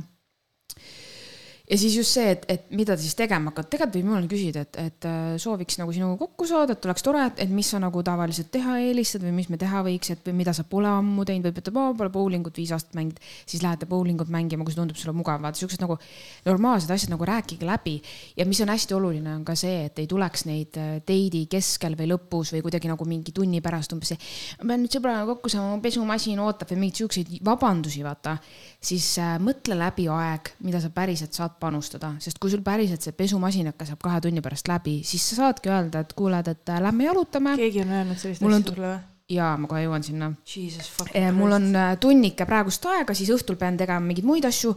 ja 1.70 1.78
siis 1.78 1.96
just 1.96 2.16
see, 2.16 2.30
et, 2.32 2.44
et 2.48 2.70
mida 2.74 2.96
te 2.96 3.04
siis 3.04 3.16
tegema 3.18 3.52
hakkate, 3.52 3.70
tegelikult 3.74 3.98
võib 3.98 4.08
mul 4.08 4.28
küsida, 4.30 4.62
et, 4.64 4.78
et 4.80 5.06
äh, 5.08 5.34
sooviks 5.40 5.78
nagu 5.80 5.92
sinuga 5.94 6.16
kokku 6.22 6.46
saada, 6.48 6.74
et 6.74 6.86
oleks 6.88 7.04
tore, 7.04 7.24
et, 7.28 7.42
et 7.44 7.52
mis 7.52 7.68
sa 7.68 7.80
nagu 7.82 8.02
tavaliselt 8.04 8.50
teha 8.54 8.78
eelistad 8.86 9.24
või 9.26 9.34
mis 9.36 9.50
me 9.52 9.58
teha 9.60 9.82
võiks, 9.86 10.12
et 10.14 10.24
või 10.28 10.38
mida 10.40 10.54
sa 10.56 10.64
pole 10.68 10.88
ammu 10.90 11.26
teinud, 11.28 11.48
võib 11.48 11.60
ütelda, 11.60 11.84
pole 11.98 12.12
bowlingut 12.14 12.56
viis 12.58 12.72
aastat 12.76 12.96
mänginud, 12.98 13.20
siis 13.44 13.64
lähete 13.64 13.88
bowlingut 13.90 14.32
mängima, 14.32 14.64
kui 14.64 14.72
see 14.72 14.80
tundub 14.80 15.00
sulle 15.00 15.14
mugav, 15.16 15.42
vaata 15.44 15.60
siuksed 15.60 15.84
nagu 15.84 15.98
normaalsed 16.46 16.94
asjad 16.94 17.12
nagu 17.12 17.28
rääkige 17.28 17.68
läbi. 17.68 17.98
ja 18.36 18.46
mis 18.48 18.60
on 18.64 18.72
hästi 18.72 18.96
oluline, 18.96 19.34
on 19.36 19.44
ka 19.44 19.56
see, 19.58 19.84
et 19.90 20.00
ei 20.00 20.08
tuleks 20.08 20.46
neid 20.48 20.80
äh, 20.80 20.96
date'i 21.04 21.44
keskel 21.50 21.98
või 21.98 22.08
lõpus 22.14 22.54
või 22.56 22.64
kuidagi 22.64 22.88
nagu 22.88 23.04
mingi 23.08 23.34
tunni 23.36 23.60
pärast 23.64 23.92
umbes 23.92 24.14
see, 24.14 24.20
ma 24.62 24.72
pean 24.72 24.84
nüüd 24.86 24.96
sõbraga 24.96 25.26
kokku 25.34 25.52
saama, 25.52 25.76
pesumasin 25.84 26.40
ootab 26.44 26.72
või 26.72 26.86
mingeid 26.86 27.02
siukseid 27.04 27.36
vabandusi, 27.44 28.02
vaata. 28.06 28.38
Siis 28.78 29.06
äh, 29.18 29.36
mõtle 29.42 29.76
läbi 29.78 30.06
aeg, 30.12 30.52
mida 30.64 30.80
sa 30.82 30.90
päriselt 30.94 31.34
saad 31.36 31.58
panustada, 31.60 32.12
sest 32.22 32.38
kui 32.38 32.52
sul 32.52 32.62
päriselt 32.66 33.04
see 33.04 33.16
pesumasinaka 33.16 33.86
saab 33.88 34.02
kahe 34.04 34.20
tunni 34.24 34.42
pärast 34.44 34.70
läbi, 34.70 35.00
siis 35.06 35.24
sa 35.30 35.42
saadki 35.42 35.72
öelda, 35.72 36.04
et 36.06 36.14
kuuled, 36.18 36.50
et 36.54 36.74
äh, 36.74 36.82
lähme 36.84 37.08
jalutame. 37.08 37.56
keegi 37.58 37.82
on 37.84 37.94
öelnud 38.00 38.20
sellist 38.20 38.42
asja 38.42 38.60
sulle 38.70 38.92
või? 38.92 39.00
jaa, 39.28 39.50
ma 39.60 39.68
kohe 39.68 39.82
jõuan 39.84 40.06
sinna. 40.06 40.30
mul 41.36 41.58
on 41.58 41.68
äh, 41.76 41.92
tunnike 42.00 42.46
praegust 42.48 42.86
aega, 42.88 43.16
siis 43.18 43.34
õhtul 43.34 43.58
pean 43.60 43.76
tegema 43.80 44.00
mingeid 44.04 44.28
muid 44.28 44.46
asju 44.48 44.76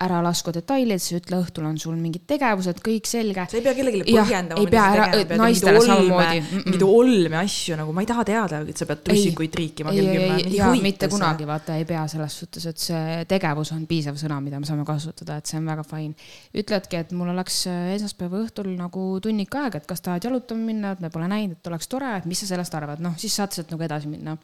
ära 0.00 0.20
lasku 0.24 0.52
detailidesse, 0.54 1.18
ütle 1.20 1.38
õhtul 1.42 1.66
on 1.68 1.76
sul 1.80 1.96
mingid 2.00 2.24
tegevused, 2.28 2.78
kõik 2.84 3.08
selge. 3.08 3.44
sa 3.50 3.58
ei 3.58 3.64
pea 3.64 3.74
kellelegi 3.76 4.14
põhjendama. 4.16 4.62
ei 4.62 4.70
pea 4.72 4.84
ära, 4.94 5.08
naistele 5.36 5.82
samamoodi. 5.84 6.40
mingeid 6.64 6.84
olme 6.86 7.38
asju 7.42 7.76
nagu 7.80 7.92
ma 7.96 8.04
ei 8.04 8.08
taha 8.08 8.24
teada, 8.30 8.62
et 8.72 8.80
sa 8.80 8.88
pead 8.88 9.02
tussikuid 9.10 9.52
triikima 9.52 9.92
kell 9.96 10.08
kümme. 10.14 10.38
jaa, 10.56 10.72
mitte 10.80 11.10
kunagi 11.12 11.48
vaata 11.48 11.76
ei 11.76 11.84
pea 11.88 12.06
selles 12.12 12.38
suhtes, 12.42 12.66
et 12.72 12.80
see 12.80 13.20
tegevus 13.28 13.74
on 13.76 13.84
piisav 13.90 14.16
sõna, 14.20 14.40
mida 14.44 14.62
me 14.62 14.68
saame 14.68 14.88
kasutada, 14.88 15.36
et 15.40 15.52
see 15.52 15.60
on 15.60 15.68
väga 15.68 15.84
fine. 15.92 16.30
ütledki, 16.64 17.04
et 17.04 17.12
mul 17.16 17.34
oleks 17.34 17.62
äh, 17.68 17.94
esmaspäeva 17.98 18.40
õhtul 18.40 18.72
nagu 18.80 19.06
tunnik 19.20 19.54
aega, 19.60 19.82
et 19.82 19.88
kas 19.90 20.00
tahad 20.06 20.24
jalutama 20.24 20.64
minna, 20.72 20.96
et 20.96 21.04
me 21.04 21.12
pole 21.12 21.28
näinud, 21.28 21.60
et 21.60 21.72
oleks 21.72 21.92
tore, 21.92 22.16
et 22.16 22.28
mis 22.30 22.40
sa 22.40 22.54
sellest 22.54 22.80
arvad, 22.80 23.04
noh 23.04 23.20
siis 23.20 23.36
saad 23.36 23.52
sealt 23.52 23.74
nagu 23.74 23.84
edasi 23.84 24.08
minna 24.08 24.38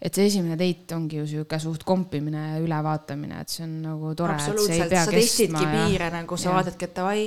et 0.00 0.16
see 0.16 0.26
esimene 0.30 0.56
date 0.56 0.96
ongi 0.96 1.18
ju 1.20 1.26
sihuke 1.28 1.58
suht 1.60 1.84
kompimine 1.84 2.44
ja 2.54 2.60
ülevaatamine, 2.64 3.40
et 3.42 3.52
see 3.52 3.66
on 3.66 3.74
nagu 3.84 4.14
tore. 4.16 4.36
absoluutselt, 4.38 4.94
sa 4.94 5.12
testidki 5.12 5.64
ja... 5.66 5.72
piire 5.74 6.08
nagu 6.14 6.38
sa 6.40 6.48
ja. 6.48 6.54
vaatadki, 6.56 6.88
et 6.88 6.96
davai 6.96 7.26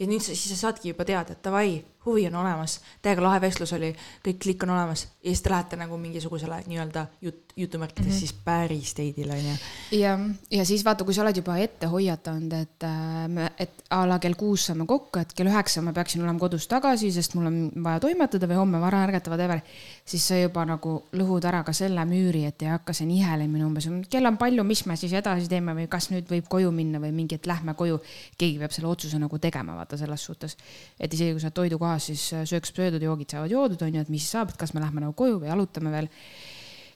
ja 0.00 0.08
nüüd 0.08 0.24
sa, 0.24 0.34
siis 0.34 0.54
sa 0.54 0.66
saadki 0.66 0.92
juba 0.92 1.06
teada, 1.08 1.36
et 1.36 1.44
davai, 1.44 1.78
huvi 2.06 2.26
on 2.26 2.34
olemas, 2.34 2.80
täiega 3.02 3.22
lahe 3.22 3.40
vestlus 3.40 3.72
oli, 3.76 3.90
kõik 4.24 4.38
klikk 4.40 4.64
on 4.64 4.72
olemas 4.72 5.04
ja 5.20 5.30
siis 5.30 5.42
te 5.44 5.50
lähete 5.52 5.76
nagu 5.76 5.96
mingisugusele 6.00 6.62
nii-öelda 6.66 7.06
jutt, 7.20 7.52
jutumärkides 7.56 8.06
mm 8.06 8.12
-hmm. 8.12 8.18
siis 8.18 8.32
päris 8.32 8.94
date'ile 8.96 9.32
onju. 9.32 9.56
ja, 9.92 10.18
ja 10.50 10.64
siis 10.64 10.84
vaata, 10.84 11.04
kui 11.04 11.14
sa 11.14 11.22
oled 11.22 11.36
juba 11.36 11.56
ette 11.56 11.86
hoiatanud, 11.86 12.52
et 12.52 12.84
äh,, 12.84 13.50
et 13.58 13.84
a 13.90 14.08
la 14.08 14.18
kell 14.18 14.34
kuus 14.34 14.66
saame 14.66 14.86
kokku, 14.86 15.18
et 15.18 15.32
kell 15.34 15.48
üheksa 15.48 15.82
ma 15.82 15.92
peaksin 15.92 16.22
olema 16.22 16.38
kodus 16.38 16.66
tagasi, 16.68 17.12
sest 17.12 17.34
mul 17.34 17.46
on 17.46 17.70
vaja 17.84 18.00
toimetada 18.00 18.46
või 18.46 18.56
homme 18.56 18.80
vara 18.80 19.02
ärgata, 19.04 19.30
whatever. 19.30 19.60
siis 20.04 20.28
sa 20.28 20.38
juba 20.38 20.64
nagu 20.64 21.02
lõhud 21.12 21.44
ära 21.44 21.62
ka 21.64 21.72
selle 21.72 22.04
müüri, 22.04 22.44
et 22.46 22.62
ei 22.62 22.68
hakka 22.68 22.92
see 22.92 23.06
nihelemine 23.06 23.64
umbes, 23.64 23.88
kell 24.10 24.26
on 24.26 24.36
palju, 24.36 24.64
mis 24.64 24.86
me 24.86 24.96
siis 24.96 25.12
edasi 25.12 25.48
teeme 25.48 25.74
või 25.74 25.88
kas 25.88 26.10
nüüd 26.10 26.30
võib 26.30 26.48
koju 26.48 26.70
minna 26.70 26.98
või 26.98 27.12
mingi, 27.12 27.34
et 27.34 27.46
lähme 27.46 27.74
koju. 27.74 28.00
keegi 28.38 28.58
peab 28.58 28.70
selle 28.70 28.88
otsuse 28.88 29.18
nagu 29.18 29.38
tegema, 29.38 29.76
vaata 29.76 29.96
selles 29.96 30.24
suhtes. 30.24 30.56
et 31.00 31.12
isegi 31.12 31.32
kui 31.32 31.40
sa 31.40 31.50
oled 31.50 31.58
toidukohas, 31.90 32.06
siis 32.10 32.32
äh, 32.34 32.46
sööks 32.46 32.72
söödud, 32.74 33.02
joogid 33.02 33.30
saavad 33.30 33.50
joodud, 33.50 33.82
on 33.82 33.94
ju, 33.94 34.00
et 34.00 34.10
mis 34.10 34.22
siis 34.22 34.36
saab, 34.36 34.50
et 34.50 34.58
kas 34.60 34.74
me 34.74 34.80
lähme 34.80 35.02
nagu 35.02 35.14
koju 35.16 35.40
või 35.40 35.50
jalutame 35.50 35.90
veel 35.90 36.08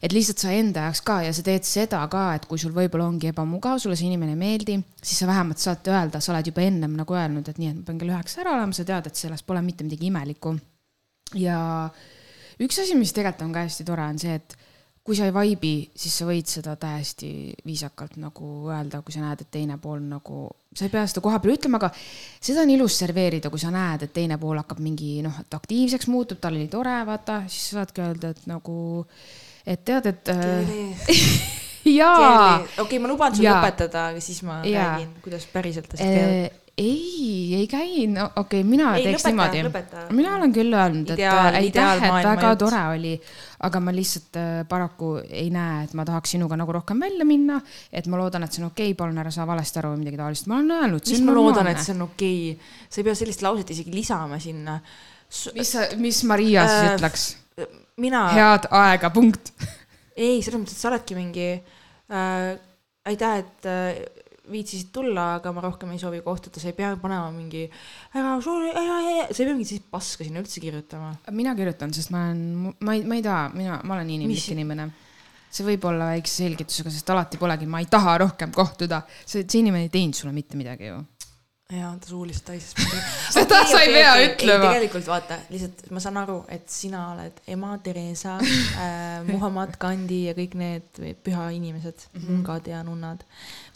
et 0.05 0.13
lihtsalt 0.13 0.43
sa 0.43 0.53
enda 0.53 0.89
jaoks 0.89 1.01
ka 1.01 1.23
ja 1.25 1.33
sa 1.33 1.43
teed 1.43 1.65
seda 1.65 2.03
ka, 2.13 2.35
et 2.37 2.45
kui 2.47 2.59
sul 2.61 2.75
võib-olla 2.75 3.07
ongi 3.09 3.31
ebamugav, 3.31 3.79
sulle 3.81 3.97
see 3.97 4.11
inimene 4.11 4.35
ei 4.35 4.41
meeldi, 4.41 4.79
siis 5.01 5.23
sa 5.23 5.29
vähemalt 5.31 5.63
saad 5.63 5.87
öelda, 5.89 6.21
sa 6.21 6.35
oled 6.35 6.51
juba 6.51 6.65
ennem 6.65 6.99
nagu 6.99 7.17
öelnud, 7.17 7.49
et 7.49 7.61
nii, 7.61 7.71
et 7.73 7.79
ma 7.79 7.87
pean 7.89 8.03
kell 8.03 8.13
üheksa 8.13 8.43
ära 8.45 8.57
olema, 8.59 8.77
sa 8.77 8.85
tead, 8.85 9.09
et 9.09 9.23
selles 9.23 9.47
pole 9.47 9.63
mitte 9.65 9.87
midagi 9.87 10.11
imelikku. 10.11 10.59
ja 11.41 11.59
üks 12.61 12.83
asi, 12.83 12.99
mis 12.99 13.15
tegelikult 13.17 13.49
on 13.49 13.57
ka 13.57 13.65
hästi 13.65 13.89
tore, 13.89 14.11
on 14.13 14.21
see, 14.21 14.37
et 14.37 14.59
kui 15.05 15.17
sa 15.19 15.27
ei 15.29 15.35
vaibi, 15.37 15.73
siis 16.01 16.15
sa 16.17 16.25
võid 16.25 16.49
seda 16.49 16.79
täiesti 16.81 17.29
viisakalt 17.67 18.17
nagu 18.23 18.71
öelda, 18.73 19.03
kui 19.05 19.13
sa 19.13 19.21
näed, 19.21 19.43
et 19.45 19.51
teine 19.53 19.77
pool 19.83 20.01
nagu, 20.09 20.47
sa 20.73 20.87
ei 20.87 20.93
pea 20.93 21.03
seda 21.11 21.21
koha 21.25 21.41
peal 21.45 21.59
ütlema, 21.59 21.77
aga 21.77 21.91
seda 22.41 22.65
on 22.65 22.73
ilus 22.73 22.97
serveerida, 23.03 23.51
kui 23.53 23.61
sa 23.61 23.73
näed, 23.75 24.07
et 24.07 24.15
teine 24.17 24.39
pool 24.41 24.63
hakkab 24.63 24.81
mingi 24.81 25.19
noh, 25.25 25.37
et 25.45 25.59
aktiivseks 25.59 26.09
muutub, 26.09 26.41
tal 26.41 26.57
oli 26.57 26.71
tore, 26.73 26.97
vaata, 27.05 27.43
siis 27.53 27.69
sa 27.69 27.83
saadki 27.83 28.05
öelda, 28.07 28.33
et 28.33 28.49
nagu 28.49 28.79
et 29.67 29.85
tead, 29.85 30.09
et. 30.09 30.33
Äh, 30.33 30.75
jaa, 31.99 32.63
okei 32.63 32.83
okay,, 32.87 33.05
ma 33.05 33.13
luban 33.13 33.37
sul 33.37 33.45
lõpetada, 33.45 34.09
aga 34.15 34.25
siis 34.25 34.41
ma 34.47 34.63
Jaa. 34.65 34.95
räägin, 34.95 35.17
kuidas 35.25 35.45
päriselt 35.53 35.93
asjad 35.93 36.17
käivad. 36.17 36.64
ei, 36.79 37.55
ei 37.55 37.67
käi, 37.71 38.07
no 38.11 38.25
okei 38.27 38.61
okay,, 38.61 38.67
mina 38.67 38.89
Ei, 38.99 39.05
teeks 39.07 39.25
lõpeta, 39.29 39.51
niimoodi 39.55 40.17
mina 40.17 40.33
olen 40.35 40.55
küll 40.55 40.75
öelnud, 40.75 41.13
et 41.15 41.21
Ideaal- 41.21 41.53
äh, 41.53 41.59
aitäh, 41.61 42.03
et 42.09 42.27
väga 42.27 42.49
jutt. 42.51 42.63
tore 42.65 42.81
oli, 42.97 43.13
aga 43.69 43.81
ma 43.81 43.95
lihtsalt 43.95 44.39
äh, 44.41 44.49
paraku 44.69 45.11
ei 45.29 45.53
näe, 45.55 45.85
et 45.87 45.95
ma 45.95 46.07
tahaks 46.09 46.35
sinuga 46.35 46.59
nagu 46.59 46.75
rohkem 46.75 47.05
välja 47.07 47.27
minna, 47.29 47.61
et 47.93 48.09
ma 48.11 48.19
loodan, 48.19 48.47
et 48.47 48.53
see 48.57 48.65
on 48.65 48.73
okei 48.73 48.91
okay,, 48.91 48.99
palun 48.99 49.23
ära 49.23 49.31
saa 49.35 49.47
valesti 49.47 49.81
aru 49.83 49.93
või 49.95 50.03
midagi 50.03 50.19
taolist, 50.19 50.51
ma 50.51 50.59
olen 50.59 50.75
öelnud, 50.81 51.07
mis 51.15 51.23
ma 51.29 51.37
loodan, 51.39 51.71
et 51.71 51.85
see 51.85 51.95
on 51.95 52.09
okei 52.09 52.41
okay.. 52.57 52.75
sa 52.89 53.01
ei 53.01 53.09
pea 53.11 53.21
sellist 53.23 53.47
lauset 53.47 53.71
isegi 53.77 53.95
lisama 53.95 54.41
sinna. 54.43 54.81
mis 55.55 55.77
mis 56.03 56.25
Maria 56.25 56.67
siis 56.67 56.91
Äh, 56.91 56.97
ütleks? 56.99 57.29
mina, 58.03 58.27
head 58.35 58.67
aega, 58.75 59.15
punkt. 59.15 59.55
ei, 60.17 60.43
selles 60.43 60.59
mõttes, 60.59 60.75
et 60.75 60.83
sa 60.83 60.91
oledki 60.91 61.15
mingi 61.15 61.49
äh,, 61.55 62.59
aitäh, 63.07 63.39
et 63.45 63.71
äh, 63.71 64.24
viitsisid 64.51 64.91
tulla, 64.93 65.35
aga 65.39 65.53
ma 65.57 65.63
rohkem 65.65 65.95
ei 65.95 66.01
soovi 66.01 66.21
kohtuda, 66.25 66.61
sa 66.61 66.69
ei 66.69 66.77
pea 66.77 66.93
panema 67.01 67.31
mingi 67.33 67.65
ära, 68.13 68.35
sa 68.45 68.57
ei 68.61 68.75
pea 68.75 69.55
mingit 69.55 69.71
sellist 69.71 69.89
paska 69.93 70.27
sinna 70.27 70.43
üldse 70.43 70.61
kirjutama. 70.61 71.15
mina 71.33 71.55
kirjutan, 71.57 71.95
sest 71.97 72.13
ma 72.13 72.27
olen, 72.29 72.75
ma 72.85 72.97
ei, 72.97 73.05
ma 73.09 73.19
ei 73.19 73.25
taha, 73.25 73.49
mina, 73.57 73.81
ma 73.85 73.97
olen 73.97 74.13
inimlik 74.19 74.51
inimene. 74.53 74.91
see 75.55 75.65
võib 75.65 75.85
olla 75.87 76.11
väikse 76.11 76.43
selgitusega, 76.43 76.91
sest 76.91 77.11
alati 77.15 77.39
polegi, 77.39 77.67
ma 77.71 77.81
ei 77.81 77.87
taha 77.91 78.19
rohkem 78.25 78.53
kohtuda. 78.53 79.05
see, 79.25 79.47
see 79.47 79.63
inimene 79.63 79.89
ei 79.89 79.95
teinud 79.97 80.19
sulle 80.19 80.35
mitte 80.37 80.61
midagi 80.61 80.91
ju. 80.91 81.01
jaa, 81.73 81.97
ta 82.01 82.09
suuliselt 82.09 82.45
taises. 82.45 82.75
Seda 83.35 83.63
sa 83.69 83.81
ei 83.81 83.93
pea 83.93 84.13
ütlema. 84.21 84.69
tegelikult 84.69 85.07
vaata, 85.09 85.39
lihtsalt 85.53 85.85
ma 85.97 86.03
saan 86.03 86.19
aru, 86.21 86.39
et 86.53 86.67
sina 86.71 87.07
oled 87.15 87.41
ema 87.55 87.73
Theresa 87.85 88.37
äh,, 88.43 89.25
Muhamed 89.31 89.79
Gandhi 89.81 90.25
ja 90.29 90.35
kõik 90.37 90.59
need 90.61 91.01
püha 91.25 91.49
inimesed 91.57 91.97
mm, 91.97 92.21
-hmm. 92.21 92.31
mungad 92.31 92.69
ja 92.69 92.83
nunnad 92.85 93.25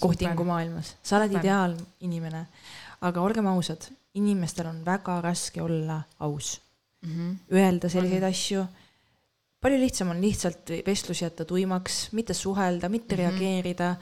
kohtingu 0.01 0.45
maailmas. 0.45 0.95
sa 1.03 1.17
oled 1.17 1.39
ideaalinimene. 1.41 2.47
aga 3.01 3.21
olgem 3.23 3.47
ausad, 3.47 3.89
inimestel 4.15 4.67
on 4.67 4.85
väga 4.85 5.21
raske 5.25 5.63
olla 5.63 6.03
aus, 6.21 6.61
mm. 7.03 7.11
-hmm. 7.15 7.37
öelda 7.57 7.89
selliseid 7.89 8.23
asju. 8.23 8.67
palju 9.61 9.81
lihtsam 9.81 10.11
on 10.11 10.21
lihtsalt 10.21 10.71
vestlus 10.87 11.23
jätta 11.23 11.45
tuimaks, 11.45 12.09
mitte 12.13 12.35
suhelda, 12.35 12.89
mitte 12.89 13.17
mm 13.17 13.21
-hmm. 13.21 13.31
reageerida. 13.31 13.97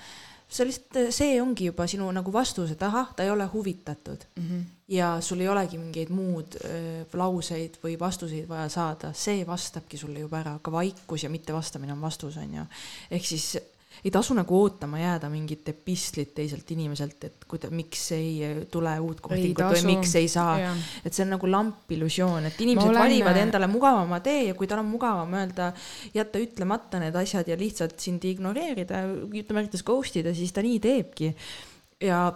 See 0.48 0.66
lihtsalt, 0.68 1.12
see 1.14 1.40
ongi 1.42 1.66
juba 1.70 1.86
sinu 1.90 2.06
nagu 2.14 2.32
vastus, 2.32 2.70
et 2.70 2.82
ahah, 2.86 3.12
ta 3.16 3.24
ei 3.24 3.30
ole 3.30 3.46
huvitatud 3.50 4.26
Mm 4.36 4.42
-hmm. 4.42 4.64
ja 4.88 5.20
sul 5.20 5.40
ei 5.40 5.48
olegi 5.48 5.78
mingeid 5.78 6.08
muud 6.10 6.56
öö, 6.64 7.04
lauseid 7.12 7.78
või 7.84 7.98
vastuseid 7.98 8.48
vaja 8.48 8.68
saada, 8.68 9.12
see 9.12 9.46
vastabki 9.46 9.96
sulle 9.96 10.18
juba 10.18 10.38
ära, 10.38 10.58
ka 10.62 10.72
vaikus 10.72 11.22
ja 11.22 11.30
mittevastamine 11.30 11.92
on 11.92 12.00
vastus, 12.00 12.36
on 12.36 12.54
ju. 12.54 12.62
ehk 13.10 13.24
siis 13.24 13.58
ei 14.04 14.10
tasu 14.14 14.34
nagu 14.36 14.58
ootama 14.62 15.00
jääda 15.00 15.30
mingit 15.32 15.68
epistlit 15.72 16.34
teiselt 16.36 16.70
inimeselt, 16.74 17.24
et 17.24 17.46
kuida-, 17.48 17.70
miks 17.70 18.04
ei 18.16 18.64
tule 18.72 18.92
uut 19.00 19.20
kohtingut 19.24 19.76
või 19.76 19.84
miks 19.94 20.14
ei 20.20 20.28
saa 20.28 20.74
et 21.04 21.12
see 21.14 21.24
on 21.26 21.32
nagu 21.36 21.50
lamp 21.50 21.92
illusioon, 21.96 22.48
et 22.50 22.60
inimesed 22.60 22.90
olen- 22.90 23.02
valivad 23.02 23.40
endale 23.40 23.68
mugavama 23.70 24.20
tee 24.20 24.48
ja 24.48 24.54
kui 24.58 24.66
tal 24.66 24.82
on 24.82 24.90
mugavam 24.90 25.32
öelda, 25.38 25.72
jätta 26.14 26.42
ütlemata 26.42 27.00
need 27.02 27.16
asjad 27.16 27.48
ja 27.48 27.56
lihtsalt 27.56 27.98
sind 28.00 28.24
ignoreerida, 28.24 29.04
jutumärkides 29.32 29.86
ghost 29.86 30.16
ida, 30.20 30.34
siis 30.34 30.52
ta 30.52 30.62
nii 30.62 30.80
teebki. 30.80 31.34
ja 32.00 32.26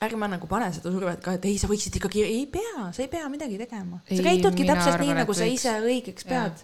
ärme 0.00 0.28
nagu 0.32 0.48
pane 0.48 0.70
seda 0.72 0.90
survet 0.92 1.20
ka, 1.24 1.34
et 1.36 1.44
ei, 1.48 1.58
sa 1.60 1.68
võiksid 1.70 1.98
ikkagi, 2.00 2.22
ei 2.24 2.44
pea, 2.50 2.88
sa 2.94 3.02
ei 3.04 3.08
pea 3.12 3.28
midagi 3.32 3.58
tegema. 3.60 4.00
sa 4.08 4.22
käitudki 4.24 4.66
täpselt 4.68 4.94
arvan, 4.94 5.06
nii, 5.06 5.16
nagu 5.20 5.36
sa 5.36 5.48
ise 5.48 5.74
õigeks 5.84 6.28
pead. 6.28 6.62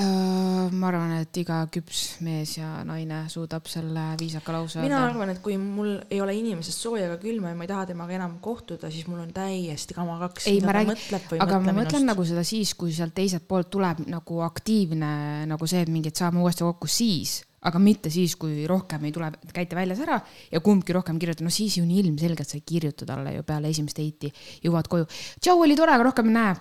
Äh, 0.00 0.70
ma 0.72 0.88
arvan, 0.90 1.12
et 1.20 1.38
iga 1.40 1.60
küps 1.72 2.20
mees 2.24 2.54
ja 2.56 2.68
naine 2.86 3.22
suudab 3.32 3.66
selle 3.70 4.04
viisaka 4.20 4.54
lause 4.54 4.82
mina 4.84 5.00
arvan, 5.08 5.32
et 5.34 5.40
kui 5.44 5.56
mul 5.60 5.92
ei 6.08 6.20
ole 6.24 6.34
inimesest 6.38 6.86
sooja 6.86 7.08
ega 7.08 7.18
külma 7.22 7.52
ja 7.52 7.58
ma 7.58 7.66
ei 7.66 7.70
taha 7.72 7.88
temaga 7.90 8.16
enam 8.16 8.38
kohtuda, 8.44 8.90
siis 8.92 9.08
mul 9.10 9.20
on 9.24 9.34
täiesti 9.36 9.96
kama 9.96 10.16
kaks, 10.22 10.48
ei, 10.50 10.62
ma 10.64 10.76
räägin 10.76 10.94
aga 10.94 11.58
ma 11.58 11.60
mõtle 11.60 11.76
mõtlen 11.80 12.00
minust. 12.00 12.08
nagu 12.12 12.26
seda 12.32 12.46
siis, 12.46 12.74
kui 12.78 12.94
sealt 12.96 13.16
teiselt 13.16 13.46
poolt 13.50 13.70
tuleb 13.72 14.04
nagu 14.10 14.40
aktiivne 14.46 15.12
nagu 15.50 15.70
see, 15.70 15.84
et 15.84 15.92
mingi, 15.92 16.12
et 16.12 16.22
saame 16.22 16.42
uuesti 16.44 16.66
kokku 16.66 16.90
siis, 16.90 17.40
aga 17.68 17.80
mitte 17.82 18.10
siis, 18.12 18.36
kui 18.40 18.64
rohkem 18.68 19.02
ei 19.04 19.12
tule, 19.12 19.28
käite 19.52 19.76
väljas 19.76 20.00
ära 20.04 20.16
ja 20.52 20.60
kumbki 20.64 20.94
rohkem 20.96 21.18
kirjutab, 21.20 21.44
no 21.44 21.52
siis 21.52 21.76
ju 21.76 21.84
nii 21.84 22.00
ilmselgelt 22.06 22.48
sa 22.48 22.56
ei 22.56 22.64
kirjuta 22.66 23.08
talle 23.08 23.34
ju 23.34 23.44
peale 23.46 23.68
esimest 23.72 24.00
date'i, 24.00 24.30
jõuad 24.64 24.88
koju. 24.88 25.08
tšau, 25.40 25.58
oli 25.60 25.76
tore, 25.76 25.92
aga 25.96 26.06
rohkem 26.08 26.30
ei 26.30 26.36
näe. 26.38 26.54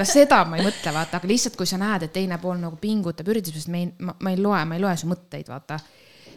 no 0.00 0.08
seda 0.08 0.42
ma 0.48 0.60
ei 0.60 0.66
mõtle, 0.66 0.92
vaata, 0.96 1.20
aga 1.20 1.30
lihtsalt, 1.30 1.56
kui 1.56 1.68
sa 1.68 1.80
näed, 1.80 2.04
et 2.08 2.12
teine 2.16 2.36
pool 2.42 2.60
nagu 2.60 2.76
pingutab, 2.80 3.32
üritab, 3.32 3.56
sest 3.56 3.72
me 3.72 3.84
ei, 3.84 3.88
ma 4.10 4.34
ei 4.34 4.40
loe, 4.40 4.60
ma 4.68 4.76
ei 4.76 4.84
loe 4.84 4.96
su 5.00 5.08
mõtteid, 5.08 5.48
vaata. 5.48 5.80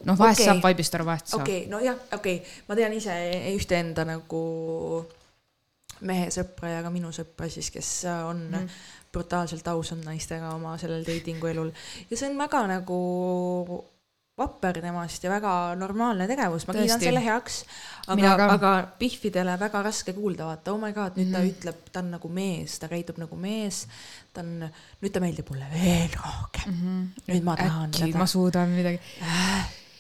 noh, 0.07 0.15
vahest 0.19 0.41
okay. 0.41 0.47
saab 0.47 0.63
vaibist 0.63 0.95
aru, 0.95 1.09
vahest 1.11 1.27
ei 1.27 1.35
saa 1.35 1.43
okei 1.43 1.59
okay,, 1.65 1.71
nojah, 1.71 1.99
okei 2.11 2.39
okay., 2.39 2.63
ma 2.69 2.79
tean 2.79 2.95
ise 2.95 3.19
ühte 3.51 3.79
enda 3.79 4.07
nagu 4.07 4.45
mehe 6.03 6.27
sõpra 6.33 6.75
ja 6.77 6.83
ka 6.85 6.89
minu 6.93 7.11
sõpra 7.15 7.49
siis, 7.49 7.71
kes 7.73 7.93
on 8.11 8.43
Mhm. 8.49 8.61
mm. 8.61 8.69
brutaalselt 9.13 9.67
ausad 9.67 9.99
naistega 10.05 10.55
oma 10.55 10.77
sellel 10.81 11.03
dating'u 11.05 11.47
elul 11.51 11.71
ja 12.09 12.17
see 12.17 12.29
on 12.31 12.37
väga 12.37 12.63
nagu 12.67 12.99
vapper 14.37 14.79
temast 14.81 15.21
ja 15.23 15.29
väga 15.29 15.51
normaalne 15.77 16.25
tegevus, 16.27 16.63
ma 16.65 16.73
kiidan 16.73 16.99
selle 17.03 17.21
heaks. 17.21 17.59
Aga 18.09 18.47
aga 18.55 18.71
Biffidele 18.99 19.53
väga 19.61 19.83
raske 19.85 20.15
kuulda, 20.17 20.47
vaata, 20.49 20.73
oh 20.73 20.79
my 20.81 20.89
god, 20.95 21.19
nüüd 21.19 21.29
mm 21.29 21.33
ta 21.35 21.39
Mhm. 21.43 21.51
ütleb, 21.51 21.83
ta 21.93 21.99
on 22.01 22.09
nagu 22.15 22.29
mees, 22.29 22.79
ta 22.79 22.89
käitub 22.89 23.21
nagu 23.21 23.37
mees, 23.37 23.83
ta 24.33 24.41
on, 24.41 24.65
nüüd 25.03 25.13
ta 25.13 25.19
meeldib 25.21 25.49
mulle 25.53 25.69
veel 25.75 26.09
rohkem 26.17 26.73
mm. 26.73 26.81
-hmm. 26.81 27.29
nüüd 27.29 27.43
ma 27.43 27.55
tahan 27.55 27.89
äkki 27.93 28.05
teda 28.07 28.17
ma 28.17 28.25
suudan 28.25 28.69
midagi. 28.69 28.99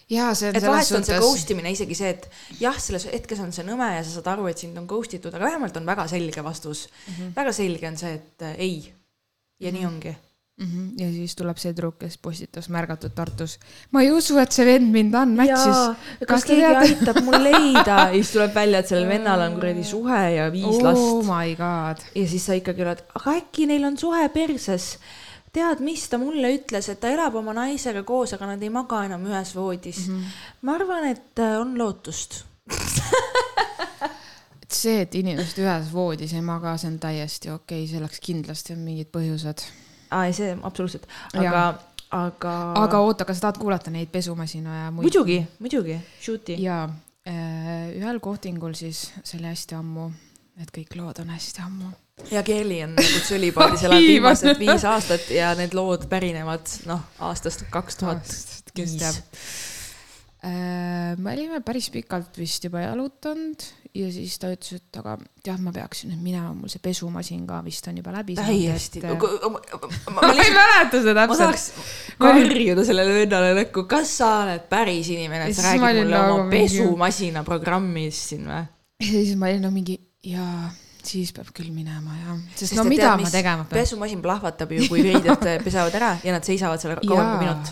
jaa, 0.09 0.33
see 0.35 0.49
on 0.49 0.59
et 0.59 0.67
vahest 0.67 0.91
on 0.97 1.05
see 1.05 1.15
suhtes, 1.15 1.23
ghost 1.23 1.53
imine 1.55 1.71
isegi 1.75 1.97
see, 1.97 2.09
et 2.09 2.27
jah, 2.59 2.77
selles 2.79 3.07
hetkes 3.11 3.39
on 3.43 3.53
see 3.55 3.65
nõme 3.67 3.87
ja 3.95 4.03
sa 4.03 4.17
saad 4.17 4.33
aru, 4.35 4.49
et 4.51 4.59
sind 4.59 4.77
on 4.79 4.89
ghost 4.89 5.15
itud, 5.17 5.33
aga 5.33 5.51
vähemalt 5.51 5.79
on 5.79 5.87
väga 5.87 6.07
selge 6.11 6.43
vastus 6.43 6.87
mm. 6.89 7.13
Mhm. 7.13 7.21
-hmm. 7.21 7.33
väga 7.35 7.55
selge 7.61 7.87
on 7.87 7.97
see, 7.97 8.13
et 8.13 8.41
äh, 8.41 8.55
ei. 8.57 8.93
ja 9.59 9.71
mm 9.71 9.77
-hmm. 9.77 9.79
nii 9.79 9.85
ongi. 9.85 10.15
Mhm. 10.61 10.89
ja 11.01 11.07
siis 11.09 11.33
tuleb 11.33 11.57
see 11.57 11.71
tüdruk, 11.73 11.95
kes 11.97 12.19
postitas 12.21 12.67
märgatud 12.69 13.15
Tartus. 13.17 13.57
ma 13.91 14.03
ei 14.05 14.11
usu, 14.13 14.37
et 14.37 14.51
see 14.53 14.65
vend 14.67 14.91
mind 14.93 15.15
unmatch'is. 15.17 15.79
kas 16.29 16.45
keegi 16.45 16.67
aitab 16.77 17.23
mul 17.25 17.39
leida 17.47 17.95
ja 17.97 18.11
siis 18.13 18.35
tuleb 18.35 18.53
välja, 18.53 18.83
et 18.83 18.91
sellel 18.91 19.09
vennal 19.09 19.41
on 19.47 19.55
kuradi 19.57 19.83
suhe 19.83 20.21
ja 20.35 20.51
viis 20.53 20.77
oh 20.77 20.83
last 20.85 22.05
ja 22.13 22.27
siis 22.27 22.45
sa 22.45 22.53
ikkagi 22.53 22.85
oled, 22.85 23.01
aga 23.17 23.35
äkki 23.39 23.65
neil 23.65 23.89
on 23.89 23.97
suhe 23.97 24.29
perses. 24.29 24.99
tead, 25.53 25.83
mis 25.85 26.07
ta 26.09 26.19
mulle 26.21 26.53
ütles, 26.57 26.89
et 26.89 26.99
ta 27.01 27.11
elab 27.13 27.35
oma 27.39 27.53
naisega 27.57 28.03
koos, 28.07 28.33
aga 28.35 28.53
nad 28.53 28.63
ei 28.63 28.71
maga 28.73 29.03
enam 29.07 29.25
ühes 29.29 29.53
voodis 29.55 30.07
mm. 30.07 30.17
-hmm. 30.17 30.41
ma 30.61 30.75
arvan, 30.79 31.07
et 31.11 31.39
äh, 31.39 31.55
on 31.61 31.77
lootust. 31.77 32.43
et 34.63 34.71
see, 34.71 35.01
et 35.01 35.15
inimesed 35.15 35.61
ühes 35.63 35.93
voodis 35.93 36.33
ei 36.33 36.41
maga, 36.41 36.77
see 36.77 36.91
on 36.91 36.99
täiesti 36.99 37.51
okei 37.53 37.83
okay., 37.83 37.93
selleks 37.95 38.19
kindlasti 38.23 38.73
on 38.73 38.85
mingid 38.85 39.11
põhjused. 39.13 39.65
aa, 40.11 40.25
ei 40.25 40.33
see 40.33 40.57
absoluutselt, 40.61 41.07
aga 41.37 41.65
aga. 42.13 42.53
aga 42.83 42.99
oota, 42.99 43.25
kas 43.25 43.39
sa 43.39 43.47
tahad 43.47 43.61
kuulata 43.61 43.91
neid 43.93 44.11
pesumasina 44.13 44.83
ja 44.83 44.91
muid? 44.91 45.09
muidugi, 45.09 45.39
muidugi, 45.59 45.97
shoot'i. 46.21 46.57
jaa, 46.61 46.85
ühel 47.97 48.19
kohtingul 48.23 48.75
siis, 48.77 49.11
see 49.23 49.39
oli 49.39 49.49
hästi 49.51 49.77
ammu, 49.79 50.09
need 50.59 50.73
kõik 50.75 50.97
lood 50.99 51.23
on 51.23 51.33
hästi 51.33 51.65
ammu. 51.65 51.91
Ja 52.31 52.43
Kerli 52.45 52.79
on 52.85 52.95
nagu 52.97 53.21
tsölipaadis 53.25 53.85
elanud 53.87 54.07
viimased 54.07 54.59
viis 54.61 54.85
aastat 54.87 55.29
ja 55.33 55.53
need 55.57 55.75
lood 55.77 56.07
pärinevad 56.11 56.75
noh, 56.89 57.05
aastast 57.25 57.65
kaks 57.73 58.01
tuhat 58.01 58.33
viis. 58.77 58.97
teab. 59.01 59.15
me 61.19 61.33
olime 61.33 61.61
päris 61.65 61.89
pikalt 61.93 62.37
vist 62.37 62.69
juba 62.69 62.83
jalutanud 62.85 63.65
ja 63.93 64.09
siis 64.13 64.35
ta 64.41 64.49
ütles, 64.49 64.79
et 64.79 64.97
aga 64.97 65.15
tead, 65.45 65.59
ma 65.61 65.71
peaksin 65.73 66.11
nüüd 66.11 66.21
minema, 66.25 66.53
mul 66.57 66.71
see 66.71 66.81
pesumasin 66.83 67.43
ka 67.49 67.59
vist 67.65 67.87
on 67.89 67.97
juba 67.99 68.13
läbi. 68.15 68.35
täiesti, 68.37 69.03
ma, 69.05 69.17
ma, 69.17 69.61
ma 70.15 70.15
ma 70.15 70.31
ei 70.43 70.53
mäleta 70.55 71.01
seda 71.03 71.27
ma 71.29 71.37
täpselt. 71.37 71.43
tahaks 71.43 71.65
karjuda 72.21 72.85
sellele 72.87 73.17
vennale 73.19 73.51
näkku, 73.61 73.85
kas 73.89 74.15
sa 74.21 74.31
oled 74.43 74.65
päris 74.71 75.11
inimene, 75.13 75.49
et 75.49 75.57
sa 75.57 75.75
ma 75.77 75.91
räägid 75.91 76.01
mulle 76.01 76.15
nagu 76.17 76.39
oma 76.39 76.49
pesumasina 76.53 77.45
programmist 77.47 78.33
siin 78.33 78.49
või? 78.49 78.63
ja 79.03 79.11
siis 79.13 79.35
ma 79.37 79.51
olin 79.51 79.67
no 79.67 79.73
mingi 79.75 79.99
jaa, 80.25 80.71
siis 81.07 81.31
peab 81.35 81.49
küll 81.55 81.71
minema 81.73 82.17
jah, 82.17 82.35
sest 82.53 82.73
Sest 82.73 82.77
no 82.79 82.85
mida 82.87 83.13
tead, 83.13 83.25
ma 83.25 83.31
tegema 83.33 83.65
pean. 83.67 83.79
pesumasin 83.81 84.21
plahvatab 84.23 84.75
ju, 84.75 84.89
kui 84.91 85.03
riided 85.05 85.47
pesevad 85.65 85.97
ära 85.99 86.13
ja 86.23 86.35
nad 86.35 86.45
seisavad 86.47 86.81
seal 86.81 86.95
kauem 87.01 87.31
kui 87.33 87.41
minut. 87.43 87.71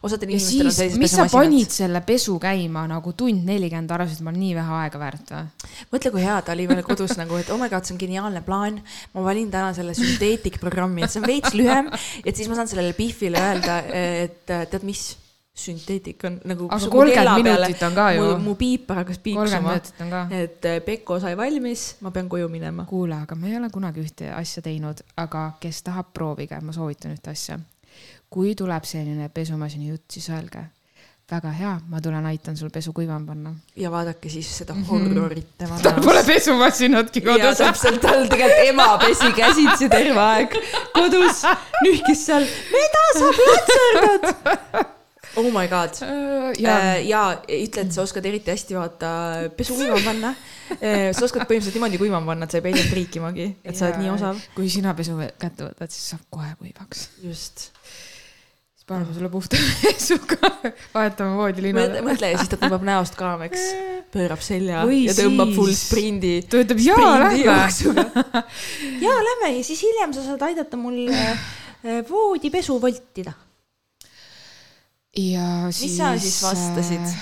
osadel 0.00 0.32
inimestel 0.32 0.70
on 0.70 0.72
sellised 0.72 1.00
mis 1.00 1.12
sa 1.12 1.26
pesumasinad 1.26 1.52
panid. 1.52 1.74
selle 1.76 2.02
pesu 2.08 2.36
käima 2.40 2.86
nagu 2.88 3.12
tund 3.12 3.44
nelikümmend, 3.48 3.92
arvasid, 3.92 4.20
et 4.20 4.24
ma 4.24 4.32
olen 4.32 4.44
nii 4.46 4.54
vähe 4.56 4.76
aega 4.80 5.02
väärt 5.04 5.32
või? 5.36 5.70
mõtle, 5.94 6.14
kui 6.16 6.24
hea 6.24 6.36
ta 6.46 6.56
oli 6.56 6.68
veel 6.72 6.82
kodus 6.88 7.16
nagu, 7.20 7.40
et 7.40 7.52
oh 7.52 7.60
my 7.60 7.68
god, 7.72 7.84
see 7.84 7.96
on 7.96 8.00
geniaalne 8.00 8.44
plaan. 8.46 8.80
ma 9.14 9.26
valin 9.28 9.50
täna 9.52 9.74
selle 9.76 9.96
Synthetic 9.98 10.60
programmi, 10.62 11.04
et 11.04 11.12
see 11.12 11.20
on 11.20 11.28
veits 11.28 11.56
lühem, 11.56 11.90
et 12.24 12.32
siis 12.36 12.48
ma 12.48 12.56
saan 12.60 12.72
sellele 12.72 12.96
Biffile 12.96 13.44
öelda, 13.50 13.82
et 13.92 14.46
tead 14.48 14.88
mis, 14.88 15.10
Synthetic 15.60 16.24
on 16.24 16.38
nagu. 16.48 16.68
Aga 16.72 16.88
30 16.90 17.34
minutit 17.42 17.82
on 17.86 17.94
ka 17.94 18.06
ju. 18.16 18.26
mu 18.44 18.54
piipar 18.58 19.02
hakkas 19.02 19.20
kolmkümmend 19.24 19.90
piiksuma, 19.90 20.24
et 20.40 20.64
eh, 20.64 20.80
Pekko 20.84 21.20
sai 21.20 21.36
valmis, 21.36 21.84
ma 22.00 22.10
pean 22.14 22.28
koju 22.28 22.48
minema. 22.48 22.86
kuule, 22.88 23.20
aga 23.22 23.36
ma 23.36 23.50
ei 23.50 23.58
ole 23.60 23.70
kunagi 23.72 24.04
ühte 24.04 24.32
asja 24.34 24.62
teinud, 24.64 25.04
aga 25.20 25.50
kes 25.60 25.82
tahab, 25.86 26.12
proovige, 26.16 26.60
ma 26.64 26.72
soovitan 26.76 27.14
ühte 27.16 27.32
asja. 27.34 27.60
kui 28.30 28.54
tuleb 28.54 28.84
selline 28.86 29.28
pesumasina 29.34 29.90
jutt, 29.90 30.06
siis 30.14 30.28
öelge, 30.30 30.62
väga 31.30 31.50
hea, 31.54 31.72
ma 31.88 32.00
tulen 32.02 32.26
aitan 32.26 32.56
sul 32.56 32.70
pesu 32.74 32.92
kuivama 32.92 33.26
panna. 33.26 33.54
ja 33.76 33.90
vaadake 33.90 34.28
siis 34.28 34.50
seda 34.58 34.74
horrorit 34.88 35.52
tema 35.58 35.78
tal 35.82 36.00
pole 36.04 36.22
pesumasinatki 36.26 37.20
kodus. 37.26 37.58
täpselt, 37.58 38.00
tal 38.02 38.26
tegelikult 38.30 38.68
ema 38.68 38.88
pesi 38.98 39.32
käsitsi 39.36 39.88
terve 39.88 40.20
aeg 40.20 40.56
kodus, 40.94 41.44
nühkis 41.86 42.24
seal, 42.26 42.48
mida 42.76 43.04
sa 43.18 43.34
platserdad? 43.42 44.96
Oh 45.38 45.46
my 45.54 45.68
god. 45.70 45.94
ja 46.58 46.76
ja, 46.98 46.98
ja 47.06 47.22
ütle, 47.62 47.84
et 47.86 47.94
sa 47.94 48.02
oskad 48.02 48.26
eriti 48.26 48.50
hästi 48.50 48.76
vaata 48.76 49.10
pesu 49.56 49.76
kuivama 49.78 50.02
panna. 50.04 50.34
sa 50.70 51.26
oskad 51.26 51.44
põhimõtteliselt 51.46 51.76
niimoodi 51.78 52.00
kuivama 52.02 52.32
panna, 52.32 52.48
et 52.48 52.54
sa 52.54 52.58
ei 52.58 52.64
pea 52.66 52.74
hiljem 52.74 52.90
triikimagi, 52.90 53.48
et 53.64 53.78
sa 53.78 53.88
oled 53.88 54.00
nii 54.02 54.12
osav. 54.14 54.40
kui 54.56 54.70
sina 54.72 54.94
pesu 54.98 55.18
kätte 55.40 55.68
võtad, 55.68 55.92
siis 55.94 56.14
saab 56.14 56.24
kohe 56.34 56.50
kuivaks. 56.58 57.08
just. 57.22 57.68
siis 58.74 58.88
paneme 58.88 59.14
sulle 59.14 59.30
puhta 59.30 59.60
pesuga, 59.84 60.50
vahetame 60.94 61.36
voodilinale. 61.38 62.02
mõtle 62.06 62.32
ja 62.32 62.40
siis 62.40 62.50
ta 62.50 62.58
tõmbab 62.64 62.86
näost 62.88 63.18
kaameks, 63.18 63.68
pöörab 64.14 64.42
selja 64.42 64.82
Või 64.88 65.04
ja 65.06 65.14
tõmbab 65.18 65.54
full 65.54 65.74
sprindi. 65.78 66.40
ta 66.50 66.64
ütleb 66.64 66.82
jaa, 66.88 67.12
lähme. 67.26 68.02
ja 69.06 69.14
lähme 69.28 69.54
ja 69.58 69.62
siis 69.62 69.84
hiljem 69.86 70.16
sa 70.16 70.26
saad 70.26 70.42
aidata 70.50 70.80
mul 70.80 71.06
äh, 71.06 71.38
voodipesu 72.10 72.80
voltida. 72.82 73.36
Ja 75.16 75.46
siis. 75.70 75.82
mis 75.90 75.96
sa 75.98 76.18
siis 76.18 76.42
vastasid? 76.42 77.14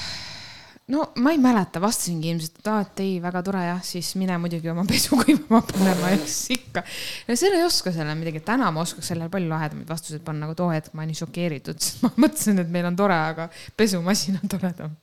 no 0.92 1.04
ma 1.20 1.32
ei 1.34 1.38
mäleta, 1.40 1.80
vastasingi 1.80 2.30
ilmselt, 2.32 2.60
et 2.60 2.68
aa, 2.72 2.82
et 2.84 3.02
ei, 3.04 3.16
väga 3.22 3.42
tore 3.44 3.62
jah, 3.64 3.80
siis 3.84 4.14
mine 4.20 4.38
muidugi 4.40 4.70
oma 4.72 4.84
pesu 4.88 5.18
kuivama 5.20 5.60
panema 5.70 6.12
siis 6.24 6.58
ikka. 6.58 6.82
ja 7.28 7.36
selle 7.36 7.60
ei 7.60 7.66
oska 7.66 7.92
sellele 7.92 8.16
midagi, 8.18 8.42
täna 8.44 8.70
ma 8.74 8.84
oskaks 8.84 9.12
sellele 9.12 9.30
palju 9.32 9.50
lahedamaid 9.52 9.88
vastuseid 9.88 10.24
panna, 10.24 10.46
nagu 10.46 10.56
too 10.58 10.70
hetk 10.72 10.96
ma 10.96 11.04
olin 11.04 11.18
šokeeritud, 11.18 11.80
sest 11.84 12.04
ma 12.04 12.12
mõtlesin, 12.16 12.64
et 12.64 12.72
meil 12.72 12.88
on 12.88 12.96
tore, 12.98 13.18
aga 13.34 13.48
pesumasin 13.76 14.40
on 14.42 14.54
toredam. 14.56 14.96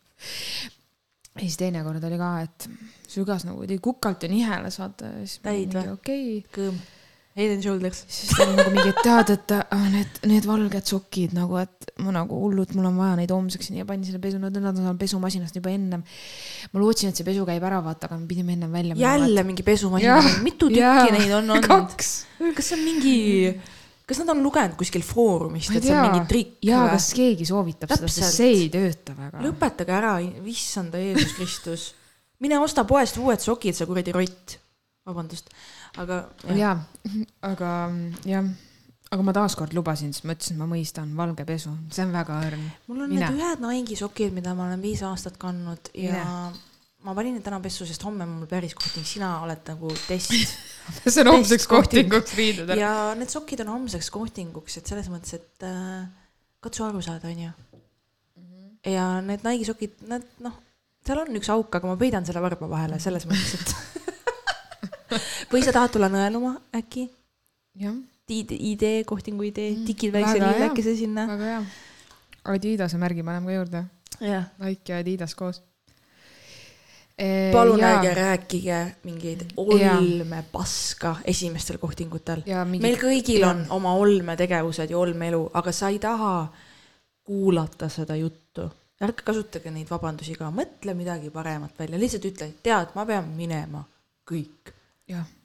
ja 1.36 1.45
siis 1.45 1.57
teinekord 1.61 2.09
oli 2.09 2.19
ka, 2.21 2.33
et 2.47 2.69
sügas 3.11 3.45
nagu 3.47 3.61
kuidagi 3.61 3.81
kukalt 3.83 4.25
ja 4.25 4.31
nihele 4.31 4.73
saada 4.73 5.13
ja 5.13 5.25
siis 5.25 5.41
ma 5.43 5.51
Täid 5.51 5.77
või? 5.77 5.97
okei 5.99 6.27
okay. 6.39 6.53
kõõm. 6.59 6.83
Head 7.36 7.51
and 7.51 7.65
shoulders. 7.65 7.97
siis 8.07 8.29
ta 8.31 8.45
oli 8.45 8.53
nagu 8.55 8.71
mingi, 8.71 8.91
et 8.93 8.99
tead, 9.03 9.31
et 9.33 9.53
ah, 9.59 9.88
need, 9.91 10.19
need 10.23 10.45
valged 10.47 10.88
sokid 10.88 11.33
nagu, 11.36 11.57
et 11.59 11.89
ma 11.99 12.13
nagu 12.15 12.38
hullult, 12.39 12.71
mul 12.77 12.88
on 12.88 12.95
vaja 13.01 13.17
neid 13.19 13.33
homseks 13.36 13.73
ja 13.75 13.83
pani 13.89 14.07
selle 14.07 14.21
pesu, 14.23 14.39
nad 14.39 14.55
on 14.55 14.95
pesumasinast 15.01 15.59
juba 15.59 15.73
ennem. 15.75 16.05
ma 16.71 16.79
lootsin, 16.79 17.11
et 17.11 17.19
see 17.19 17.27
pesu 17.27 17.43
käib 17.49 17.65
ära, 17.67 17.81
vaata, 17.83 18.07
aga 18.07 18.21
me 18.21 18.29
pidime 18.29 18.55
ennem 18.55 18.71
välja. 18.71 18.95
jälle 19.01 19.43
mingi 19.51 19.67
pesumasin 19.67 20.39
mitu 20.47 20.71
tükki 20.71 20.79
jaa. 20.79 21.11
neid 21.11 21.36
on 21.36 21.57
olnud? 21.57 21.91
kas 21.99 22.71
see 22.71 22.79
on 22.79 22.88
mingi, 22.88 23.19
kas 24.07 24.23
nad 24.23 24.31
on 24.31 24.39
lugenud 24.47 24.79
kuskil 24.79 25.03
foorumist, 25.03 25.75
et 25.75 25.83
see 25.83 25.91
on 25.91 26.07
mingi 26.07 26.25
trikk 26.31 26.67
jaa, 26.71 26.88
kas 26.95 27.11
keegi 27.19 27.51
soovitab 27.51 27.91
seda, 27.91 28.05
Täpselt. 28.07 28.29
sest 28.29 28.39
see 28.39 28.59
ei 28.61 28.67
tööta 28.71 29.19
väga. 29.19 29.43
lõpetage 29.43 29.99
ära, 29.99 30.17
issanda 30.55 31.03
Jeesus 31.03 31.36
Kristus. 31.36 31.89
mine 32.39 32.63
osta 32.63 32.88
poest 32.88 33.19
uued 33.19 33.43
sokid, 33.43 33.75
sa 33.75 33.91
kuradi 33.91 34.15
rott. 34.15 34.61
vabandust, 35.05 35.51
aga 36.02 36.20
jaa, 36.58 36.76
aga 37.46 37.72
jah, 38.28 38.48
aga 39.14 39.26
ma 39.26 39.34
taaskord 39.36 39.76
lubasin, 39.78 40.14
siis 40.16 40.26
ma 40.28 40.36
ütlesin, 40.36 40.58
ma 40.60 40.68
mõistan, 40.70 41.12
valge 41.18 41.46
pesu, 41.48 41.74
see 41.93 42.06
on 42.06 42.14
väga 42.16 42.39
õrn. 42.48 42.64
mul 42.89 43.04
on 43.06 43.12
Mine. 43.14 43.30
need 43.30 43.39
ühed 43.41 43.64
Nike'i 43.64 44.00
sokid, 44.00 44.34
mida 44.36 44.56
ma 44.58 44.68
olen 44.70 44.82
viis 44.84 45.04
aastat 45.06 45.38
kandnud 45.41 45.91
ja 45.93 46.26
Mine. 46.26 46.64
ma 47.06 47.16
panin 47.18 47.38
need 47.38 47.46
täna 47.46 47.62
pessu, 47.64 47.88
sest 47.88 48.04
homme 48.08 48.26
on 48.26 48.36
mul 48.39 48.50
päris 48.50 48.76
kohting, 48.78 49.08
sina 49.08 49.38
oled 49.46 49.62
nagu 49.70 49.93
test. 50.08 50.34
see 51.06 51.24
on 51.24 51.32
homseks 51.36 51.70
kohting. 51.70 52.10
kohtinguks 52.12 52.36
viidud 52.38 52.76
ja 52.80 52.91
need 53.18 53.32
sokid 53.34 53.64
on 53.66 53.74
homseks 53.78 54.12
kohtinguks, 54.14 54.80
et 54.82 54.93
selles 54.93 55.10
mõttes, 55.14 55.39
et 55.39 55.68
äh, 55.70 56.06
katsu 56.66 56.88
aru 56.88 57.04
saada, 57.06 57.32
onju. 57.32 57.54
ja 58.91 59.10
need 59.26 59.46
Nike'i 59.48 59.70
sokid, 59.70 60.00
nad 60.10 60.26
noh, 60.43 60.58
seal 61.06 61.22
on 61.22 61.38
üks 61.38 61.52
auk, 61.54 61.70
aga 61.78 61.93
ma 61.93 62.00
peidan 62.00 62.26
selle 62.28 62.41
varba 62.43 62.68
vahele 62.70 63.00
selles 63.04 63.30
mõttes, 63.30 63.62
et 63.62 63.76
või 65.51 65.64
sa 65.64 65.72
tahad 65.76 65.91
tulla 65.93 66.10
nõeluma 66.10 66.56
äkki? 66.76 67.10
jah, 67.80 67.95
ID, 68.30 68.56
idee, 68.60 69.03
kohtingu 69.03 69.43
idee, 69.43 69.76
Mm, 69.76 69.86
tikid 69.86 70.14
väikse 70.14 70.39
lillekese 70.39 70.95
sinna. 70.95 71.28
väga 71.28 71.45
hea. 71.51 71.62
Adidase 72.45 72.97
märgi 72.97 73.24
paneme 73.24 73.45
ka 73.45 73.53
juurde. 73.53 73.84
Nike 74.60 74.93
ja 74.93 74.97
Adidas 74.99 75.36
koos. 75.36 75.62
palun 77.53 77.84
ärge 77.84 78.14
rääkige 78.14 78.95
mingeid 79.03 79.45
olmepaska 79.58 81.16
esimestel 81.26 81.78
kohtingutel. 81.78 82.41
ja 82.45 82.66
mingi 82.66 82.84
meil 82.84 82.97
kõigil 82.99 83.39
jaa. 83.39 83.49
on 83.49 83.66
oma 83.70 83.93
olmetegevused 83.93 84.89
ja 84.89 84.97
olmeelu, 84.97 85.49
aga 85.53 85.72
sa 85.72 85.89
ei 85.89 85.99
taha 85.99 86.53
kuulata 87.24 87.89
seda 87.89 88.16
juttu. 88.16 88.70
ärge 89.01 89.24
kasutage 89.24 89.72
neid 89.72 89.88
vabandusi 89.89 90.36
ka, 90.36 90.51
mõtle 90.51 90.93
midagi 90.93 91.30
paremat 91.30 91.80
välja, 91.80 91.99
lihtsalt 91.99 92.26
ütle, 92.26 92.51
tead, 92.64 92.91
ma 92.95 93.06
pean 93.06 93.32
minema, 93.36 93.84
kõik. 94.32 94.74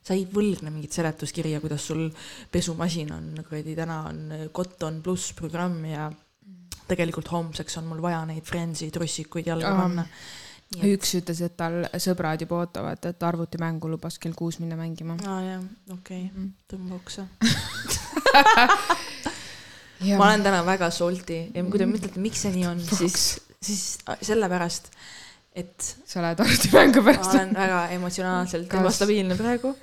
Sa 0.03 0.15
ei 0.17 0.25
võlgne 0.27 0.71
mingit 0.73 0.93
seletuskirja, 0.97 1.61
kuidas 1.61 1.85
sul 1.91 2.07
pesumasin 2.53 3.13
on 3.13 3.27
kuradi, 3.49 3.75
täna 3.77 3.99
on 4.09 4.21
Cotton 4.57 5.03
pluss 5.05 5.33
programm 5.37 5.85
ja 5.85 6.11
tegelikult 6.91 7.29
homseks 7.31 7.77
on 7.79 7.85
mul 7.91 8.01
vaja 8.03 8.25
neid 8.27 8.45
Friendsi 8.49 8.89
trussikuid 8.91 9.47
jalga 9.47 9.75
panna. 9.77 10.05
üks 10.87 11.15
ütles, 11.19 11.41
et 11.45 11.57
tal 11.59 11.85
sõbrad 11.99 12.41
juba 12.41 12.55
ootavad, 12.65 13.05
et 13.11 13.23
arvutimängu 13.27 13.89
lubas 13.91 14.19
kell 14.23 14.33
kuus 14.39 14.59
minna 14.63 14.77
mängima. 14.79 15.17
aa 15.27 15.41
jah, 15.43 15.63
okei 15.91 16.25
okay., 16.25 16.31
Mhm. 16.35 16.49
tõmba 16.71 16.95
oksa. 16.97 17.27
ma 20.19 20.25
olen 20.31 20.43
täna 20.43 20.63
väga 20.67 20.91
salty 20.95 21.51
ja 21.55 21.65
kui 21.65 21.79
te 21.79 21.87
mõtlete, 21.91 22.19
miks 22.23 22.41
see 22.47 22.53
nii 22.55 22.67
on, 22.71 22.81
siis, 22.81 23.41
siis 23.61 23.99
sellepärast, 24.25 24.91
et 25.53 25.89
sa 26.07 26.23
lähed 26.23 26.41
arvutimängu 26.41 27.03
ma 27.03 27.13
pärast. 27.13 27.35
olen 27.35 27.55
väga 27.55 27.81
emotsionaalselt 27.97 28.75
ebastabiilne 28.81 29.37
praegu 29.39 29.75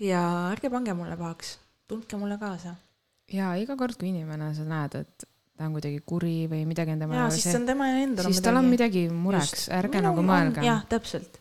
ja 0.00 0.22
ärge 0.52 0.70
pange 0.70 0.94
mulle 0.94 1.16
pahaks, 1.18 1.58
tundke 1.90 2.16
mulle 2.20 2.38
kaasa. 2.38 2.76
ja 3.32 3.54
iga 3.58 3.76
kord, 3.76 3.98
kui 3.98 4.12
inimene, 4.12 4.52
sa 4.54 4.66
näed, 4.66 4.94
et 5.02 5.26
ta 5.60 5.66
on 5.68 5.76
kuidagi 5.76 6.00
kuri 6.06 6.46
või 6.50 6.64
midagi 6.68 6.94
on 6.94 7.02
tema 7.04 7.18
ja 7.18 7.28
siis 7.34 7.50
see 7.50 7.58
on 7.58 7.66
tema 7.68 7.90
endal 8.00 8.30
siis 8.30 8.40
tal 8.44 8.60
on 8.62 8.70
midagi 8.70 9.08
mureks, 9.12 9.68
ärge 9.76 10.00
nagu 10.04 10.22
mõelge. 10.24 10.64
jah, 10.64 10.84
täpselt. 10.88 11.40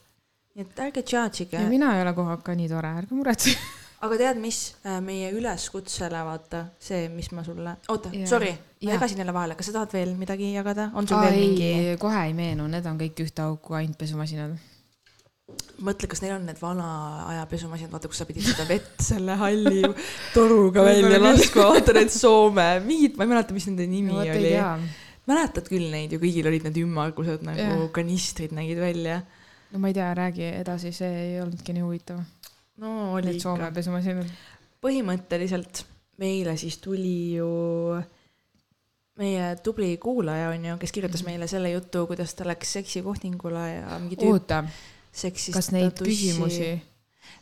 et 0.59 0.81
ärge 0.87 1.05
judge 1.05 1.45
ige 1.45 1.61
ja. 1.61 1.69
mina 1.71 1.93
ei 1.95 2.03
ole 2.03 2.15
kogu 2.17 2.33
aeg 2.33 2.43
ka 2.43 2.57
nii 2.57 2.71
tore, 2.71 2.95
ärge 3.03 3.15
muretsege. 3.15 3.77
Aga 4.05 4.17
tead, 4.19 4.39
mis 4.39 4.59
äh, 4.87 4.99
meie 5.03 5.29
üleskutsele, 5.35 6.21
vaata 6.27 6.63
see, 6.81 7.07
mis 7.11 7.29
ma 7.35 7.43
sulle, 7.43 7.75
oota 7.91 8.11
Jaa., 8.15 8.27
sorry, 8.31 8.53
ma 8.55 8.93
Jaa. 8.93 8.95
segasin 8.95 9.21
jälle 9.23 9.35
vahele, 9.35 9.57
kas 9.59 9.69
sa 9.69 9.75
tahad 9.75 9.95
veel 9.95 10.13
midagi 10.19 10.53
jagada, 10.53 10.89
on 10.95 11.07
sul 11.07 11.19
veel 11.23 11.35
mingi, 11.35 11.67
ei, 11.67 11.97
kohe 12.01 12.21
ei 12.29 12.35
meenu, 12.37 12.67
need 12.71 12.87
on 12.87 12.99
kõik 13.01 13.19
ühte 13.25 13.43
auku, 13.43 13.75
ainult 13.79 13.99
pesumasinad. 13.99 14.55
mõtle, 15.83 16.07
kas 16.11 16.23
neil 16.23 16.37
on 16.37 16.47
need 16.47 16.61
vana 16.61 16.87
aja 17.33 17.43
pesumasinad, 17.51 17.91
vaata, 17.91 18.11
kus 18.11 18.23
sa 18.23 18.29
pidid 18.29 18.47
seda 18.47 18.67
vett 18.69 19.03
selle 19.09 19.35
halli 19.41 19.83
toruga 20.35 20.87
välja 20.87 21.19
laskma, 21.23 21.67
vaata 21.73 21.95
need 21.99 22.15
Soome, 22.15 22.71
mingid, 22.87 23.19
ma 23.19 23.27
ei 23.27 23.33
mäleta, 23.35 23.57
mis 23.57 23.67
nende 23.67 23.89
nimi 23.89 24.15
ei 24.23 24.33
oli. 24.37 24.55
mäletad 25.29 25.67
küll 25.67 25.91
neid 25.91 26.15
ju, 26.15 26.23
kõigil 26.23 26.47
olid 26.47 26.69
need 26.69 26.79
ümmargused 26.85 27.43
nagu 27.47 27.67
Jah. 27.67 27.87
kanistrid 27.99 28.55
nägid 28.55 28.79
välja. 28.79 29.19
no 29.73 29.83
ma 29.83 29.91
ei 29.91 29.99
tea, 29.99 30.07
räägi 30.15 30.53
edasi, 30.63 30.95
see 30.95 31.15
ei 31.27 31.39
olnudki 31.43 31.75
nii 31.75 31.83
huvitav. 31.83 32.23
No 32.79 33.13
oli 33.13 33.33
Need 33.33 33.43
Soome 33.43 33.67
ikka. 33.67 33.75
pesumasinad. 33.79 34.31
põhimõtteliselt 34.83 35.83
meile 36.19 36.55
siis 36.59 36.77
tuli 36.83 37.35
ju 37.37 37.49
meie 39.19 39.55
tubli 39.63 39.97
kuulaja 40.01 40.51
on 40.53 40.65
ju, 40.65 40.77
kes 40.79 40.93
kirjutas 40.95 41.23
meile 41.27 41.47
selle 41.51 41.71
jutu, 41.73 42.05
kuidas 42.07 42.33
ta 42.35 42.47
läks 42.47 42.77
seksikohtingule 42.79 43.65
ja 43.71 43.99
mingi 43.99 44.19
tüüp 44.19 44.37
oota, 44.37 44.63
kas 45.55 45.71
neid 45.75 45.99
küsimusi, 45.99 46.71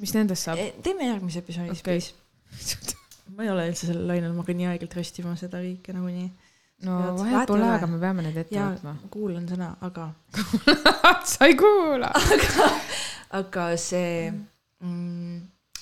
mis 0.02 0.16
nendest 0.18 0.50
saab? 0.50 0.62
teeme 0.86 1.12
järgmise 1.12 1.44
episoodis 1.46 1.84
Okei. 1.86 2.02
okay., 2.02 2.16
please. 2.50 2.98
ma 3.36 3.46
ei 3.46 3.54
ole 3.54 3.70
üldse 3.70 3.90
sellel 3.92 4.10
lainel, 4.10 4.34
ma 4.34 4.46
hakkan 4.46 4.58
nii 4.58 4.70
aeglaselt 4.72 5.00
röstima 5.02 5.36
seda 5.38 5.62
kõike 5.62 5.94
nagunii. 5.94 6.28
no 6.88 6.98
vahet 7.20 7.54
pole 7.54 7.70
aga 7.76 7.90
me 7.94 8.02
peame 8.02 8.26
need 8.26 8.42
ette 8.42 8.58
võtma. 8.58 8.98
kuulan 9.14 9.46
sõna, 9.50 9.72
aga, 9.86 10.10
sa 11.36 11.50
ei 11.50 11.58
kuula. 11.60 12.10
aga 13.38 13.70
see 13.78 14.32
mm, 14.32 14.46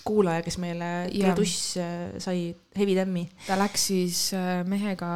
kuulaja, 0.06 0.41
kes 0.46 0.58
meile 0.62 0.86
Jaa. 1.10 1.34
Kreduss 1.34 1.78
äh, 1.82 2.14
sai 2.22 2.56
Heavy 2.78 2.93
Tämmi. 2.96 3.24
ta 3.48 3.56
läks 3.58 3.88
siis 3.88 4.20
äh, 4.38 4.62
mehega 4.68 5.08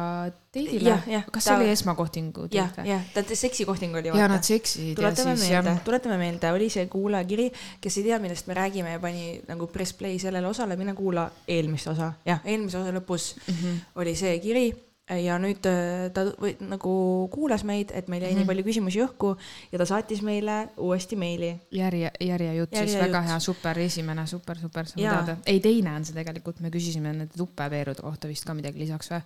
teidile 0.50 0.96
kas 1.30 1.44
see 1.46 1.54
oli 1.54 1.68
esmakohtingu 1.70 2.48
teit 2.50 2.74
või? 2.80 2.88
jah, 2.90 3.04
ta 3.14 3.22
seksikohting 3.22 3.94
oli 4.00 4.10
ja 4.10 4.26
nad 4.28 4.42
seksisid 4.42 4.98
tuletame 4.98 5.36
meelde, 5.38 5.76
tuletame 5.86 6.18
meelde, 6.18 6.50
oli 6.56 6.66
see 6.74 6.88
kuulajakiri, 6.90 7.46
kes 7.80 8.00
ei 8.02 8.08
tea, 8.08 8.18
millest 8.18 8.50
me 8.50 8.58
räägime 8.58 8.96
ja 8.96 9.02
pani 9.02 9.40
nagu 9.48 9.70
press 9.70 9.94
play 9.94 10.18
sellele 10.18 10.50
osale, 10.50 10.76
mine 10.80 10.94
kuula 10.98 11.28
eelmist 11.48 11.86
osa, 11.94 12.12
jah, 12.26 12.42
eelmise 12.44 12.78
osa 12.82 12.90
lõpus 12.98 13.34
Mhm. 13.46 13.78
oli 14.02 14.16
see 14.18 14.38
kiri 14.42 14.72
ja 15.18 15.38
nüüd 15.42 15.66
äh, 15.66 16.10
ta 16.14 16.24
või, 16.40 16.52
nagu 16.60 16.92
kuulas 17.32 17.64
meid, 17.66 17.90
et 17.94 18.08
meil 18.08 18.22
jäi 18.22 18.30
mm 18.30 18.34
Mhm. 18.34 18.42
-hmm. 18.42 18.46
nii 18.46 18.46
palju 18.46 18.64
küsimusi 18.64 19.00
õhku 19.04 19.36
ja 19.72 19.78
ta 19.78 19.84
saatis 19.86 20.22
meile 20.22 20.68
uuesti 20.78 21.16
meili. 21.16 21.56
järje, 21.70 22.10
järjejutt 22.20 22.70
siis 22.70 22.80
Järjejutt. 22.92 23.06
väga 23.08 23.20
hea, 23.22 23.38
super, 23.40 23.78
esimene, 23.78 24.26
super, 24.26 24.58
super, 24.58 24.86
saame 24.86 25.08
teada. 25.08 25.36
ei, 25.46 25.60
teine 25.60 25.94
on 25.96 26.04
see 26.04 26.14
tegelikult, 26.14 26.60
me 26.60 26.70
küsisime 26.70 27.12
nende 27.12 27.26
tupeveerude 27.36 28.02
kohta 28.02 28.28
vist 28.28 28.44
ka 28.44 28.54
midagi 28.54 28.78
lisaks 28.78 29.10
või? 29.10 29.20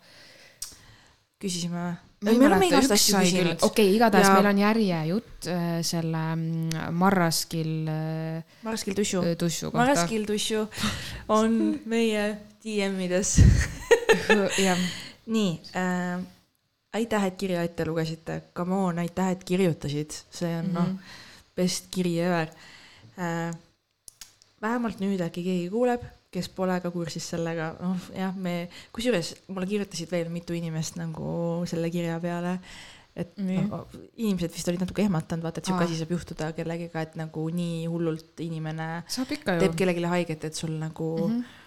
küsisime, 1.45 1.97
küsinud. 2.25 3.59
okei 3.63 3.87
okay,, 3.87 3.95
igatahes 3.97 4.27
Ja- 4.29 4.35
meil 4.35 4.47
on 4.47 4.59
järjejutt 4.59 5.47
äh, 5.47 5.83
selle 5.83 6.23
mm, 6.37 6.69
Marraskil 6.97 7.87
äh, 7.89 8.45
Maraskil 8.63 8.95
Tussu. 8.95 9.23
tussu 9.39 9.71
kohta. 9.71 9.79
Maraskil 9.79 10.25
Tussu 10.27 10.67
on 11.29 11.81
meie 11.87 12.39
DM-ides. 12.65 13.35
jah, 14.67 14.79
nii 15.27 15.61
äh,, 15.77 16.25
aitäh, 16.95 17.25
et 17.25 17.37
kirja 17.37 17.63
ette 17.67 17.85
lugesite, 17.87 18.43
come 18.57 18.75
on, 18.75 18.99
aitäh, 19.03 19.31
et 19.35 19.45
kirjutasid, 19.45 20.11
see 20.31 20.51
on 20.59 20.67
mm 20.67 20.71
-hmm. 20.71 20.75
noh, 20.75 20.99
best 21.57 21.87
kiri 21.91 22.19
ever 22.21 22.49
äh,. 23.19 23.55
vähemalt 24.63 25.01
nüüd 25.01 25.21
äkki 25.21 25.43
keegi 25.45 25.71
kuuleb, 25.71 26.03
kes 26.31 26.49
pole 26.49 26.81
ka 26.81 26.91
kursis 26.91 27.27
sellega, 27.31 27.75
noh 27.81 27.97
jah, 28.17 28.35
me, 28.37 28.69
kusjuures 28.93 29.35
mulle 29.49 29.67
kirjutasid 29.67 30.11
veel 30.11 30.29
mitu 30.29 30.53
inimest 30.57 30.97
nagu 30.97 31.63
selle 31.67 31.91
kirja 31.91 32.21
peale, 32.21 32.59
et 33.17 33.37
Nii. 33.39 33.61
no, 33.69 33.87
inimesed 34.17 34.51
vist 34.53 34.69
olid 34.69 34.81
natuke 34.81 35.03
ehmatanud, 35.03 35.45
vaata, 35.45 35.61
et 35.61 35.65
siuke 35.69 35.85
Aa. 35.85 35.87
asi 35.87 35.99
saab 35.99 36.11
juhtuda 36.11 36.53
kellegiga, 36.53 37.03
et 37.03 37.15
nagu 37.17 37.45
nii 37.51 37.85
hullult 37.87 38.41
inimene 38.41 38.89
saab 39.07 39.31
ikka 39.37 39.59
teeb 39.61 39.73
ju. 39.73 39.77
kellelegi 39.79 40.09
haiget, 40.15 40.45
et 40.45 40.55
sul 40.55 40.71
nagu 40.79 41.11
mm 41.19 41.33
Mhm. 41.35 41.41
-hmm. 41.41 41.61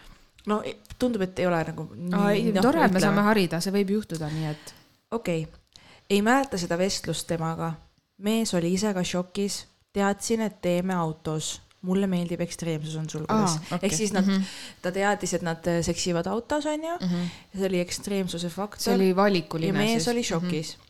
No 0.48 0.62
tundub, 1.00 1.22
et 1.28 1.40
ei 1.40 1.46
ole 1.48 1.60
nagu 1.68 1.88
ei, 2.32 2.52
tore, 2.62 2.86
et 2.86 2.92
me 2.96 3.00
saame 3.04 3.22
harida, 3.28 3.60
see 3.62 3.74
võib 3.76 3.90
juhtuda, 3.98 4.30
nii 4.34 4.46
et 4.54 4.74
okei 5.12 5.44
okay., 5.44 5.64
ei 6.10 6.22
mäleta 6.24 6.58
seda 6.58 6.78
vestlust 6.80 7.28
temaga. 7.28 7.74
mees 8.18 8.54
oli 8.58 8.74
ise 8.74 8.94
ka 8.96 9.04
šokis, 9.04 9.66
teadsin, 9.94 10.42
et 10.42 10.62
teeme 10.62 10.94
autos. 10.96 11.62
mulle 11.88 12.08
meeldib 12.10 12.42
ekstreemsus 12.42 12.96
on 12.98 13.06
sulgudes 13.10 13.52
Aa, 13.52 13.76
okei. 13.76 13.88
ehk 13.88 13.94
siis 13.96 14.12
nad 14.14 14.26
mm, 14.26 14.32
Mhm. 14.32 14.42
-hmm. 14.42 14.82
ta 14.82 14.92
teadis, 14.92 15.34
et 15.34 15.42
nad 15.42 15.68
äh, 15.68 15.84
seksivad 15.86 16.26
autos, 16.28 16.66
onju, 16.66 16.88
ja 17.00 17.60
see 17.60 17.68
oli 17.68 17.80
ekstreemsuse 17.80 18.50
faktor. 18.50 18.82
see 18.84 18.96
oli 18.96 19.16
valikuline 19.16 19.68
ja 19.68 19.74
mees 19.74 20.04
siis. 20.04 20.08
Mhm. 20.08 20.12
oli 20.16 20.24
šokis 20.24 20.78
mm. 20.78 20.82
-hmm. 20.82 20.87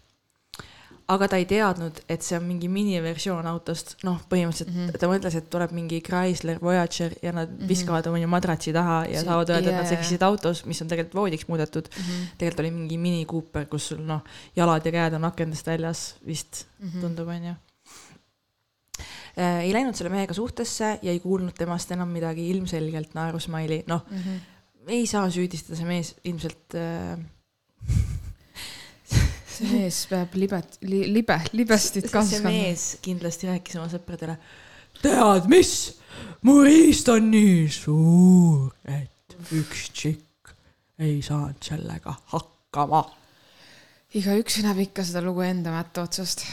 Aga 1.08 1.28
ta 1.32 1.38
ei 1.40 1.46
teadnud, 1.48 2.02
et 2.12 2.24
see 2.26 2.36
on 2.36 2.44
mingi 2.44 2.68
miniversioon 2.72 3.46
autost, 3.48 3.94
noh, 4.04 4.18
põhimõtteliselt 4.28 4.74
mm. 4.74 4.88
-hmm. 4.88 5.00
ta 5.00 5.08
mõtles, 5.08 5.38
et 5.40 5.46
tuleb 5.52 5.72
mingi 5.76 6.02
Chrysler 6.04 6.60
Voyager 6.60 7.14
ja 7.24 7.32
nad 7.32 7.48
mm. 7.48 7.62
-hmm. 7.62 7.70
viskavad 7.70 8.10
oma 8.12 8.20
madratsi 8.28 8.74
taha 8.76 8.98
ja 9.08 9.22
See- 9.22 9.30
saavad 9.30 9.54
öelda, 9.54 9.72
et 9.72 9.78
nad 9.78 9.88
seksisid 9.88 10.26
autos, 10.28 10.66
mis 10.66 10.82
on 10.84 10.92
tegelikult 10.92 11.16
voodiks 11.22 11.48
muudetud 11.48 11.88
mm. 11.88 12.04
-hmm. 12.04 12.26
tegelikult 12.38 12.60
oli 12.60 12.72
mingi 12.72 12.98
mini 12.98 13.26
Cooper, 13.26 13.66
kus 13.66 13.88
sul 13.88 14.04
noh, 14.04 14.22
jalad 14.56 14.86
ja 14.86 14.92
käed 14.92 15.14
on 15.14 15.26
akendest 15.26 15.68
väljas 15.68 16.16
vist 16.26 16.66
Mm 16.80 16.90
-hmm. 16.90 17.02
tundub, 17.02 17.28
onju. 17.28 17.54
ei 19.38 19.74
läinud 19.74 19.96
selle 19.96 20.10
mehega 20.10 20.34
suhtesse 20.34 21.00
ja 21.02 21.12
ei 21.12 21.20
kuulnud 21.20 21.54
temast 21.58 21.92
enam 21.92 22.10
midagi, 22.10 22.50
ilmselgelt 22.50 23.14
naerusmaili, 23.14 23.84
noh, 23.88 24.02
Mm 24.12 24.18
-hmm. 24.18 24.40
ei 24.88 25.08
saa 25.08 25.30
süüdistada, 25.30 25.76
see 25.76 25.86
mees 25.86 26.16
ilmselt 26.24 26.76
äh, 26.76 27.20
see 29.58 29.68
mees 29.74 30.00
peab 30.12 30.36
libet- 30.38 30.80
li,, 30.88 31.04
libe, 31.12 31.38
libestit 31.58 32.08
see 32.08 32.14
kasvama. 32.14 32.54
mees 32.54 32.88
kindlasti 33.04 33.50
rääkis 33.50 33.78
oma 33.80 33.90
sõpradele. 33.92 34.38
tead 35.02 35.50
mis, 35.52 35.74
mu 36.46 36.60
riist 36.66 37.10
on 37.14 37.30
nii 37.34 37.68
suur, 37.74 38.74
et 38.86 39.38
üks 39.58 39.90
tšikk 39.94 40.56
ei 41.04 41.22
saanud 41.26 41.62
sellega 41.62 42.16
hakkama. 42.34 43.04
igaüks 44.18 44.62
näeb 44.66 44.84
ikka 44.88 45.06
seda 45.06 45.22
lugu 45.26 45.44
enda 45.46 45.74
mätta 45.76 46.06
otsast. 46.08 46.46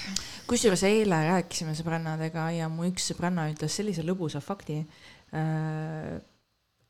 kusjuures 0.48 0.84
eile 0.88 1.22
rääkisime 1.30 1.76
sõbrannadega 1.76 2.50
ja 2.58 2.68
mu 2.68 2.88
üks 2.90 3.12
sõbranna 3.12 3.48
ütles 3.52 3.80
sellise 3.80 4.04
lõbusa 4.06 4.42
fakti. 4.44 4.82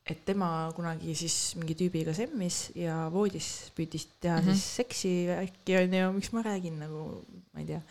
Et 0.05 0.19
tema 0.25 0.47
kunagi 0.77 1.15
siis 1.17 1.55
mingi 1.57 1.73
tüübiga 1.77 2.13
semmis 2.13 2.67
ja 2.77 3.07
voodis 3.13 3.47
püüdis 3.77 4.05
teha 4.21 4.37
mm. 4.37 4.43
-hmm. 4.45 4.53
siis 4.53 4.75
seksi 4.81 5.13
äkki 5.33 5.79
onju, 5.79 6.11
miks 6.13 6.29
ma 6.35 6.43
räägin 6.45 6.77
nagu, 6.79 7.23
ma 7.53 7.63
ei 7.63 7.65
tea. 7.65 7.81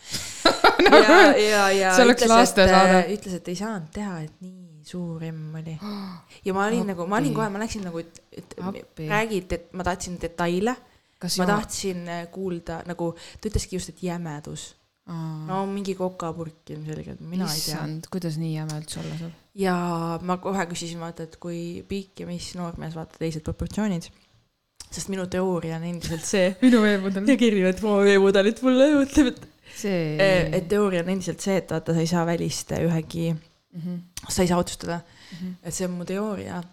ja, 1.09 1.19
ja, 1.35 1.65
ja 1.71 1.95
See 1.95 2.05
oleks 2.05 2.27
lastesaade. 2.31 3.03
ütles, 3.17 3.35
et 3.35 3.51
ei 3.51 3.59
saanud 3.59 3.91
teha, 3.91 4.21
et 4.23 4.41
nii 4.45 4.79
suur 4.87 5.27
emm 5.27 5.59
oli. 5.59 5.75
ja 6.47 6.55
ma 6.55 6.65
olin 6.69 6.87
nagu, 6.93 7.07
ma 7.07 7.19
olin 7.19 7.33
Appi. 7.33 7.39
kohe, 7.41 7.51
ma 7.51 7.63
läksin 7.65 7.83
nagu, 7.89 7.99
et, 7.99 8.23
et 8.31 8.57
Appi. 8.63 9.11
räägid, 9.11 9.51
et 9.59 9.71
ma 9.73 9.83
tahtsin 9.83 10.19
detaile, 10.21 10.75
ma 11.25 11.51
tahtsin 11.51 12.07
äh, 12.07 12.25
kuulda 12.31 12.81
nagu, 12.87 13.11
ta 13.41 13.51
ütleski 13.51 13.75
just, 13.75 13.91
et 13.91 14.03
jämedus. 14.07 14.75
no 15.05 15.65
mingi 15.69 15.93
kokapurk 15.95 16.71
ilmselgelt, 16.73 17.19
mina 17.19 17.45
ei 17.45 17.59
tea. 17.59 17.75
issand, 17.75 18.07
kuidas 18.09 18.39
nii 18.41 18.55
jäme 18.55 18.79
üldse 18.79 19.03
olla 19.03 19.17
saab? 19.19 19.41
Ja 19.55 19.75
ma 20.21 20.37
kohe 20.43 20.65
küsisin 20.71 20.99
vaata, 20.99 21.29
et 21.29 21.39
kui 21.41 21.81
pikk 21.87 22.23
ja 22.23 22.29
mis 22.29 22.51
noormees, 22.59 22.95
vaata 22.97 23.19
teised 23.21 23.43
proportsioonid. 23.45 24.09
sest 24.91 25.09
minu 25.11 25.25
teooria 25.27 25.77
on 25.79 25.83
endiselt 25.89 26.23
see. 26.27 26.53
minu 26.65 26.81
veemudel. 26.83 27.27
ja 27.27 27.37
kirjutab 27.39 27.89
oma 27.89 28.03
veemudelit 28.07 28.61
mulle 28.65 28.89
ja 28.91 29.01
mõtleb, 29.01 29.33
et, 29.33 29.49
see. 29.75 29.99
et 30.59 30.69
teooria 30.71 31.03
on 31.03 31.11
endiselt 31.15 31.43
see, 31.43 31.57
et 31.63 31.71
vaata, 31.71 31.95
sa 31.95 32.03
ei 32.03 32.11
saa 32.11 32.25
välist 32.27 32.71
ühegi, 32.79 33.33
Mhm. 33.75 33.95
sa 34.29 34.41
ei 34.41 34.47
saa 34.47 34.57
otsustada, 34.57 35.01
et 35.63 35.73
see 35.73 35.87
on 35.87 35.97
mu 35.97 36.05
teooria. 36.07 36.63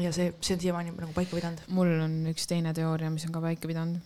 ja 0.00 0.10
see, 0.12 0.32
see 0.40 0.54
on 0.56 0.60
siiamaani 0.60 0.90
nagu 0.96 1.12
paika 1.14 1.36
pidanud. 1.36 1.60
mul 1.68 1.90
on 2.02 2.14
üks 2.32 2.48
teine 2.50 2.72
teooria, 2.74 3.10
mis 3.10 3.26
on 3.28 3.32
ka 3.32 3.40
paika 3.44 3.68
pidanud. 3.70 4.00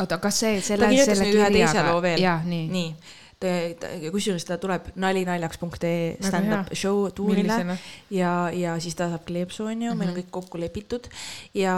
oota, 0.00 0.18
kas 0.22 0.38
see, 0.44 0.60
selle, 0.60 0.90
selle 1.04 1.26
veel. 2.02 2.20
jah, 2.22 2.44
nii, 2.44 2.68
nii.. 2.70 2.94
Kusjuures 4.12 4.44
ta 4.48 4.56
tuleb 4.58 4.90
nalinaljaks.ee 4.96 6.16
stand-up 6.24 6.72
show 6.74 7.10
tuurile 7.14 7.76
ja, 8.10 8.50
ja 8.52 8.76
siis 8.80 8.94
ta 8.96 9.10
saab 9.12 9.24
kleepsu, 9.28 9.64
onju, 9.68 9.94
meil 9.94 10.10
on 10.10 10.14
Mhm. 10.14 10.20
kõik 10.22 10.30
kokku 10.30 10.58
lepitud 10.60 11.08
ja 11.54 11.74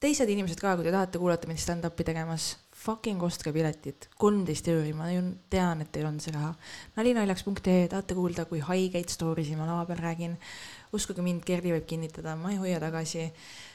teised 0.00 0.28
inimesed 0.28 0.60
ka, 0.60 0.74
kui 0.76 0.84
te 0.84 0.92
tahate 0.92 1.18
kuulata 1.18 1.48
mind 1.48 1.58
stand-up'i 1.60 2.04
tegemas, 2.04 2.56
fucking 2.86 3.22
ostke 3.22 3.50
piletid, 3.52 4.08
kolmteist 4.20 4.68
euri, 4.68 4.92
ma 4.94 5.08
ju 5.10 5.22
tean, 5.50 5.80
et 5.82 5.90
teil 5.92 6.06
on 6.06 6.20
see 6.20 6.32
raha. 6.32 6.54
nalinaljaks.ee, 6.96 7.88
tahate 7.88 8.14
kuulda, 8.14 8.44
kui 8.44 8.60
haigeid 8.60 9.08
story 9.10 9.44
si 9.44 9.56
ma 9.56 9.66
lava 9.66 9.86
peal 9.86 9.98
räägin. 9.98 10.36
uskuge 10.92 11.22
mind, 11.22 11.42
Kerli 11.44 11.72
võib 11.72 11.84
kinnitada, 11.86 12.36
ma 12.36 12.50
ei 12.52 12.56
hoia 12.56 12.78
tagasi, 12.80 13.32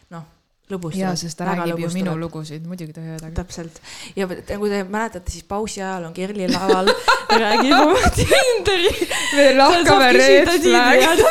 noh, 0.09 0.23
lõbustavad. 0.72 1.03
jaa, 1.03 1.15
sest 1.19 1.39
ta 1.39 1.47
räägib 1.51 1.82
ju 1.84 1.89
minu 1.95 2.15
lugusid, 2.19 2.65
muidugi 2.67 2.95
ta 2.95 3.03
ei 3.03 3.15
öelda. 3.15 3.32
täpselt. 3.38 3.82
Ja 4.15 4.28
nagu 4.30 4.69
te 4.72 4.84
mäletate, 4.84 5.34
siis 5.34 5.47
pausi 5.47 5.82
ajal 5.82 6.09
on 6.09 6.13
Kerli 6.17 6.47
laval, 6.51 6.91
räägib 7.30 7.76
oma 7.80 8.11
Tinderi. 8.17 8.93
Me 9.38 9.49
lahkame 9.57 10.11
red 10.17 10.53
flag. 10.67 11.26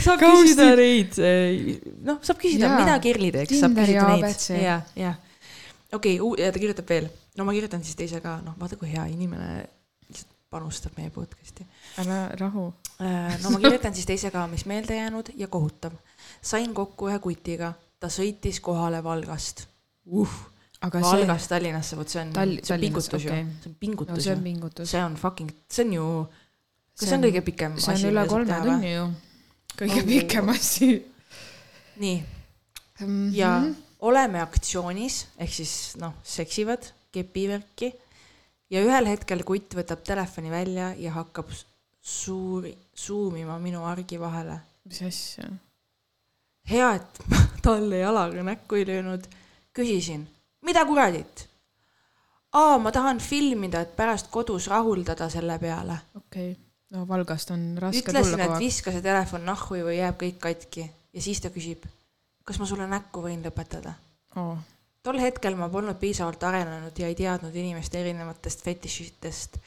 saab 0.00 0.22
küsida 0.22 0.70
neid, 0.78 1.18
noh, 2.06 2.22
saab 2.24 2.38
küsida, 2.40 2.72
mida 2.78 3.00
Kerli 3.02 3.32
teeks, 3.34 3.58
saab 3.60 3.76
küsida 3.76 4.06
neid. 4.14 4.46
Ja, 4.60 4.80
ja 4.96 5.16
okei 5.92 6.20
okay,, 6.20 6.44
ja 6.44 6.54
ta 6.54 6.62
kirjutab 6.62 6.88
veel, 6.88 7.10
no 7.36 7.46
ma 7.46 7.54
kirjutan 7.56 7.84
siis 7.84 7.98
teise 7.98 8.22
ka, 8.24 8.38
noh, 8.44 8.56
vaata 8.60 8.78
kui 8.80 8.90
hea 8.92 9.04
inimene 9.12 9.66
panustab 10.50 10.96
meie 10.98 11.10
podcast'i. 11.14 11.64
ära 12.02 12.28
rahu. 12.38 12.72
no 12.98 13.50
ma 13.54 13.58
kirjutan 13.62 13.94
siis 13.94 14.06
teise 14.08 14.32
ka, 14.34 14.46
mis 14.50 14.66
meelde 14.66 14.96
jäänud 14.96 15.30
ja 15.38 15.46
kohutav. 15.48 15.94
sain 16.42 16.74
kokku 16.74 17.10
ühe 17.10 17.18
kutiga, 17.22 17.72
ta 18.00 18.10
sõitis 18.10 18.58
kohale 18.64 19.02
Valgast 19.04 19.66
uh,. 20.10 20.34
aga 20.80 21.02
see, 21.04 21.12
Valgast 21.12 21.52
Tallinnasse, 21.52 21.96
vot 21.96 22.10
see 22.10 22.22
on 22.24 22.32
Tall-, 22.34 22.58
see 22.66 22.74
on 22.74 22.80
pingutus 22.86 23.24
ju 23.24 23.30
okei., 23.30 23.46
see 23.46 23.70
on 23.70 23.76
no 23.76 23.78
pingutus 23.84 24.24
see 24.24 24.32
on 24.32 24.42
ju, 24.42 24.44
pingutus. 24.48 24.90
see 24.90 25.04
on 25.04 25.16
fucking, 25.22 25.54
see 25.70 25.86
on 25.86 25.94
ju, 25.98 26.08
kas 26.98 27.08
see 27.12 27.20
on 27.20 27.26
kõige 27.28 27.44
pikem 27.46 27.78
see 27.78 27.92
on 27.94 28.00
asi, 28.00 28.10
üle 28.10 28.26
kolme 28.34 28.60
tunni 28.66 28.92
ju. 28.96 29.06
kõige 29.84 30.02
Oh. 30.02 30.10
pikem 30.10 30.54
asi. 30.56 30.92
nii, 32.02 32.18
ja 33.38 33.54
oleme 34.02 34.42
aktsioonis 34.42 35.24
ehk 35.38 35.58
siis 35.62 35.76
noh, 36.02 36.18
seksivad, 36.26 36.90
kepivärki 37.14 37.94
ja 38.70 38.82
ühel 38.84 39.08
hetkel 39.10 39.44
kutt 39.46 39.74
võtab 39.78 40.04
telefoni 40.06 40.52
välja 40.52 40.92
ja 40.98 41.14
hakkab 41.16 41.50
suuri, 42.00 42.72
suumima 42.94 43.58
minu 43.58 43.84
argi 43.88 44.20
vahele. 44.20 44.60
mis 44.84 45.02
asja? 45.06 45.50
hea, 46.70 46.90
et 46.96 47.22
ma 47.28 47.44
talle 47.66 48.02
jalaga 48.02 48.42
näkku 48.46 48.80
ei 48.80 48.86
löönud. 48.86 49.28
küsisin, 49.76 50.26
mida 50.66 50.84
kuradit? 50.86 51.46
aa, 52.52 52.78
ma 52.78 52.92
tahan 52.92 53.20
filmida, 53.20 53.80
et 53.80 53.96
pärast 53.96 54.30
kodus 54.30 54.68
rahuldada 54.68 55.30
selle 55.30 55.58
peale. 55.58 55.98
okei 56.16 56.52
okay., 56.52 56.64
no 56.90 57.06
Valgast 57.08 57.50
on 57.50 57.72
raske 57.78 58.02
ütlesin, 58.02 58.32
tulla 58.32 58.42
et 58.42 58.48
kogu 58.48 58.58
aeg. 58.58 58.66
viska 58.66 58.92
see 58.94 59.02
telefon 59.02 59.44
nahhu 59.46 59.82
või 59.86 59.98
jääb 59.98 60.20
kõik 60.22 60.38
katki 60.42 60.86
ja 60.86 61.22
siis 61.22 61.40
ta 61.42 61.50
küsib, 61.54 61.84
kas 62.44 62.58
ma 62.58 62.66
sulle 62.66 62.86
näkku 62.90 63.22
võin 63.26 63.42
lõpetada 63.46 63.94
Oh. 64.36 64.58
Tol 65.02 65.20
hetkel 65.20 65.56
ma 65.56 65.68
polnud 65.72 65.98
piisavalt 66.00 66.42
arenenud 66.44 66.98
ja 66.98 67.08
ei 67.08 67.16
teadnud 67.18 67.54
inimeste 67.56 68.00
erinevatest 68.00 68.64
fetišitest. 68.64 69.60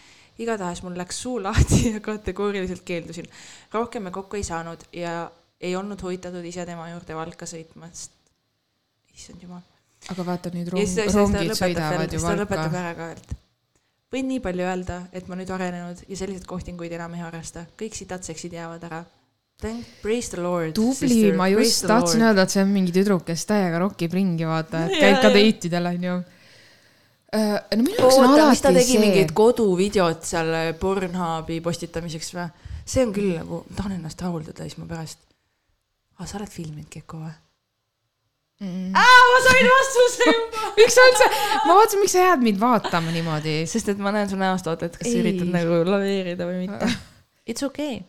igatahes 0.43 0.81
mul 0.83 0.97
läks 0.97 1.21
suu 1.25 1.37
lahti 1.43 1.93
ja 1.93 1.99
kategooriliselt 1.99 2.81
keeldusin. 2.85 3.29
rohkem 3.73 4.03
me 4.03 4.11
kokku 4.11 4.35
ei 4.35 4.43
saanud 4.43 4.85
ja 4.93 5.31
ei 5.61 5.75
olnud 5.75 6.01
huvitatud 6.01 6.45
ise 6.45 6.65
tema 6.65 6.89
juurde 6.89 7.15
Valka 7.15 7.45
sõitmast. 7.45 8.11
issand 9.13 9.41
jumal. 9.41 9.61
aga 10.09 10.25
vaata 10.25 10.51
nüüd 10.53 10.73
rong, 10.73 10.99
rongid 11.15 11.55
sõidavad 11.57 12.13
ju 12.13 12.21
ta 12.21 12.35
lõpetab 12.37 12.69
Valka. 12.69 12.83
ära 12.83 12.93
ka, 12.95 13.11
et 13.11 13.35
võin 14.13 14.29
nii 14.29 14.39
palju 14.45 14.69
öelda, 14.69 15.01
et 15.13 15.27
ma 15.27 15.37
nüüd 15.39 15.49
arenenud 15.49 16.05
ja 16.07 16.17
selliseid 16.19 16.45
kohtinguid 16.49 16.93
enam 16.93 17.13
ei 17.17 17.25
harrasta. 17.25 17.65
kõik 17.79 17.97
sitad 17.97 18.25
seksid 18.25 18.53
jäävad 18.53 18.89
ära. 18.89 19.03
Thank, 19.61 19.85
praise 20.01 20.29
the 20.29 20.41
lord. 20.41 20.73
tubli, 20.75 21.31
ma 21.37 21.47
just 21.47 21.85
tahtsin 21.87 22.25
öelda, 22.25 22.43
et 22.43 22.51
see 22.51 22.63
on 22.63 22.71
mingi 22.73 22.91
tüdruk, 22.95 23.23
kes 23.27 23.45
täiega 23.47 23.79
rokib 23.83 24.15
ringi, 24.15 24.47
vaata, 24.47 24.87
et 24.87 24.97
käib 25.03 25.21
ka 25.23 25.31
date 25.31 25.69
idel 25.69 25.91
onju. 25.93 26.15
no 27.33 27.83
minu 27.83 27.95
jaoks 27.97 28.17
on 28.19 28.27
oota, 28.31 28.49
mis 28.49 28.63
ta 28.63 28.69
alati 28.71 28.83
tegi 28.83 28.97
see 28.97 29.03
mingit 29.05 29.31
koduvideot 29.37 30.27
seal 30.27 30.51
Pornhubi 30.81 31.61
postitamiseks 31.65 32.35
või? 32.35 32.49
see 32.83 33.05
on 33.05 33.15
küll 33.15 33.31
nagu, 33.37 33.63
ma 33.69 33.79
tahan 33.79 33.95
ennast 33.99 34.21
rahuldada 34.21 34.67
siis 34.67 34.75
ma 34.81 34.89
pärast. 34.89 35.23
aa, 36.19 36.27
sa 36.27 36.37
oled 36.41 36.51
filminud 36.51 36.91
Keko 36.91 37.23
või? 37.23 37.33
mm.. 38.63 38.91
ma 38.93 39.41
sain 39.47 39.69
vastuse 39.71 40.29
juba. 40.29 40.69
miks 40.77 40.97
sa 40.97 41.05
üldse, 41.09 41.29
ma 41.65 41.77
vaatasin, 41.79 42.03
miks 42.03 42.15
sa 42.15 42.25
jääd 42.27 42.43
mind 42.45 42.61
vaatama 42.61 43.13
niimoodi. 43.15 43.61
sest 43.69 43.93
et 43.93 44.01
ma 44.03 44.13
näen 44.15 44.29
su 44.31 44.39
näost, 44.39 44.67
oota, 44.69 44.91
et 44.91 44.97
kas 44.99 45.09
sa 45.09 45.21
üritad 45.23 45.49
nagu 45.53 45.83
laveerida 45.87 46.47
või 46.49 46.65
mitte. 46.65 46.91
It's 47.49 47.65
okay. 47.65 48.03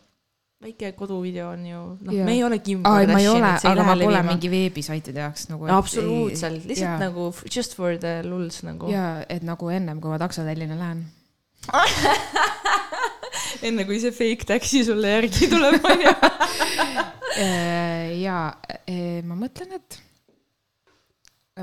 Väike 0.65 0.91
koduvideo 0.97 1.49
on 1.53 1.65
ju, 1.69 1.81
noh, 2.07 2.15
me 2.25 2.33
ei 2.33 2.43
ole 2.45 2.59
Kim 2.63 2.81
ei 2.85 3.27
aga 3.29 3.85
ma 3.85 3.95
pole 3.99 4.21
mingi 4.29 4.51
veebisaitide 4.51 5.25
jaoks 5.25 5.49
nagu. 5.51 5.67
absoluutselt, 5.71 6.65
lihtsalt 6.65 6.95
jaa. 6.95 7.01
nagu 7.05 7.29
just 7.45 7.75
for 7.77 7.97
the 8.01 8.17
lulls 8.25 8.61
nagu. 8.65 8.89
ja 8.91 9.25
et 9.29 9.45
nagu 9.45 9.69
ennem, 9.73 10.01
kui 10.01 10.13
ma 10.13 10.19
taksotellina 10.21 10.77
lähen. 10.79 11.05
enne 13.67 13.85
kui 13.87 13.99
see 14.01 14.13
fake 14.15 14.47
taxi 14.49 14.83
sulle 14.87 15.13
järgi 15.15 15.49
tuleb, 15.51 15.79
onju. 15.91 16.15
ja 18.21 18.39
eh, 18.85 19.21
ma 19.25 19.37
mõtlen, 19.37 19.79
et 19.79 20.01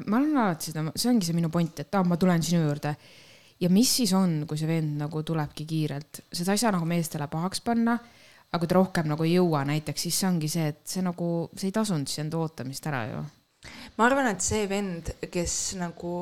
ma 0.07 0.19
olen 0.19 0.39
alati 0.41 0.71
seda, 0.71 0.87
see 0.97 1.11
ongi 1.13 1.29
see 1.29 1.37
minu 1.37 1.53
point, 1.53 1.85
et 1.85 1.99
aa, 1.99 2.07
ma 2.07 2.19
tulen 2.21 2.43
sinu 2.45 2.63
juurde. 2.65 2.95
ja 3.63 3.71
mis 3.71 3.93
siis 4.01 4.15
on, 4.19 4.43
kui 4.49 4.59
see 4.59 4.71
vend 4.71 4.99
nagu 5.05 5.23
tulebki 5.23 5.67
kiirelt, 5.69 6.25
seda 6.33 6.57
ei 6.57 6.63
saa 6.63 6.75
nagu 6.75 6.89
meestele 6.89 7.29
pahaks 7.31 7.63
panna. 7.65 7.99
Aga 8.53 8.61
kui 8.61 8.69
ta 8.69 8.77
rohkem 8.77 9.09
nagu 9.09 9.25
ei 9.25 9.37
jõua 9.39 9.63
näiteks, 9.69 10.07
siis 10.07 10.19
see 10.21 10.29
ongi 10.29 10.49
see, 10.53 10.67
et 10.75 10.83
see 10.89 11.05
nagu, 11.05 11.29
see 11.57 11.71
ei 11.71 11.77
tasunud 11.77 12.11
siis 12.11 12.21
enda 12.21 12.41
ootamist 12.41 12.89
ära 12.91 13.07
ju. 13.09 13.23
ma 13.97 14.09
arvan, 14.09 14.29
et 14.35 14.45
see 14.45 14.67
vend, 14.69 15.09
kes 15.33 15.55
nagu 15.81 16.17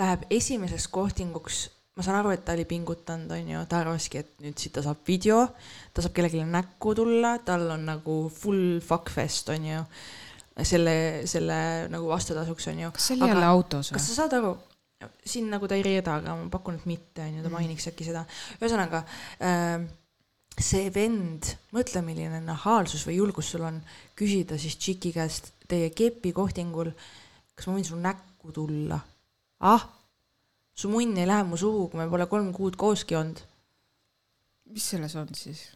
läheb 0.00 0.24
esimeseks 0.32 0.88
kohtinguks, 0.90 1.60
ma 1.94 2.06
saan 2.06 2.18
aru, 2.18 2.32
et 2.34 2.42
ta 2.46 2.56
oli 2.56 2.64
pingutanud, 2.66 3.30
onju, 3.36 3.62
ta 3.70 3.84
arvaski, 3.84 4.24
et 4.24 4.42
nüüd 4.42 4.58
siit 4.58 4.74
ta 4.74 4.82
saab 4.82 5.04
video, 5.06 5.44
ta 5.94 6.02
saab 6.02 6.16
kellelegi 6.16 6.42
näkku 6.48 6.96
tulla, 6.98 7.36
tal 7.46 7.68
on 7.76 7.86
nagu 7.92 8.16
full 8.34 8.80
fuckfest, 8.82 9.54
onju. 9.54 9.84
selle, 10.66 10.96
selle 11.30 11.60
nagu 11.92 12.10
vastutasuks, 12.10 12.66
onju. 12.72 12.90
kas 12.96 13.06
see 13.06 13.20
oli 13.20 13.30
jälle 13.30 13.46
autos 13.46 13.92
kas 13.94 14.02
või? 14.02 14.08
sa 14.08 14.18
saad 14.18 14.34
aru, 14.40 14.50
siin 15.24 15.46
nagu 15.52 15.68
ta 15.70 15.78
ei 15.78 15.86
reeda, 15.86 16.18
aga 16.18 16.34
ma 16.36 16.50
pakun, 16.52 16.80
et 16.80 16.90
mitte, 16.90 17.22
onju, 17.28 17.46
ta 17.46 17.54
mainiks 17.54 17.86
äkki 17.92 18.08
seda. 18.10 18.26
ühesõnaga 18.58 19.04
äh,, 19.38 19.86
see 20.58 20.90
vend, 20.94 21.54
mõtle, 21.74 22.02
milline 22.04 22.40
nahaalsus 22.44 23.04
või 23.06 23.20
julgus 23.20 23.52
sul 23.54 23.64
on 23.68 23.80
küsida 24.18 24.58
siis 24.60 24.76
tšiki 24.80 25.12
käest 25.14 25.52
teie 25.70 25.90
kepi 25.94 26.32
kohtingul, 26.36 26.90
kas 27.54 27.68
ma 27.68 27.76
võin 27.76 27.86
su 27.86 27.98
näkku 28.00 28.52
tulla. 28.54 28.98
ah, 29.60 29.86
su 30.74 30.90
munn 30.90 31.16
ei 31.16 31.28
lähe 31.28 31.44
mu 31.46 31.58
suhu, 31.60 31.88
kui 31.88 32.00
me 32.00 32.08
pole 32.10 32.26
kolm 32.26 32.52
kuud 32.56 32.76
kooski 32.76 33.16
olnud. 33.16 33.40
mis 34.74 34.90
selles 34.94 35.16
on 35.16 35.28
siis? 35.34 35.68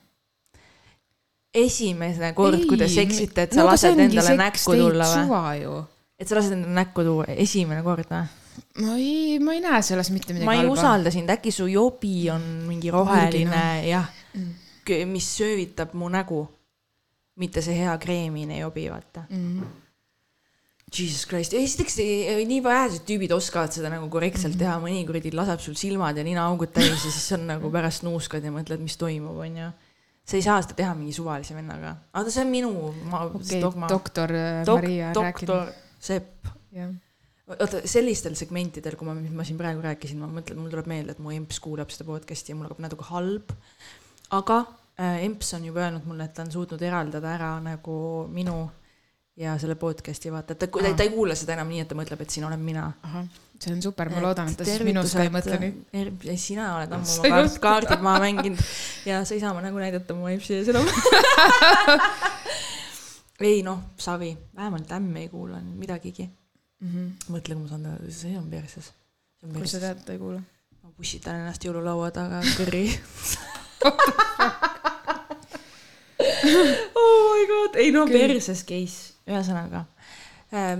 esimene 1.55 2.33
kord, 2.35 2.64
kui 2.66 2.79
te 2.79 2.89
seksite, 2.91 3.47
et 3.47 3.53
sa 3.55 3.62
no 3.62 3.70
lased 3.70 3.99
endale 3.99 4.39
näkku 4.39 4.75
tulla 4.75 5.07
või? 5.07 5.85
et 6.18 6.29
sa 6.29 6.41
lased 6.41 6.57
endale 6.57 6.81
näkku 6.83 7.07
tuua, 7.07 7.29
esimene 7.37 7.85
kord 7.87 8.11
või? 8.11 8.27
ma 8.83 8.99
ei, 8.99 9.39
ma 9.39 9.55
ei 9.55 9.62
näe 9.62 9.81
selles 9.87 10.11
mitte 10.11 10.35
midagi 10.35 10.51
ma 10.51 10.59
ei 10.59 10.64
halba. 10.64 10.75
usalda 10.75 11.14
sind, 11.14 11.31
äkki 11.31 11.55
su 11.55 11.70
jobi 11.70 12.29
on 12.35 12.45
mingi 12.66 12.91
roheline 12.91 13.55
Valgine. 13.55 13.89
jah 13.89 14.12
Mm., 14.35 14.55
mis 15.09 15.30
söövitab 15.39 15.95
mu 15.95 16.11
nägu. 16.12 16.47
mitte 17.35 17.59
see 17.62 17.74
hea 17.74 17.97
kreemine 17.99 18.61
jobi, 18.61 18.85
vaata. 18.91 19.24
mm.. 19.30 19.62
Jesus 20.95 21.24
Christ, 21.26 21.55
esiteks 21.59 21.97
nii 22.47 22.61
vähesed 22.62 23.03
tüübid 23.09 23.32
oskavad 23.35 23.72
seda 23.74 23.89
nagu 23.91 24.07
korrektselt 24.12 24.55
teha, 24.61 24.76
mõni 24.78 25.01
kuradi 25.09 25.32
laseb 25.35 25.62
sul 25.64 25.74
silmad 25.78 26.20
ja 26.20 26.22
ninaaugud 26.26 26.70
täis 26.76 26.93
ja 26.93 27.11
siis 27.11 27.32
on 27.35 27.49
nagu 27.49 27.70
pärast 27.74 28.05
nuuskad 28.07 28.45
ja 28.45 28.53
mõtled, 28.55 28.85
mis 28.85 28.95
toimub, 29.01 29.41
onju. 29.43 29.72
sa 30.22 30.37
ei 30.39 30.45
saa 30.47 30.61
seda 30.62 30.76
teha 30.78 30.93
mingi 30.95 31.16
suvalise 31.16 31.57
vennaga, 31.57 31.97
aga 32.14 32.30
see 32.30 32.45
on 32.45 32.53
minu 32.53 32.70
ma, 33.11 33.24
okei 33.26 33.59
dogma 33.64 33.89
okay,, 33.89 33.97
doktor 33.97 34.37
äh, 34.39 34.61
Dok- 34.68 34.85
Maria 34.85 35.11
rääkinud. 35.11 35.51
doktor 35.51 35.74
Sepp. 36.05 36.53
jah, 36.76 36.95
oota, 37.49 37.82
sellistel 37.89 38.37
segmentidel, 38.39 38.97
kui 39.01 39.09
ma, 39.09 39.16
mis 39.18 39.35
ma 39.35 39.47
siin 39.47 39.59
praegu 39.61 39.82
rääkisin, 39.85 40.20
ma 40.20 40.30
mõtlen, 40.30 40.61
mul 40.61 40.72
tuleb 40.72 40.89
meelde, 40.91 41.16
et 41.16 41.22
mu 41.22 41.32
emps 41.35 41.61
kuulab 41.64 41.93
seda 41.93 42.07
podcast'i 42.09 42.53
ja 42.53 42.59
mul 42.59 42.68
hakkab 42.68 42.85
natuke 42.85 43.09
halb. 43.11 43.55
Aga 44.39 44.61
äh, 45.01 45.24
emps 45.26 45.55
on 45.57 45.64
juba 45.68 45.85
öelnud 45.87 46.07
mulle, 46.09 46.28
et 46.28 46.35
ta 46.35 46.45
on 46.45 46.53
suutnud 46.53 46.82
eraldada 46.82 47.35
ära 47.35 47.53
nagu 47.62 47.99
minu 48.32 48.59
ja 49.37 49.57
selle 49.59 49.74
podcast'i 49.78 50.30
vaata, 50.32 50.55
et 50.55 50.62
ta, 50.62 50.68
ta, 50.70 50.93
ta 50.95 51.07
ei 51.07 51.11
kuula 51.11 51.35
seda 51.39 51.57
enam 51.57 51.70
nii, 51.72 51.82
et 51.82 51.91
ta 51.91 51.97
mõtleb, 51.99 52.22
et 52.22 52.35
siin 52.35 52.47
olen 52.47 52.61
mina. 52.62 52.87
see 53.59 53.72
on 53.72 53.82
super, 53.82 54.11
ma 54.12 54.22
loodan, 54.22 54.51
et 54.51 54.59
ta 54.59 54.66
siis 54.66 54.85
minust 54.87 55.16
ka 55.16 55.24
ei 55.26 55.32
mõtle 55.35 55.59
nii. 55.62 55.72
nii. 55.95 56.37
sina 56.39 56.68
oled 56.76 56.95
ammu 56.95 57.16
oma 57.18 57.26
ei 57.26 57.35
kaart, 57.35 57.59
kaardid 57.62 58.05
maha 58.05 58.22
mänginud 58.26 58.62
ja 59.09 59.22
sa 59.26 59.35
ei 59.35 59.43
saa 59.43 59.55
mu 59.57 59.62
nägu 59.64 59.80
näidata 59.82 60.14
mu 60.18 60.30
empsi 60.30 60.59
ees 60.59 60.70
enam. 60.70 60.87
ei 63.51 63.62
noh, 63.66 63.82
savi, 63.99 64.30
vähemalt 64.55 64.95
ämm 64.99 65.18
ei 65.22 65.28
kuula 65.32 65.59
midagigi. 65.64 66.28
mõtle, 66.85 67.57
kui 67.57 67.62
ma 67.64 67.68
saan 67.72 67.89
teada, 67.89 68.14
see 68.14 68.39
on 68.39 68.47
perses. 68.53 68.93
see 69.41 69.51
on 69.51 69.59
kui 69.59 69.70
sa 69.70 69.82
tead, 69.82 70.07
ta 70.07 70.14
ei 70.14 70.22
kuula. 70.22 70.43
ma 70.82 70.95
pussitan 70.95 71.43
ennast 71.43 71.66
jõululaua 71.66 72.14
taga 72.14 72.43
kõrri. 72.55 72.87
oh 77.01 77.18
my 77.32 77.43
god, 77.51 77.72
ei 77.80 77.91
no 77.95 78.03
perses 78.09 78.62
case, 78.68 78.99
ühesõnaga. 79.28 79.80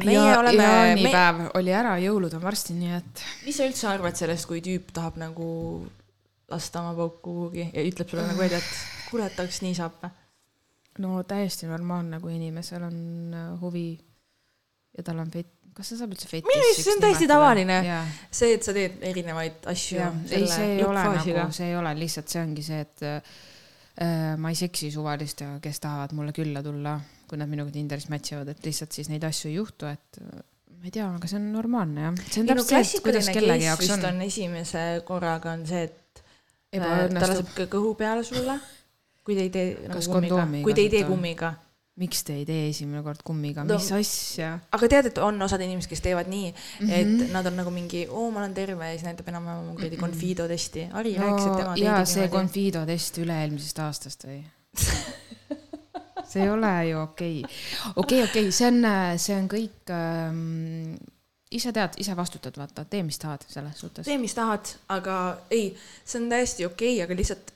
meie 0.01 0.17
ja, 0.17 0.39
oleme, 0.39 0.57
me... 0.61 0.65
jaanipäev 0.65 1.35
me... 1.43 1.47
oli 1.61 1.71
ära, 1.75 1.93
jõulud 2.03 2.33
on 2.39 2.43
varsti, 2.45 2.73
nii 2.79 2.93
et 3.01 3.15
mis 3.45 3.57
sa 3.59 3.63
üldse 3.69 3.85
arvad 3.91 4.15
sellest, 4.19 4.45
kui 4.51 4.61
tüüp 4.65 4.87
tahab 4.97 5.15
nagu 5.21 5.47
lasta 6.51 6.75
oma 6.83 6.93
pauku 6.99 7.19
kuhugi 7.25 7.65
ja 7.71 7.81
ütleb 7.83 8.09
sulle 8.11 8.25
nagu 8.29 8.41
välja, 8.41 8.59
et 8.61 8.73
et 9.15 9.37
kas 9.39 9.63
nii 9.63 9.75
saab 9.79 9.95
või? 10.03 10.11
no 11.03 11.11
täiesti 11.27 11.67
normaalne, 11.67 12.21
kui 12.23 12.33
inimesel 12.37 12.83
on 12.87 12.99
äh, 13.35 13.61
huvi 13.61 13.89
ja 14.97 15.03
tal 15.07 15.19
on 15.25 15.31
fet-, 15.35 15.64
kas 15.75 15.91
see 15.91 15.99
saab 15.99 16.13
üldse 16.15 16.29
fetišiks 16.31 16.61
arust 16.61 16.85
see 16.87 16.95
on 16.95 17.03
täiesti 17.03 17.27
nimetada? 17.27 17.41
tavaline. 17.41 17.79
see, 18.31 18.53
et 18.57 18.67
sa 18.67 18.75
teed 18.77 19.03
erinevaid 19.11 19.67
asju 19.73 19.99
ei, 20.31 20.47
see 20.51 20.71
ei 20.77 20.85
ole 20.87 21.03
nagu, 21.09 21.49
see 21.57 21.69
ei 21.71 21.77
ole 21.81 21.95
lihtsalt, 21.99 22.31
see 22.31 22.43
ongi 22.45 22.65
see, 22.67 22.81
et 22.85 23.05
äh, 23.11 24.35
ma 24.39 24.53
ei 24.55 24.59
seksi 24.59 24.91
suvalistega, 24.95 25.59
kes 25.65 25.83
tahavad 25.83 26.15
mulle 26.17 26.35
külla 26.37 26.63
tulla, 26.65 26.97
kui 27.29 27.41
nad 27.41 27.51
minuga 27.51 27.75
Tinderis 27.75 28.09
match 28.13 28.37
ivad, 28.37 28.53
et 28.55 28.67
lihtsalt 28.67 28.95
siis 28.95 29.11
neid 29.13 29.27
asju 29.27 29.51
ei 29.51 29.59
juhtu, 29.59 29.91
et 29.91 30.23
äh, 30.23 30.45
ma 30.79 30.89
ei 30.91 30.95
tea, 30.95 31.09
aga 31.09 31.31
see 31.31 31.41
on 31.41 31.51
normaalne 31.57 32.07
jah. 32.09 32.23
see 32.29 32.45
on 32.45 32.49
ei 32.49 32.55
no 32.55 32.63
täpselt 32.63 32.91
see, 32.91 33.01
et 33.01 33.09
kuidas 33.09 33.33
kellegi 33.35 33.69
jaoks 33.71 33.93
on, 33.99 34.23
esimese 34.29 34.87
korraga 35.09 35.57
on 35.59 35.67
see, 35.69 35.85
et 35.91 36.25
äh, 36.79 37.05
ta 37.11 37.27
laseb 37.27 37.51
kõ- 37.59 37.69
kõhu 37.77 37.95
peale 37.99 38.25
sulle, 38.27 38.59
kui 39.25 39.37
te 39.39 39.47
ei 39.49 39.53
tee 39.55 39.69
nagu 39.89 40.03
kummiga 40.07 40.47
kui 40.63 40.75
te 40.77 40.87
ei 40.87 40.91
tee 40.93 41.05
kummiga. 41.09 41.55
Miks 42.01 42.25
te 42.27 42.35
ei 42.41 42.45
tee 42.49 42.69
esimene 42.73 43.05
kord 43.07 43.21
kummiga, 43.23 43.63
No- 43.65 43.77
mis 43.79 43.91
asja? 43.95 44.49
aga 44.75 44.89
tead, 44.91 45.07
et 45.13 45.19
on 45.23 45.39
osad 45.47 45.63
inimesed, 45.63 45.89
kes 45.93 46.03
teevad 46.03 46.27
nii 46.31 46.49
mm, 46.51 46.57
Mhm. 46.81 46.91
-hmm. 46.91 47.23
et 47.27 47.33
nad 47.33 47.47
on 47.47 47.57
nagu 47.61 47.71
mingi, 47.71 48.07
oo, 48.11 48.31
ma 48.35 48.41
olen 48.43 48.55
terve 48.55 48.89
ja 48.89 48.97
siis 48.99 49.07
näitab 49.07 49.29
enam-vähem 49.31 49.75
kuradi 49.77 49.97
Confido 49.97 50.49
testi. 50.49 50.89
Ari 50.93 51.15
no, 51.17 51.23
rääkis, 51.23 51.47
et 51.47 51.57
tema 51.57 51.77
jaa, 51.77 52.05
see 52.05 52.23
niimoodi. 52.25 52.37
Confido 52.37 52.87
test 52.87 53.19
üle-eelmisest 53.23 53.79
aastast 53.87 54.27
või? 54.27 54.43
see 56.35 56.43
ei 56.43 56.51
ole 56.51 56.73
ju 56.89 56.99
okei 57.01 57.41
okay.. 57.45 57.55
okei 57.97 58.23
okay,, 58.23 58.31
okei 58.31 58.43
okay,, 58.49 58.53
see 58.53 58.69
on, 58.69 58.83
see 59.23 59.37
on 59.39 59.49
kõik 59.49 59.93
ähm,, 59.95 60.95
ise 61.55 61.71
tead, 61.73 61.95
ise 62.03 62.17
vastutad, 62.19 62.57
vaata, 62.59 62.85
tee, 62.91 63.03
mis 63.07 63.19
tahad 63.23 63.45
selles 63.49 63.79
suhtes. 63.79 64.07
tee, 64.09 64.19
mis 64.19 64.35
tahad, 64.35 64.73
aga 64.89 65.19
ei, 65.55 65.69
see 66.05 66.19
on 66.23 66.29
täiesti 66.33 66.67
okei 66.67 66.97
okay,, 66.97 67.05
aga 67.07 67.15
lihtsalt 67.21 67.55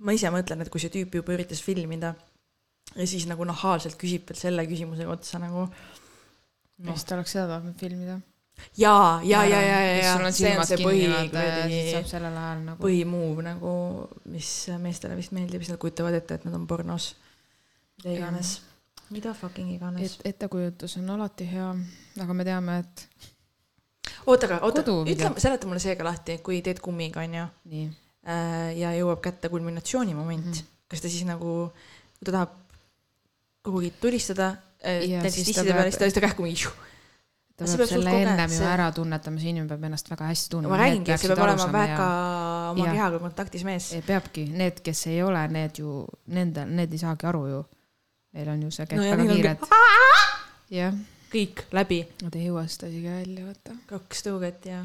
ma 0.00 0.14
ise 0.16 0.30
mõtlen, 0.32 0.62
et 0.62 0.70
kui 0.72 0.80
see 0.80 0.92
tüüp 0.94 1.18
juba 1.20 1.34
üritas 1.36 1.60
filmida 1.64 2.14
ja 2.96 3.06
siis 3.06 3.26
nagu 3.30 3.44
nahaalselt 3.44 3.98
küsib 4.00 4.28
veel 4.30 4.40
selle 4.40 4.66
küsimusega 4.68 5.12
otsa 5.12 5.40
nagu 5.42 5.68
ja 6.78 6.94
siis 6.94 7.06
ta 7.06 7.16
oleks 7.18 7.34
seda 7.34 7.46
tahtnud 7.54 7.78
filmida. 7.80 8.18
jaa, 8.76 9.20
ja, 9.24 9.44
ja, 9.44 9.62
ja, 9.62 9.80
ja, 9.80 9.96
ja 9.96 10.16
sul 10.16 10.26
on 10.26 10.32
see 10.34 10.54
on 10.58 10.66
see 10.66 10.80
põhi 10.82 11.04
ja 11.06 11.20
ajal 11.22 12.64
nagu. 12.64 12.78
põhimuuv 12.82 13.42
nagu, 13.46 13.72
mis 14.32 14.50
meestele 14.82 15.18
vist 15.18 15.34
meeldib, 15.36 15.62
siis 15.62 15.74
nad 15.74 15.82
kujutavad 15.82 16.18
ette, 16.18 16.38
et 16.38 16.46
nad 16.48 16.56
on 16.58 16.66
pornos. 16.70 17.12
mida 17.98 18.14
iganes, 18.16 18.58
mida 19.14 19.34
fucking 19.34 19.74
iganes 19.74 20.18
et. 20.18 20.26
ettekujutus 20.34 20.98
on 21.02 21.10
alati 21.16 21.48
hea, 21.50 21.70
aga 22.24 22.34
me 22.34 22.46
teame, 22.46 22.78
et 22.84 23.06
oota, 24.26 24.46
aga 24.46 24.60
oota, 24.66 24.84
ütle, 24.84 25.32
seleta 25.38 25.70
mulle 25.70 25.82
see 25.82 25.96
ka 25.98 26.06
lahti, 26.06 26.38
kui 26.42 26.62
teed 26.66 26.82
kummiga, 26.84 27.22
onju, 27.26 27.46
nii, 27.74 27.90
ja 28.78 28.94
jõuab 28.98 29.22
kätte 29.24 29.50
kulminatsiooni 29.50 30.14
moment 30.14 30.46
mm. 30.46 30.52
-hmm. 30.52 30.74
kas 30.88 31.02
ta 31.02 31.10
siis 31.10 31.26
nagu, 31.26 31.60
kui 32.18 32.26
ta 32.26 32.34
tahab 32.40 32.56
kuhugi 33.64 33.90
tulistada, 34.00 34.56
Ja 34.84 34.90
näiteks 35.22 35.34
siis 35.34 35.46
ta 35.46 35.52
tisside 35.52 35.70
peab- 35.70 35.76
peale, 35.76 35.90
siis 35.90 35.98
ta 35.98 36.04
lihtsalt 36.04 36.24
kähku 36.24 36.42
mingi 36.42 36.68
ta 37.58 37.64
peab 37.66 37.88
selle 37.90 38.10
ennem 38.22 38.50
ju 38.54 38.62
ära 38.70 38.92
tunnetama, 38.94 39.40
see 39.42 39.50
inimene 39.50 39.68
peab 39.72 39.84
ennast 39.88 40.10
väga 40.10 40.28
hästi 40.30 40.50
tundma. 40.52 40.70
ma 40.70 40.76
räägingi, 40.78 41.10
et 41.10 41.20
see 41.20 41.28
peab 41.32 41.42
olema 41.42 41.66
väga 41.72 42.06
oma 42.70 42.84
Jah. 42.86 42.92
kehaga 42.94 43.18
kontaktis 43.18 43.64
mees. 43.66 43.88
peabki, 44.06 44.44
need, 44.54 44.78
kes 44.86 45.06
ei 45.10 45.22
ole, 45.22 45.42
need 45.48 45.78
ju, 45.82 46.04
nende, 46.26 46.64
need 46.66 46.92
ei 46.94 46.98
saagi 47.02 47.26
aru 47.26 47.46
ju. 47.48 47.64
Neil 48.32 48.48
on 48.52 48.62
ju 48.62 48.70
see 48.70 48.86
käib 48.86 48.98
No 49.00 49.04
ja 49.08 49.16
väga 49.16 49.34
kiired. 49.34 49.58
jah, 50.70 50.94
kõik 51.32 51.64
läbi, 51.72 51.98
Nad 52.22 52.36
ei 52.36 52.46
jõua 52.46 52.66
seda 52.68 52.86
isegi 52.92 53.08
välja 53.10 53.44
võtta. 53.50 53.76
kaks 53.88 54.22
tõuget 54.22 54.66
ja 54.70 54.84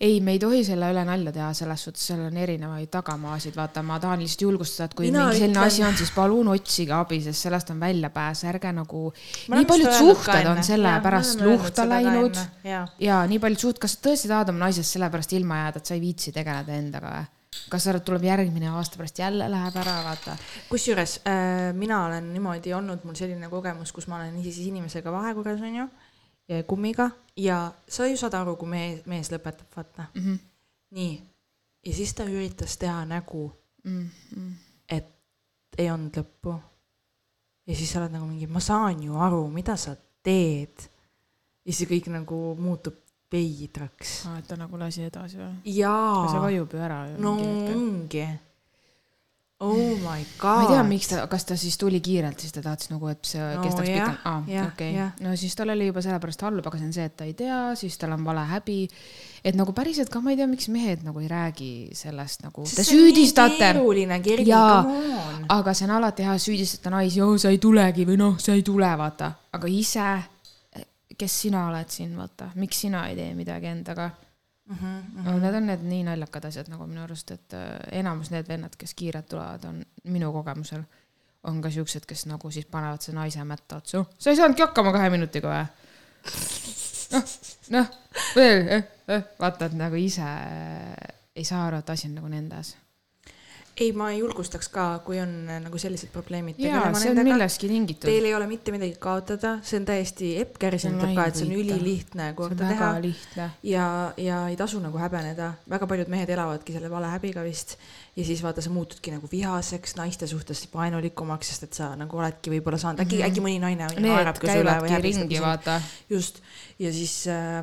ei, 0.00 0.20
me 0.20 0.34
ei 0.36 0.40
tohi 0.42 0.64
selle 0.66 0.90
üle 0.92 1.04
nalja 1.08 1.32
teha, 1.32 1.52
selles 1.56 1.84
suhtes 1.88 2.06
seal 2.10 2.24
on 2.26 2.36
erinevaid 2.36 2.90
tagamaasid, 2.92 3.56
vaata, 3.58 3.82
ma 3.86 3.98
tahan 4.02 4.22
lihtsalt 4.24 4.44
julgustada, 4.48 4.88
et 4.90 4.98
kui 4.98 5.10
Mina 5.10 5.26
mingi 5.26 5.40
selline 5.42 5.58
ütlen- 5.58 5.66
asi 5.66 5.84
on, 5.84 5.96
siis 5.96 6.12
palun 6.16 6.48
otsige 6.54 6.92
abi, 6.96 7.20
sest 7.24 7.48
sellest 7.48 7.70
on 7.74 7.80
väljapääs, 7.80 8.44
ärge 8.52 8.72
nagu, 8.72 9.06
nii 9.54 9.70
paljud 9.72 9.96
suhted 9.98 10.50
on 10.52 10.62
selle 10.66 10.92
Jaa, 10.94 11.00
pärast 11.04 11.40
luhta 11.44 11.88
läinud 11.88 12.38
jaa. 12.64 12.84
ja 13.00 13.22
nii 13.26 13.38
paljud 13.42 13.64
suht-, 13.66 13.82
kas 13.82 13.96
sa 13.98 14.08
tõesti 14.08 14.30
tahad 14.30 14.52
oma 14.52 14.66
naisest 14.66 14.96
sellepärast 14.96 15.32
ilma 15.38 15.64
jääda, 15.64 15.82
et 15.82 15.90
sa 15.90 15.94
ei 15.98 16.04
viitsi 16.04 16.32
tegeleda 16.32 16.78
endaga 16.78 17.16
või? 17.16 17.26
kas 17.72 17.84
sa 17.84 17.90
arvad, 17.90 18.04
tuleb 18.06 18.24
järgmine 18.28 18.68
aasta 18.70 18.98
pärast 19.00 19.18
jälle 19.18 19.48
läheb 19.50 19.76
ära, 19.80 19.94
vaata. 20.04 20.36
kusjuures 20.68 21.18
äh, 21.26 21.72
mina 21.76 22.04
olen 22.06 22.32
niimoodi 22.32 22.72
olnud, 22.76 23.04
mul 23.04 23.16
selline 23.18 23.48
kogemus, 23.50 23.92
kus 23.92 24.06
ma 24.08 24.20
olen 24.20 24.34
niisiis 24.36 24.68
inimesega 24.68 25.12
vahekorras, 25.12 25.60
onju, 25.64 25.88
kummiga 26.66 27.10
ja 27.36 27.72
sa 27.88 28.06
ju 28.06 28.16
saad 28.16 28.34
aru, 28.34 28.56
kui 28.56 28.68
mees, 28.68 29.06
mees 29.06 29.30
lõpetab, 29.32 29.68
vaata 29.76 30.06
mm. 30.14 30.22
-hmm. 30.22 30.38
nii, 30.90 31.22
ja 31.86 31.94
siis 31.94 32.14
ta 32.14 32.24
üritas 32.24 32.76
teha 32.78 33.04
nägu, 33.04 33.52
Mm, 33.88 34.54
et 34.88 35.78
ei 35.78 35.90
olnud 35.90 36.16
lõppu. 36.18 36.54
ja 37.68 37.76
siis 37.76 37.92
sa 37.92 38.00
oled 38.00 38.12
nagu 38.12 38.26
mingi, 38.26 38.46
ma 38.50 38.60
saan 38.60 39.02
ju 39.02 39.16
aru, 39.16 39.46
mida 39.52 39.76
sa 39.76 39.94
teed. 40.22 40.88
ja 41.64 41.72
siis 41.72 41.88
kõik 41.88 42.10
nagu 42.12 42.56
muutub 42.58 42.98
veidraks. 43.32 44.26
aa, 44.26 44.38
et 44.38 44.48
ta 44.48 44.56
nagu 44.56 44.78
lasi 44.80 45.04
edasi 45.06 45.38
või? 45.38 45.54
jaa 45.78 46.26
see, 46.28 46.40
vajub 46.40 46.74
ju 46.74 46.82
ära 46.84 47.00
ju 47.10 47.22
no 47.22 47.36
ongi. 47.38 48.26
Oh 49.60 49.74
my 49.98 50.22
god. 50.38 50.56
ma 50.56 50.62
ei 50.62 50.68
tea, 50.70 50.82
miks 50.86 51.08
ta, 51.10 51.24
kas 51.26 51.42
ta 51.48 51.56
siis 51.58 51.74
tuli 51.80 51.98
kiirelt, 52.04 52.38
siis 52.38 52.52
ta 52.54 52.60
tahtis 52.62 52.92
nagu, 52.92 53.08
et 53.10 53.26
see 53.26 53.40
No 53.42 53.62
kestaks 53.64 53.88
jah, 53.90 54.04
pikalt. 54.12 54.20
aa, 54.30 54.42
jah, 54.46 54.68
okei 54.70 54.92
jah.. 54.94 55.08
no 55.24 55.32
siis 55.40 55.56
tal 55.58 55.72
oli 55.74 55.88
juba 55.88 56.02
sellepärast 56.04 56.44
halb, 56.46 56.60
aga 56.70 56.78
see 56.78 56.86
on 56.86 56.92
see, 56.94 57.06
et 57.10 57.16
ta 57.18 57.26
ei 57.26 57.34
tea, 57.34 57.56
siis 57.80 57.96
tal 57.98 58.14
on 58.14 58.22
vale 58.28 58.44
häbi. 58.52 58.76
et 59.42 59.58
nagu 59.58 59.74
päriselt 59.74 60.12
ka 60.14 60.20
ma 60.22 60.30
ei 60.30 60.38
tea, 60.38 60.46
miks 60.46 60.68
mehed 60.70 61.02
nagu 61.02 61.18
ei 61.24 61.26
räägi 61.32 61.70
sellest 61.98 62.46
nagu, 62.46 62.62
te 62.70 62.84
süüdistate. 62.86 63.72
Jaa. 64.46 64.78
aga 65.58 65.74
see 65.74 65.88
on 65.90 65.96
alati 65.98 66.22
hea 66.28 66.38
süüdistada 66.38 66.94
naisi, 66.94 67.18
oo 67.26 67.34
sa 67.38 67.50
ei 67.50 67.58
tulegi 67.58 68.06
või 68.06 68.16
noh, 68.22 68.38
sa 68.38 68.54
ei 68.54 68.62
tule, 68.62 68.92
vaata. 69.02 69.32
aga 69.58 69.66
ise, 69.74 70.06
kes 71.18 71.40
sina 71.42 71.66
oled 71.72 71.90
siin, 71.90 72.14
vaata, 72.16 72.52
miks 72.62 72.78
sina 72.86 73.08
ei 73.10 73.18
tee 73.18 73.34
midagi 73.34 73.66
endaga 73.74 74.10
Mhm, 74.68 75.24
no 75.24 75.38
need 75.40 75.54
on 75.54 75.66
need 75.66 75.84
nii 75.88 76.02
naljakad 76.04 76.44
asjad 76.50 76.68
nagu 76.68 76.86
minu 76.86 77.00
arust, 77.06 77.30
et 77.32 77.54
äh, 77.56 77.70
enamus 78.00 78.28
need 78.34 78.48
vennad, 78.48 78.74
kes 78.76 78.92
kiirelt 78.94 79.28
tulevad, 79.32 79.64
on 79.64 79.78
minu 80.12 80.28
kogemusel, 80.32 80.82
on 81.48 81.62
ka 81.64 81.70
siuksed, 81.72 82.04
kes 82.08 82.26
nagu 82.28 82.50
siis 82.52 82.68
panevad 82.68 83.00
see 83.04 83.16
naise 83.16 83.44
mätta 83.48 83.78
otsa, 83.80 84.04
sa 84.18 84.30
ei 84.30 84.36
saanudki 84.36 84.66
hakkama 84.66 84.92
kahe 84.92 85.08
minutiga 85.14 85.54
või? 85.54 85.62
noh, 87.14 87.32
noh, 87.78 87.88
veel 88.36 88.68
eh,, 88.76 88.84
eh. 89.08 89.24
vaata, 89.40 89.70
et 89.70 89.78
nagu 89.78 89.96
ise 89.96 90.28
ei 91.38 91.48
saa 91.48 91.64
aru, 91.70 91.80
et 91.80 91.90
asi 91.94 92.10
on 92.10 92.18
nagu 92.20 92.28
nendes. 92.32 92.74
ei, 93.84 93.92
ma 93.96 94.08
julgustaks 94.14 94.68
ka, 94.72 94.84
kui 95.06 95.20
on 95.22 95.32
äh, 95.48 95.60
nagu 95.62 95.78
sellised 95.80 96.10
probleemid 96.14 96.58
jaa, 96.62 96.90
see 96.98 97.12
on 97.12 97.20
millestki 97.26 97.70
tingitud. 97.70 98.06
Teil 98.08 98.28
ei 98.28 98.34
ole 98.36 98.48
mitte 98.50 98.74
midagi 98.74 98.96
kaotada, 99.00 99.56
see 99.66 99.80
on 99.80 99.86
täiesti, 99.88 100.32
Epp 100.42 100.58
Kärsin 100.62 100.98
ütleb 100.98 101.14
ka, 101.16 101.28
et 101.30 101.38
see 101.38 101.48
on 101.48 101.54
ülilihtne 101.58 102.28
väga 102.38 102.50
teha. 102.62 102.90
ja, 103.66 103.86
ja 104.18 104.42
ei 104.50 104.58
tasu 104.60 104.82
nagu 104.82 105.00
häbeneda, 105.00 105.52
väga 105.70 105.88
paljud 105.90 106.12
mehed 106.12 106.30
elavadki 106.34 106.76
selle 106.76 106.90
vale 106.92 107.10
häbiga 107.14 107.46
vist. 107.46 107.78
Ja 108.18 108.24
siis 108.26 108.42
vaata, 108.42 108.62
sa 108.64 108.70
muutudki 108.74 109.12
nagu 109.14 109.28
vihaseks 109.30 109.94
naiste 109.98 110.26
suhtes 110.26 110.64
vaenulikumaks, 110.72 111.52
sest 111.52 111.68
et 111.68 111.76
sa 111.78 111.92
nagu 111.98 112.18
oledki 112.18 112.50
võib-olla 112.50 112.80
saanud, 112.82 113.04
äkki, 113.04 113.22
äkki 113.22 113.44
mõni 113.44 113.60
naine 113.62 113.86
Need 113.94 114.08
naerabki 114.08 114.50
su 114.50 114.62
üle 114.64 114.74
või 114.82 115.02
ringi, 115.04 115.38
sind. 115.38 115.70
just, 116.10 116.42
ja 116.82 116.90
siis 116.94 117.14
äh, 117.30 117.62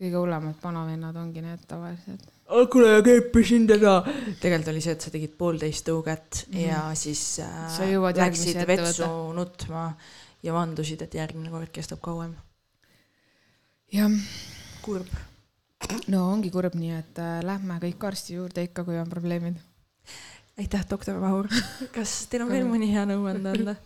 kõige 0.00 0.16
hullemad 0.22 0.60
vanavennad 0.62 1.16
ongi 1.20 1.44
need 1.44 1.66
tavaliselt. 1.68 2.24
kuule, 2.70 3.02
keepisin 3.02 3.66
teda. 3.66 4.00
tegelikult 4.40 4.72
oli 4.72 4.82
see, 4.84 4.94
et 4.96 5.04
sa 5.06 5.12
tegid 5.12 5.34
poolteist 5.38 5.86
tõuget 5.88 6.44
mm 6.48 6.66
ja 6.66 6.82
siis 6.98 7.22
äh, 7.44 7.96
läksid 8.16 8.60
vetsu 8.68 9.08
nutma 9.36 9.90
ja 10.42 10.54
vandusid, 10.56 11.02
et 11.04 11.14
järgmine 11.14 11.50
kord 11.52 11.70
kestab 11.72 12.00
kauem. 12.04 12.34
jah 13.92 14.10
kurb. 14.82 15.08
no 16.08 16.26
ongi 16.32 16.50
kurb, 16.50 16.74
nii 16.78 16.94
et 16.98 17.22
äh, 17.22 17.40
lähme 17.46 17.78
kõik 17.82 18.06
arsti 18.10 18.38
juurde 18.38 18.66
ikka, 18.68 18.84
kui 18.84 18.98
on 18.98 19.10
probleemid. 19.10 19.60
aitäh, 20.58 20.84
doktor 20.90 21.20
Vahur. 21.20 21.48
kas 21.96 22.26
teil 22.30 22.46
on 22.46 22.52
veel 22.52 22.66
mõni 22.68 22.90
hea 22.92 23.06
nõuanne 23.08 23.52
anda? 23.54 23.76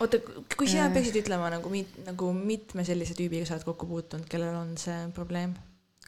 oota, 0.00 0.18
kui 0.56 0.66
sina 0.66 0.88
Äh. 0.88 0.96
peaksid 0.98 1.22
ütlema 1.22 1.52
nagu 1.54 1.70
mit-, 1.70 2.02
nagu 2.06 2.32
mitme 2.34 2.84
sellise 2.84 3.14
tüübiga 3.14 3.46
sa 3.46 3.54
oled 3.56 3.70
kokku 3.70 3.86
puutunud, 3.86 4.28
kellel 4.28 4.58
on 4.58 4.76
see 4.80 4.98
probleem? 5.14 5.54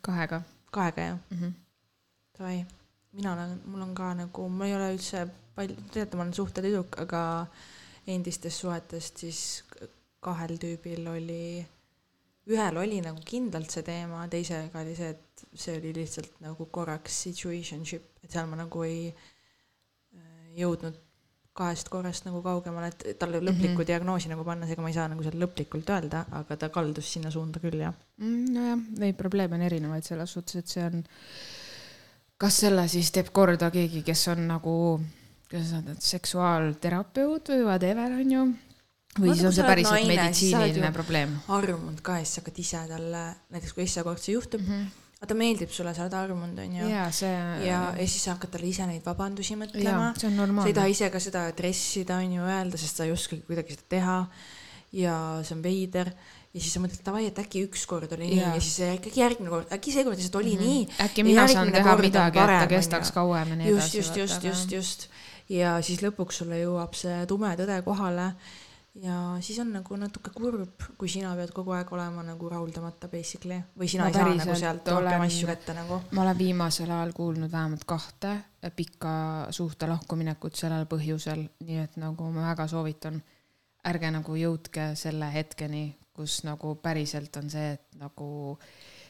kahega 0.03 0.43
kahega 0.76 1.01
jah? 1.01 1.18
mm. 1.30 1.39
-hmm. 1.39 1.53
Davai, 2.37 2.61
mina 3.16 3.32
olen, 3.32 3.55
mul 3.66 3.84
on 3.87 3.95
ka 3.97 4.12
nagu, 4.18 4.49
ma 4.53 4.68
ei 4.68 4.74
ole 4.76 4.91
üldse 4.95 5.24
palju, 5.57 5.76
teate, 5.93 6.18
ma 6.18 6.26
olen 6.26 6.34
suhtetüdruk, 6.37 6.99
aga 7.07 7.22
endistest 8.12 8.62
suhetest 8.62 9.24
siis 9.24 9.41
kahel 10.26 10.59
tüübil 10.61 11.07
oli, 11.11 11.64
ühel 12.51 12.82
oli 12.82 13.01
nagu 13.05 13.22
kindlalt 13.26 13.72
see 13.72 13.87
teema, 13.87 14.26
teisega 14.32 14.82
oli 14.82 14.95
see, 14.99 15.14
et 15.16 15.47
see 15.55 15.78
oli 15.80 15.95
lihtsalt 15.97 16.39
nagu 16.45 16.68
korraks 16.72 17.22
situationship, 17.26 18.12
et 18.22 18.37
seal 18.37 18.49
ma 18.51 18.61
nagu 18.61 18.84
ei 18.87 19.09
äh, 19.11 20.55
jõudnud 20.61 21.03
kahest 21.57 21.89
korrast 21.89 22.26
nagu 22.28 22.43
kaugemale, 22.45 22.91
et 22.93 23.18
talle 23.20 23.41
lõplikku 23.41 23.70
mm. 23.70 23.80
-hmm. 23.80 23.89
diagnoosi 23.89 24.28
nagu 24.28 24.45
panna, 24.45 24.68
seega 24.68 24.82
ma 24.84 24.91
ei 24.93 24.97
saa 24.97 25.09
nagu 25.09 25.24
seda 25.24 25.41
lõplikult 25.41 25.93
öelda, 25.95 26.26
aga 26.41 26.57
ta 26.61 26.68
kaldus 26.74 27.12
sinna 27.16 27.32
suunda 27.32 27.62
küll 27.62 27.80
jah. 27.80 27.95
Mm, 28.20 28.43
nojah, 28.53 28.82
neid 29.01 29.16
probleeme 29.16 29.57
on 29.57 29.64
erinevaid 29.64 30.05
selles 30.05 30.37
suhtes, 30.37 30.61
et 30.61 30.74
see 30.74 30.84
on, 30.84 31.01
kas 32.41 32.61
selle 32.64 32.84
siis 32.93 33.11
teeb 33.14 33.30
korda 33.34 33.70
keegi, 33.74 34.03
kes 34.07 34.26
on 34.32 34.45
nagu, 34.51 34.76
kuidas 35.51 35.72
öelda, 35.78 35.97
seksuaalterapeut 36.03 37.53
või 37.55 37.64
whatever, 37.64 38.18
on 38.20 38.34
ju. 38.34 38.45
või 39.16 39.30
Vaata, 39.30 39.39
siis 39.39 39.49
on 39.49 39.57
see 39.57 39.70
päriselt 39.70 40.11
meditsiiniline 40.11 40.93
probleem 40.93 41.34
armunud 41.57 42.03
ka 42.05 42.20
ja 42.20 42.28
siis 42.28 42.43
hakkad 42.43 42.62
ise 42.62 42.84
talle, 42.91 43.24
näiteks 43.55 43.72
kui 43.72 43.87
esmakordselt 43.87 44.34
juhtub 44.34 44.61
mm, 44.61 44.72
mm. 44.72 44.84
-hmm. 44.84 45.16
vaata 45.22 45.39
meeldib 45.41 45.72
sulle, 45.72 45.95
sa 45.97 46.05
oled 46.05 46.18
armunud, 46.20 46.61
onju. 46.66 46.91
ja 46.93 47.09
see. 47.11 47.32
ja, 47.64 47.80
ja 47.97 48.07
siis 48.07 48.28
sa 48.28 48.37
hakkad 48.37 48.53
talle 48.57 48.68
ise 48.68 48.87
neid 48.87 49.07
vabandusi 49.07 49.57
mõtlema, 49.57 50.12
see 50.20 50.28
on 50.28 50.61
sa 50.61 50.68
ei 50.68 50.78
taha 50.80 50.93
ise 50.93 51.11
ka 51.11 51.20
seda 51.20 51.49
dressida, 51.57 52.20
onju, 52.20 52.45
öelda, 52.45 52.76
sest 52.76 53.01
sa 53.01 53.09
ei 53.09 53.16
oskagi 53.16 53.43
kuidagi 53.49 53.78
seda 53.78 53.89
teha. 53.97 54.18
ja 54.93 55.16
see 55.45 55.57
on 55.57 55.62
veider 55.64 56.12
ja 56.55 56.61
siis 56.61 56.72
sa 56.76 56.82
mõtled, 56.82 57.03
davai, 57.07 57.26
et 57.30 57.38
äkki 57.42 57.64
ükskord 57.66 58.12
oli 58.16 58.30
nii 58.30 58.40
Jaa. 58.40 58.55
ja 58.57 58.64
siis 58.64 58.80
äkki 58.88 59.12
järgmine 59.20 59.53
kord, 59.53 59.72
äkki 59.72 59.94
seekord 59.94 60.16
lihtsalt 60.16 60.38
oli 60.42 60.55
mm 60.57 60.62
-hmm. 60.62 60.68
nii. 60.68 61.07
äkki 61.07 61.24
mina 61.24 61.49
saan 61.49 61.72
teha 61.72 61.97
midagi, 61.97 62.38
et 62.38 62.61
ta 62.61 62.66
kestaks 62.66 63.12
kauem. 63.12 63.49
ja 63.49 63.57
nii 63.57 63.70
just, 63.70 63.94
edasi. 63.94 63.99
just, 63.99 64.16
just, 64.16 64.44
just, 64.44 64.72
just. 64.72 65.09
ja 65.49 65.80
siis 65.82 66.03
lõpuks 66.03 66.42
sulle 66.42 66.62
jõuab 66.62 66.94
see 66.94 67.26
tume 67.26 67.57
tõde 67.57 67.82
kohale 67.82 68.32
ja 69.03 69.36
siis 69.40 69.59
on 69.61 69.72
nagu 69.74 69.97
natuke 70.01 70.30
kurb, 70.34 70.84
kui 70.99 71.09
sina 71.09 71.34
pead 71.36 71.53
kogu 71.55 71.74
aeg 71.76 71.90
olema 71.92 72.22
nagu 72.24 72.49
rahuldamata 72.49 73.09
basically 73.12 73.59
või 73.78 73.88
sina 73.90 74.07
Ma 74.07 74.09
ei 74.09 74.16
saa 74.16 74.34
nagu 74.40 74.57
sealt 74.59 74.88
rohkem 74.88 75.24
asju 75.26 75.49
kätte 75.51 75.74
nagu. 75.76 76.01
ma 76.11 76.22
olen 76.22 76.38
viimasel 76.38 76.90
ajal 76.90 77.12
kuulnud 77.16 77.53
vähemalt 77.53 77.84
kahte 77.84 78.36
pikka 78.76 79.11
suhte 79.51 79.86
lahkuminekut 79.86 80.57
sellel 80.57 80.86
põhjusel, 80.90 81.47
nii 81.66 81.78
et 81.84 81.97
nagu 82.01 82.30
ma 82.32 82.49
väga 82.51 82.66
soovitan, 82.70 83.20
ärge 83.86 84.11
nagu 84.11 84.36
jõudke 84.36 84.94
selle 84.99 85.28
hetkeni, 85.32 85.84
kus 86.16 86.40
nagu 86.48 86.74
päriselt 86.82 87.36
on 87.36 87.50
see, 87.52 87.74
et 87.76 88.00
nagu 88.00 88.28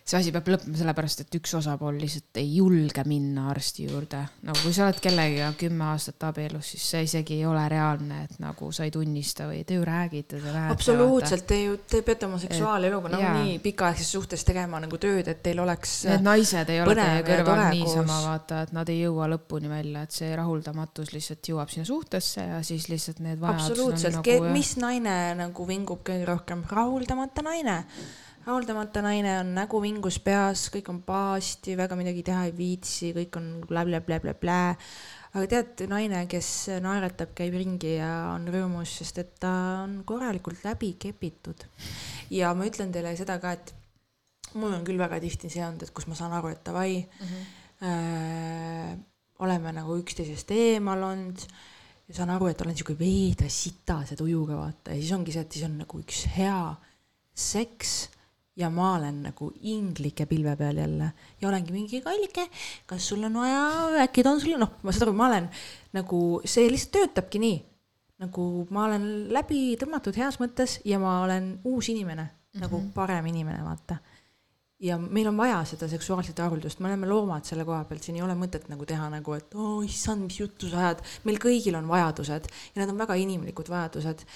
see 0.06 0.20
asi 0.20 0.32
peab 0.34 0.46
lõppema 0.52 0.78
sellepärast, 0.78 1.24
et 1.24 1.36
üks 1.40 1.54
osapool 1.58 1.96
lihtsalt 1.98 2.38
ei 2.38 2.52
julge 2.60 3.02
minna 3.10 3.48
arsti 3.50 3.88
juurde. 3.88 4.20
nagu 4.46 4.60
kui 4.62 4.74
sa 4.74 4.86
oled 4.86 5.00
kellegiga 5.02 5.48
kümme 5.58 5.88
aastat 5.90 6.28
abielus, 6.28 6.68
siis 6.74 6.84
see 6.92 7.06
isegi 7.08 7.40
ei 7.40 7.46
ole 7.48 7.64
reaalne, 7.72 8.20
et 8.28 8.36
nagu 8.42 8.70
sa 8.74 8.86
ei 8.86 8.92
tunnista 8.94 9.48
või 9.50 9.64
te 9.66 9.80
ju 9.80 9.86
räägite, 9.86 10.38
absoluutselt, 10.70 11.46
te 11.50 11.58
ju, 11.62 11.78
te 11.90 12.02
peate 12.06 12.28
oma 12.28 12.38
seksuaaleluga 12.42 13.10
nagunii 13.16 13.58
pikaaegses 13.64 14.12
suhtes 14.14 14.46
tegema 14.46 14.78
nagu 14.84 15.00
tööd, 15.02 15.26
et 15.32 15.42
teil 15.42 15.62
oleks 15.64 15.96
Need 16.06 16.26
naised 16.26 16.70
ei 16.70 16.82
ole 16.84 16.94
teie 17.00 17.24
kõrval 17.26 17.64
niisama 17.74 18.20
vaata, 18.28 18.60
et 18.66 18.76
nad 18.76 18.92
ei 18.92 19.00
jõua 19.00 19.26
lõpuni 19.34 19.72
välja, 19.72 20.04
et 20.06 20.14
see 20.14 20.30
rahuldamatus 20.38 21.10
lihtsalt 21.16 21.50
jõuab 21.50 21.72
sinna 21.72 21.88
suhtesse 21.88 22.46
ja 22.46 22.62
siis 22.66 22.86
lihtsalt 22.92 23.24
need 23.26 23.42
vajadused 23.42 23.74
absoluutselt. 23.74 24.20
nagu,, 24.22 24.54
mis 24.54 24.76
naine 24.78 25.16
nagu 25.42 25.66
vingub 25.66 26.06
kõige 26.06 26.30
rohkem, 26.30 26.62
rahuldamata 26.70 27.42
naine. 27.46 27.80
Rahuldamata 28.46 29.02
naine 29.02 29.32
on 29.40 29.50
nägu 29.56 29.80
vingus 29.82 30.20
peas, 30.22 30.68
kõik 30.74 30.88
on 30.92 31.00
pahasti, 31.06 31.74
väga 31.78 31.98
midagi 31.98 32.22
teha 32.26 32.44
ei 32.46 32.54
viitsi, 32.54 33.10
kõik 33.16 33.38
on 33.40 33.48
blä-blä-blä-blä-blä. 33.66 34.60
aga 35.36 35.46
tead, 35.50 35.82
naine, 35.90 36.22
kes 36.30 36.50
naeratab, 36.82 37.34
käib 37.36 37.56
ringi 37.58 37.96
ja 37.96 38.12
on 38.36 38.46
rõõmus, 38.52 38.94
sest 39.02 39.18
et 39.22 39.34
ta 39.42 39.50
on 39.82 39.98
korralikult 40.06 40.62
läbi 40.64 40.94
kepitud. 40.98 41.66
ja 42.30 42.54
ma 42.54 42.70
ütlen 42.70 42.94
teile 42.94 43.16
seda 43.18 43.40
ka, 43.42 43.56
et 43.58 43.74
mul 44.54 44.72
on 44.72 44.86
küll 44.86 44.98
väga 44.98 45.20
tihti 45.20 45.50
see 45.50 45.66
olnud, 45.66 45.82
et 45.82 45.94
kus 45.94 46.06
ma 46.06 46.14
saan 46.14 46.38
aru, 46.38 46.54
et 46.54 46.64
davai 46.64 47.02
mm, 47.02 47.26
-hmm. 47.26 47.44
äh, 47.82 48.98
oleme 49.42 49.72
nagu 49.72 49.98
üksteisest 49.98 50.50
eemal 50.54 51.02
olnud 51.02 51.42
ja 52.08 52.14
saan 52.14 52.30
aru, 52.30 52.46
et 52.46 52.60
olen 52.60 52.76
siuke 52.76 52.94
veidra 52.98 53.48
sitase 53.50 54.16
tujuga, 54.16 54.56
vaata, 54.56 54.94
ja 54.94 55.00
siis 55.00 55.12
ongi 55.12 55.32
see, 55.34 55.42
et 55.42 55.52
siis 55.52 55.66
on 55.66 55.78
nagu 55.82 55.98
üks 55.98 56.28
hea 56.36 56.76
seks 57.34 58.15
ja 58.56 58.70
ma 58.72 58.94
olen 58.96 59.22
nagu 59.28 59.50
inglike 59.60 60.26
pilve 60.26 60.56
peal 60.56 60.76
jälle 60.80 61.10
ja 61.40 61.48
olengi 61.48 61.72
mingi 61.72 62.00
kallike, 62.00 62.48
kas 62.86 63.08
sul 63.08 63.24
on 63.28 63.34
vaja, 63.34 63.62
äkki 64.06 64.24
ta 64.24 64.32
on 64.32 64.40
sul, 64.40 64.56
noh, 64.60 64.78
ma 64.82 64.92
saan 64.92 65.08
aru, 65.08 65.16
ma 65.16 65.28
olen 65.28 65.48
nagu, 65.96 66.20
see 66.44 66.68
lihtsalt 66.70 66.94
töötabki 66.96 67.42
nii. 67.42 67.56
nagu 68.16 68.66
ma 68.72 68.86
olen 68.86 69.02
läbi 69.28 69.76
tõmmatud 69.76 70.16
heas 70.16 70.38
mõttes 70.40 70.78
ja 70.88 70.96
ma 70.98 71.18
olen 71.26 71.58
uus 71.68 71.90
inimene 71.92 72.22
mm, 72.22 72.28
-hmm. 72.28 72.60
nagu 72.62 72.78
Mhm. 72.78 72.92
parem 72.94 73.26
inimene, 73.26 73.64
vaata 73.64 73.98
ja 74.80 74.98
meil 75.00 75.28
on 75.30 75.36
vaja 75.36 75.62
seda 75.64 75.86
seksuaalset 75.88 76.38
rahuldust, 76.38 76.82
me 76.84 76.90
oleme 76.90 77.08
loomad 77.08 77.46
selle 77.48 77.64
koha 77.64 77.78
pealt, 77.88 78.04
siin 78.04 78.18
ei 78.18 78.24
ole 78.24 78.34
mõtet 78.36 78.66
nagu 78.68 78.84
teha 78.88 79.06
nagu, 79.12 79.32
et 79.32 79.54
oo 79.56 79.78
oh, 79.78 79.84
issand, 79.84 80.26
mis 80.26 80.36
juttu 80.42 80.68
sa 80.68 80.82
ajad. 80.82 81.00
meil 81.24 81.38
kõigil 81.40 81.78
on 81.78 81.88
vajadused 81.88 82.48
ja 82.50 82.82
need 82.82 82.92
on 82.92 82.98
väga 83.00 83.16
inimlikud 83.22 83.70
vajadused. 83.72 84.26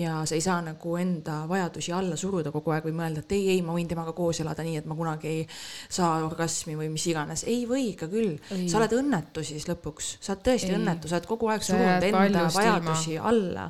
ja 0.00 0.22
sa 0.24 0.38
ei 0.38 0.44
saa 0.44 0.62
nagu 0.64 0.94
enda 0.96 1.42
vajadusi 1.48 1.92
alla 1.92 2.16
suruda 2.16 2.52
kogu 2.54 2.72
aeg 2.72 2.88
või 2.88 2.96
mõelda, 2.96 3.24
et 3.26 3.34
ei, 3.36 3.50
ei, 3.56 3.62
ma 3.66 3.76
võin 3.76 3.90
temaga 3.90 4.14
koos 4.16 4.40
elada 4.40 4.64
nii, 4.64 4.78
et 4.80 4.88
ma 4.88 4.96
kunagi 4.96 5.28
ei 5.28 5.42
saa 5.88 6.24
orgasmi 6.24 6.78
või 6.80 6.88
mis 6.94 7.04
iganes. 7.12 7.44
ei 7.44 7.66
või 7.68 7.90
ikka 7.92 8.08
küll. 8.08 8.38
sa 8.70 8.80
oled 8.80 8.96
õnnetu 9.02 9.44
siis 9.44 9.68
lõpuks, 9.68 10.14
sa 10.20 10.32
oled 10.32 10.46
tõesti 10.48 10.72
Ei. 10.72 10.78
õnnetu, 10.80 11.12
sa 11.12 11.20
oled 11.20 11.28
kogu 11.28 11.52
aeg 11.52 11.66
surunud 11.66 12.08
enda 12.08 12.48
vajadusi 12.54 13.18
ilma. 13.18 13.28
alla. 13.28 13.68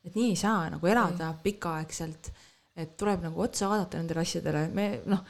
et 0.00 0.16
nii 0.16 0.32
ei 0.32 0.40
saa 0.40 0.70
nagu 0.72 0.88
elada 0.88 1.34
pikaaegselt 1.44 2.32
et 2.76 2.94
tuleb 2.96 3.24
nagu 3.26 3.42
otsa 3.44 3.68
vaadata 3.68 3.98
nendele 4.00 4.22
asjadele, 4.22 4.62
me 4.72 4.86
noh, 5.10 5.20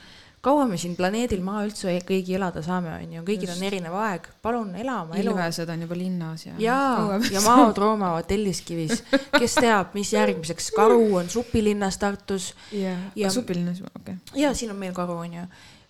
kaua 0.43 0.66
me 0.70 0.78
siin 0.78 0.95
planeedil 0.99 1.43
Maa 1.45 1.62
üldse 1.66 1.95
kõigi 2.07 2.34
elada 2.38 2.62
saame, 2.66 2.93
on 2.95 3.14
ju, 3.16 3.22
kõigil 3.26 3.51
on 3.55 3.62
erinev 3.66 3.95
aeg, 3.99 4.26
palun 4.43 4.72
ela 4.78 5.01
oma 5.05 5.18
elu. 5.18 5.30
ilvesed 5.30 5.70
on 5.74 5.84
juba 5.86 5.99
linnas 5.99 6.47
ja. 6.47 6.57
jaa, 6.62 7.20
ja 7.30 7.43
maod 7.47 7.78
roomavad 7.78 8.26
Telliskivis, 8.30 9.05
kes 9.36 9.59
teab, 9.61 9.95
mis 9.99 10.12
järgmiseks, 10.14 10.72
Karu 10.76 11.05
on 11.20 11.30
supilinnas 11.30 11.99
Tartus 12.03 12.53
ja, 12.70 12.97
Ja- 12.97 12.99
ja... 13.26 13.30
supilinnas, 13.30 13.82
okei 13.86 14.14
okay.. 14.18 14.43
ja 14.43 14.55
siin 14.55 14.74
on 14.74 14.82
meil 14.82 14.95
Karu, 14.97 15.20
on 15.26 15.38
ju. 15.40 15.47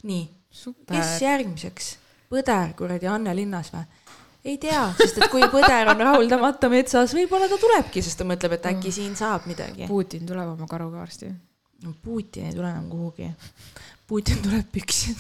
nii, 0.09 0.29
kes. 0.89 1.19
järgmiseks? 1.25 1.97
Põder 2.33 2.73
kuradi 2.77 3.09
Anne 3.13 3.35
linnas 3.37 3.69
või? 3.75 3.85
Ei 4.45 4.59
tea, 4.59 4.83
sest 4.99 5.21
et 5.21 5.31
kui 5.31 5.45
põder 5.53 5.91
on 5.93 6.03
rahuldamata 6.03 6.71
metsas, 6.73 7.15
võib-olla 7.15 7.47
ta 7.51 7.59
tulebki, 7.63 8.03
sest 8.03 8.19
ta 8.19 8.27
mõtleb, 8.27 8.57
et 8.59 8.69
äkki 8.73 8.93
siin 8.95 9.15
saab 9.19 9.47
midagi. 9.51 9.87
Putin 9.91 10.27
tuleb 10.27 10.55
oma 10.57 10.67
karuga 10.71 11.03
varsti. 11.05 11.31
no 11.83 11.95
Putin 12.03 12.49
ei 12.51 12.55
tule 12.57 12.71
enam 12.71 12.89
kuhugi. 12.91 13.31
Putin 14.07 14.43
tuleb 14.45 14.67
püksi 14.75 15.15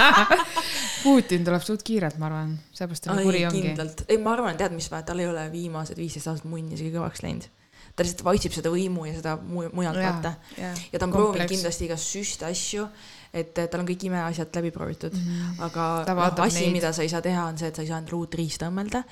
Putin 1.04 1.44
tuleb 1.44 1.62
suht 1.64 1.82
kiirelt, 1.84 2.18
ma 2.22 2.28
arvan, 2.30 2.54
seepärast 2.72 3.04
ta 3.04 3.16
nii 3.16 3.26
kuri 3.26 3.40
ongi. 3.48 3.62
kindlalt, 3.66 4.04
ei 4.08 4.18
ma 4.22 4.34
arvan, 4.36 4.56
tead 4.60 4.72
mis 4.76 4.88
tal 4.88 5.20
ei 5.20 5.28
ole 5.28 5.46
viimased 5.52 5.98
viisteist 5.98 6.30
aastat 6.30 6.48
munni 6.50 6.78
isegi 6.78 6.94
kõvaks 6.94 7.24
läinud. 7.26 7.48
ta 7.96 8.06
lihtsalt 8.06 8.30
otsib 8.30 8.54
seda 8.54 8.70
võimu 8.72 9.04
ja 9.08 9.16
seda 9.18 9.34
mu- 9.42 9.68
mujalt 9.74 9.98
vaata. 9.98 10.34
ja 10.56 10.98
ta 10.98 11.08
on 11.08 11.12
proovinud 11.12 11.50
kindlasti 11.50 11.88
igast 11.90 12.14
süste 12.14 12.46
asju, 12.48 12.86
et 13.32 13.52
tal 13.54 13.82
on 13.82 13.88
kõik 13.88 14.06
imeasjad 14.08 14.56
läbi 14.58 14.70
proovitud 14.74 15.14
mm, 15.14 15.26
-hmm. 15.26 15.64
aga 15.66 15.84
noh, 16.08 16.44
asi, 16.44 16.64
mida 16.74 16.92
sa 16.92 17.02
ei 17.02 17.12
saa 17.12 17.22
teha, 17.22 17.44
on 17.46 17.58
see, 17.58 17.68
et 17.68 17.76
sa 17.76 17.82
ei 17.82 17.88
saa 17.88 18.00
endale 18.02 18.18
uut 18.18 18.34
riista 18.34 18.68
õmmelda. 18.70 19.02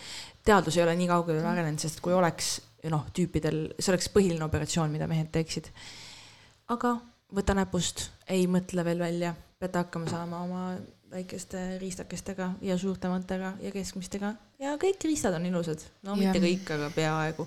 teadus 0.44 0.76
ei 0.76 0.82
ole 0.82 0.96
nii 0.96 1.08
kaugele 1.08 1.44
arenenud, 1.46 1.78
sest 1.78 2.00
kui 2.00 2.12
oleks 2.12 2.60
noh, 2.90 3.06
tüüpidel, 3.14 3.74
see 3.78 3.92
oleks 3.92 4.10
põhiline 4.14 4.44
operatsioon, 4.44 4.90
mida 4.90 5.06
mehed 5.06 5.30
teeksid. 5.34 5.70
aga 6.68 6.96
võta 7.34 7.54
näpust, 7.54 8.08
ei 8.28 8.46
mõtle 8.46 8.84
veel 8.84 8.98
välja, 8.98 9.34
peate 9.58 9.82
hakkama 9.82 10.08
saama 10.10 10.42
oma 10.44 10.62
väikeste 11.10 11.78
riistakestega 11.80 12.52
ja 12.62 12.76
suurtematega 12.78 13.54
ja 13.64 13.72
keskmistega 13.72 14.34
ja 14.60 14.74
kõik 14.80 15.04
riistad 15.08 15.34
on 15.34 15.46
ilusad, 15.48 15.82
no 16.02 16.16
Jah. 16.16 16.20
mitte 16.20 16.42
kõik, 16.42 16.72
aga 16.74 16.90
peaaegu. 16.94 17.46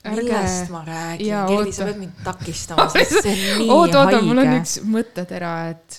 Ärge- 0.00 0.22
millest 0.24 0.70
ma 0.72 0.80
räägin 0.86 1.48
Kelly, 1.50 1.72
sa 1.76 1.84
pead 1.84 1.98
mind 2.00 2.20
takistama, 2.24 2.86
sest 2.88 3.18
see 3.24 3.32
on 3.34 3.58
nii 3.60 3.72
oota, 3.74 4.04
oota, 4.04 4.20
mul 4.24 4.40
on 4.40 4.48
haige. 4.48 4.62
üks 4.62 4.76
mõttetera, 4.88 5.50
et 5.74 5.98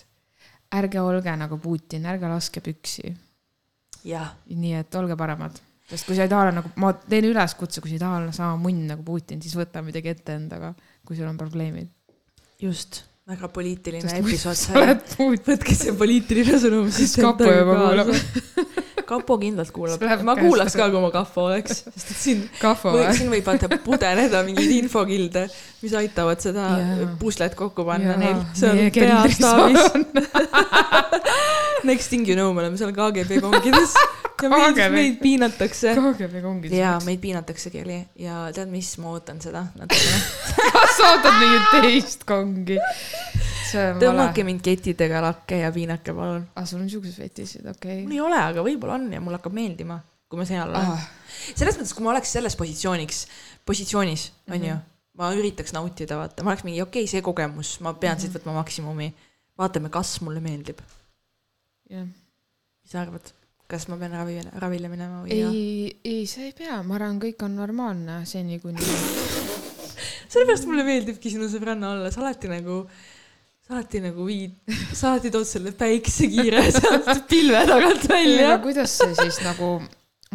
ärge 0.79 1.03
olge 1.03 1.35
nagu 1.37 1.59
Putin, 1.61 2.07
ärge 2.09 2.31
laske 2.31 2.63
püksi. 2.65 3.13
nii 4.01 4.73
et 4.79 4.97
olge 4.97 5.17
paremad, 5.19 5.59
sest 5.91 6.09
kui 6.09 6.17
sa 6.17 6.25
ei 6.25 6.31
taha 6.31 6.47
olla 6.47 6.57
nagu, 6.57 6.73
ma 6.81 6.95
teen 6.97 7.29
üleskutse, 7.29 7.83
kui 7.83 7.93
sa 7.93 7.99
ei 7.99 8.03
taha 8.07 8.17
olla 8.23 8.33
sama 8.33 8.57
munn 8.63 8.89
nagu 8.89 9.05
Putin, 9.05 9.43
siis 9.43 9.53
võta 9.59 9.85
midagi 9.85 10.15
ette 10.15 10.33
endaga, 10.33 10.73
kui 11.05 11.19
sul 11.19 11.29
on 11.29 11.37
probleemid. 11.37 11.93
just, 12.61 13.03
väga 13.29 13.51
poliitiline 13.53 14.01
Sest 14.01 14.17
episood 14.17 14.57
sa 14.57 14.73
sai. 14.81 15.29
võtke 15.45 15.77
see 15.77 15.93
poliitiline 15.97 16.57
sõnum 16.57 16.89
Siis 16.93 17.13
kapo 17.21 17.45
juba 17.45 17.77
kuulab.. 17.83 18.09
Kapo 19.11 19.37
kindlalt 19.41 19.73
kuulab 19.75 20.01
See 20.01 20.23
ma 20.27 20.35
käest 20.37 20.47
kuulaks 20.47 20.77
ka, 20.79 20.87
kui 20.93 21.03
ma 21.03 21.11
kapo 21.13 21.47
oleks, 21.49 21.83
sest 21.95 22.13
et 22.13 22.21
siin 22.23 22.45
kahva 22.61 22.95
või 22.95 23.09
siin 23.17 23.31
võib 23.33 23.45
vaata 23.51 23.69
pudeneda 23.83 24.43
mingeid 24.47 24.71
infokilde, 24.79 25.45
mis 25.83 25.95
aitavad 25.99 26.43
seda 26.43 26.69
Jaa. 26.79 27.11
puslet 27.21 27.57
kokku 27.59 27.85
panna 27.87 28.15
Jaa, 28.15 28.21
neil 28.23 28.39
meie 28.77 28.89
keldris 28.95 29.41
peastaabis. 29.41 29.83
Next 31.89 32.11
thing 32.13 32.27
you 32.29 32.35
know, 32.37 32.51
me 32.53 32.61
oleme 32.61 32.77
seal 32.77 32.91
KGB 32.93 33.41
kongides 33.41 33.95
ja 34.41 34.49
meid, 34.49 34.79
meid 34.93 35.17
piinatakse. 35.21 35.95
KGB 35.97 36.41
kongis. 36.43 36.73
jaa, 36.75 36.97
meid 37.05 37.21
piinatakse 37.21 37.71
Kelly 37.73 37.99
ja 38.21 38.47
tead 38.55 38.71
mis, 38.73 38.93
ma 39.01 39.15
ootan 39.15 39.41
seda 39.43 39.65
natukene. 39.79 40.21
kas 40.71 40.97
sa 40.97 41.13
ootad 41.15 41.39
mingit 41.41 41.73
teist 41.75 42.25
kongi? 42.29 42.77
Vale 43.79 43.99
tõmmake. 44.03 44.45
mind 44.47 44.63
kettidega 44.65 45.21
lakke 45.23 45.61
ja 45.63 45.71
piinake 45.73 46.15
palun. 46.17 46.45
aa, 46.55 46.65
sul 46.69 46.81
on 46.83 46.89
siuksed 46.91 47.17
fetišid, 47.17 47.67
okei 47.73 48.03
mul 48.05 48.15
ei 48.17 48.23
ole, 48.23 48.39
aga 48.51 48.65
võib-olla 48.65 48.99
on 48.99 49.09
ja 49.15 49.21
mul 49.23 49.37
hakkab 49.37 49.55
meeldima, 49.57 49.99
kui 50.31 50.39
ma 50.39 50.47
seal 50.47 50.69
olen 50.69 50.93
ah,. 50.95 51.09
selles 51.53 51.79
mõttes, 51.79 51.93
kui 51.97 52.05
ma 52.05 52.13
oleks 52.13 52.33
selles 52.37 52.57
positsiooniks, 52.59 53.25
positsioonis, 53.67 54.29
onju, 54.51 54.77
ma 55.19 55.33
üritaks 55.37 55.75
nautida, 55.75 56.17
vaata, 56.19 56.45
ma 56.45 56.53
oleks 56.53 56.65
mingi 56.67 56.81
okei 56.83 57.05
okay,, 57.05 57.11
see 57.11 57.25
kogemus, 57.25 57.75
ma 57.85 57.93
pean 57.99 58.19
siit 58.21 58.33
võtma 58.37 58.55
maksimumi. 58.61 59.11
vaatame, 59.59 59.91
kas 59.93 60.17
mulle 60.25 60.41
meeldib. 60.43 60.81
jah. 61.91 62.07
mis 62.07 62.93
sa 62.95 63.03
arvad, 63.03 63.33
kas 63.71 63.87
ma 63.91 63.97
pean 63.99 64.15
ravile, 64.15 64.51
ravile 64.63 64.91
minema 64.91 65.23
või 65.23 65.35
ei, 65.35 65.43
ei.? 65.43 65.55
ei, 65.55 66.17
ei, 66.19 66.27
sa 66.27 66.45
ei 66.47 66.53
pea, 66.57 66.81
ma 66.83 66.97
arvan, 66.97 67.19
kõik 67.23 67.43
on 67.47 67.55
normaalne 67.59 68.21
seni, 68.29 68.59
kuni. 68.63 68.79
sellepärast 70.31 70.67
mulle 70.69 70.85
meeldibki 70.87 71.31
sinu 71.33 71.49
sõbranna 71.51 71.95
olla, 71.95 72.11
sa 72.13 72.23
alati 72.23 72.51
nagu, 72.51 72.85
sa 73.71 73.77
alati 73.77 74.01
nagu 74.03 74.25
viid, 74.27 74.55
sa 74.99 75.13
alati 75.13 75.29
tood 75.31 75.47
selle 75.47 75.71
päiksekiire 75.77 76.63
sealt 76.75 77.27
pilve 77.29 77.61
tagant 77.69 78.07
välja. 78.09 78.57
kuidas 78.63 78.97
see 78.99 79.13
siis 79.15 79.37
nagu, 79.45 79.69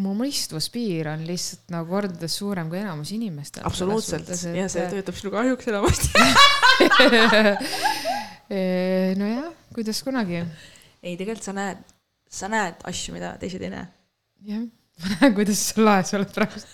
mu 0.00 0.14
mõistvuspiir 0.16 1.10
on 1.12 1.26
lihtsalt 1.28 1.74
nagu 1.74 1.90
kordades 1.90 2.38
suurem 2.40 2.70
kui 2.72 2.80
enamus 2.80 3.12
inimestel. 3.12 3.66
absoluutselt 3.68 4.32
ja 4.56 4.70
see 4.72 4.86
töötab 4.94 5.18
sinu 5.20 5.34
kahjuks 5.34 5.68
enamasti. 5.68 6.08
nojah, 9.20 9.52
kuidas 9.76 10.00
kunagi. 10.06 10.40
ei, 11.02 11.18
tegelikult 11.20 11.44
sa 11.44 11.56
näed, 11.60 11.84
sa 12.40 12.48
näed 12.48 12.80
asju, 12.88 13.18
mida 13.18 13.36
teised 13.42 13.68
ei 13.68 13.72
näe. 13.76 13.86
jah, 14.48 14.64
ma 15.02 15.12
näen, 15.12 15.36
kuidas 15.36 15.68
sa 15.74 15.84
laes 15.84 16.16
oled 16.16 16.32
praegu. 16.32 16.64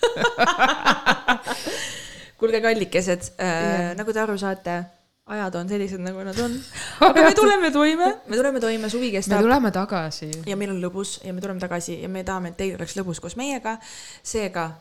kuulge, 2.39 2.63
kallikesed 2.63 3.33
äh, 3.35 3.91
nagu 3.99 4.15
te 4.15 4.23
aru 4.23 4.39
saate, 4.39 4.83
ajad 5.25 5.55
on 5.55 5.69
sellised, 5.69 6.01
nagu 6.03 6.23
nad 6.27 6.39
on. 6.43 6.55
aga 7.07 7.27
me 7.29 7.35
tuleme 7.35 7.71
toime, 7.71 8.09
me 8.27 8.35
tuleme 8.39 8.59
toime, 8.59 8.89
suvi 8.89 9.11
me 9.11 9.17
kestab 9.19 9.43
tuleme 9.45 9.71
tagasi. 9.71 10.31
ja 10.45 10.57
meil 10.59 10.73
on 10.75 10.81
lõbus 10.83 11.19
ja 11.23 11.33
me 11.33 11.43
tuleme 11.43 11.63
tagasi 11.63 12.01
ja 12.01 12.09
me 12.11 12.25
tahame, 12.27 12.51
et 12.51 12.59
teil 12.59 12.75
oleks 12.75 12.97
lõbus 12.99 13.23
koos 13.23 13.37
meiega. 13.39 13.77
seega 14.23 14.71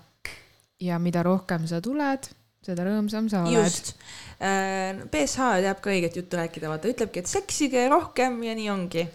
ja 0.83 0.99
mida 0.99 1.23
rohkem 1.23 1.67
sa 1.71 1.81
tuled, 1.85 2.29
seda 2.63 2.87
rõõmsam 2.87 3.29
sa 3.31 3.45
oled. 3.47 3.59
just 3.59 3.95
äh,, 4.43 5.03
BSH 5.11 5.63
teab 5.65 5.83
ka 5.85 5.95
õiget 5.95 6.19
juttu 6.19 6.39
rääkida, 6.41 6.71
vaata, 6.73 6.91
ütlebki, 6.91 7.23
et 7.23 7.31
seksige 7.31 7.87
rohkem 7.93 8.41
ja 8.47 8.57
nii 8.59 8.71
ongi. 8.73 9.07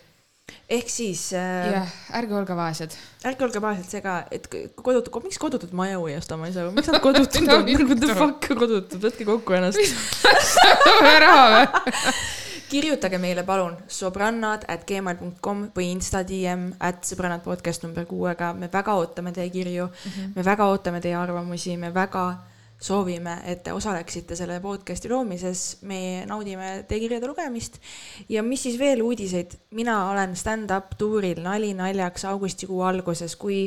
Ehk 0.67 0.89
siis 0.91 1.29
äh, 1.35 1.67
jah, 1.73 1.93
ärge 2.19 2.35
olge 2.35 2.55
vaesed. 2.57 2.95
ärge 3.27 3.45
olge 3.47 3.61
vaesed 3.63 3.91
see 3.91 4.01
ka, 4.03 4.17
et 4.31 4.47
kodutud, 4.75 5.21
miks 5.23 5.39
kodutud 5.41 5.75
maju 5.75 6.07
ei 6.11 6.17
osta, 6.19 6.39
ma 6.39 6.49
ei 6.49 6.55
saa 6.55 6.71
miks 6.75 6.91
nad 6.91 7.03
kodutud 7.03 7.39
on, 7.43 7.63
nagu 7.67 7.67
the 7.67 7.93
vittu? 7.93 8.17
fuck 8.17 8.49
kodutud, 8.63 8.99
võtke 9.03 9.27
kokku 9.27 9.57
ennast. 9.59 9.79
raha 11.23 11.47
või? 11.53 12.17
kirjutage 12.71 13.17
meile 13.17 13.43
palun 13.47 13.77
sobrannad 13.87 14.65
at 14.67 14.83
gmail.com 14.87 15.69
või 15.75 15.91
insta 15.93 16.23
DM 16.27 16.69
at 16.83 17.05
sõbrannad 17.07 17.43
podcast 17.45 17.85
number 17.85 18.05
kuuega, 18.09 18.51
me 18.53 18.67
väga 18.71 18.97
ootame 18.99 19.31
teie 19.35 19.49
kirju 19.53 19.87
mm, 19.87 20.11
-hmm. 20.11 20.35
me 20.35 20.45
väga 20.45 20.67
ootame 20.67 21.01
teie 21.01 21.15
arvamusi, 21.15 21.77
me 21.77 21.93
väga 21.93 22.27
soovime, 22.80 23.39
et 23.49 23.63
te 23.65 23.73
osaleksite 23.73 24.36
selle 24.38 24.59
podcast'i 24.61 25.09
loomises, 25.09 25.80
me 25.89 26.25
naudime 26.30 26.84
teie 26.88 27.01
kirjade 27.01 27.30
lugemist. 27.30 27.80
Ja 28.30 28.43
mis 28.45 28.67
siis 28.67 28.78
veel 28.80 29.01
uudiseid, 29.05 29.57
mina 29.78 30.03
olen 30.11 30.36
stand-up 30.38 30.93
tuuril 30.97 31.41
nali 31.45 31.73
naljaks 31.78 32.28
augustikuu 32.30 32.84
alguses, 32.86 33.36
kui 33.36 33.65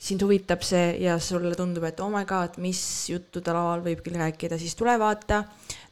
sind 0.00 0.22
huvitab 0.24 0.62
see 0.64 0.94
ja 1.02 1.18
sulle 1.20 1.52
tundub, 1.58 1.84
et 1.84 1.98
oh 2.00 2.08
my 2.08 2.24
god, 2.24 2.56
mis 2.62 2.80
juttu 3.10 3.42
ta 3.44 3.52
laval 3.52 3.82
võib 3.84 4.00
küll 4.06 4.16
rääkida, 4.16 4.56
siis 4.58 4.78
tule 4.78 4.94
vaata 4.98 5.42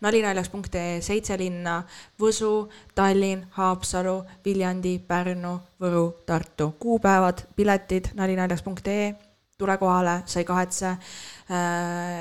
nalinaljaks.ee, 0.01 1.03
seitse 1.05 1.37
linna, 1.37 1.83
Võsu, 2.23 2.71
Tallinn, 2.97 3.45
Haapsalu, 3.59 4.23
Viljandi, 4.47 4.97
Pärnu, 5.05 5.59
Võru, 5.83 6.07
Tartu, 6.25 6.73
kuupäevad, 6.81 7.45
piletid 7.59 8.15
nalinaljaks.ee 8.17 9.28
tule 9.59 9.77
kohale, 9.79 10.23
sa 10.27 10.39
ei 10.39 10.47
kahetse. 10.47 10.97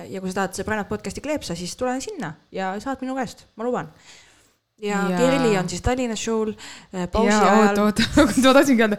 ja 0.09 0.21
kui 0.21 0.31
sa 0.31 0.41
tahad 0.41 0.55
sõbrannad 0.57 0.88
podcast'i 0.89 1.21
kleepsa, 1.21 1.55
siis 1.55 1.75
tule 1.77 1.97
sinna 2.01 2.31
ja 2.51 2.71
saad 2.81 3.03
minu 3.03 3.17
käest, 3.17 3.45
ma 3.55 3.67
luban. 3.67 3.91
ja 4.81 5.03
Jaa. 5.09 5.17
Kerli 5.17 5.57
on 5.57 5.69
siis 5.69 5.81
Tallinnas 5.81 6.23
show'l 6.23 6.53
äh, 6.53 7.09
pausi 7.11 7.33
ja 7.33 7.51
ajal. 7.51 7.83
oota, 7.85 8.03
ma 8.15 8.53
tahtsingi 8.53 8.85
öelda 8.85 8.97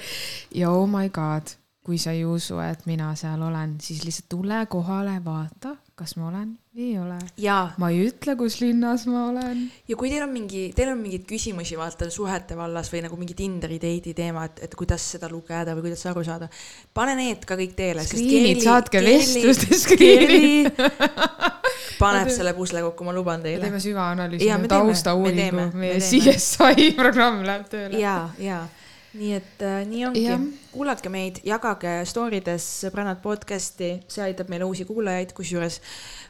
ja 0.54 0.70
oh 0.70 0.86
my 0.90 1.08
god, 1.08 1.54
kui 1.86 1.98
sa 1.98 2.12
ei 2.12 2.24
usu, 2.24 2.58
et 2.60 2.86
mina 2.86 3.14
seal 3.16 3.42
olen, 3.42 3.78
siis 3.80 4.04
lihtsalt 4.04 4.28
tule 4.28 4.66
kohale, 4.70 5.18
vaata, 5.24 5.76
kas 5.94 6.16
ma 6.16 6.28
olen 6.28 6.58
ei 6.78 6.98
ole. 6.98 7.18
ja, 7.42 7.56
ma 7.80 7.90
ei 7.90 8.06
ütle, 8.06 8.34
kus 8.38 8.58
linnas 8.62 9.06
ma 9.10 9.26
olen. 9.28 9.64
ja 9.88 9.96
kui 9.98 10.10
teil 10.12 10.24
on 10.24 10.32
mingi, 10.32 10.68
teil 10.76 10.92
on 10.92 11.00
mingeid 11.02 11.26
küsimusi 11.28 11.78
vaata 11.78 12.08
suhete 12.12 12.56
vallas 12.58 12.90
või 12.92 13.02
nagu 13.06 13.18
mingi 13.20 13.36
Tinderi 13.38 13.80
date'i 13.82 14.14
teema, 14.16 14.46
et, 14.48 14.62
et 14.68 14.78
kuidas 14.78 15.04
seda 15.14 15.30
lugeda 15.32 15.74
või 15.76 15.88
kuidas 15.88 16.06
aru 16.10 16.24
saada, 16.26 16.50
pane 16.94 17.16
need 17.18 17.46
ka 17.48 17.58
kõik 17.58 17.76
teele. 17.78 18.06
Screen'id 18.06 18.62
saatke 18.64 19.02
vestluste 19.04 19.78
screen'id. 19.84 20.82
paneb 22.02 22.30
selle 22.32 22.54
pusle 22.56 22.82
kokku, 22.86 23.06
ma 23.06 23.14
luban 23.16 23.42
teile. 23.44 23.66
teeme 23.66 23.82
süvaanalüüsi 23.82 24.50
taustauuringu 24.70 25.70
meie. 25.78 26.02
CSI 26.02 26.92
programm 26.98 27.42
läheb 27.46 27.70
tööle. 27.72 27.98
ja, 27.98 28.20
ja 28.42 28.66
nii 29.18 29.34
et 29.38 29.62
äh, 29.64 29.82
nii 29.88 30.04
ongi 30.08 30.22
Jah., 30.26 30.42
kuulake 30.72 31.10
meid, 31.12 31.40
jagage 31.46 31.94
story 32.08 32.42
des 32.44 32.64
sõbrannad 32.84 33.22
podcast'i, 33.24 33.94
see 34.10 34.24
aitab 34.24 34.50
meile 34.52 34.68
uusi 34.68 34.84
kuulajaid, 34.88 35.32
kusjuures 35.36 35.80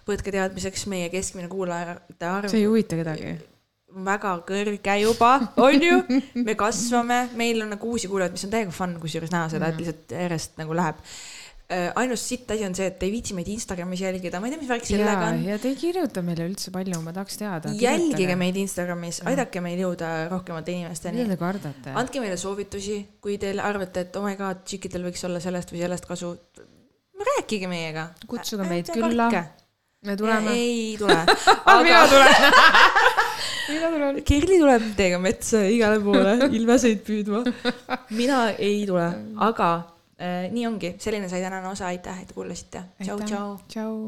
võtke 0.08 0.34
teadmiseks 0.34 0.86
meie 0.90 1.08
keskmine 1.12 1.50
kuulajate 1.52 2.28
arv 2.28 2.52
see 2.52 2.64
ei 2.64 2.68
huvita 2.68 2.98
kedagi. 2.98 3.34
väga 4.04 4.36
kõrge 4.48 5.00
juba, 5.02 5.32
on 5.64 5.82
ju, 5.82 5.98
me 6.46 6.54
kasvame, 6.58 7.26
meil 7.38 7.64
on 7.64 7.74
nagu 7.76 7.90
uusi 7.94 8.10
kuulajaid, 8.10 8.36
mis 8.36 8.46
on 8.46 8.54
täiega 8.54 8.74
fun 8.74 8.96
kusjuures 9.02 9.34
näha 9.34 9.50
seda, 9.52 9.72
et 9.72 9.82
lihtsalt 9.82 10.16
järjest 10.18 10.58
nagu 10.60 10.76
läheb. 10.76 11.04
ainus 12.00 12.22
sitt 12.24 12.50
asi 12.50 12.64
on 12.64 12.72
see, 12.76 12.86
et 12.88 12.94
te 13.00 13.04
ei 13.04 13.12
viitsi 13.12 13.34
meid 13.36 13.48
Instagramis 13.52 14.00
jälgida, 14.00 14.40
ma 14.40 14.48
ei 14.48 14.54
tea, 14.54 14.60
mis 14.62 14.70
värk 14.70 14.86
sellega 14.88 15.26
on. 15.32 15.42
ja 15.44 15.58
te 15.60 15.68
ei 15.72 15.76
kirjuta 15.76 16.22
meile 16.24 16.46
üldse 16.48 16.72
palju, 16.72 17.00
ma 17.04 17.12
tahaks 17.16 17.40
teada. 17.40 17.72
jälgige. 17.76 18.36
meid 18.40 18.56
Instagramis, 18.60 19.20
aidake 19.28 19.60
meil 19.64 19.82
jõuda 19.84 20.12
rohkemate 20.32 20.72
inimesteni 20.76 21.24
mida 21.24 21.36
te 21.36 21.40
kardate? 21.42 21.92
andke 22.00 22.24
meile 22.24 22.40
soovitusi, 22.40 22.98
kui 23.24 23.36
teil 23.40 23.60
arvate, 23.60 24.06
et 24.08 24.20
oh 24.20 24.24
my 24.24 24.36
god, 24.40 24.64
tšikidel 24.64 25.08
võiks 25.10 25.24
olla 25.28 25.44
sellest 25.44 25.72
või 25.74 25.84
sellest 25.84 26.08
kasu. 26.08 26.34
rääkige 27.28 27.68
meiega. 27.68 28.10
Kutsuge 28.28 28.68
meid 28.68 28.92
külla. 28.94 29.28
Me 30.08 30.16
tuleme. 30.16 30.54
ei 30.56 30.96
tule. 30.98 31.18
mina 31.84 32.00
aga 32.00 32.08
tulen. 32.12 32.34
mina 33.68 33.90
tulen. 33.94 34.22
Kerli 34.30 34.60
tuleb 34.62 34.88
teiega 34.98 35.20
metsa 35.22 35.62
igale 35.68 36.00
poole 36.04 36.50
ilveseid 36.60 37.04
püüdma. 37.06 37.44
mina 38.16 38.46
ei 38.56 38.86
tule, 38.88 39.10
aga 39.48 39.74
äh, 40.16 40.46
nii 40.54 40.70
ongi, 40.70 40.94
selline 41.02 41.28
sai 41.30 41.44
tänane 41.44 41.68
osa, 41.72 41.90
aitäh, 41.92 42.24
et 42.24 42.32
kuulasite. 42.36 42.86
tšau, 43.02 43.20
tšau. 43.26 43.52
tšau. 43.68 44.00